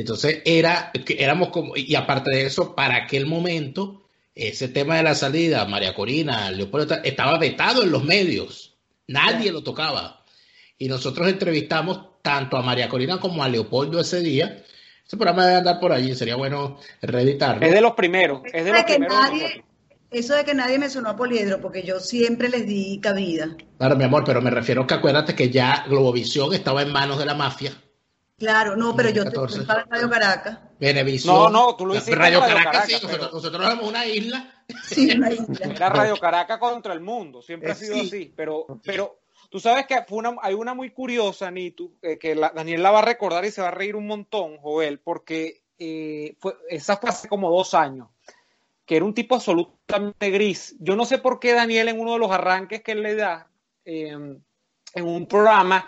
Entonces 0.00 0.42
era, 0.44 0.92
éramos 1.08 1.48
como, 1.48 1.76
y 1.76 1.94
aparte 1.94 2.30
de 2.30 2.46
eso, 2.46 2.74
para 2.74 2.96
aquel 2.96 3.26
momento, 3.26 4.02
ese 4.34 4.68
tema 4.68 4.96
de 4.96 5.02
la 5.02 5.14
salida, 5.14 5.64
María 5.66 5.94
Corina, 5.94 6.50
Leopoldo, 6.50 6.96
estaba 7.04 7.38
vetado 7.38 7.82
en 7.82 7.90
los 7.90 8.04
medios. 8.04 8.76
Nadie 9.06 9.52
lo 9.52 9.62
tocaba. 9.62 10.24
Y 10.78 10.88
nosotros 10.88 11.28
entrevistamos 11.28 12.22
tanto 12.22 12.56
a 12.56 12.62
María 12.62 12.88
Corina 12.88 13.18
como 13.20 13.42
a 13.42 13.48
Leopoldo 13.48 14.00
ese 14.00 14.20
día. 14.20 14.64
Ese 15.06 15.16
programa 15.16 15.44
debe 15.44 15.58
andar 15.58 15.80
por 15.80 15.92
allí, 15.92 16.14
sería 16.14 16.36
bueno 16.36 16.78
reeditarlo. 17.02 17.66
Es 17.66 17.72
de 17.72 17.80
los 17.80 17.92
primeros. 17.94 18.42
Es 18.52 18.64
de 18.64 18.70
Eso 18.70 18.72
los 18.72 18.84
de 18.86 18.86
que 18.86 18.94
primeros. 18.94 19.18
nadie, 19.18 19.64
eso 20.10 20.34
de 20.34 20.44
que 20.44 20.54
nadie 20.54 20.78
me 20.78 20.88
sonó 20.88 21.10
a 21.10 21.16
poliedro, 21.16 21.60
porque 21.60 21.82
yo 21.82 22.00
siempre 22.00 22.48
les 22.48 22.66
di 22.66 23.00
cabida. 23.00 23.56
Claro, 23.78 23.96
mi 23.96 24.04
amor, 24.04 24.22
pero 24.24 24.40
me 24.40 24.50
refiero 24.50 24.86
que 24.86 24.94
acuérdate 24.94 25.34
que 25.34 25.50
ya 25.50 25.84
Globovisión 25.88 26.54
estaba 26.54 26.82
en 26.82 26.92
manos 26.92 27.18
de 27.18 27.26
la 27.26 27.34
mafia. 27.34 27.72
Claro, 28.40 28.74
no, 28.74 28.96
pero 28.96 29.10
yo 29.10 29.22
te 29.24 29.30
2014. 29.30 29.60
estaba 29.60 29.82
en 29.82 29.90
Radio 29.90 30.10
Caracas. 30.10 30.58
Venevisión. 30.80 31.34
No, 31.36 31.48
no, 31.50 31.76
tú 31.76 31.86
lo 31.86 31.94
hiciste 31.94 32.14
Radio 32.16 32.38
en 32.38 32.42
Radio 32.44 32.54
Caracas, 32.56 32.72
Caracas, 32.72 32.86
sí, 32.88 32.92
nosotros, 32.94 33.18
pero- 33.20 33.32
nosotros 33.36 33.66
éramos 33.66 33.88
una 33.88 34.06
isla. 34.06 34.54
Sí, 34.88 35.10
una 35.16 35.30
isla. 35.32 35.66
Era 35.74 35.88
Radio 35.90 36.16
Caracas 36.16 36.58
contra 36.58 36.92
el 36.94 37.00
mundo, 37.00 37.42
siempre 37.42 37.70
ha 37.72 37.74
sido 37.74 37.94
Sí. 37.94 38.00
así. 38.06 38.32
Pero, 38.34 38.66
pero 38.82 39.20
tú 39.50 39.60
sabes 39.60 39.86
que 39.86 40.02
fue 40.08 40.18
una, 40.18 40.36
hay 40.42 40.54
una 40.54 40.74
muy 40.74 40.90
curiosa, 40.90 41.50
Nitu, 41.50 41.92
eh, 42.02 42.18
que 42.18 42.34
la- 42.34 42.50
Daniel 42.50 42.82
la 42.82 42.90
va 42.90 43.00
a 43.00 43.04
recordar 43.04 43.44
y 43.44 43.50
se 43.50 43.60
va 43.62 43.68
a 43.68 43.72
reír 43.72 43.94
un 43.94 44.06
montón, 44.06 44.56
Joel, 44.58 44.98
porque 45.00 45.60
eh, 45.78 46.34
fue, 46.40 46.54
esa 46.68 46.96
fue 46.96 47.10
hace 47.10 47.28
como 47.28 47.50
dos 47.50 47.74
años, 47.74 48.08
que 48.86 48.96
era 48.96 49.04
un 49.04 49.12
tipo 49.14 49.34
absolutamente 49.34 50.30
gris. 50.30 50.76
Yo 50.78 50.96
no 50.96 51.04
sé 51.04 51.18
por 51.18 51.40
qué 51.40 51.52
Daniel 51.52 51.88
en 51.88 52.00
uno 52.00 52.12
de 52.14 52.18
los 52.20 52.30
arranques 52.30 52.82
que 52.82 52.92
él 52.92 53.02
le 53.02 53.14
da 53.16 53.48
eh, 53.84 54.08
en 54.12 55.04
un 55.04 55.26
programa, 55.26 55.86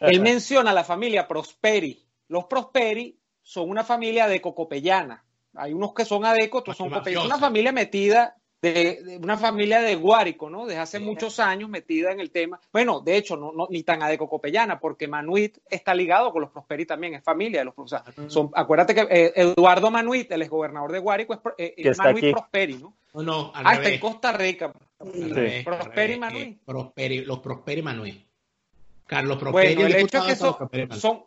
él 0.00 0.20
menciona 0.20 0.70
a 0.70 0.74
la 0.74 0.84
familia 0.84 1.26
Prosperi. 1.28 2.02
Los 2.28 2.44
Prosperi 2.46 3.18
son 3.42 3.70
una 3.70 3.84
familia 3.84 4.26
de 4.28 4.40
Cocopellana. 4.40 5.24
Hay 5.54 5.72
unos 5.72 5.94
que 5.94 6.04
son 6.04 6.24
adecos, 6.24 6.60
otros 6.60 6.76
son. 6.76 6.92
Es 7.06 7.16
una 7.16 7.38
familia 7.38 7.72
metida, 7.72 8.36
de, 8.60 9.02
de 9.02 9.16
una 9.18 9.36
familia 9.38 9.80
de 9.80 9.94
Guárico, 9.94 10.50
¿no? 10.50 10.66
Desde 10.66 10.80
hace 10.80 10.98
muchos 10.98 11.38
años 11.40 11.68
metida 11.70 12.10
en 12.10 12.20
el 12.20 12.30
tema. 12.30 12.58
Bueno, 12.72 13.00
de 13.00 13.16
hecho, 13.16 13.36
no, 13.36 13.52
no- 13.52 13.68
ni 13.70 13.82
tan 13.82 14.02
adeco 14.02 14.28
Copellana, 14.28 14.80
porque 14.80 15.06
Manuit 15.06 15.58
está 15.70 15.94
ligado 15.94 16.32
con 16.32 16.40
los 16.42 16.50
Prosperi 16.50 16.84
también, 16.86 17.14
es 17.14 17.22
familia 17.22 17.60
de 17.60 17.66
los 17.66 17.74
Prosperi. 17.74 18.02
O 18.10 18.12
sea, 18.14 18.30
son- 18.30 18.50
acuérdate 18.54 18.94
que 18.94 19.02
eh, 19.08 19.32
Eduardo 19.36 19.90
Manuit, 19.90 20.30
el 20.32 20.42
exgobernador 20.42 20.90
de 20.90 20.98
Guárico, 20.98 21.34
es, 21.34 21.40
eh, 21.58 21.74
Que 21.76 21.82
es 21.82 21.88
está 21.92 22.04
Manuit 22.04 22.24
aquí. 22.24 22.32
Prosperi, 22.32 22.74
¿no? 22.78 22.96
No, 23.14 23.22
no, 23.22 23.52
al 23.54 23.66
Ah, 23.66 23.74
está 23.74 23.88
en. 23.90 24.00
Costa 24.00 24.32
Rica. 24.32 24.72
Sí. 25.12 25.32
revés, 25.32 25.64
Prosperi 25.64 26.12
eh, 26.14 26.58
Prosperi- 26.66 27.24
los 27.24 27.38
Prosperi 27.38 27.82
Manuel. 27.82 28.26
Carlos 29.06 29.38
Prosperi, 29.38 29.74
Bueno, 29.74 29.86
el 29.88 30.02
hecho 30.02 30.18
es 30.18 30.24
que 30.24 30.36
son, 30.36 30.56
son, 30.98 31.24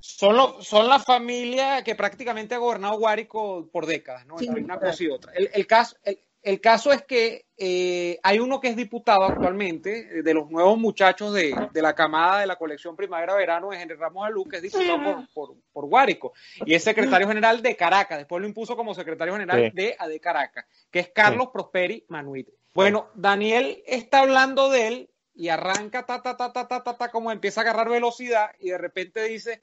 son, 0.00 0.36
lo- 0.36 0.62
son 0.62 0.88
la 0.88 0.98
familia 0.98 1.82
que 1.84 1.94
prácticamente 1.94 2.54
ha 2.54 2.58
gobernado 2.58 2.98
Guárico 2.98 3.68
por 3.70 3.86
décadas, 3.86 4.26
¿no? 4.26 4.38
Sí, 4.38 4.46
Entre 4.46 4.64
una 4.64 4.78
cosa 4.78 5.02
y 5.04 5.08
otra. 5.08 5.32
El, 5.34 5.50
el 5.52 5.66
caso, 5.66 5.96
el, 6.02 6.18
el 6.42 6.60
caso 6.60 6.90
es 6.92 7.02
que 7.02 7.46
eh, 7.56 8.18
hay 8.24 8.40
uno 8.40 8.58
que 8.60 8.66
es 8.68 8.74
diputado 8.76 9.22
actualmente, 9.24 10.18
eh, 10.18 10.22
de 10.24 10.34
los 10.34 10.50
nuevos 10.50 10.76
muchachos 10.76 11.32
de, 11.32 11.54
de 11.72 11.82
la 11.82 11.94
camada 11.94 12.40
de 12.40 12.46
la 12.46 12.56
colección 12.56 12.96
Primavera-Verano 12.96 13.70
de 13.70 13.80
Henry 13.80 13.94
Ramos 13.94 14.26
Alú, 14.26 14.44
que 14.48 14.56
es 14.56 14.62
diputado 14.62 14.98
por, 15.04 15.28
por, 15.32 15.56
por 15.72 15.86
Guárico, 15.86 16.32
y 16.66 16.74
es 16.74 16.82
secretario 16.82 17.28
general 17.28 17.62
de 17.62 17.76
Caracas, 17.76 18.18
después 18.18 18.40
lo 18.42 18.48
impuso 18.48 18.74
como 18.74 18.94
secretario 18.94 19.34
general 19.34 19.70
Sí. 19.70 19.76
de 19.76 19.94
AD 19.96 20.18
Caracas, 20.20 20.64
que 20.90 20.98
es 21.00 21.10
Carlos 21.10 21.48
Prosperi 21.52 22.04
Manuit. 22.08 22.48
Bueno, 22.74 23.10
Daniel 23.14 23.82
está 23.86 24.20
hablando 24.20 24.68
de 24.70 24.88
él 24.88 25.10
y 25.34 25.48
arranca 25.48 26.04
ta 26.04 26.22
ta 26.22 26.36
ta 26.36 26.52
ta 26.52 26.68
ta 26.68 26.82
ta 26.82 26.96
ta 26.96 27.10
como 27.10 27.32
empieza 27.32 27.60
a 27.60 27.64
agarrar 27.64 27.88
velocidad 27.88 28.50
y 28.58 28.70
de 28.70 28.78
repente 28.78 29.22
dice 29.24 29.62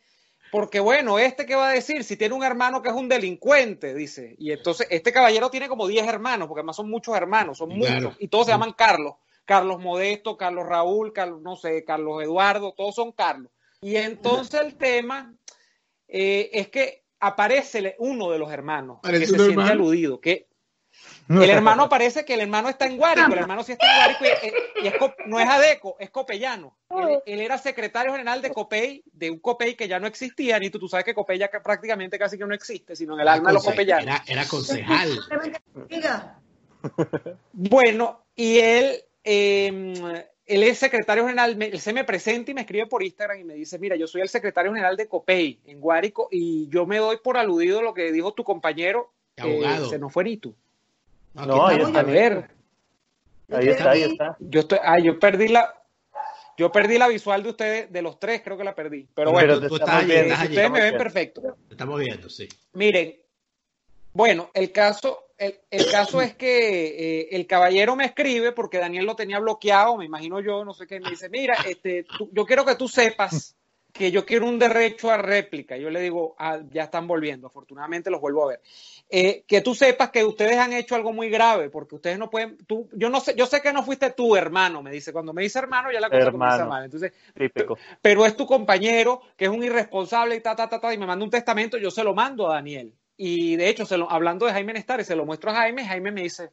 porque 0.52 0.80
bueno, 0.80 1.20
este 1.20 1.46
que 1.46 1.56
va 1.56 1.70
a 1.70 1.74
decir, 1.74 2.04
si 2.04 2.18
tiene 2.18 2.34
un 2.34 2.44
hermano 2.44 2.82
que 2.82 2.90
es 2.90 2.96
un 2.96 3.08
delincuente, 3.08 3.94
dice, 3.94 4.36
y 4.40 4.52
entonces 4.52 4.88
este 4.90 5.12
caballero 5.14 5.50
tiene 5.52 5.68
como 5.68 5.88
10 5.88 6.08
hermanos, 6.08 6.48
porque 6.48 6.62
además 6.62 6.76
son 6.76 6.90
muchos 6.90 7.16
hermanos, 7.16 7.60
son 7.60 7.70
Claro. 7.70 8.08
muchos, 8.08 8.18
y 8.20 8.30
todos 8.30 8.48
se 8.48 8.52
llaman 8.52 8.74
Carlos, 8.74 9.14
Carlos 9.46 9.80
Modesto, 9.80 10.38
Carlos 10.38 10.66
Raúl, 10.66 11.14
Carlos, 11.14 11.42
no 11.42 11.56
sé, 11.56 11.84
Carlos 11.84 12.24
Eduardo, 12.24 12.74
todos 12.76 12.96
son 12.96 13.12
Carlos. 13.12 13.52
Y 13.82 13.96
entonces 13.98 14.60
el 14.60 14.76
tema 14.76 15.34
eh, 16.08 16.50
es 16.54 16.70
que 16.70 17.04
aparece 17.20 17.96
uno 18.00 18.32
de 18.32 18.40
los 18.40 18.52
hermanos 18.52 19.00
que 19.04 19.26
se 19.26 19.38
siente 19.38 19.62
aludido, 19.62 20.20
que 20.20 20.49
el 21.30 21.50
hermano 21.52 21.88
parece 21.90 22.26
que 22.26 22.34
el 22.34 22.40
hermano 22.42 22.70
está 22.70 22.86
en 22.88 22.98
Guárico, 22.98 23.28
el 23.34 23.40
hermano 23.40 23.64
sí 23.64 23.74
está 23.74 23.86
en 23.92 23.98
Guárico 23.98 24.26
y, 24.26 24.48
eh, 24.48 24.54
y 24.84 24.88
es 24.88 24.94
no 25.28 25.40
es 25.40 25.48
Adeco, 25.48 25.96
es 26.00 26.10
copellano. 26.10 26.76
Él, 26.90 27.20
él 27.28 27.40
era 27.42 27.58
secretario 27.60 28.12
general 28.12 28.42
de 28.42 28.52
Copey, 28.52 29.04
de 29.14 29.30
un 29.30 29.40
Copey 29.40 29.76
que 29.76 29.88
ya 29.88 30.00
no 30.00 30.08
existía, 30.08 30.58
ni 30.60 30.70
tú, 30.72 30.80
tú 30.80 30.88
sabes 30.88 31.06
que 31.06 31.14
Copey 31.14 31.38
ya 31.38 31.50
ca- 31.50 31.62
prácticamente 31.62 32.18
casi 32.18 32.38
que 32.38 32.46
no 32.46 32.54
existe, 32.56 32.96
sino 32.96 33.14
en 33.14 33.20
el 33.22 33.28
alma 33.28 33.50
de 33.50 33.54
los 33.54 33.64
copellanos. 33.64 34.04
Era, 34.04 34.24
era 34.28 34.46
concejal. 34.48 35.20
Bueno, 37.54 38.26
y 38.36 38.58
él, 38.60 38.96
eh, 39.24 40.26
él 40.46 40.64
es 40.64 40.78
secretario 40.80 41.24
general, 41.26 41.56
me- 41.58 41.68
él 41.68 41.80
se 41.80 41.94
me 41.94 42.04
presenta 42.04 42.52
y 42.52 42.54
me 42.54 42.62
escribe 42.62 42.88
por 42.88 43.04
Instagram 43.04 43.40
y 43.40 43.44
me 43.44 43.54
dice, 43.54 43.78
mira, 43.80 43.96
yo 43.96 44.08
soy 44.08 44.22
el 44.22 44.30
secretario 44.30 44.72
general 44.72 44.96
de 44.98 45.08
Copey 45.08 45.60
en 45.66 45.80
Guárico 45.80 46.28
y 46.32 46.68
yo 46.70 46.86
me 46.86 46.98
doy 46.98 47.18
por 47.24 47.38
aludido 47.38 47.82
lo 47.82 47.94
que 47.94 48.12
dijo 48.12 48.34
tu 48.34 48.44
compañero, 48.44 49.14
eh, 49.36 49.42
Abogado. 49.42 49.90
se 49.90 50.00
nos 50.00 50.12
fue 50.12 50.24
ni 50.24 50.38
tú. 50.38 50.56
No, 51.34 51.68
ahí 51.68 51.80
está. 51.82 52.00
A 52.00 52.04
ver, 52.04 52.50
Ahí 53.52 53.68
está, 53.70 53.92
ahí 53.92 54.02
está. 54.04 54.38
yo 54.40 54.60
estoy, 54.60 54.80
ah, 54.84 55.00
yo 55.00 55.18
perdí 55.20 55.48
la, 55.48 55.74
Yo 56.58 56.72
perdí 56.72 56.98
la 56.98 57.08
visual 57.08 57.42
de 57.42 57.50
ustedes, 57.50 57.92
de 57.92 58.02
los 58.02 58.20
tres 58.20 58.42
creo 58.44 58.58
que 58.58 58.64
la 58.66 58.76
perdí. 58.76 59.08
Pero 59.16 59.32
bueno, 59.32 59.56
Pero 59.56 59.68
tú 59.70 59.76
estás 59.76 60.02
ustedes 60.04 60.40
allí. 60.40 60.56
me 60.56 60.62
ven 60.62 60.74
bien. 60.74 60.98
perfecto. 60.98 61.42
Te 61.68 61.74
Estamos 61.74 62.00
viendo, 62.00 62.30
sí. 62.30 62.48
Miren, 62.74 63.16
bueno, 64.12 64.52
el 64.54 64.72
caso, 64.72 65.30
el, 65.38 65.58
el 65.72 65.88
caso 65.88 66.22
es 66.22 66.36
que 66.36 67.22
eh, 67.22 67.28
el 67.32 67.48
caballero 67.48 67.96
me 67.96 68.06
escribe 68.06 68.52
porque 68.52 68.78
Daniel 68.78 69.06
lo 69.06 69.16
tenía 69.16 69.40
bloqueado, 69.40 69.96
me 69.98 70.06
imagino 70.06 70.42
yo, 70.42 70.66
no 70.66 70.74
sé 70.74 70.86
qué, 70.86 71.00
me 71.00 71.10
dice, 71.12 71.30
mira, 71.30 71.56
este, 71.66 72.04
tú- 72.04 72.30
yo 72.34 72.46
quiero 72.46 72.66
que 72.66 72.76
tú 72.76 72.88
sepas 72.90 73.56
que 74.00 74.12
yo 74.12 74.26
quiero 74.26 74.48
un 74.48 74.58
derecho 74.58 75.12
a 75.12 75.18
réplica. 75.18 75.76
Yo 75.76 75.90
le 75.90 76.00
digo, 76.00 76.34
ah, 76.40 76.60
ya 76.72 76.86
están 76.86 77.06
volviendo, 77.06 77.48
afortunadamente 77.48 78.10
los 78.10 78.22
vuelvo 78.22 78.46
a 78.46 78.48
ver. 78.52 78.62
Eh, 79.10 79.44
que 79.46 79.60
tú 79.60 79.76
sepas 79.76 80.10
que 80.10 80.24
ustedes 80.24 80.58
han 80.58 80.72
hecho 80.72 80.96
algo 80.96 81.12
muy 81.12 81.30
grave, 81.30 81.70
porque 81.70 81.96
ustedes 81.96 82.18
no 82.18 82.30
pueden, 82.30 82.58
tú, 82.66 82.88
yo 82.94 83.10
no 83.10 83.20
sé, 83.20 83.36
yo 83.36 83.46
sé 83.46 83.62
que 83.62 83.74
no 83.74 83.84
fuiste 83.84 84.12
tú, 84.12 84.38
hermano, 84.38 84.82
me 84.82 84.90
dice. 84.92 85.12
Cuando 85.12 85.34
me 85.34 85.42
dice 85.42 85.60
hermano, 85.60 85.92
ya 85.92 86.00
la 86.00 86.10
cosa 86.10 86.32
comienza 86.32 86.56
Hermano. 86.56 86.70
mal. 86.70 86.86
Entonces, 86.86 87.12
Típico. 87.38 87.78
pero 88.02 88.26
es 88.26 88.38
tu 88.38 88.46
compañero, 88.48 89.22
que 89.36 89.46
es 89.46 89.52
un 89.52 89.64
irresponsable 89.64 90.36
y 90.38 90.40
ta, 90.42 90.56
ta, 90.56 90.70
ta, 90.70 90.80
ta, 90.80 90.94
y 90.94 90.98
me 90.98 91.06
manda 91.06 91.26
un 91.26 91.32
testamento, 91.32 91.78
yo 91.78 91.92
se 91.92 92.04
lo 92.06 92.14
mando 92.16 92.50
a 92.50 92.54
Daniel. 92.56 92.94
Y 93.18 93.58
de 93.58 93.68
hecho, 93.68 93.86
se 93.86 93.98
lo, 93.98 94.10
hablando 94.10 94.46
de 94.46 94.54
Jaime 94.54 94.72
Nestares, 94.72 95.06
se 95.08 95.16
lo 95.18 95.26
muestro 95.26 95.52
a 95.52 95.56
Jaime, 95.56 95.86
Jaime 95.86 96.12
me 96.14 96.22
dice, 96.22 96.52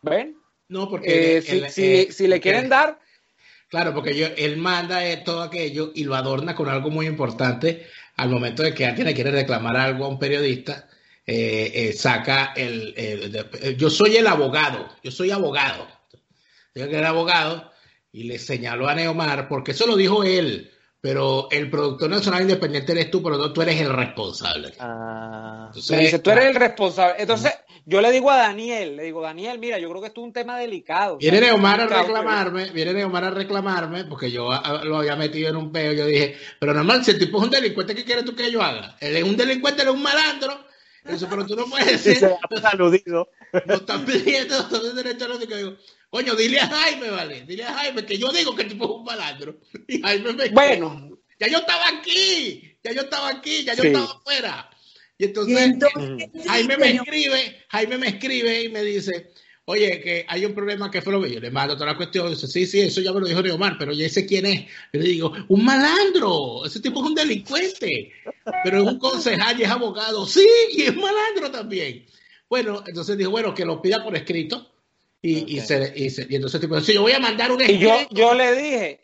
¿ven? 0.00 0.38
No, 0.68 0.88
porque. 0.88 1.36
Eh, 1.36 1.42
si, 1.42 1.50
el- 1.58 1.70
si- 1.70 1.94
eh, 1.96 2.12
si 2.12 2.26
le 2.26 2.40
quieren 2.40 2.70
dar, 2.70 2.98
Claro, 3.72 3.94
porque 3.94 4.14
yo, 4.14 4.26
él 4.36 4.58
manda 4.58 5.00
todo 5.24 5.40
aquello 5.40 5.92
y 5.94 6.04
lo 6.04 6.14
adorna 6.14 6.54
con 6.54 6.68
algo 6.68 6.90
muy 6.90 7.06
importante. 7.06 7.86
Al 8.16 8.28
momento 8.28 8.62
de 8.62 8.74
que 8.74 8.84
alguien 8.84 9.06
le 9.06 9.14
quiere 9.14 9.30
reclamar 9.30 9.78
algo 9.78 10.04
a 10.04 10.08
un 10.08 10.18
periodista, 10.18 10.90
eh, 11.26 11.72
eh, 11.74 11.92
saca 11.94 12.52
el, 12.54 12.94
Yo 13.78 13.88
soy 13.88 14.18
el 14.18 14.26
abogado, 14.26 14.86
yo 15.02 15.10
soy 15.10 15.30
abogado. 15.30 15.88
Digo 16.74 16.86
que 16.90 16.98
era 16.98 17.08
abogado 17.08 17.72
y 18.12 18.24
le 18.24 18.38
señaló 18.38 18.88
a 18.88 18.94
Neomar, 18.94 19.48
porque 19.48 19.70
eso 19.70 19.86
lo 19.86 19.96
dijo 19.96 20.22
él, 20.22 20.70
pero 21.00 21.48
el 21.50 21.70
productor 21.70 22.10
nacional 22.10 22.42
independiente 22.42 22.92
eres 22.92 23.10
tú, 23.10 23.22
pero 23.22 23.38
no, 23.38 23.54
tú 23.54 23.62
eres 23.62 23.80
el 23.80 23.90
responsable. 23.90 24.74
Ah, 24.80 25.64
Entonces, 25.68 25.98
dice, 25.98 26.18
tú 26.18 26.28
eres 26.28 26.44
el 26.44 26.56
responsable. 26.56 27.14
Entonces, 27.22 27.54
yo 27.86 28.00
le 28.00 28.10
digo 28.12 28.30
a 28.30 28.36
Daniel, 28.36 28.96
le 28.96 29.02
digo, 29.04 29.20
Daniel, 29.22 29.58
mira, 29.58 29.78
yo 29.78 29.88
creo 29.90 30.00
que 30.00 30.08
esto 30.08 30.20
es 30.20 30.26
un 30.26 30.32
tema 30.32 30.58
delicado. 30.58 31.18
Viene 31.18 31.38
O 31.38 31.40
sea, 31.40 31.48
Neomar 31.50 31.80
a 31.80 31.86
reclamarme, 31.86 32.70
viene 32.70 32.92
Neomar 32.94 33.24
a 33.24 33.30
reclamarme, 33.30 34.04
porque 34.04 34.30
yo 34.30 34.50
a- 34.52 34.84
lo 34.84 34.98
había 34.98 35.16
metido 35.16 35.48
en 35.50 35.56
un 35.56 35.72
peo. 35.72 35.92
Yo 35.92 36.06
dije, 36.06 36.36
pero 36.58 36.74
normal, 36.74 37.04
si 37.04 37.10
el 37.12 37.18
tipo 37.18 37.38
es 37.38 37.44
un 37.44 37.50
delincuente, 37.50 37.94
¿qué 37.94 38.04
quieres 38.04 38.24
tú 38.24 38.34
que 38.34 38.50
yo 38.50 38.62
haga? 38.62 38.96
Él 39.00 39.16
es 39.16 39.22
un 39.24 39.36
delincuente, 39.36 39.82
él 39.82 39.88
es 39.88 39.94
un 39.94 40.02
malandro. 40.02 40.64
Eso, 41.04 41.26
pero 41.28 41.44
tú 41.44 41.56
no 41.56 41.64
puedes 41.66 42.00
se 42.00 42.10
decir, 42.10 42.28
ha 42.62 42.68
aludido. 42.68 43.28
no 43.66 43.74
están 43.74 44.04
pidiendo 44.06 44.64
todo 44.68 44.90
el 44.90 44.94
derecho 44.96 45.24
a 45.24 45.28
lo 45.28 45.38
que 45.38 45.56
digo. 45.56 45.76
Coño, 46.10 46.34
dile 46.36 46.60
a 46.60 46.68
Jaime, 46.68 47.10
vale, 47.10 47.42
dile 47.46 47.64
a 47.64 47.72
Jaime 47.74 48.04
que 48.04 48.18
yo 48.18 48.30
digo 48.30 48.54
que 48.54 48.62
el 48.62 48.68
tipo 48.68 48.84
es 48.84 48.90
un 48.90 49.04
malandro. 49.04 49.56
Y 49.88 50.00
Jaime 50.00 50.32
me 50.34 50.48
Bueno, 50.50 51.08
ya 51.40 51.48
yo 51.48 51.58
estaba 51.58 51.88
aquí, 51.88 52.76
ya 52.84 52.92
yo 52.92 53.02
estaba 53.02 53.28
aquí, 53.30 53.64
ya 53.64 53.74
yo 53.74 53.82
Sí. 53.82 53.88
estaba 53.88 54.06
afuera. 54.12 54.70
Y 55.18 55.24
Y 55.24 55.26
entonces, 55.28 55.58
entonces, 55.58 56.28
Jaime 56.46 56.76
me 56.78 56.90
escribe, 56.92 57.56
Jaime 57.68 57.98
me 57.98 58.08
escribe 58.08 58.62
y 58.64 58.68
me 58.70 58.82
dice, 58.82 59.30
oye, 59.66 60.00
que 60.00 60.24
hay 60.28 60.44
un 60.44 60.54
problema 60.54 60.90
que 60.90 61.00
fue 61.02 61.12
lo 61.12 61.22
que 61.22 61.30
yo 61.32 61.38
le 61.40 61.50
mando 61.50 61.74
toda 61.74 61.86
la 61.92 61.96
cuestión. 61.96 62.28
Dice, 62.30 62.46
sí, 62.48 62.66
sí, 62.66 62.80
eso 62.80 63.00
ya 63.00 63.12
me 63.12 63.20
lo 63.20 63.26
dijo 63.26 63.42
Neomar, 63.42 63.76
pero 63.78 63.92
ya 63.92 64.08
sé 64.08 64.26
quién 64.26 64.46
es. 64.46 64.60
Yo 64.92 65.00
le 65.00 65.08
digo, 65.08 65.32
un 65.48 65.64
malandro, 65.64 66.64
ese 66.66 66.80
tipo 66.80 67.00
es 67.02 67.06
un 67.10 67.14
delincuente, 67.14 68.12
pero 68.64 68.78
es 68.78 68.84
un 68.84 68.98
concejal 68.98 69.60
y 69.60 69.64
es 69.64 69.70
abogado. 69.70 70.26
Sí, 70.26 70.46
y 70.72 70.82
es 70.82 70.96
malandro 70.96 71.50
también. 71.52 72.04
Bueno, 72.48 72.82
entonces 72.86 73.16
dijo, 73.16 73.30
bueno, 73.30 73.54
que 73.54 73.64
lo 73.64 73.80
pida 73.80 74.02
por 74.02 74.16
escrito. 74.16 74.68
Y, 75.24 75.54
y, 75.56 75.60
Ok. 75.60 75.66
se, 75.66 75.92
y, 75.94 76.10
se- 76.10 76.26
y 76.28 76.34
entonces 76.34 76.56
el 76.56 76.60
tipo 76.62 76.76
dice, 76.80 76.94
yo 76.94 77.02
voy 77.02 77.12
a 77.12 77.20
mandar 77.20 77.52
un 77.52 77.60
y 77.62 77.78
yo, 77.78 77.94
escrito. 77.94 78.14
yo 78.14 78.34
le 78.34 78.54
dije, 78.56 79.01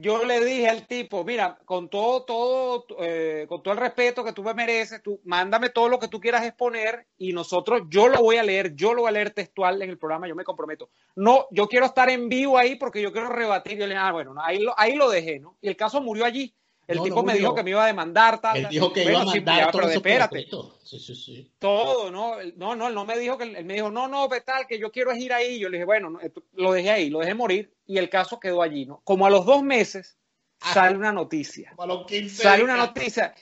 yo 0.00 0.24
le 0.24 0.44
dije 0.44 0.68
al 0.68 0.86
tipo, 0.86 1.24
mira, 1.24 1.58
con 1.64 1.88
todo, 1.88 2.24
todo, 2.24 2.86
eh, 3.00 3.46
con 3.48 3.62
todo 3.62 3.74
el 3.74 3.80
respeto 3.80 4.24
que 4.24 4.32
tú 4.32 4.42
me 4.42 4.54
mereces, 4.54 5.02
tú 5.02 5.20
mándame 5.24 5.70
todo 5.70 5.88
lo 5.88 5.98
que 5.98 6.08
tú 6.08 6.20
quieras 6.20 6.44
exponer 6.44 7.06
y 7.16 7.32
nosotros, 7.32 7.82
yo 7.88 8.08
lo 8.08 8.20
voy 8.20 8.36
a 8.36 8.42
leer, 8.42 8.74
yo 8.74 8.94
lo 8.94 9.02
voy 9.02 9.08
a 9.08 9.12
leer 9.12 9.30
textual 9.30 9.82
en 9.82 9.90
el 9.90 9.98
programa, 9.98 10.28
yo 10.28 10.34
me 10.36 10.44
comprometo. 10.44 10.90
No, 11.16 11.46
yo 11.50 11.68
quiero 11.68 11.86
estar 11.86 12.08
en 12.10 12.28
vivo 12.28 12.58
ahí 12.58 12.76
porque 12.76 13.02
yo 13.02 13.12
quiero 13.12 13.28
rebatir. 13.28 13.78
Yo 13.78 13.86
le 13.86 13.94
dije, 13.94 13.98
ah, 13.98 14.12
bueno, 14.12 14.34
no, 14.34 14.42
ahí, 14.42 14.60
lo, 14.60 14.78
ahí 14.78 14.94
lo 14.94 15.10
dejé, 15.10 15.40
¿no? 15.40 15.56
Y 15.60 15.68
el 15.68 15.76
caso 15.76 16.00
murió 16.00 16.24
allí. 16.24 16.54
El 16.88 16.96
No, 16.96 17.02
tipo 17.04 17.16
no 17.16 17.22
me 17.22 17.34
dijo 17.34 17.54
que 17.54 17.62
me 17.62 17.70
iba 17.70 17.84
a 17.84 17.86
demandar, 17.86 18.40
tal, 18.40 18.56
Él 18.56 18.68
dijo 18.70 18.90
que 18.94 19.02
Bueno, 19.02 19.20
iba 19.20 19.30
a 19.30 19.32
sí, 19.34 19.40
mandar 19.40 19.70
todo 19.70 19.82
pero 19.82 19.92
espérate. 19.92 20.46
Sí, 20.82 20.98
sí, 20.98 21.14
sí. 21.14 21.52
todo, 21.58 22.10
¿no? 22.10 22.36
No, 22.56 22.74
no, 22.76 22.88
él 22.88 22.94
no 22.94 23.04
me 23.04 23.18
dijo 23.18 23.36
que 23.36 23.44
él 23.44 23.64
me 23.66 23.74
dijo, 23.74 23.90
no, 23.90 24.08
no, 24.08 24.26
ve 24.26 24.40
tal, 24.40 24.66
que 24.66 24.78
yo 24.78 24.90
quiero 24.90 25.10
es 25.12 25.18
ir 25.18 25.34
ahí. 25.34 25.58
Yo 25.58 25.68
le 25.68 25.76
dije, 25.76 25.84
bueno, 25.84 26.08
no, 26.08 26.20
esto- 26.20 26.42
lo 26.54 26.72
dejé 26.72 26.90
ahí, 26.90 27.10
lo 27.10 27.18
dejé 27.18 27.34
morir 27.34 27.74
y 27.86 27.98
el 27.98 28.08
caso 28.08 28.40
quedó 28.40 28.62
allí, 28.62 28.86
¿no? 28.86 29.02
Como 29.04 29.26
a 29.26 29.30
los 29.30 29.44
dos 29.44 29.62
meses 29.62 30.16
Ah. 30.62 30.72
sale 30.72 30.96
una 30.96 31.12
noticia, 31.12 31.70
Como 31.76 31.82
a 31.82 31.86
los 31.86 32.06
15 32.06 32.42
sale 32.42 32.64
una 32.64 32.76
noticia 32.76 33.34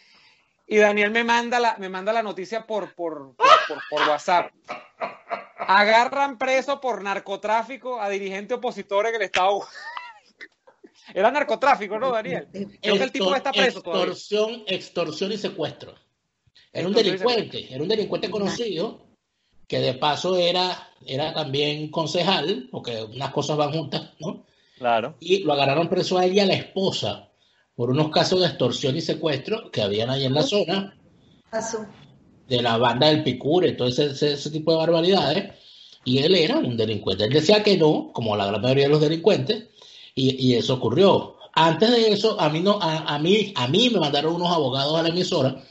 y 0.67 0.79
Daniel 0.79 1.13
me 1.13 1.23
manda 1.23 1.61
la, 1.61 1.77
me 1.79 1.89
manda 1.89 2.13
la 2.13 2.25
noticia 2.25 2.67
por, 2.67 2.95
por, 2.97 3.37
por, 3.37 3.47
por- 3.69 3.83
por 3.89 4.09
WhatsApp. 4.09 4.51
Agarran 5.59 6.37
preso 6.37 6.81
por 6.81 7.01
narcotráfico 7.03 8.01
a 8.01 8.09
dirigente 8.09 8.55
opositor 8.55 9.07
en 9.07 9.15
el 9.15 9.23
estado. 9.23 9.61
Era 11.15 11.31
narcotráfico, 11.31 11.99
¿no, 11.99 12.11
Daniel? 12.11 12.49
Creo 12.53 12.97
que 12.97 13.05
el 13.05 13.13
tipo 13.13 13.35
está 13.35 13.53
preso 13.53 13.81
todavía. 13.81 14.13
extorsión, 14.13 14.63
extorsión 14.67 15.33
y 15.33 15.39
secuestro. 15.39 15.95
Era 16.73 16.89
un 16.89 16.95
delincuente, 16.95 17.73
era 17.73 17.83
un 17.83 17.89
delincuente 17.89 18.31
conocido 18.31 19.07
que 19.67 19.79
de 19.81 19.95
paso 19.95 20.37
era, 20.37 20.91
era 21.05 21.33
también 21.33 21.91
concejal, 21.91 22.69
porque 22.71 23.03
unas 23.03 23.33
cosas 23.33 23.57
van 23.57 23.73
juntas, 23.73 24.11
¿no? 24.21 24.45
Claro. 24.79 25.17
Y 25.21 25.43
lo 25.43 25.53
agarraron 25.53 25.89
preso 25.89 26.19
a 26.19 26.25
él 26.25 26.35
y 26.35 26.41
a 26.41 26.47
la 26.47 26.55
esposa 26.55 27.31
por 27.75 27.91
unos 27.91 28.11
casos 28.11 28.41
de 28.41 28.47
extorsión 28.47 28.97
y 28.97 29.01
secuestro 29.01 29.71
que 29.71 29.83
habían 29.83 30.11
ahí 30.11 30.25
en 30.25 30.35
la 30.35 30.43
zona 30.43 30.97
de 32.49 32.63
la 32.63 32.77
banda 32.79 33.09
del 33.09 33.23
Picure, 33.23 33.73
todo 33.73 33.89
ese, 33.89 34.07
ese, 34.07 34.35
ese 34.35 34.51
tipo 34.51 34.73
de 34.73 34.79
barbaridades, 34.79 35.55
y 36.05 36.19
él 36.19 36.35
era 36.35 36.59
un 36.59 36.77
delincuente. 36.77 37.25
Él 37.25 37.33
decía 37.33 37.63
que 37.63 37.77
no, 37.77 38.11
como 38.13 38.37
la 38.37 38.47
gran 38.47 38.63
mayoría 38.63 38.85
de 38.85 38.91
los 38.91 39.01
delincuentes, 39.01 39.65
y, 40.17 40.49
y 40.49 40.55
eso 40.57 40.75
ocurrió. 40.75 41.37
Antes 41.53 41.91
de 41.91 42.09
eso, 42.09 42.41
a 42.41 42.49
mí, 42.49 42.61
no, 42.61 42.81
a, 42.83 43.15
a 43.15 43.19
mí, 43.21 43.53
a 43.55 43.69
mí 43.69 43.91
me 43.91 44.01
mandaron 44.01 44.35
unos 44.35 44.51
abogados 44.53 44.99
a 44.99 45.03
la 45.05 45.11
emisora 45.11 45.63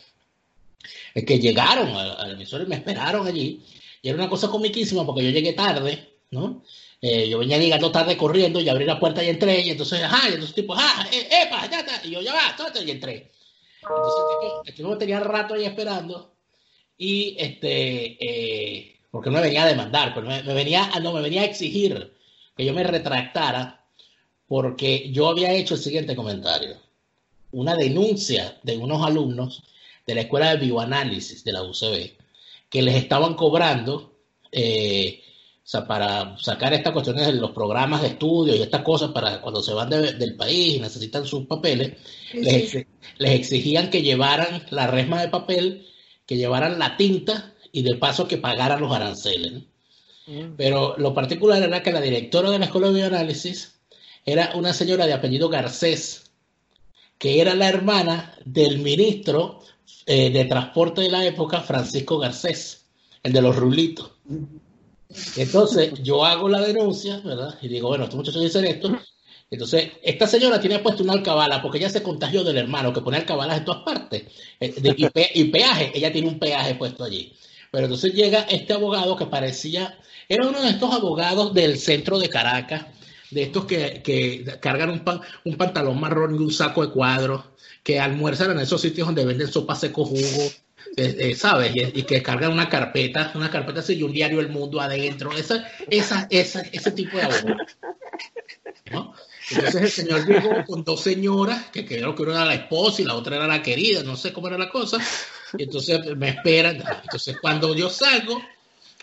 eh, 1.13 1.25
que 1.25 1.39
llegaron 1.39 1.89
a, 1.89 2.13
a 2.13 2.27
la 2.27 2.33
emisora 2.33 2.63
y 2.63 2.67
me 2.67 2.75
esperaron 2.75 3.27
allí. 3.27 3.61
Y 4.01 4.09
era 4.09 4.17
una 4.17 4.29
cosa 4.29 4.47
comiquísima 4.47 5.05
porque 5.05 5.23
yo 5.23 5.31
llegué 5.31 5.53
tarde, 5.53 6.17
¿no? 6.31 6.63
Eh, 7.01 7.27
yo 7.27 7.39
venía 7.39 7.57
llegando 7.57 7.91
tarde 7.91 8.17
corriendo 8.17 8.59
y 8.59 8.69
abrí 8.69 8.85
la 8.85 8.99
puerta 8.99 9.23
y 9.23 9.29
entré. 9.29 9.61
Y 9.61 9.71
entonces, 9.71 10.01
ajá, 10.01 10.29
y 10.29 10.33
entonces 10.33 10.55
tipo, 10.55 10.73
ah, 10.75 11.07
eh, 11.11 11.27
epa, 11.43 11.69
ya 11.69 11.79
está. 11.79 12.05
Y 12.05 12.11
yo, 12.11 12.21
ya 12.21 12.33
va, 12.33 12.55
tóate, 12.55 12.83
y 12.83 12.91
entré. 12.91 13.31
Entonces, 13.81 14.23
tipo, 14.39 14.63
el 14.65 14.73
tipo 14.73 14.97
tenía 14.97 15.19
rato 15.19 15.53
ahí 15.53 15.65
esperando 15.65 16.35
y 16.97 17.35
este, 17.37 18.17
eh, 18.19 18.95
porque 19.11 19.29
no 19.29 19.35
me 19.37 19.43
venía 19.43 19.63
a 19.63 19.67
demandar, 19.67 20.13
pero 20.15 20.27
me, 20.27 20.41
me 20.43 20.53
venía, 20.53 20.89
no, 21.01 21.13
me 21.13 21.21
venía 21.21 21.41
a 21.41 21.45
exigir 21.45 22.13
que 22.55 22.65
yo 22.65 22.73
me 22.73 22.83
retractara 22.83 23.84
porque 24.47 25.09
yo 25.11 25.29
había 25.29 25.51
hecho 25.53 25.75
el 25.75 25.79
siguiente 25.81 26.15
comentario. 26.15 26.77
Una 27.51 27.75
denuncia 27.75 28.57
de 28.63 28.77
unos 28.77 29.05
alumnos 29.05 29.63
de 30.05 30.15
la 30.15 30.21
Escuela 30.21 30.51
de 30.55 30.65
Bioanálisis 30.65 31.43
de 31.43 31.51
la 31.53 31.63
UCB 31.63 32.11
que 32.69 32.81
les 32.81 32.95
estaban 32.95 33.35
cobrando 33.35 34.13
eh, 34.51 35.21
o 35.63 35.67
sea, 35.67 35.87
para 35.87 36.37
sacar 36.37 36.73
estas 36.73 36.93
cuestiones 36.93 37.25
de 37.25 37.33
los 37.33 37.51
programas 37.51 38.01
de 38.01 38.09
estudio 38.09 38.55
y 38.55 38.61
estas 38.61 38.81
cosas 38.83 39.11
para 39.11 39.41
cuando 39.41 39.63
se 39.63 39.73
van 39.73 39.89
de- 39.89 40.13
del 40.13 40.35
país 40.35 40.75
y 40.75 40.79
necesitan 40.79 41.25
sus 41.25 41.47
papeles, 41.47 41.93
Sí, 42.31 42.39
les, 42.41 42.69
sí. 42.69 42.77
exi- 42.77 42.85
les 43.17 43.31
exigían 43.31 43.89
que 43.89 44.03
llevaran 44.03 44.63
la 44.69 44.85
resma 44.87 45.21
de 45.21 45.29
papel, 45.29 45.87
que 46.27 46.37
llevaran 46.37 46.77
la 46.77 46.97
tinta 46.97 47.53
y 47.71 47.81
de 47.81 47.95
paso 47.95 48.27
que 48.27 48.37
pagaran 48.37 48.79
los 48.81 48.91
aranceles. 48.93 49.53
¿no? 49.53 50.53
Pero 50.57 50.95
lo 50.97 51.13
particular 51.15 51.61
era 51.63 51.81
que 51.83 51.91
la 51.91 52.01
directora 52.01 52.51
de 52.51 52.59
la 52.59 52.65
Escuela 52.65 52.87
de 52.87 52.93
Bioanálisis 52.93 53.74
era 54.25 54.51
una 54.55 54.73
señora 54.73 55.05
de 55.05 55.13
apellido 55.13 55.49
Garcés, 55.49 56.31
que 57.17 57.41
era 57.41 57.53
la 57.55 57.69
hermana 57.69 58.33
del 58.45 58.79
ministro 58.79 59.61
eh, 60.05 60.29
de 60.31 60.45
Transporte 60.45 61.01
de 61.01 61.09
la 61.09 61.25
época, 61.25 61.61
Francisco 61.61 62.17
Garcés, 62.17 62.85
el 63.23 63.33
de 63.33 63.41
los 63.41 63.55
rulitos. 63.55 64.11
Entonces, 65.37 65.93
yo 66.03 66.25
hago 66.25 66.49
la 66.49 66.61
denuncia, 66.61 67.19
¿verdad? 67.23 67.57
Y 67.61 67.67
digo, 67.67 67.89
bueno, 67.89 68.05
estos 68.05 68.17
muchachos 68.17 68.41
dicen 68.41 68.65
esto. 68.65 68.97
Entonces, 69.49 69.91
esta 70.01 70.25
señora 70.27 70.59
tiene 70.59 70.79
puesto 70.79 71.03
una 71.03 71.13
alcabala 71.13 71.61
porque 71.61 71.77
ella 71.77 71.89
se 71.89 72.01
contagió 72.03 72.43
del 72.43 72.57
hermano 72.57 72.91
que 72.91 73.01
pone 73.01 73.17
alcabalas 73.17 73.59
en 73.59 73.65
todas 73.65 73.83
partes. 73.83 74.23
Eh, 74.59 74.73
de- 74.81 74.95
y, 74.97 75.09
pe- 75.09 75.31
y 75.35 75.45
peaje, 75.45 75.91
ella 75.93 76.11
tiene 76.11 76.27
un 76.27 76.39
peaje 76.39 76.75
puesto 76.75 77.03
allí. 77.03 77.33
Pero 77.71 77.85
entonces 77.85 78.13
llega 78.13 78.41
este 78.49 78.73
abogado 78.73 79.15
que 79.15 79.25
parecía, 79.27 79.97
era 80.27 80.47
uno 80.47 80.61
de 80.61 80.69
estos 80.69 80.93
abogados 80.93 81.53
del 81.53 81.77
centro 81.77 82.17
de 82.19 82.29
Caracas, 82.29 82.85
de 83.35 83.43
estos 83.43 83.65
que, 83.65 84.01
que 84.01 84.45
cargan 84.61 84.89
un, 84.89 84.99
pan- 85.01 85.21
un 85.43 85.57
pantalón 85.57 85.99
marrón 85.99 86.33
y 86.35 86.39
un 86.39 86.51
saco 86.51 86.85
de 86.85 86.91
cuadros, 86.91 87.43
que 87.83 87.99
almuerzan 87.99 88.51
en 88.51 88.59
esos 88.61 88.81
sitios 88.81 89.07
donde 89.07 89.25
venden 89.25 89.47
sopa 89.47 89.75
seco 89.75 90.05
jugo, 90.05 90.51
eh, 90.97 91.15
eh, 91.19 91.35
¿sabes? 91.35 91.75
Y, 91.75 91.81
y 91.99 92.03
que 92.03 92.23
cargan 92.23 92.53
una 92.53 92.69
carpeta, 92.69 93.31
una 93.35 93.51
carpeta 93.51 93.81
así 93.81 93.95
y 93.95 94.03
un 94.03 94.13
diario 94.13 94.39
El 94.39 94.49
Mundo 94.49 94.79
adentro, 94.79 95.33
esa, 95.33 95.67
esa, 95.89 96.27
esa, 96.31 96.61
ese 96.61 96.91
tipo 96.91 97.17
de 97.17 97.23
abogado. 97.23 97.57
¿no? 98.91 99.13
Entonces 99.51 99.81
el 99.81 99.91
señor 99.91 100.25
llegó 100.25 100.65
con 100.65 100.83
dos 100.83 101.01
señoras, 101.01 101.65
que 101.71 101.85
creo 101.85 102.15
que 102.15 102.23
una 102.23 102.33
era 102.35 102.45
la 102.45 102.55
esposa 102.55 103.01
y 103.01 103.05
la 103.05 103.15
otra 103.15 103.35
era 103.35 103.47
la 103.47 103.61
querida, 103.61 104.01
no 104.01 104.15
sé 104.15 104.31
cómo 104.33 104.47
era 104.47 104.57
la 104.57 104.69
cosa. 104.69 104.97
Y 105.57 105.63
entonces 105.63 105.99
me 106.15 106.29
esperan. 106.29 106.81
Entonces 107.03 107.37
cuando 107.41 107.75
yo 107.75 107.89
salgo, 107.89 108.41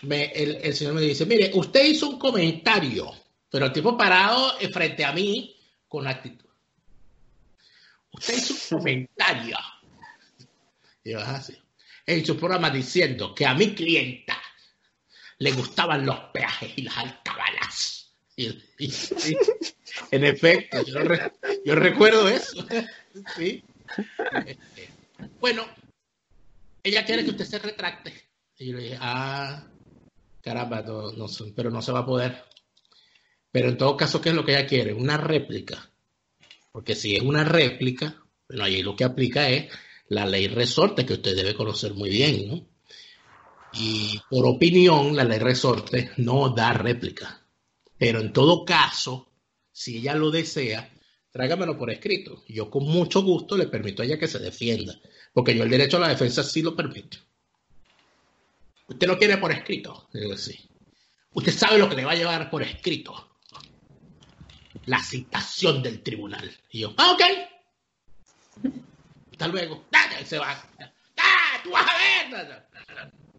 me, 0.01 0.25
el, 0.31 0.57
el, 0.63 0.73
señor 0.75 0.95
me 0.95 1.01
dice, 1.01 1.25
mire, 1.25 1.51
usted 1.53 1.85
hizo 1.85 2.09
un 2.09 2.19
comentario, 2.19 3.11
pero 3.53 3.67
el 3.67 3.71
tipo 3.71 3.95
parado 3.95 4.57
frente 4.71 5.05
a 5.05 5.11
mí 5.11 5.55
con 5.87 6.07
actitud. 6.07 6.49
Usted 8.11 8.35
hizo 8.35 8.53
un 8.53 8.59
comentario. 8.79 9.55
Y 11.03 11.11
yo, 11.11 11.19
así. 11.19 11.55
En 12.03 12.25
su 12.25 12.35
programa 12.35 12.71
diciendo 12.71 13.35
que 13.35 13.45
a 13.45 13.53
mi 13.53 13.75
clienta 13.75 14.41
le 15.37 15.51
gustaban 15.51 16.03
los 16.03 16.19
peajes 16.33 16.75
y 16.77 16.81
las 16.81 16.97
alcabalas. 16.97 18.15
Y, 18.35 18.47
y, 18.79 18.85
y, 18.87 19.37
en 20.09 20.23
efecto, 20.23 20.83
yo, 20.83 21.01
re, 21.01 21.31
yo, 21.63 21.75
recuerdo 21.75 22.27
eso. 22.29 22.65
¿sí? 23.35 23.63
Bueno, 25.39 25.63
ella 26.81 27.05
quiere 27.05 27.23
que 27.23 27.29
usted 27.29 27.45
se 27.45 27.59
retracte. 27.59 28.13
Y 28.57 28.71
yo 28.71 28.77
le 28.77 28.83
dije, 28.83 28.97
ah, 28.99 29.63
caramba, 30.41 30.81
no, 30.81 31.11
no, 31.11 31.27
pero 31.55 31.69
no 31.69 31.83
se 31.83 31.91
va 31.91 31.99
a 31.99 32.05
poder. 32.07 32.52
Pero 33.53 33.69
en 33.69 33.77
todo 33.77 33.95
caso, 33.95 34.19
¿qué 34.19 34.29
es 34.29 34.35
lo 34.35 34.43
que 34.43 34.53
ella 34.53 34.65
quiere? 34.65 34.93
Una 34.93 35.15
réplica. 35.15 35.91
Porque 36.71 36.95
si 36.95 37.15
es 37.15 37.21
una 37.21 37.43
réplica, 37.43 38.25
bueno, 38.47 38.63
ahí 38.63 38.81
lo 38.81 38.95
que 38.95 39.03
aplica 39.03 39.47
es 39.47 39.71
la 40.07 40.25
ley 40.25 40.47
resorte, 40.47 41.05
que 41.05 41.13
usted 41.13 41.35
debe 41.35 41.53
conocer 41.53 41.93
muy 41.93 42.09
bien, 42.09 42.47
¿no? 42.47 42.65
Y 43.73 44.19
por 44.27 44.47
opinión, 44.47 45.15
la 45.15 45.23
ley 45.23 45.37
resorte 45.37 46.09
no 46.17 46.49
da 46.49 46.73
réplica. 46.73 47.45
Pero 47.95 48.21
en 48.21 48.33
todo 48.33 48.65
caso, 48.65 49.29
si 49.71 49.97
ella 49.97 50.15
lo 50.15 50.31
desea, 50.31 50.91
tráigamelo 51.31 51.77
por 51.77 51.91
escrito. 51.91 52.43
Yo 52.47 52.71
con 52.71 52.85
mucho 52.85 53.21
gusto 53.21 53.55
le 53.55 53.67
permito 53.67 54.01
a 54.01 54.05
ella 54.05 54.17
que 54.17 54.27
se 54.27 54.39
defienda, 54.39 54.99
porque 55.31 55.55
yo 55.55 55.61
el 55.61 55.69
derecho 55.69 55.97
a 55.97 55.99
la 55.99 56.09
defensa 56.09 56.41
sí 56.41 56.63
lo 56.63 56.75
permito. 56.75 57.19
¿Usted 58.87 59.05
lo 59.05 59.19
quiere 59.19 59.37
por 59.37 59.51
escrito? 59.51 60.09
Digo, 60.11 60.35
sí. 60.37 60.59
Usted 61.33 61.51
sabe 61.51 61.77
lo 61.77 61.87
que 61.87 61.97
le 61.97 62.05
va 62.05 62.13
a 62.13 62.15
llevar 62.15 62.49
por 62.49 62.63
escrito. 62.63 63.29
La 64.85 64.99
citación 64.99 65.81
del 65.81 66.01
tribunal. 66.01 66.51
Y 66.71 66.81
yo, 66.81 66.93
ah, 66.97 67.11
ok. 67.13 67.21
Hasta 69.31 69.47
luego. 69.47 69.85
¡Dale! 69.91 70.25
Se 70.25 70.37
va. 70.37 70.51
¡Ah! 71.17 71.61
¡Tú 71.63 71.71
vas 71.71 71.87
a 71.87 71.97
ver! 71.97 72.63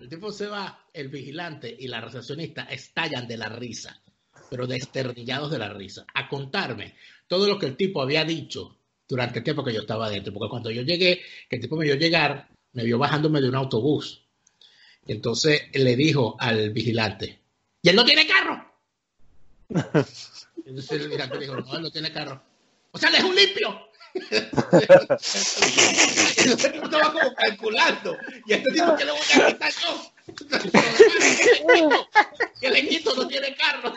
El 0.00 0.08
tipo 0.10 0.30
se 0.30 0.46
va, 0.48 0.86
el 0.92 1.08
vigilante 1.08 1.74
y 1.78 1.88
la 1.88 2.00
recepcionista 2.00 2.64
estallan 2.64 3.26
de 3.26 3.38
la 3.38 3.48
risa, 3.48 4.02
pero 4.50 4.66
desternillados 4.66 5.50
de 5.50 5.58
la 5.58 5.70
risa, 5.70 6.04
a 6.12 6.28
contarme 6.28 6.94
todo 7.26 7.48
lo 7.48 7.58
que 7.58 7.64
el 7.64 7.76
tipo 7.76 8.02
había 8.02 8.22
dicho 8.22 8.76
durante 9.08 9.38
el 9.38 9.44
tiempo 9.44 9.64
que 9.64 9.72
yo 9.72 9.80
estaba 9.80 10.06
adentro. 10.06 10.34
Porque 10.34 10.50
cuando 10.50 10.70
yo 10.70 10.82
llegué, 10.82 11.22
que 11.48 11.56
el 11.56 11.62
tipo 11.62 11.76
me 11.76 11.86
vio 11.86 11.94
llegar, 11.94 12.48
me 12.72 12.84
vio 12.84 12.98
bajándome 12.98 13.40
de 13.40 13.48
un 13.48 13.54
autobús. 13.54 14.26
Entonces 15.06 15.62
le 15.72 15.96
dijo 15.96 16.36
al 16.38 16.68
vigilante, 16.70 17.40
¿y 17.80 17.88
él 17.88 17.96
no 17.96 18.04
tiene 18.04 18.26
carro? 18.26 18.74
entonces 20.66 20.92
el 20.92 21.08
vigilante 21.08 21.38
dijo, 21.38 21.56
no, 21.56 21.76
él 21.76 21.82
no 21.82 21.90
tiene 21.90 22.12
carro. 22.12 22.42
O 22.90 22.98
sea, 22.98 23.08
él 23.08 23.14
es 23.16 23.24
un 23.24 23.34
limpio. 23.34 23.88
Entonces 24.14 24.52
estaba 26.82 27.12
como 27.12 27.34
calculando. 27.34 28.16
Y 28.46 28.52
este 28.52 28.70
tipo, 28.70 28.94
¿qué 28.96 29.04
le 29.04 29.10
voy 29.10 29.20
a 29.20 29.46
quitar 29.46 29.72
yo? 29.72 30.14
que 32.60 32.70
le 32.70 32.88
quito, 32.88 33.14
no 33.14 33.28
tiene 33.28 33.54
carro. 33.56 33.92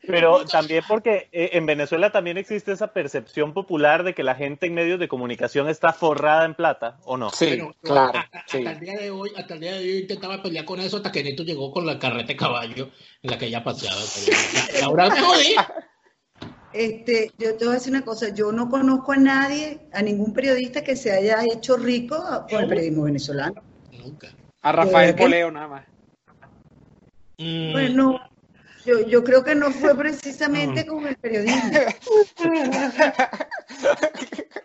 Pero 0.00 0.44
también 0.46 0.82
porque 0.88 1.28
eh, 1.30 1.50
en 1.52 1.66
Venezuela 1.66 2.10
también 2.10 2.36
existe 2.36 2.72
esa 2.72 2.92
percepción 2.92 3.52
popular 3.52 4.02
de 4.02 4.14
que 4.14 4.24
la 4.24 4.34
gente 4.34 4.66
en 4.66 4.74
medios 4.74 4.98
de 4.98 5.06
comunicación 5.06 5.68
está 5.68 5.92
forrada 5.92 6.44
en 6.46 6.54
plata, 6.54 6.98
¿o 7.04 7.16
no? 7.16 7.30
Sí, 7.30 7.46
Pero, 7.50 7.76
claro. 7.82 8.18
A, 8.18 8.22
a, 8.22 8.44
sí. 8.46 8.58
Hasta 8.58 8.72
el 8.72 8.80
día 8.80 8.98
de 8.98 9.10
hoy, 9.10 9.30
hasta 9.36 9.54
el 9.54 9.60
día 9.60 9.74
de 9.74 9.78
hoy 9.78 9.98
intentaba 9.98 10.42
pelear 10.42 10.64
con 10.64 10.80
eso 10.80 10.96
hasta 10.96 11.12
que 11.12 11.22
Neto 11.22 11.44
llegó 11.44 11.70
con 11.70 11.86
la 11.86 11.98
carreta 11.98 12.28
de 12.28 12.36
caballo 12.36 12.90
en 13.22 13.30
la 13.30 13.38
que 13.38 13.46
ella 13.46 13.62
paseaba. 13.62 14.00
Y 14.78 14.82
ahora 14.82 15.10
me 15.10 15.20
jodí. 15.20 15.54
Este, 16.72 17.32
yo 17.38 17.56
te 17.56 17.64
voy 17.64 17.72
a 17.72 17.78
decir 17.78 17.92
una 17.92 18.04
cosa, 18.04 18.28
yo 18.28 18.52
no 18.52 18.68
conozco 18.68 19.12
a 19.12 19.16
nadie, 19.16 19.80
a 19.92 20.02
ningún 20.02 20.34
periodista 20.34 20.84
que 20.84 20.96
se 20.96 21.12
haya 21.12 21.42
hecho 21.44 21.76
rico 21.76 22.22
con 22.48 22.62
el 22.62 22.68
periodismo 22.68 23.04
venezolano. 23.04 23.62
Nunca. 23.92 24.28
A 24.60 24.72
Rafael 24.72 25.14
Poleo 25.14 25.50
nada 25.50 25.68
más. 25.68 25.86
Mm. 27.38 27.72
Bueno, 27.72 28.20
yo, 28.84 29.06
yo, 29.06 29.24
creo 29.24 29.42
que 29.44 29.54
no 29.54 29.70
fue 29.70 29.96
precisamente 29.96 30.84
con 30.84 31.06
el 31.06 31.16
periodismo. 31.16 31.70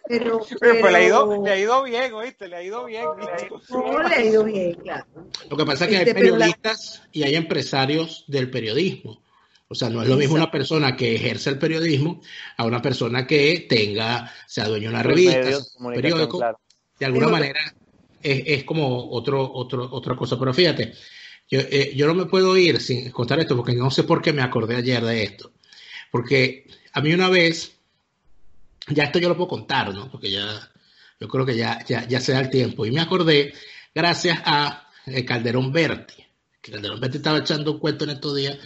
pero, 0.07 0.41
pero, 0.59 0.73
pero, 0.81 0.89
le, 0.89 0.97
ha 0.97 1.05
ido, 1.05 1.43
le 1.43 1.51
ha 1.51 1.59
ido 1.59 1.83
bien, 1.83 2.13
¿oíste? 2.13 2.47
Le 2.47 2.55
ha 2.57 2.63
ido 2.63 2.85
bien. 2.85 3.05
No, 3.69 4.03
le 4.03 4.15
ha 4.15 4.23
ido 4.23 4.43
bien, 4.43 4.73
claro. 4.75 5.05
Lo 5.49 5.55
que 5.55 5.65
pasa 5.65 5.85
es 5.85 5.89
que 5.89 5.97
este, 5.97 6.09
hay 6.09 6.15
periodistas 6.15 7.01
la... 7.03 7.09
y 7.13 7.23
hay 7.23 7.35
empresarios 7.35 8.25
del 8.27 8.49
periodismo. 8.49 9.22
O 9.73 9.75
sea, 9.75 9.89
no 9.89 10.03
es 10.03 10.07
lo 10.07 10.17
mismo 10.17 10.35
una 10.35 10.51
persona 10.51 10.95
que 10.95 11.15
ejerce 11.15 11.49
el 11.49 11.57
periodismo 11.57 12.21
a 12.57 12.63
una 12.63 12.79
persona 12.79 13.25
que 13.25 13.65
tenga, 13.67 14.31
sea 14.45 14.67
dueño 14.67 14.89
de 14.89 14.93
una 14.93 15.01
revista, 15.01 15.49
periódico. 15.95 16.37
Claro. 16.37 16.59
De 16.99 17.05
alguna 17.07 17.27
manera 17.27 17.59
es, 18.21 18.43
es, 18.45 18.63
como 18.65 19.09
otro, 19.09 19.51
otro, 19.51 19.89
otra 19.91 20.15
cosa. 20.15 20.37
Pero 20.37 20.53
fíjate, 20.53 20.93
yo, 21.49 21.59
eh, 21.59 21.91
yo 21.95 22.05
no 22.05 22.13
me 22.13 22.27
puedo 22.27 22.55
ir 22.55 22.79
sin 22.79 23.09
contar 23.09 23.39
esto 23.39 23.55
porque 23.55 23.73
no 23.73 23.89
sé 23.89 24.03
por 24.03 24.21
qué 24.21 24.31
me 24.31 24.43
acordé 24.43 24.75
ayer 24.75 25.03
de 25.03 25.23
esto. 25.23 25.51
Porque 26.11 26.67
a 26.91 27.01
mí 27.01 27.11
una 27.11 27.29
vez, 27.29 27.75
ya 28.89 29.05
esto 29.05 29.17
yo 29.17 29.27
lo 29.27 29.35
puedo 29.35 29.47
contar, 29.47 29.91
¿no? 29.91 30.11
Porque 30.11 30.29
ya, 30.29 30.71
yo 31.19 31.27
creo 31.27 31.47
que 31.47 31.57
ya, 31.57 31.83
ya, 31.83 32.07
ya 32.07 32.21
se 32.21 32.33
da 32.33 32.41
el 32.41 32.51
tiempo. 32.51 32.85
Y 32.85 32.91
me 32.91 33.01
acordé 33.01 33.55
gracias 33.95 34.39
a 34.45 34.87
eh, 35.07 35.25
Calderón 35.25 35.71
Berti. 35.71 36.23
Calderón 36.61 36.99
Berti 36.99 37.17
estaba 37.17 37.39
echando 37.39 37.71
un 37.71 37.79
cuento 37.79 38.03
en 38.03 38.11
estos 38.11 38.35
días 38.35 38.59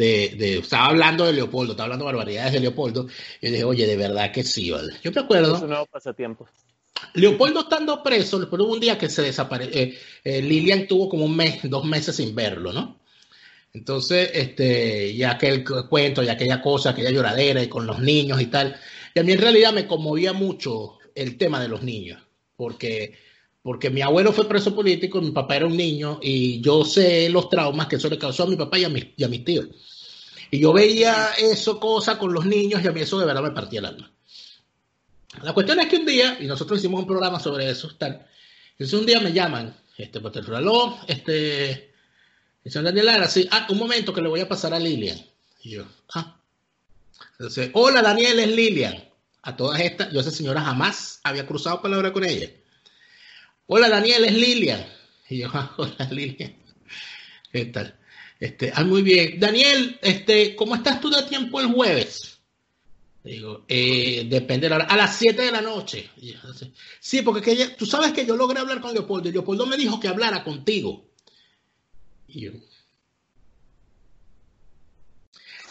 de, 0.00 0.34
de, 0.38 0.58
estaba 0.58 0.86
hablando 0.86 1.26
de 1.26 1.34
Leopoldo, 1.34 1.72
estaba 1.72 1.84
hablando 1.84 2.06
barbaridades 2.06 2.54
de 2.54 2.60
Leopoldo, 2.60 3.06
y 3.42 3.50
dije, 3.50 3.64
oye, 3.64 3.86
de 3.86 3.96
verdad 3.96 4.32
que 4.32 4.42
sí, 4.42 4.70
¿vale? 4.70 4.94
Yo 5.02 5.12
me 5.12 5.20
acuerdo. 5.20 5.56
Es 5.56 5.62
un 5.62 5.68
nuevo 5.68 5.84
pasatiempo. 5.84 6.48
Leopoldo 7.12 7.60
estando 7.60 8.02
preso, 8.02 8.38
después 8.38 8.62
hubo 8.62 8.72
un 8.72 8.80
día 8.80 8.96
que 8.96 9.10
se 9.10 9.20
desapareció, 9.20 9.78
eh, 9.78 9.98
eh, 10.24 10.40
Lilian 10.40 10.86
tuvo 10.86 11.10
como 11.10 11.26
un 11.26 11.36
mes, 11.36 11.58
dos 11.64 11.84
meses 11.84 12.16
sin 12.16 12.34
verlo, 12.34 12.72
¿no? 12.72 12.98
Entonces, 13.74 14.30
este, 14.32 15.14
ya 15.14 15.32
aquel 15.32 15.64
cuento, 15.64 16.22
ya 16.22 16.32
aquella 16.32 16.62
cosa, 16.62 16.90
aquella 16.90 17.10
lloradera 17.10 17.62
y 17.62 17.68
con 17.68 17.86
los 17.86 18.00
niños 18.00 18.40
y 18.40 18.46
tal, 18.46 18.76
y 19.14 19.20
a 19.20 19.22
mí 19.22 19.32
en 19.32 19.38
realidad 19.38 19.74
me 19.74 19.86
conmovía 19.86 20.32
mucho 20.32 20.98
el 21.14 21.36
tema 21.36 21.60
de 21.60 21.68
los 21.68 21.82
niños, 21.82 22.22
porque 22.56 23.18
porque 23.62 23.90
mi 23.90 24.00
abuelo 24.00 24.32
fue 24.32 24.48
preso 24.48 24.74
político, 24.74 25.20
mi 25.20 25.32
papá 25.32 25.56
era 25.56 25.66
un 25.66 25.76
niño 25.76 26.18
y 26.22 26.60
yo 26.60 26.84
sé 26.84 27.28
los 27.28 27.48
traumas 27.48 27.86
que 27.88 27.96
eso 27.96 28.08
le 28.08 28.18
causó 28.18 28.44
a 28.44 28.46
mi 28.46 28.56
papá 28.56 28.78
y 28.78 28.84
a, 28.84 28.88
mi, 28.88 29.12
y 29.16 29.24
a 29.24 29.28
mis 29.28 29.44
tíos. 29.44 29.66
Y 30.50 30.60
yo 30.60 30.72
veía 30.72 31.32
eso, 31.38 31.78
cosa 31.78 32.18
con 32.18 32.32
los 32.32 32.46
niños 32.46 32.82
y 32.82 32.88
a 32.88 32.92
mí 32.92 33.00
eso 33.00 33.18
de 33.18 33.26
verdad 33.26 33.42
me 33.42 33.50
partía 33.50 33.80
el 33.80 33.86
alma. 33.86 34.10
La 35.42 35.52
cuestión 35.52 35.78
es 35.78 35.88
que 35.88 35.96
un 35.96 36.06
día, 36.06 36.38
y 36.40 36.46
nosotros 36.46 36.78
hicimos 36.78 37.00
un 37.00 37.06
programa 37.06 37.38
sobre 37.38 37.70
eso, 37.70 37.94
tal, 37.96 38.26
entonces 38.72 38.98
un 38.98 39.06
día 39.06 39.20
me 39.20 39.32
llaman, 39.32 39.76
este, 39.96 40.20
por 40.20 40.32
aló, 40.54 40.98
este, 41.06 41.92
el 42.64 42.72
señor 42.72 42.86
Daniel 42.86 43.06
Lara, 43.06 43.28
sí, 43.28 43.46
ah, 43.50 43.66
un 43.70 43.78
momento 43.78 44.12
que 44.12 44.22
le 44.22 44.28
voy 44.28 44.40
a 44.40 44.48
pasar 44.48 44.74
a 44.74 44.80
Lilian. 44.80 45.18
Y 45.62 45.70
yo, 45.70 45.84
ah. 46.14 46.40
Entonces, 47.32 47.70
hola 47.74 48.02
Daniel, 48.02 48.40
es 48.40 48.48
Lilian. 48.48 49.04
A 49.42 49.56
todas 49.56 49.80
estas, 49.80 50.10
yo 50.12 50.18
a 50.18 50.22
esa 50.22 50.30
señora 50.30 50.60
jamás 50.60 51.20
había 51.24 51.46
cruzado 51.46 51.80
palabra 51.80 52.12
con 52.12 52.24
ella. 52.24 52.50
Hola 53.72 53.88
Daniel, 53.88 54.24
es 54.24 54.34
Lilian. 54.34 54.84
Y 55.28 55.38
yo, 55.38 55.48
ah, 55.54 55.72
hola 55.76 56.08
Lilian. 56.10 56.56
¿Qué 57.52 57.66
tal? 57.66 57.96
Este, 58.40 58.72
ah, 58.74 58.82
muy 58.82 59.02
bien. 59.02 59.38
Daniel, 59.38 59.96
este, 60.02 60.56
¿cómo 60.56 60.74
estás 60.74 61.00
tú 61.00 61.08
de 61.08 61.22
tiempo 61.22 61.60
el 61.60 61.68
jueves? 61.68 62.40
Digo, 63.22 63.64
eh, 63.68 64.26
depende 64.28 64.66
de 64.66 64.70
la 64.70 64.76
hora. 64.76 64.84
A 64.86 64.96
las 64.96 65.14
7 65.16 65.42
de 65.42 65.52
la 65.52 65.60
noche. 65.60 66.10
Sí, 66.98 67.22
porque 67.22 67.42
que 67.42 67.52
ella, 67.52 67.76
tú 67.76 67.86
sabes 67.86 68.10
que 68.10 68.26
yo 68.26 68.34
logré 68.34 68.58
hablar 68.58 68.80
con 68.80 68.92
Leopoldo 68.92 69.28
y 69.28 69.32
Leopoldo 69.32 69.66
me 69.66 69.76
dijo 69.76 70.00
que 70.00 70.08
hablara 70.08 70.42
contigo. 70.42 71.08
Y 72.26 72.40
yo, 72.40 72.52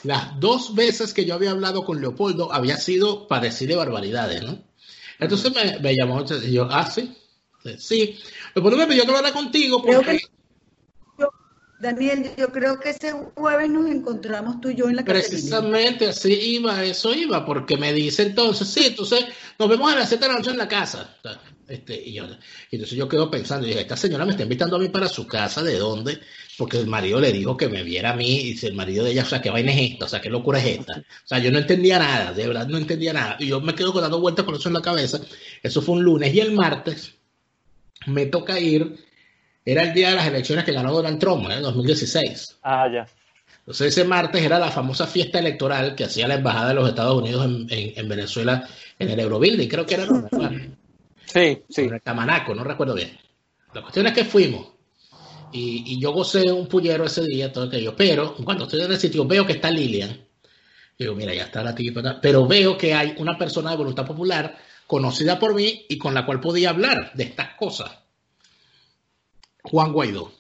las 0.04 0.40
dos 0.40 0.74
veces 0.74 1.14
que 1.14 1.26
yo 1.26 1.34
había 1.34 1.52
hablado 1.52 1.84
con 1.84 2.00
Leopoldo 2.00 2.54
había 2.54 2.78
sido 2.78 3.28
para 3.28 3.44
decirle 3.44 3.76
barbaridades, 3.76 4.42
¿no? 4.42 4.64
Entonces 5.20 5.54
me, 5.54 5.80
me 5.80 5.96
llamó 5.98 6.24
y 6.24 6.54
yo, 6.54 6.66
ah, 6.72 6.90
sí. 6.90 7.14
Sí, 7.78 8.18
Leopoldo 8.56 8.78
me 8.78 8.88
pidió 8.88 9.04
que 9.04 9.10
hablara 9.10 9.34
contigo 9.34 9.82
porque... 9.84 10.18
Que, 10.18 10.22
yo, 11.18 11.30
Daniel, 11.80 12.32
yo 12.38 12.50
creo 12.50 12.80
que 12.80 12.92
ese 12.92 13.12
jueves 13.36 13.70
nos 13.70 13.90
encontramos 13.90 14.62
tú 14.62 14.70
y 14.70 14.76
yo 14.76 14.90
en 14.90 14.96
la 14.96 15.04
Precisamente 15.04 16.08
así 16.08 16.34
iba, 16.34 16.84
eso 16.84 17.14
iba, 17.14 17.46
porque 17.46 17.78
me 17.78 17.94
dice 17.94 18.24
entonces, 18.24 18.68
sí, 18.68 18.88
entonces 18.88 19.26
nos 19.58 19.70
vemos 19.70 19.92
a 19.92 19.98
las 19.98 20.10
7 20.10 20.24
de 20.24 20.32
la 20.32 20.38
noche 20.38 20.52
en 20.52 20.58
la 20.58 20.68
casa. 20.68 21.18
Este, 21.68 22.02
y 22.02 22.14
yo, 22.14 22.26
y 22.72 22.78
entonces 22.78 22.98
yo 22.98 23.08
quedo 23.08 23.30
pensando, 23.30 23.68
y 23.68 23.70
dije, 23.70 23.82
esta 23.82 23.96
señora 23.96 24.26
me 24.26 24.32
está 24.32 24.42
invitando 24.42 24.76
a 24.76 24.80
mí 24.80 24.90
para 24.90 25.08
su 25.08 25.28
casa, 25.28 25.62
¿de 25.62 25.78
dónde? 25.78 26.20
Porque 26.58 26.80
el 26.80 26.88
marido 26.88 27.20
le 27.20 27.32
dijo 27.32 27.56
que 27.56 27.70
me 27.70 27.84
viera 27.84 28.12
a 28.12 28.16
mí, 28.16 28.40
y 28.40 28.44
dice, 28.54 28.68
el 28.68 28.74
marido 28.74 29.06
de 29.06 29.12
ella, 29.12 29.22
o 29.22 29.28
sea, 29.28 29.40
¿qué 29.40 29.52
vaina 29.52 29.72
es 29.72 29.92
esta? 29.92 30.06
O 30.06 30.08
sea, 30.08 30.20
¿qué 30.20 30.32
locura 30.32 30.60
es 30.60 30.80
esta? 30.80 30.98
O 30.98 31.28
sea, 31.28 31.38
yo 31.38 31.52
no 31.52 31.60
entendía 31.60 32.00
nada, 32.00 32.34
de 32.34 32.48
verdad 32.48 32.68
no 32.68 32.78
entendía 32.78 33.14
nada. 33.14 33.38
Y 33.40 33.48
yo 33.48 33.62
me 33.62 33.76
quedo 33.76 33.92
dando 33.94 34.20
vueltas 34.20 34.46
con 34.46 34.56
eso 34.56 34.68
en 34.70 34.74
la 34.74 34.82
cabeza. 34.82 35.22
Eso 35.62 35.82
fue 35.84 35.96
un 35.96 36.04
lunes. 36.04 36.34
Y 36.34 36.40
el 36.40 36.54
martes 36.54 37.19
me 38.10 38.26
toca 38.26 38.60
ir, 38.60 38.96
era 39.66 39.84
el 39.84 39.94
día 39.94 40.10
de 40.10 40.16
las 40.16 40.28
elecciones 40.28 40.66
que 40.66 40.74
ganó 40.74 40.92
Donald 40.92 41.20
Trump, 41.20 41.50
en 41.50 41.62
2016. 41.62 42.60
Ah, 42.64 42.88
ya. 42.92 43.08
Entonces 43.60 43.88
ese 43.88 44.04
martes 44.04 44.42
era 44.42 44.58
la 44.58 44.72
famosa 44.72 45.06
fiesta 45.06 45.40
electoral 45.40 45.96
que 45.96 46.06
hacía 46.06 46.28
la 46.28 46.36
Embajada 46.36 46.70
de 46.70 46.74
los 46.74 46.90
Estados 46.90 47.22
Unidos 47.22 47.46
en, 47.46 47.68
en, 47.70 47.94
en 47.96 48.10
Venezuela 48.10 48.68
en 48.98 49.10
el 49.10 49.20
Eurobuilding, 49.20 49.68
creo 49.68 49.86
que 49.86 49.94
era. 49.94 50.08
Sí, 51.26 51.62
sí. 51.70 51.82
En 51.84 51.94
el 51.94 52.02
Camanaco, 52.02 52.56
no 52.56 52.64
recuerdo 52.64 52.96
bien. 52.96 53.16
La 53.74 53.82
cuestión 53.82 54.08
es 54.08 54.14
que 54.14 54.26
fuimos. 54.26 54.68
Y, 55.52 55.84
y 55.94 56.02
yo 56.02 56.12
gocé 56.12 56.52
un 56.52 56.68
pullero 56.68 57.06
ese 57.06 57.24
día, 57.24 57.54
todo 57.54 57.66
aquello. 57.66 57.96
Pero 57.96 58.36
cuando 58.44 58.64
estoy 58.64 58.82
en 58.82 58.92
el 58.92 58.98
sitio 58.98 59.26
veo 59.26 59.46
que 59.46 59.54
está 59.54 59.70
Lilian. 59.70 60.20
Digo, 60.98 61.16
mira, 61.16 61.34
ya 61.34 61.44
está 61.44 61.64
la 61.64 61.76
tipa. 61.76 62.20
Pero 62.20 62.48
veo 62.48 62.78
que 62.78 62.94
hay 62.94 63.14
una 63.20 63.38
persona 63.38 63.72
de 63.72 63.78
voluntad 63.78 64.06
popular 64.06 64.58
conocida 64.90 65.38
por 65.38 65.54
mí 65.54 65.86
y 65.88 66.00
con 66.00 66.16
la 66.16 66.26
cual 66.26 66.40
podía 66.40 66.72
hablar 66.72 67.12
de 67.14 67.26
estas 67.26 67.54
cosas. 67.54 67.92
Juan 69.62 69.94
Guaidó. 69.94 70.32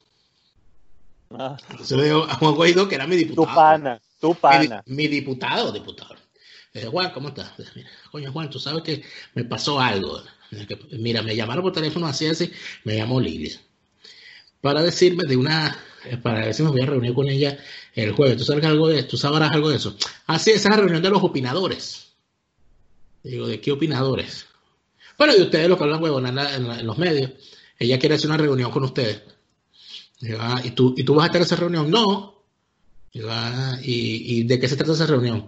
Ah, 1.29 1.55
Entonces 1.69 1.95
veo 1.95 2.23
a 2.23 2.33
Juan 2.33 2.55
Guaidó, 2.55 2.89
que 2.89 2.95
era 2.95 3.05
mi 3.05 3.15
tu 3.21 3.27
diputado. 3.29 3.55
pana, 3.55 4.01
tu 4.19 4.33
pana. 4.33 4.83
mi 4.87 5.07
diputado, 5.07 5.71
diputado. 5.71 6.15
Eh, 6.73 6.87
Juan, 6.87 7.11
¿cómo 7.11 7.27
estás? 7.27 7.51
Mira, 7.75 7.89
coño, 8.11 8.31
Juan, 8.31 8.49
tú 8.49 8.57
sabes 8.57 8.81
que 8.81 9.03
me 9.35 9.43
pasó 9.43 9.79
algo. 9.79 10.19
Mira, 10.93 11.21
me 11.21 11.35
llamaron 11.35 11.61
por 11.63 11.71
teléfono 11.73 12.07
así, 12.07 12.25
así, 12.25 12.51
me 12.85 12.97
llamó 12.97 13.21
Lilia. 13.21 13.55
Para 14.61 14.81
decirme 14.81 15.25
de 15.25 15.37
una, 15.37 15.77
eh, 16.05 16.17
para 16.17 16.39
ver 16.45 16.55
si 16.55 16.63
me 16.63 16.69
voy 16.71 16.81
a 16.81 16.87
reunir 16.87 17.13
con 17.13 17.29
ella 17.29 17.55
el 17.93 18.13
jueves. 18.13 18.37
¿Tú 18.37 18.45
sabes 18.45 18.65
algo 18.65 18.87
de, 18.87 19.03
tú 19.03 19.15
sabrás 19.15 19.51
algo 19.51 19.69
de 19.69 19.75
eso? 19.75 19.95
Así, 20.25 20.49
esa 20.49 20.69
es 20.69 20.75
la 20.75 20.81
reunión 20.81 21.03
de 21.03 21.11
los 21.11 21.21
opinadores. 21.23 22.08
Digo, 23.23 23.47
¿de 23.47 23.59
qué 23.61 23.71
opinadores? 23.71 24.45
Bueno, 25.17 25.33
y 25.37 25.41
ustedes 25.41 25.67
los 25.69 25.77
que 25.77 25.83
hablan 25.83 26.01
huevona 26.01 26.29
en, 26.29 26.35
la- 26.35 26.57
la- 26.59 26.83
los 26.83 26.97
medios. 26.97 27.31
Ella 27.77 27.99
quiere 27.99 28.15
hacer 28.15 28.29
una 28.29 28.37
reunión 28.37 28.71
con 28.71 28.83
ustedes. 28.83 29.21
Digo, 30.21 30.39
ah, 30.41 30.61
¿y, 30.63 30.71
tú, 30.71 30.93
¿Y 30.97 31.03
tú 31.03 31.15
vas 31.15 31.23
a 31.23 31.27
estar 31.27 31.41
en 31.41 31.45
esa 31.45 31.55
reunión? 31.55 31.89
No. 31.89 32.43
Digo, 33.13 33.29
ah, 33.31 33.77
¿y, 33.81 34.39
¿y 34.39 34.43
de 34.43 34.59
qué 34.59 34.67
se 34.67 34.75
trata 34.75 34.93
esa 34.93 35.05
reunión? 35.05 35.47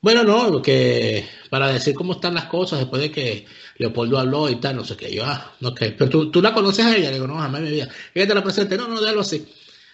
Bueno, 0.00 0.24
no, 0.24 0.60
que 0.62 1.28
para 1.50 1.68
decir 1.72 1.94
cómo 1.94 2.14
están 2.14 2.34
las 2.34 2.46
cosas 2.46 2.80
después 2.80 3.00
de 3.02 3.10
que 3.12 3.46
Leopoldo 3.78 4.18
habló 4.18 4.48
y 4.50 4.56
tal, 4.56 4.76
no 4.76 4.84
sé 4.84 4.96
qué. 4.96 5.12
Yo, 5.14 5.24
ah, 5.24 5.54
ok, 5.62 5.78
pero 5.96 6.10
tú, 6.10 6.30
tú 6.30 6.42
la 6.42 6.52
conoces 6.52 6.84
a 6.84 6.96
ella. 6.96 7.10
Digo, 7.12 7.26
no, 7.28 7.38
jamás 7.38 7.60
mi 7.62 7.70
vida. 7.70 7.88
Ella 8.14 8.26
te 8.28 8.34
la 8.34 8.42
presente. 8.42 8.76
No, 8.76 8.88
no, 8.88 9.00
déjalo 9.00 9.20
así. 9.20 9.46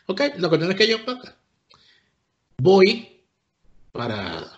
Ok, 0.07 0.23
lo 0.39 0.49
que 0.51 0.59
tiene 0.59 0.73
es 0.73 0.79
que 0.79 0.89
yo 0.89 1.05
pa- 1.05 1.37
voy 2.59 3.23
para, 3.93 4.58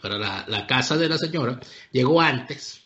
para 0.00 0.18
la, 0.46 0.66
casa 0.66 0.96
de 0.96 1.08
la 1.08 1.18
señora. 1.18 1.60
Llego 1.90 2.20
antes 2.20 2.82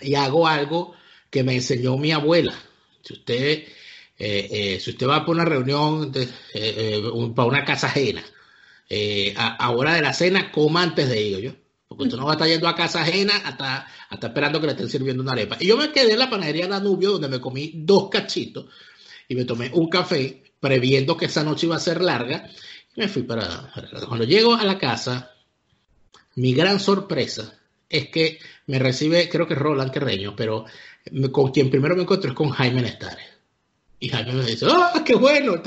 y 0.00 0.14
hago 0.14 0.46
algo 0.46 0.94
que 1.30 1.42
me 1.42 1.54
enseñó 1.54 1.96
mi 1.96 2.12
abuela. 2.12 2.54
Si 3.02 3.14
usted, 3.14 3.36
eh, 3.38 3.68
eh, 4.18 4.80
si 4.80 4.90
usted 4.90 5.06
va 5.06 5.24
por 5.24 5.34
una 5.34 5.44
reunión 5.44 6.12
eh, 6.54 7.02
para 7.34 7.48
una 7.48 7.64
casa 7.64 7.88
ajena, 7.88 8.22
a, 9.36 9.70
hora 9.70 9.94
de 9.94 10.02
la 10.02 10.12
cena, 10.12 10.50
coma 10.50 10.82
antes 10.82 11.08
de 11.08 11.22
ir, 11.22 11.40
yo. 11.40 11.52
Porque 11.86 12.04
usted 12.04 12.16
no 12.16 12.24
va 12.24 12.32
a 12.32 12.34
estar 12.34 12.48
yendo 12.48 12.66
a 12.66 12.74
casa 12.74 13.02
ajena 13.02 13.36
hasta, 13.44 13.86
hasta 14.08 14.26
esperando 14.26 14.60
que 14.60 14.66
le 14.66 14.72
estén 14.72 14.88
sirviendo 14.88 15.22
una 15.22 15.32
arepa. 15.32 15.56
Y 15.60 15.66
yo 15.66 15.76
me 15.76 15.92
quedé 15.92 16.12
en 16.12 16.18
la 16.18 16.30
panadería 16.30 16.66
Danubio, 16.66 17.12
donde 17.12 17.28
me 17.28 17.40
comí 17.40 17.72
dos 17.74 18.08
cachitos 18.08 18.66
y 19.28 19.34
me 19.34 19.44
tomé 19.44 19.70
un 19.72 19.88
café, 19.88 20.42
previendo 20.60 21.16
que 21.16 21.26
esa 21.26 21.44
noche 21.44 21.66
iba 21.66 21.76
a 21.76 21.80
ser 21.80 22.00
larga. 22.00 22.48
Y 22.96 23.00
me 23.00 23.08
fui 23.08 23.22
para. 23.22 23.70
Cuando 24.08 24.24
llego 24.24 24.54
a 24.54 24.64
la 24.64 24.78
casa, 24.78 25.33
mi 26.36 26.54
gran 26.54 26.80
sorpresa 26.80 27.58
es 27.88 28.08
que 28.08 28.38
me 28.66 28.78
recibe, 28.78 29.28
creo 29.28 29.46
que 29.46 29.54
Roland 29.54 29.92
Carreño, 29.92 30.34
pero 30.34 30.64
con 31.30 31.52
quien 31.52 31.70
primero 31.70 31.94
me 31.94 32.02
encuentro 32.02 32.30
es 32.30 32.36
con 32.36 32.50
Jaime 32.50 32.82
Nestares. 32.82 33.26
Y 34.00 34.08
Jaime 34.08 34.32
me 34.32 34.44
dice, 34.44 34.66
¡ah, 34.68 35.02
qué 35.04 35.14
bueno! 35.14 35.62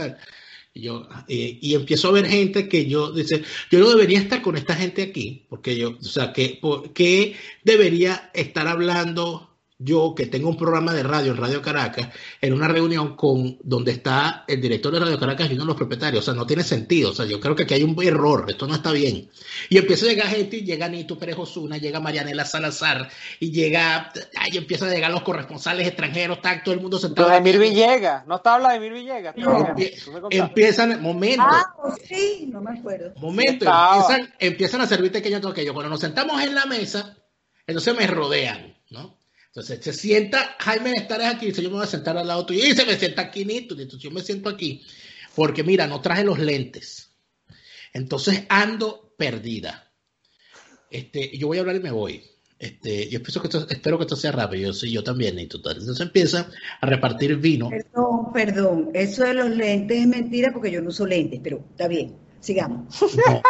Y 0.73 0.81
yo, 0.81 1.07
eh, 1.27 1.57
y 1.61 1.73
empiezo 1.73 2.09
a 2.09 2.11
ver 2.11 2.27
gente 2.27 2.67
que 2.67 2.85
yo, 2.85 3.11
dice, 3.11 3.43
yo 3.71 3.79
no 3.79 3.89
debería 3.89 4.19
estar 4.19 4.41
con 4.41 4.57
esta 4.57 4.75
gente 4.75 5.01
aquí, 5.01 5.45
porque 5.49 5.75
yo, 5.75 5.97
o 5.99 6.03
sea, 6.03 6.33
que, 6.33 6.59
que 6.93 7.35
debería 7.63 8.29
estar 8.33 8.67
hablando 8.67 9.46
yo, 9.79 10.15
que 10.15 10.25
tengo 10.25 10.49
un 10.49 10.57
programa 10.57 10.91
de 10.93 11.03
radio 11.03 11.31
en 11.31 11.37
Radio 11.37 11.61
Caracas, 11.61 12.09
en 12.41 12.53
una 12.53 12.67
reunión 12.67 13.15
con 13.15 13.59
donde 13.61 13.91
está 13.91 14.43
el 14.47 14.59
director 14.59 14.91
de 14.91 14.99
Radio 14.99 15.19
Caracas 15.19 15.49
y 15.49 15.53
uno 15.53 15.63
de 15.63 15.67
los 15.67 15.75
propietarios. 15.75 16.23
O 16.23 16.25
sea, 16.25 16.33
no 16.33 16.47
tiene 16.47 16.63
sentido. 16.63 17.11
O 17.11 17.13
sea, 17.13 17.25
yo 17.25 17.39
creo 17.39 17.55
que 17.55 17.63
aquí 17.63 17.75
hay 17.75 17.83
un 17.83 17.95
error, 18.03 18.45
esto 18.49 18.65
no 18.65 18.73
está 18.73 18.91
bien. 18.91 19.29
Y 19.69 19.77
empieza 19.77 20.05
a 20.05 20.09
llegar 20.09 20.27
gente, 20.27 20.57
y 20.57 20.61
llega 20.63 20.89
Nito 20.89 21.19
Pérez 21.19 21.37
Osuna, 21.37 21.77
llega 21.77 21.99
Marianela 21.99 22.43
Salazar, 22.45 23.09
y 23.39 23.51
llega, 23.51 24.11
ay, 24.35 24.57
empiezan 24.57 24.89
a 24.89 24.93
llegar 24.93 25.11
los 25.11 25.21
corresponsales 25.21 25.87
extranjeros, 25.87 26.37
está 26.37 26.63
todo 26.63 26.73
el 26.73 26.81
mundo 26.81 26.97
sentado. 26.97 27.27
Vladimir 27.27 27.59
Villegas. 27.59 28.25
¿No 28.25 28.37
está 28.37 28.57
Vladimir 28.57 28.93
Villegas? 28.93 29.35
No. 29.37 29.75
Empiezan, 30.31 31.01
momento. 31.01 31.43
Ah, 31.45 31.95
sí, 32.03 32.49
no 32.51 32.61
me 32.61 32.79
acuerdo. 32.79 33.13
Momento, 33.17 33.65
empiezan, 33.65 34.33
empiezan 34.39 34.81
a 34.81 34.87
servir 34.87 35.11
pequeño 35.11 35.39
todo 35.39 35.51
aquello. 35.51 35.73
Cuando 35.73 35.91
nos 35.91 35.99
sentamos 35.99 36.41
en 36.41 36.55
la 36.55 36.65
mesa, 36.65 37.15
entonces 37.67 37.95
me 37.95 38.07
rodean, 38.07 38.75
¿no? 38.89 39.16
Entonces 39.57 39.83
se 39.83 39.91
sienta 39.93 40.55
Jaime 40.59 40.91
Nestares 40.91 41.33
aquí, 41.33 41.47
dice 41.47 41.63
yo 41.63 41.69
me 41.71 41.77
voy 41.77 41.83
a 41.83 41.87
sentar 41.87 42.15
al 42.15 42.27
lado 42.27 42.45
tuyo, 42.45 42.63
y 42.63 42.75
se 42.75 42.85
me 42.85 42.95
sienta 42.95 43.23
aquí 43.23 43.43
Nito, 43.43 43.73
entonces 43.73 43.99
yo 43.99 44.11
me 44.11 44.21
siento 44.21 44.49
aquí, 44.49 44.83
porque 45.35 45.63
mira, 45.63 45.87
no 45.87 45.99
traje 45.99 46.23
los 46.23 46.37
lentes. 46.37 47.09
Entonces 47.91 48.43
ando 48.49 49.15
perdida. 49.17 49.91
Este, 50.91 51.35
yo 51.35 51.47
voy 51.47 51.57
a 51.57 51.61
hablar 51.61 51.75
y 51.75 51.79
me 51.79 51.89
voy. 51.89 52.21
Este, 52.59 53.09
yo 53.09 53.19
pienso 53.23 53.41
que 53.41 53.47
esto- 53.47 53.65
espero 53.67 53.97
que 53.97 54.03
esto 54.03 54.15
sea 54.15 54.31
rápido, 54.31 54.71
sí, 54.73 54.91
yo 54.91 55.03
también, 55.03 55.35
Nito. 55.35 55.57
Entonces 55.57 55.99
empiezan 56.01 56.45
a 56.79 56.85
repartir 56.85 57.35
vino. 57.37 57.69
Perdón, 57.71 58.31
perdón. 58.31 58.89
Eso 58.93 59.23
de 59.23 59.33
los 59.33 59.49
lentes 59.49 59.97
es 60.01 60.05
mentira 60.07 60.51
porque 60.53 60.69
yo 60.69 60.83
no 60.83 60.89
uso 60.89 61.07
lentes, 61.07 61.39
pero 61.43 61.65
está 61.71 61.87
bien. 61.87 62.15
Sigamos. 62.39 62.93
No, 63.01 63.33
no, 63.33 63.41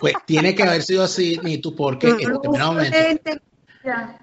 pues, 0.00 0.14
tiene 0.26 0.56
que 0.56 0.64
haber 0.64 0.82
sido 0.82 1.04
así, 1.04 1.38
Nito, 1.44 1.72
porque 1.76 2.08
Yo 2.08 2.16
en 2.18 2.22
no 2.30 2.34
determinado 2.34 2.72
momento. 2.72 2.98
lentes. 2.98 3.36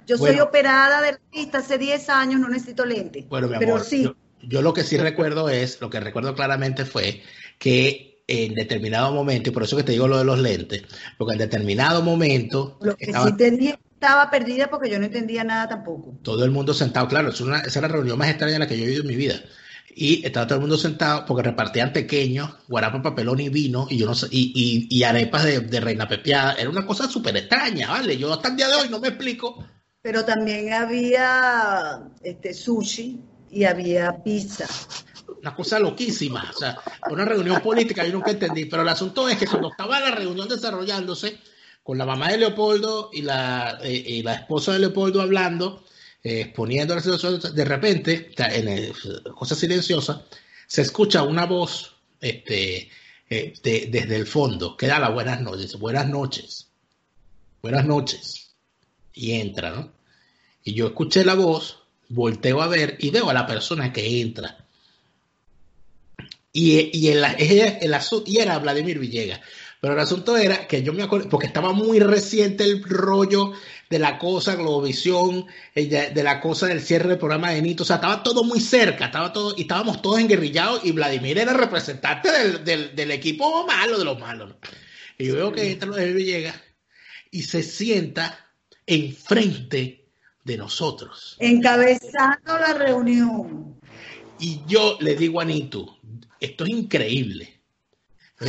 Yo 0.05 0.17
soy 0.17 0.39
operada 0.39 1.01
de 1.01 1.13
la 1.13 1.19
vista 1.31 1.59
hace 1.59 1.77
10 1.77 2.09
años, 2.09 2.39
no 2.39 2.49
necesito 2.49 2.85
lentes. 2.85 3.27
Bueno, 3.27 3.47
mi 3.47 3.57
pero 3.57 3.75
amor, 3.75 3.85
sí. 3.85 4.03
yo, 4.03 4.15
yo 4.41 4.61
lo 4.61 4.73
que 4.73 4.83
sí 4.83 4.97
recuerdo 4.97 5.49
es, 5.49 5.81
lo 5.81 5.89
que 5.89 5.99
recuerdo 5.99 6.35
claramente 6.35 6.85
fue 6.85 7.21
que 7.57 8.23
en 8.27 8.53
determinado 8.53 9.11
momento, 9.13 9.49
y 9.49 9.53
por 9.53 9.63
eso 9.63 9.75
que 9.75 9.83
te 9.83 9.91
digo 9.91 10.07
lo 10.07 10.17
de 10.17 10.23
los 10.23 10.39
lentes, 10.39 10.83
porque 11.17 11.33
en 11.33 11.39
determinado 11.39 12.03
momento 12.03 12.77
Lo 12.81 12.95
que 12.95 13.05
estaba 13.05 13.25
sí 13.27 13.37
te 13.37 13.51
dije 13.51 13.79
estaba 13.99 14.31
perdida 14.31 14.69
porque 14.69 14.89
yo 14.89 14.97
no 14.97 15.05
entendía 15.05 15.43
nada 15.43 15.67
tampoco. 15.67 16.17
todo 16.23 16.45
el 16.45 16.51
mundo 16.51 16.73
sentado, 16.73 17.09
claro, 17.09 17.29
es 17.29 17.41
una, 17.41 17.59
esa 17.59 17.79
es 17.79 17.81
la 17.81 17.89
reunión 17.89 18.17
más 18.17 18.29
extraña 18.29 18.53
en 18.53 18.61
la 18.61 18.67
que 18.67 18.77
yo 18.77 18.83
he 18.83 18.87
vivido 18.87 19.01
en 19.01 19.09
mi 19.09 19.17
vida. 19.17 19.41
Y 19.95 20.25
estaba 20.25 20.45
todo 20.47 20.55
el 20.55 20.61
mundo 20.61 20.77
sentado 20.77 21.25
porque 21.25 21.43
repartían 21.43 21.91
pequeños, 21.91 22.49
guarapa, 22.67 23.01
papelón 23.01 23.39
y 23.39 23.49
vino, 23.49 23.87
y 23.89 23.97
yo 23.97 24.05
no 24.05 24.15
sé, 24.15 24.27
y, 24.31 24.87
y, 24.89 24.97
y 24.97 25.03
arepas 25.03 25.43
de, 25.43 25.59
de 25.61 25.79
reina 25.79 26.07
pepiada. 26.07 26.53
Era 26.53 26.69
una 26.69 26.85
cosa 26.85 27.09
súper 27.09 27.35
extraña, 27.37 27.89
¿vale? 27.89 28.17
Yo 28.17 28.31
hasta 28.31 28.49
el 28.49 28.55
día 28.55 28.67
de 28.67 28.75
hoy 28.75 28.89
no 28.89 28.99
me 28.99 29.09
explico. 29.09 29.65
Pero 30.01 30.23
también 30.23 30.71
había 30.73 32.01
este 32.21 32.53
sushi 32.53 33.19
y 33.51 33.63
había 33.65 34.23
pizza. 34.23 34.67
una 35.41 35.55
cosa 35.55 35.79
loquísima, 35.79 36.51
o 36.53 36.57
sea, 36.57 36.77
una 37.09 37.25
reunión 37.25 37.61
política, 37.61 38.05
yo 38.05 38.13
nunca 38.13 38.31
entendí, 38.31 38.65
pero 38.65 38.81
el 38.81 38.89
asunto 38.89 39.27
es 39.29 39.37
que 39.37 39.47
cuando 39.47 39.71
estaba 39.71 39.99
la 39.99 40.11
reunión 40.11 40.47
desarrollándose, 40.47 41.37
con 41.83 41.97
la 41.97 42.05
mamá 42.05 42.29
de 42.29 42.37
Leopoldo 42.37 43.09
y 43.11 43.21
la, 43.21 43.79
eh, 43.81 44.03
y 44.05 44.23
la 44.23 44.33
esposa 44.35 44.73
de 44.73 44.79
Leopoldo 44.79 45.21
hablando, 45.21 45.83
eh, 46.23 46.41
exponiendo 46.41 46.95
la 46.95 47.01
situación, 47.01 47.39
de 47.53 47.65
repente, 47.65 48.31
en 48.37 48.67
el- 48.67 48.93
cosa 49.35 49.55
silenciosa, 49.55 50.25
se 50.67 50.81
escucha 50.81 51.23
una 51.23 51.45
voz 51.45 51.95
este, 52.21 52.89
eh, 53.29 53.53
de- 53.63 53.87
desde 53.91 54.15
el 54.15 54.27
fondo, 54.27 54.75
que 54.75 54.87
da 54.87 54.99
las 54.99 55.13
buenas 55.13 55.41
noches, 55.41 55.77
buenas 55.79 56.07
noches, 56.09 56.67
buenas 57.61 57.85
noches, 57.85 58.51
y 59.13 59.33
entra, 59.33 59.71
¿no? 59.71 59.91
Y 60.63 60.73
yo 60.73 60.87
escuché 60.87 61.23
la 61.23 61.35
voz, 61.35 61.83
volteo 62.09 62.61
a 62.61 62.67
ver 62.67 62.97
y 62.99 63.09
veo 63.11 63.29
a 63.29 63.33
la 63.33 63.47
persona 63.47 63.93
que 63.93 64.21
entra. 64.21 64.65
Y, 66.51 66.89
y, 66.97 67.09
el, 67.09 67.23
el, 67.37 67.77
el 67.81 67.95
y 68.25 68.37
era 68.39 68.57
Vladimir 68.59 68.99
Villegas. 68.99 69.39
Pero 69.79 69.93
el 69.93 69.99
asunto 69.99 70.35
era 70.35 70.67
que 70.67 70.83
yo 70.83 70.91
me 70.93 71.03
acuerdo, 71.03 71.29
porque 71.29 71.47
estaba 71.47 71.71
muy 71.71 71.99
reciente 71.99 72.63
el 72.65 72.83
rollo 72.83 73.53
de 73.89 73.99
la 73.99 74.19
cosa 74.19 74.55
Globovisión, 74.55 75.47
eh, 75.73 76.11
de, 76.13 76.23
la 76.23 76.39
cosa 76.39 76.67
del 76.67 76.81
cierre 76.81 77.09
del 77.09 77.17
programa 77.17 77.51
de 77.51 77.61
Nito, 77.61 77.83
o 77.83 77.85
sea, 77.85 77.95
estaba 77.95 78.21
todo 78.21 78.43
muy 78.43 78.59
cerca, 78.59 79.05
estaba 79.05 79.33
todo, 79.33 79.55
y 79.57 79.61
estábamos 79.61 80.01
todos 80.01 80.19
enguerrillados, 80.19 80.85
y 80.85 80.91
Vladimir 80.91 81.39
era 81.39 81.51
el 81.51 81.57
representante 81.57 82.31
del, 82.31 82.63
del, 82.63 82.95
del 82.95 83.11
equipo 83.11 83.65
malo 83.65 83.97
de 83.97 84.05
los 84.05 84.19
malos. 84.19 84.53
Y 85.17 85.27
yo 85.27 85.35
veo 85.35 85.51
que 85.51 85.71
entra 85.71 85.89
Vladimir 85.89 86.15
Villegas 86.15 86.61
y 87.31 87.43
se 87.43 87.63
sienta 87.63 88.47
enfrente 88.85 90.07
de 90.43 90.57
nosotros. 90.57 91.35
Encabezando 91.39 92.57
la 92.57 92.73
reunión. 92.73 93.75
Y 94.39 94.61
yo 94.67 94.97
le 95.01 95.15
digo 95.15 95.41
a 95.41 95.45
Nitu, 95.45 95.97
esto 96.39 96.63
es 96.63 96.69
increíble. 96.69 97.55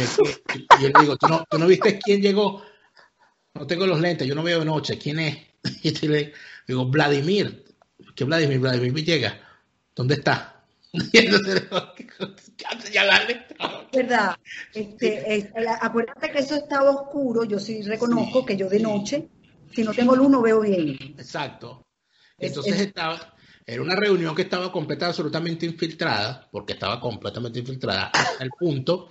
Y 0.78 0.82
yo 0.82 0.88
le 0.88 1.00
digo, 1.00 1.16
¿tú 1.16 1.26
no, 1.26 1.44
tú 1.50 1.58
no 1.58 1.66
viste 1.66 1.98
quién 1.98 2.22
llegó? 2.22 2.62
No 3.54 3.66
tengo 3.66 3.86
los 3.86 4.00
lentes, 4.00 4.26
yo 4.26 4.34
no 4.34 4.42
veo 4.42 4.60
de 4.60 4.64
noche. 4.64 4.98
¿Quién 4.98 5.18
es? 5.20 5.36
Y 5.82 6.06
le 6.08 6.32
digo, 6.66 6.86
Vladimir. 6.86 7.64
¿Qué 8.14 8.24
Vladimir? 8.24 8.58
Vladimir 8.60 8.92
Villegas. 8.92 9.34
¿Dónde 9.94 10.14
está? 10.14 10.64
¿Verdad? 13.92 14.36
Este, 14.74 15.34
es- 15.36 15.48
la- 15.56 15.78
acuérdate 15.80 16.30
que 16.30 16.38
eso 16.38 16.56
estaba 16.56 16.90
oscuro. 16.90 17.44
Yo 17.44 17.58
sí 17.58 17.82
reconozco 17.82 18.40
Sí, 18.40 18.46
que 18.46 18.56
yo 18.56 18.68
de 18.68 18.78
sí. 18.78 18.82
noche, 18.82 19.28
si 19.74 19.82
no 19.82 19.92
tengo 19.92 20.16
luz, 20.16 20.30
no 20.30 20.42
veo 20.42 20.60
bien. 20.60 20.96
Exacto. 21.18 21.86
Es- 22.38 22.48
Entonces 22.48 22.74
es- 22.74 22.80
estaba, 22.88 23.34
era 23.66 23.82
una 23.82 23.96
reunión 23.96 24.34
que 24.34 24.42
estaba 24.42 24.70
completa, 24.72 25.06
absolutamente 25.06 25.66
infiltrada, 25.66 26.48
porque 26.50 26.74
estaba 26.74 27.00
completamente 27.00 27.58
infiltrada, 27.60 28.06
hasta 28.06 28.44
el 28.44 28.50
punto 28.50 29.10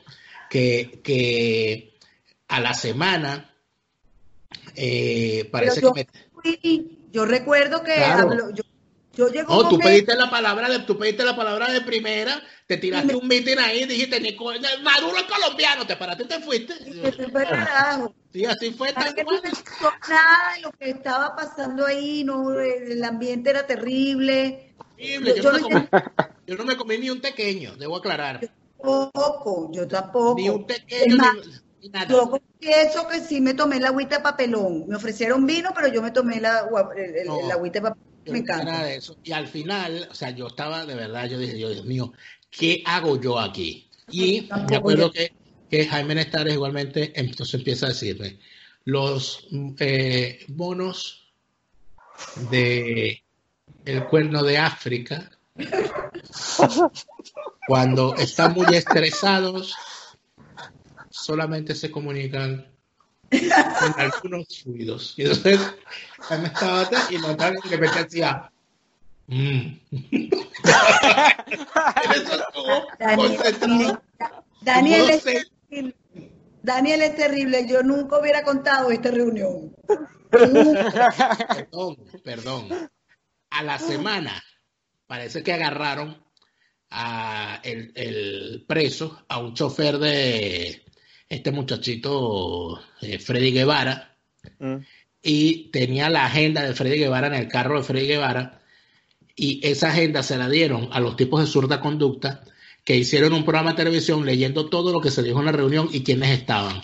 que, 0.49 1.01
que 1.03 1.97
a 2.47 2.59
la 2.59 2.73
semana 2.73 3.48
eh, 4.79 5.49
parece 5.51 5.81
que 5.81 5.91
me- 5.93 6.07
yo 7.11 7.25
recuerdo 7.25 7.83
que 7.83 7.95
Claro. 7.95 8.49
yo, 8.53 8.63
yo 9.13 9.27
llego 9.29 9.55
No, 9.63 9.69
tú 9.69 9.79
pediste 9.79 10.15
la 10.15 10.29
palabra 10.29 10.69
de, 10.69 10.79
tú 10.79 10.97
pediste 10.97 11.25
la 11.25 11.35
palabra 11.35 11.71
de 11.71 11.81
primera, 11.81 12.41
te 12.67 12.77
tiraste 12.77 13.15
un 13.15 13.27
meeting 13.27 13.57
ahí, 13.57 13.85
dijiste, 13.85 14.19
Maduro 14.83 15.17
es 15.17 15.23
colombiano, 15.23 15.85
te 15.85 15.95
paraste 15.95 16.23
y 16.23 16.27
te 16.27 16.39
fuiste. 16.39 16.73
carajo. 17.33 18.13
Sí, 18.31 18.45
así 18.45 18.71
fue 18.71 18.89
que 18.89 19.23
no 19.23 19.41
nada 20.07 20.53
de 20.55 20.61
lo 20.61 20.71
que 20.71 20.89
estaba 20.91 21.35
pasando 21.35 21.85
ahí, 21.85 22.23
no, 22.23 22.51
el 22.59 23.03
ambiente 23.03 23.49
era 23.49 23.65
terrible. 23.65 24.75
Yo, 24.97 25.35
yo 25.35 25.51
no 25.51 25.61
comí, 25.61 25.87
yo 26.45 26.55
no 26.55 26.65
me 26.65 26.77
comí 26.77 26.97
ni 26.97 27.09
un 27.09 27.21
pequeño, 27.21 27.75
debo 27.75 27.97
aclarar. 27.97 28.39
Tampoco, 28.81 29.71
yo 29.73 29.87
tampoco. 29.87 30.39
Ni 30.39 30.49
un 30.49 30.65
Es 30.65 30.77
pequeño, 30.77 31.15
más, 31.17 31.35
ni, 31.35 31.41
ni 31.41 31.57
nada. 31.91 32.07
Yo 32.07 32.29
confieso 32.29 33.07
que 33.07 33.21
sí 33.21 33.39
me 33.39 33.53
tomé 33.53 33.79
la 33.79 33.89
agüita 33.89 34.17
de 34.17 34.23
papelón. 34.23 34.85
Me 34.87 34.95
ofrecieron 34.97 35.45
vino, 35.45 35.71
pero 35.73 35.87
yo 35.87 36.01
me 36.01 36.11
tomé 36.11 36.41
la, 36.41 36.67
el, 36.97 37.15
el- 37.15 37.27
No. 37.27 37.39
el 37.39 37.51
agüita 37.51 37.79
de 37.79 37.83
papelón. 37.89 38.09
Me 38.25 38.41
nada 38.41 38.61
encanta. 38.63 38.83
de 38.85 38.95
eso. 38.97 39.15
Y 39.23 39.31
al 39.31 39.47
final, 39.47 40.07
o 40.11 40.13
sea, 40.13 40.31
yo 40.31 40.47
estaba 40.47 40.85
de 40.85 40.93
verdad, 40.95 41.27
yo 41.29 41.39
dije, 41.39 41.53
Dios 41.55 41.85
mío, 41.85 42.11
¿qué 42.51 42.83
hago 42.85 43.19
yo 43.19 43.39
aquí? 43.39 43.89
Y 44.11 44.47
me 44.69 44.75
acuerdo 44.75 45.11
que, 45.11 45.31
que 45.69 45.85
Jaime 45.87 46.15
Nestares 46.15 46.53
igualmente 46.53 47.13
entonces 47.15 47.53
empieza 47.55 47.85
a 47.85 47.89
decirme, 47.89 48.39
los 48.85 49.47
eh, 49.79 50.45
monos 50.49 51.31
de 52.51 53.23
el 53.85 54.05
cuerno 54.07 54.43
de 54.43 54.57
África, 54.57 55.29
cuando 57.67 58.15
están 58.15 58.53
muy 58.53 58.75
estresados, 58.75 59.75
solamente 61.09 61.75
se 61.75 61.91
comunican 61.91 62.65
con 63.29 63.99
algunos 63.99 64.47
fluidos. 64.63 65.13
Y 65.17 65.23
entonces 65.23 65.59
Jaime 66.19 66.47
estaba 66.47 66.89
y 67.09 67.17
notaba 67.17 67.55
que 67.61 67.69
de 67.69 67.77
repente 67.77 68.03
decía, 68.03 68.51
"Mm". 69.27 69.67
Estuvo 72.15 72.87
Daniel, 74.61 75.09
es 75.09 75.23
terrible. 75.23 75.95
Daniel 76.61 77.01
es 77.01 77.15
terrible. 77.15 77.67
Yo 77.67 77.81
nunca 77.83 78.19
hubiera 78.19 78.43
contado 78.43 78.91
esta 78.91 79.11
reunión. 79.11 79.73
Perdón, 80.29 81.97
perdón. 82.23 82.89
A 83.49 83.63
la 83.63 83.79
semana 83.79 84.43
parece 85.07 85.41
que 85.41 85.53
agarraron 85.53 86.23
a 86.91 87.61
el, 87.63 87.91
el 87.95 88.65
preso, 88.67 89.23
a 89.27 89.39
un 89.39 89.53
chofer 89.53 89.97
de 89.97 90.83
este 91.29 91.51
muchachito 91.51 92.81
eh, 93.01 93.19
Freddy 93.19 93.51
Guevara, 93.51 94.05
Mm. 94.57 94.77
y 95.21 95.69
tenía 95.69 96.09
la 96.09 96.25
agenda 96.25 96.63
de 96.63 96.73
Freddy 96.73 96.97
Guevara 96.97 97.27
en 97.27 97.33
el 97.33 97.47
carro 97.49 97.77
de 97.77 97.83
Freddy 97.83 98.07
Guevara, 98.07 98.61
y 99.35 99.59
esa 99.67 99.89
agenda 99.89 100.23
se 100.23 100.37
la 100.37 100.49
dieron 100.49 100.89
a 100.91 100.99
los 100.99 101.15
tipos 101.15 101.41
de 101.41 101.47
zurda 101.47 101.81
conducta 101.81 102.43
que 102.83 102.95
hicieron 102.95 103.33
un 103.33 103.43
programa 103.43 103.71
de 103.71 103.77
televisión 103.77 104.25
leyendo 104.25 104.69
todo 104.69 104.91
lo 104.91 105.01
que 105.01 105.11
se 105.11 105.21
dijo 105.21 105.39
en 105.39 105.45
la 105.45 105.51
reunión 105.51 105.89
y 105.91 106.03
quiénes 106.03 106.31
estaban. 106.31 106.81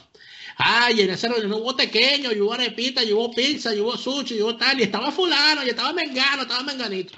Ay, 0.58 1.02
en 1.02 1.10
esa 1.10 1.30
reunión 1.30 1.54
hubo 1.54 1.76
tequeño, 1.76 2.32
y 2.32 2.40
hubo 2.42 2.54
arepita, 2.54 3.04
y 3.04 3.14
hubo 3.14 3.34
pizza, 3.34 3.74
y 3.74 3.80
hubo 3.80 3.98
sushi, 3.98 4.36
y 4.36 4.42
hubo 4.42 4.56
tal, 4.58 4.80
y 4.80 4.84
estaba 4.84 5.12
fulano, 5.12 5.66
y 5.66 5.70
estaba 5.70 5.92
mengano, 5.94 6.44
estaba 6.44 6.64
menganito. 6.64 7.14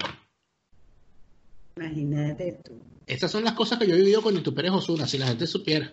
Imagínate 1.76 2.58
tú. 2.64 2.80
Esas 3.06 3.30
son 3.30 3.44
las 3.44 3.54
cosas 3.54 3.78
que 3.78 3.86
yo 3.86 3.94
he 3.94 3.98
vivido 3.98 4.22
con 4.22 4.34
Nito 4.34 4.54
Pérez 4.54 4.72
Osuna, 4.72 5.06
si 5.06 5.18
la 5.18 5.26
gente 5.28 5.46
supiera. 5.46 5.92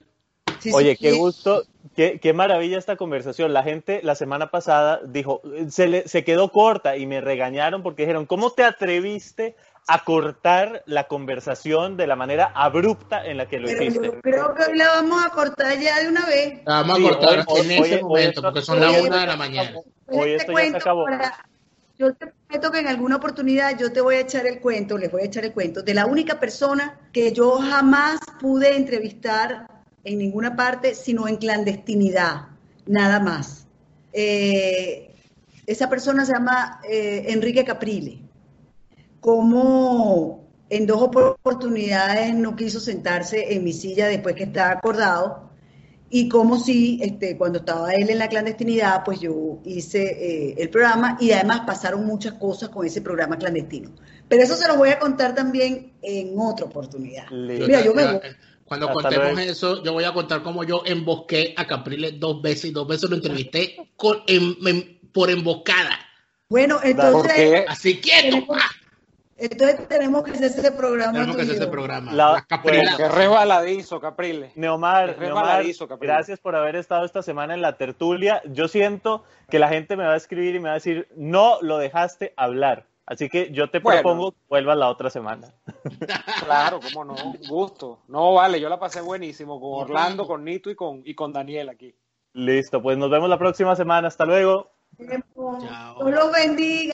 Sí, 0.60 0.72
Oye, 0.74 0.96
sí, 0.96 0.98
qué 1.04 1.12
sí. 1.12 1.18
gusto, 1.20 1.64
qué, 1.96 2.20
qué 2.20 2.34
maravilla 2.34 2.78
esta 2.78 2.96
conversación. 2.96 3.54
La 3.54 3.64
gente 3.64 4.00
la 4.04 4.16
semana 4.16 4.52
pasada 4.52 5.00
dijo, 5.06 5.42
se, 5.70 5.88
le- 5.88 6.08
se 6.08 6.24
quedó 6.24 6.52
corta 6.52 6.98
y 6.98 7.06
me 7.06 7.22
regañaron 7.22 7.84
porque 7.84 8.04
dijeron, 8.04 8.26
¿cómo 8.26 8.52
te 8.52 8.64
atreviste 8.64 9.56
a 9.88 10.04
cortar 10.04 10.82
la 10.88 11.08
conversación 11.08 11.98
de 11.98 12.08
la 12.08 12.16
manera 12.16 12.52
abrupta 12.56 13.24
en 13.26 13.38
la 13.38 13.48
que 13.48 13.60
lo 13.60 13.68
Pero 13.68 13.84
hiciste? 13.84 14.06
yo 14.08 14.22
creo 14.22 14.56
que 14.56 14.64
hoy 14.72 14.78
la 14.78 14.88
vamos 14.88 15.24
a 15.24 15.30
cortar 15.30 15.78
ya 15.80 16.00
de 16.00 16.10
una 16.10 16.26
vez. 16.26 16.62
La 16.66 16.82
vamos 16.82 16.98
Sí, 16.98 17.06
a 17.06 17.10
cortar 17.10 17.38
hoy- 17.40 17.44
hoy- 17.48 17.60
en 17.62 17.72
ese 17.72 17.96
hoy- 17.96 18.02
momento, 18.04 18.42
porque 18.42 18.62
son 18.62 18.80
las 18.80 19.02
una 19.02 19.22
de 19.22 19.28
la 19.28 19.36
mañana. 19.36 19.72
Hoy 20.08 20.30
te 20.30 20.36
esto 20.38 20.38
ya 20.38 20.46
se 20.46 20.52
cuento 20.54 20.78
acabó. 20.78 21.06
para- 21.06 21.46
yo 21.98 22.14
te 22.14 22.28
prometo 22.48 22.72
que 22.72 22.80
en 22.80 22.88
alguna 22.88 23.16
oportunidad 23.18 23.78
yo 23.78 23.92
te 23.94 24.02
voy 24.02 24.16
a 24.16 24.20
echar 24.22 24.46
el 24.48 24.60
cuento, 24.60 24.98
les 24.98 25.12
voy 25.12 25.22
a 25.22 25.26
echar 25.26 25.46
el 25.46 25.54
cuento, 25.54 25.82
de 25.84 25.94
la 25.94 26.06
única 26.08 26.40
persona 26.40 27.00
que 27.14 27.32
yo 27.32 27.58
jamás 27.60 28.20
pude 28.40 28.76
entrevistar 28.76 29.68
en 30.06 30.20
ninguna 30.20 30.56
parte, 30.56 30.96
sino 30.96 31.28
en 31.28 31.36
clandestinidad, 31.38 32.48
nada 32.86 33.20
más. 33.20 33.68
Eh, 34.14 35.14
esa 35.66 35.90
persona 35.90 36.26
se 36.26 36.34
llama 36.34 36.80
eh, 36.90 37.26
Enrique 37.28 37.66
Caprile. 37.66 38.20
Como 39.20 40.48
en 40.70 40.86
dos 40.86 41.02
oportunidades 41.02 42.34
no 42.36 42.56
quiso 42.56 42.80
sentarse 42.80 43.54
en 43.54 43.64
mi 43.64 43.74
silla 43.74 44.08
después 44.08 44.36
que 44.36 44.44
estaba 44.44 44.72
acordado, 44.72 45.46
y 46.10 46.30
como 46.30 46.60
si 46.60 47.00
este, 47.02 47.36
cuando 47.36 47.60
estaba 47.60 47.94
él 47.94 48.10
en 48.10 48.20
la 48.20 48.30
clandestinidad, 48.30 49.04
pues 49.04 49.20
yo 49.20 49.60
hice 49.66 50.04
eh, 50.04 50.56
el 50.58 50.70
programa 50.70 51.18
y 51.20 51.32
además 51.32 51.62
pasaron 51.66 52.06
muchas 52.06 52.34
cosas 52.34 52.70
con 52.70 52.86
ese 52.86 53.02
programa 53.02 53.38
clandestino. 53.38 53.92
Pero 54.30 54.44
eso 54.44 54.56
se 54.56 54.68
los 54.68 54.78
voy 54.78 54.90
a 54.90 55.00
contar 55.00 55.34
también 55.34 55.94
en 56.02 56.40
otra 56.40 56.68
oportunidad. 56.68 57.28
Listo. 57.32 57.68
Mira, 57.68 57.84
yo 57.84 57.94
me 57.94 58.06
voy. 58.06 58.22
Cuando 58.66 58.88
Hasta 58.90 59.02
contemos 59.02 59.34
luego. 59.34 59.52
eso, 59.52 59.84
yo 59.84 59.94
voy 59.94 60.04
a 60.06 60.12
contar 60.14 60.42
cómo 60.42 60.64
yo 60.64 60.82
embosqué 60.86 61.54
a 61.56 61.68
Capriles 61.68 62.20
dos 62.20 62.42
veces 62.42 62.66
y 62.66 62.72
dos 62.72 62.88
veces 62.88 63.10
lo 63.10 63.16
entrevisté 63.16 63.92
con- 63.96 64.24
en- 64.28 64.56
en- 64.66 65.00
por 65.14 65.30
emboscada. 65.30 66.00
Bueno, 66.50 66.78
¿Por 66.78 66.88
entonces? 66.88 67.66
Así 67.68 68.02
quieto. 68.02 68.46
entonces 69.38 69.88
tenemos 69.88 70.24
que 70.24 70.32
hacer 70.32 70.46
ese 70.46 70.72
programa. 70.72 71.12
Tenemos 71.14 71.36
que 71.36 71.42
hacer 71.44 71.56
ese 71.56 71.68
programa. 71.68 72.12
La- 72.14 72.32
Las 72.34 72.46
Caprilas. 72.48 72.96
Qué 72.98 73.08
resbaladizo, 73.08 74.00
Caprile. 74.00 74.52
Neomar, 74.56 75.08
Neomar, 75.08 75.20
resbaladizo, 75.20 75.88
Caprile. 75.88 76.14
gracias 76.14 76.40
por 76.40 76.56
haber 76.56 76.76
estado 76.76 77.06
esta 77.06 77.22
semana 77.22 77.54
en 77.54 77.62
la 77.62 77.78
tertulia. 77.78 78.42
Yo 78.46 78.68
siento 78.68 79.24
que 79.50 79.60
la 79.60 79.68
gente 79.70 79.96
me 79.96 80.06
va 80.06 80.14
a 80.14 80.18
escribir 80.18 80.56
y 80.56 80.60
me 80.60 80.66
va 80.70 80.72
a 80.72 80.76
decir, 80.76 81.08
no 81.16 81.58
lo 81.62 81.78
dejaste 81.78 82.34
hablar. 82.38 82.86
Así 83.08 83.30
que 83.30 83.52
yo 83.52 83.70
te 83.70 83.80
Bueno. 83.80 84.02
propongo 84.02 84.32
que 84.32 84.38
vuelvas 84.50 84.78
la 84.78 84.90
otra 84.90 85.10
semana. 85.10 85.54
Claro, 86.46 86.80
cómo 86.80 87.06
no. 87.06 87.16
Gusto. 87.48 88.00
No, 88.08 88.34
vale, 88.34 88.60
yo 88.60 88.70
la 88.70 88.80
pasé 88.80 89.02
buenísimo 89.02 89.60
con 89.60 89.84
Orlando, 89.84 90.26
con 90.28 90.44
Nito 90.44 90.70
y 90.70 90.76
con, 90.76 91.02
y 91.06 91.14
con 91.16 91.32
Daniel 91.34 91.70
aquí. 91.70 91.96
Listo, 92.34 92.82
pues 92.82 92.98
nos 92.98 93.10
vemos 93.10 93.30
la 93.30 93.38
próxima 93.38 93.76
semana. 93.76 94.08
Hasta 94.08 94.26
luego. 94.26 94.72
Chao. 94.98 96.06
Dios 96.06 96.12
los 96.12 96.32
bendiga. 96.32 96.94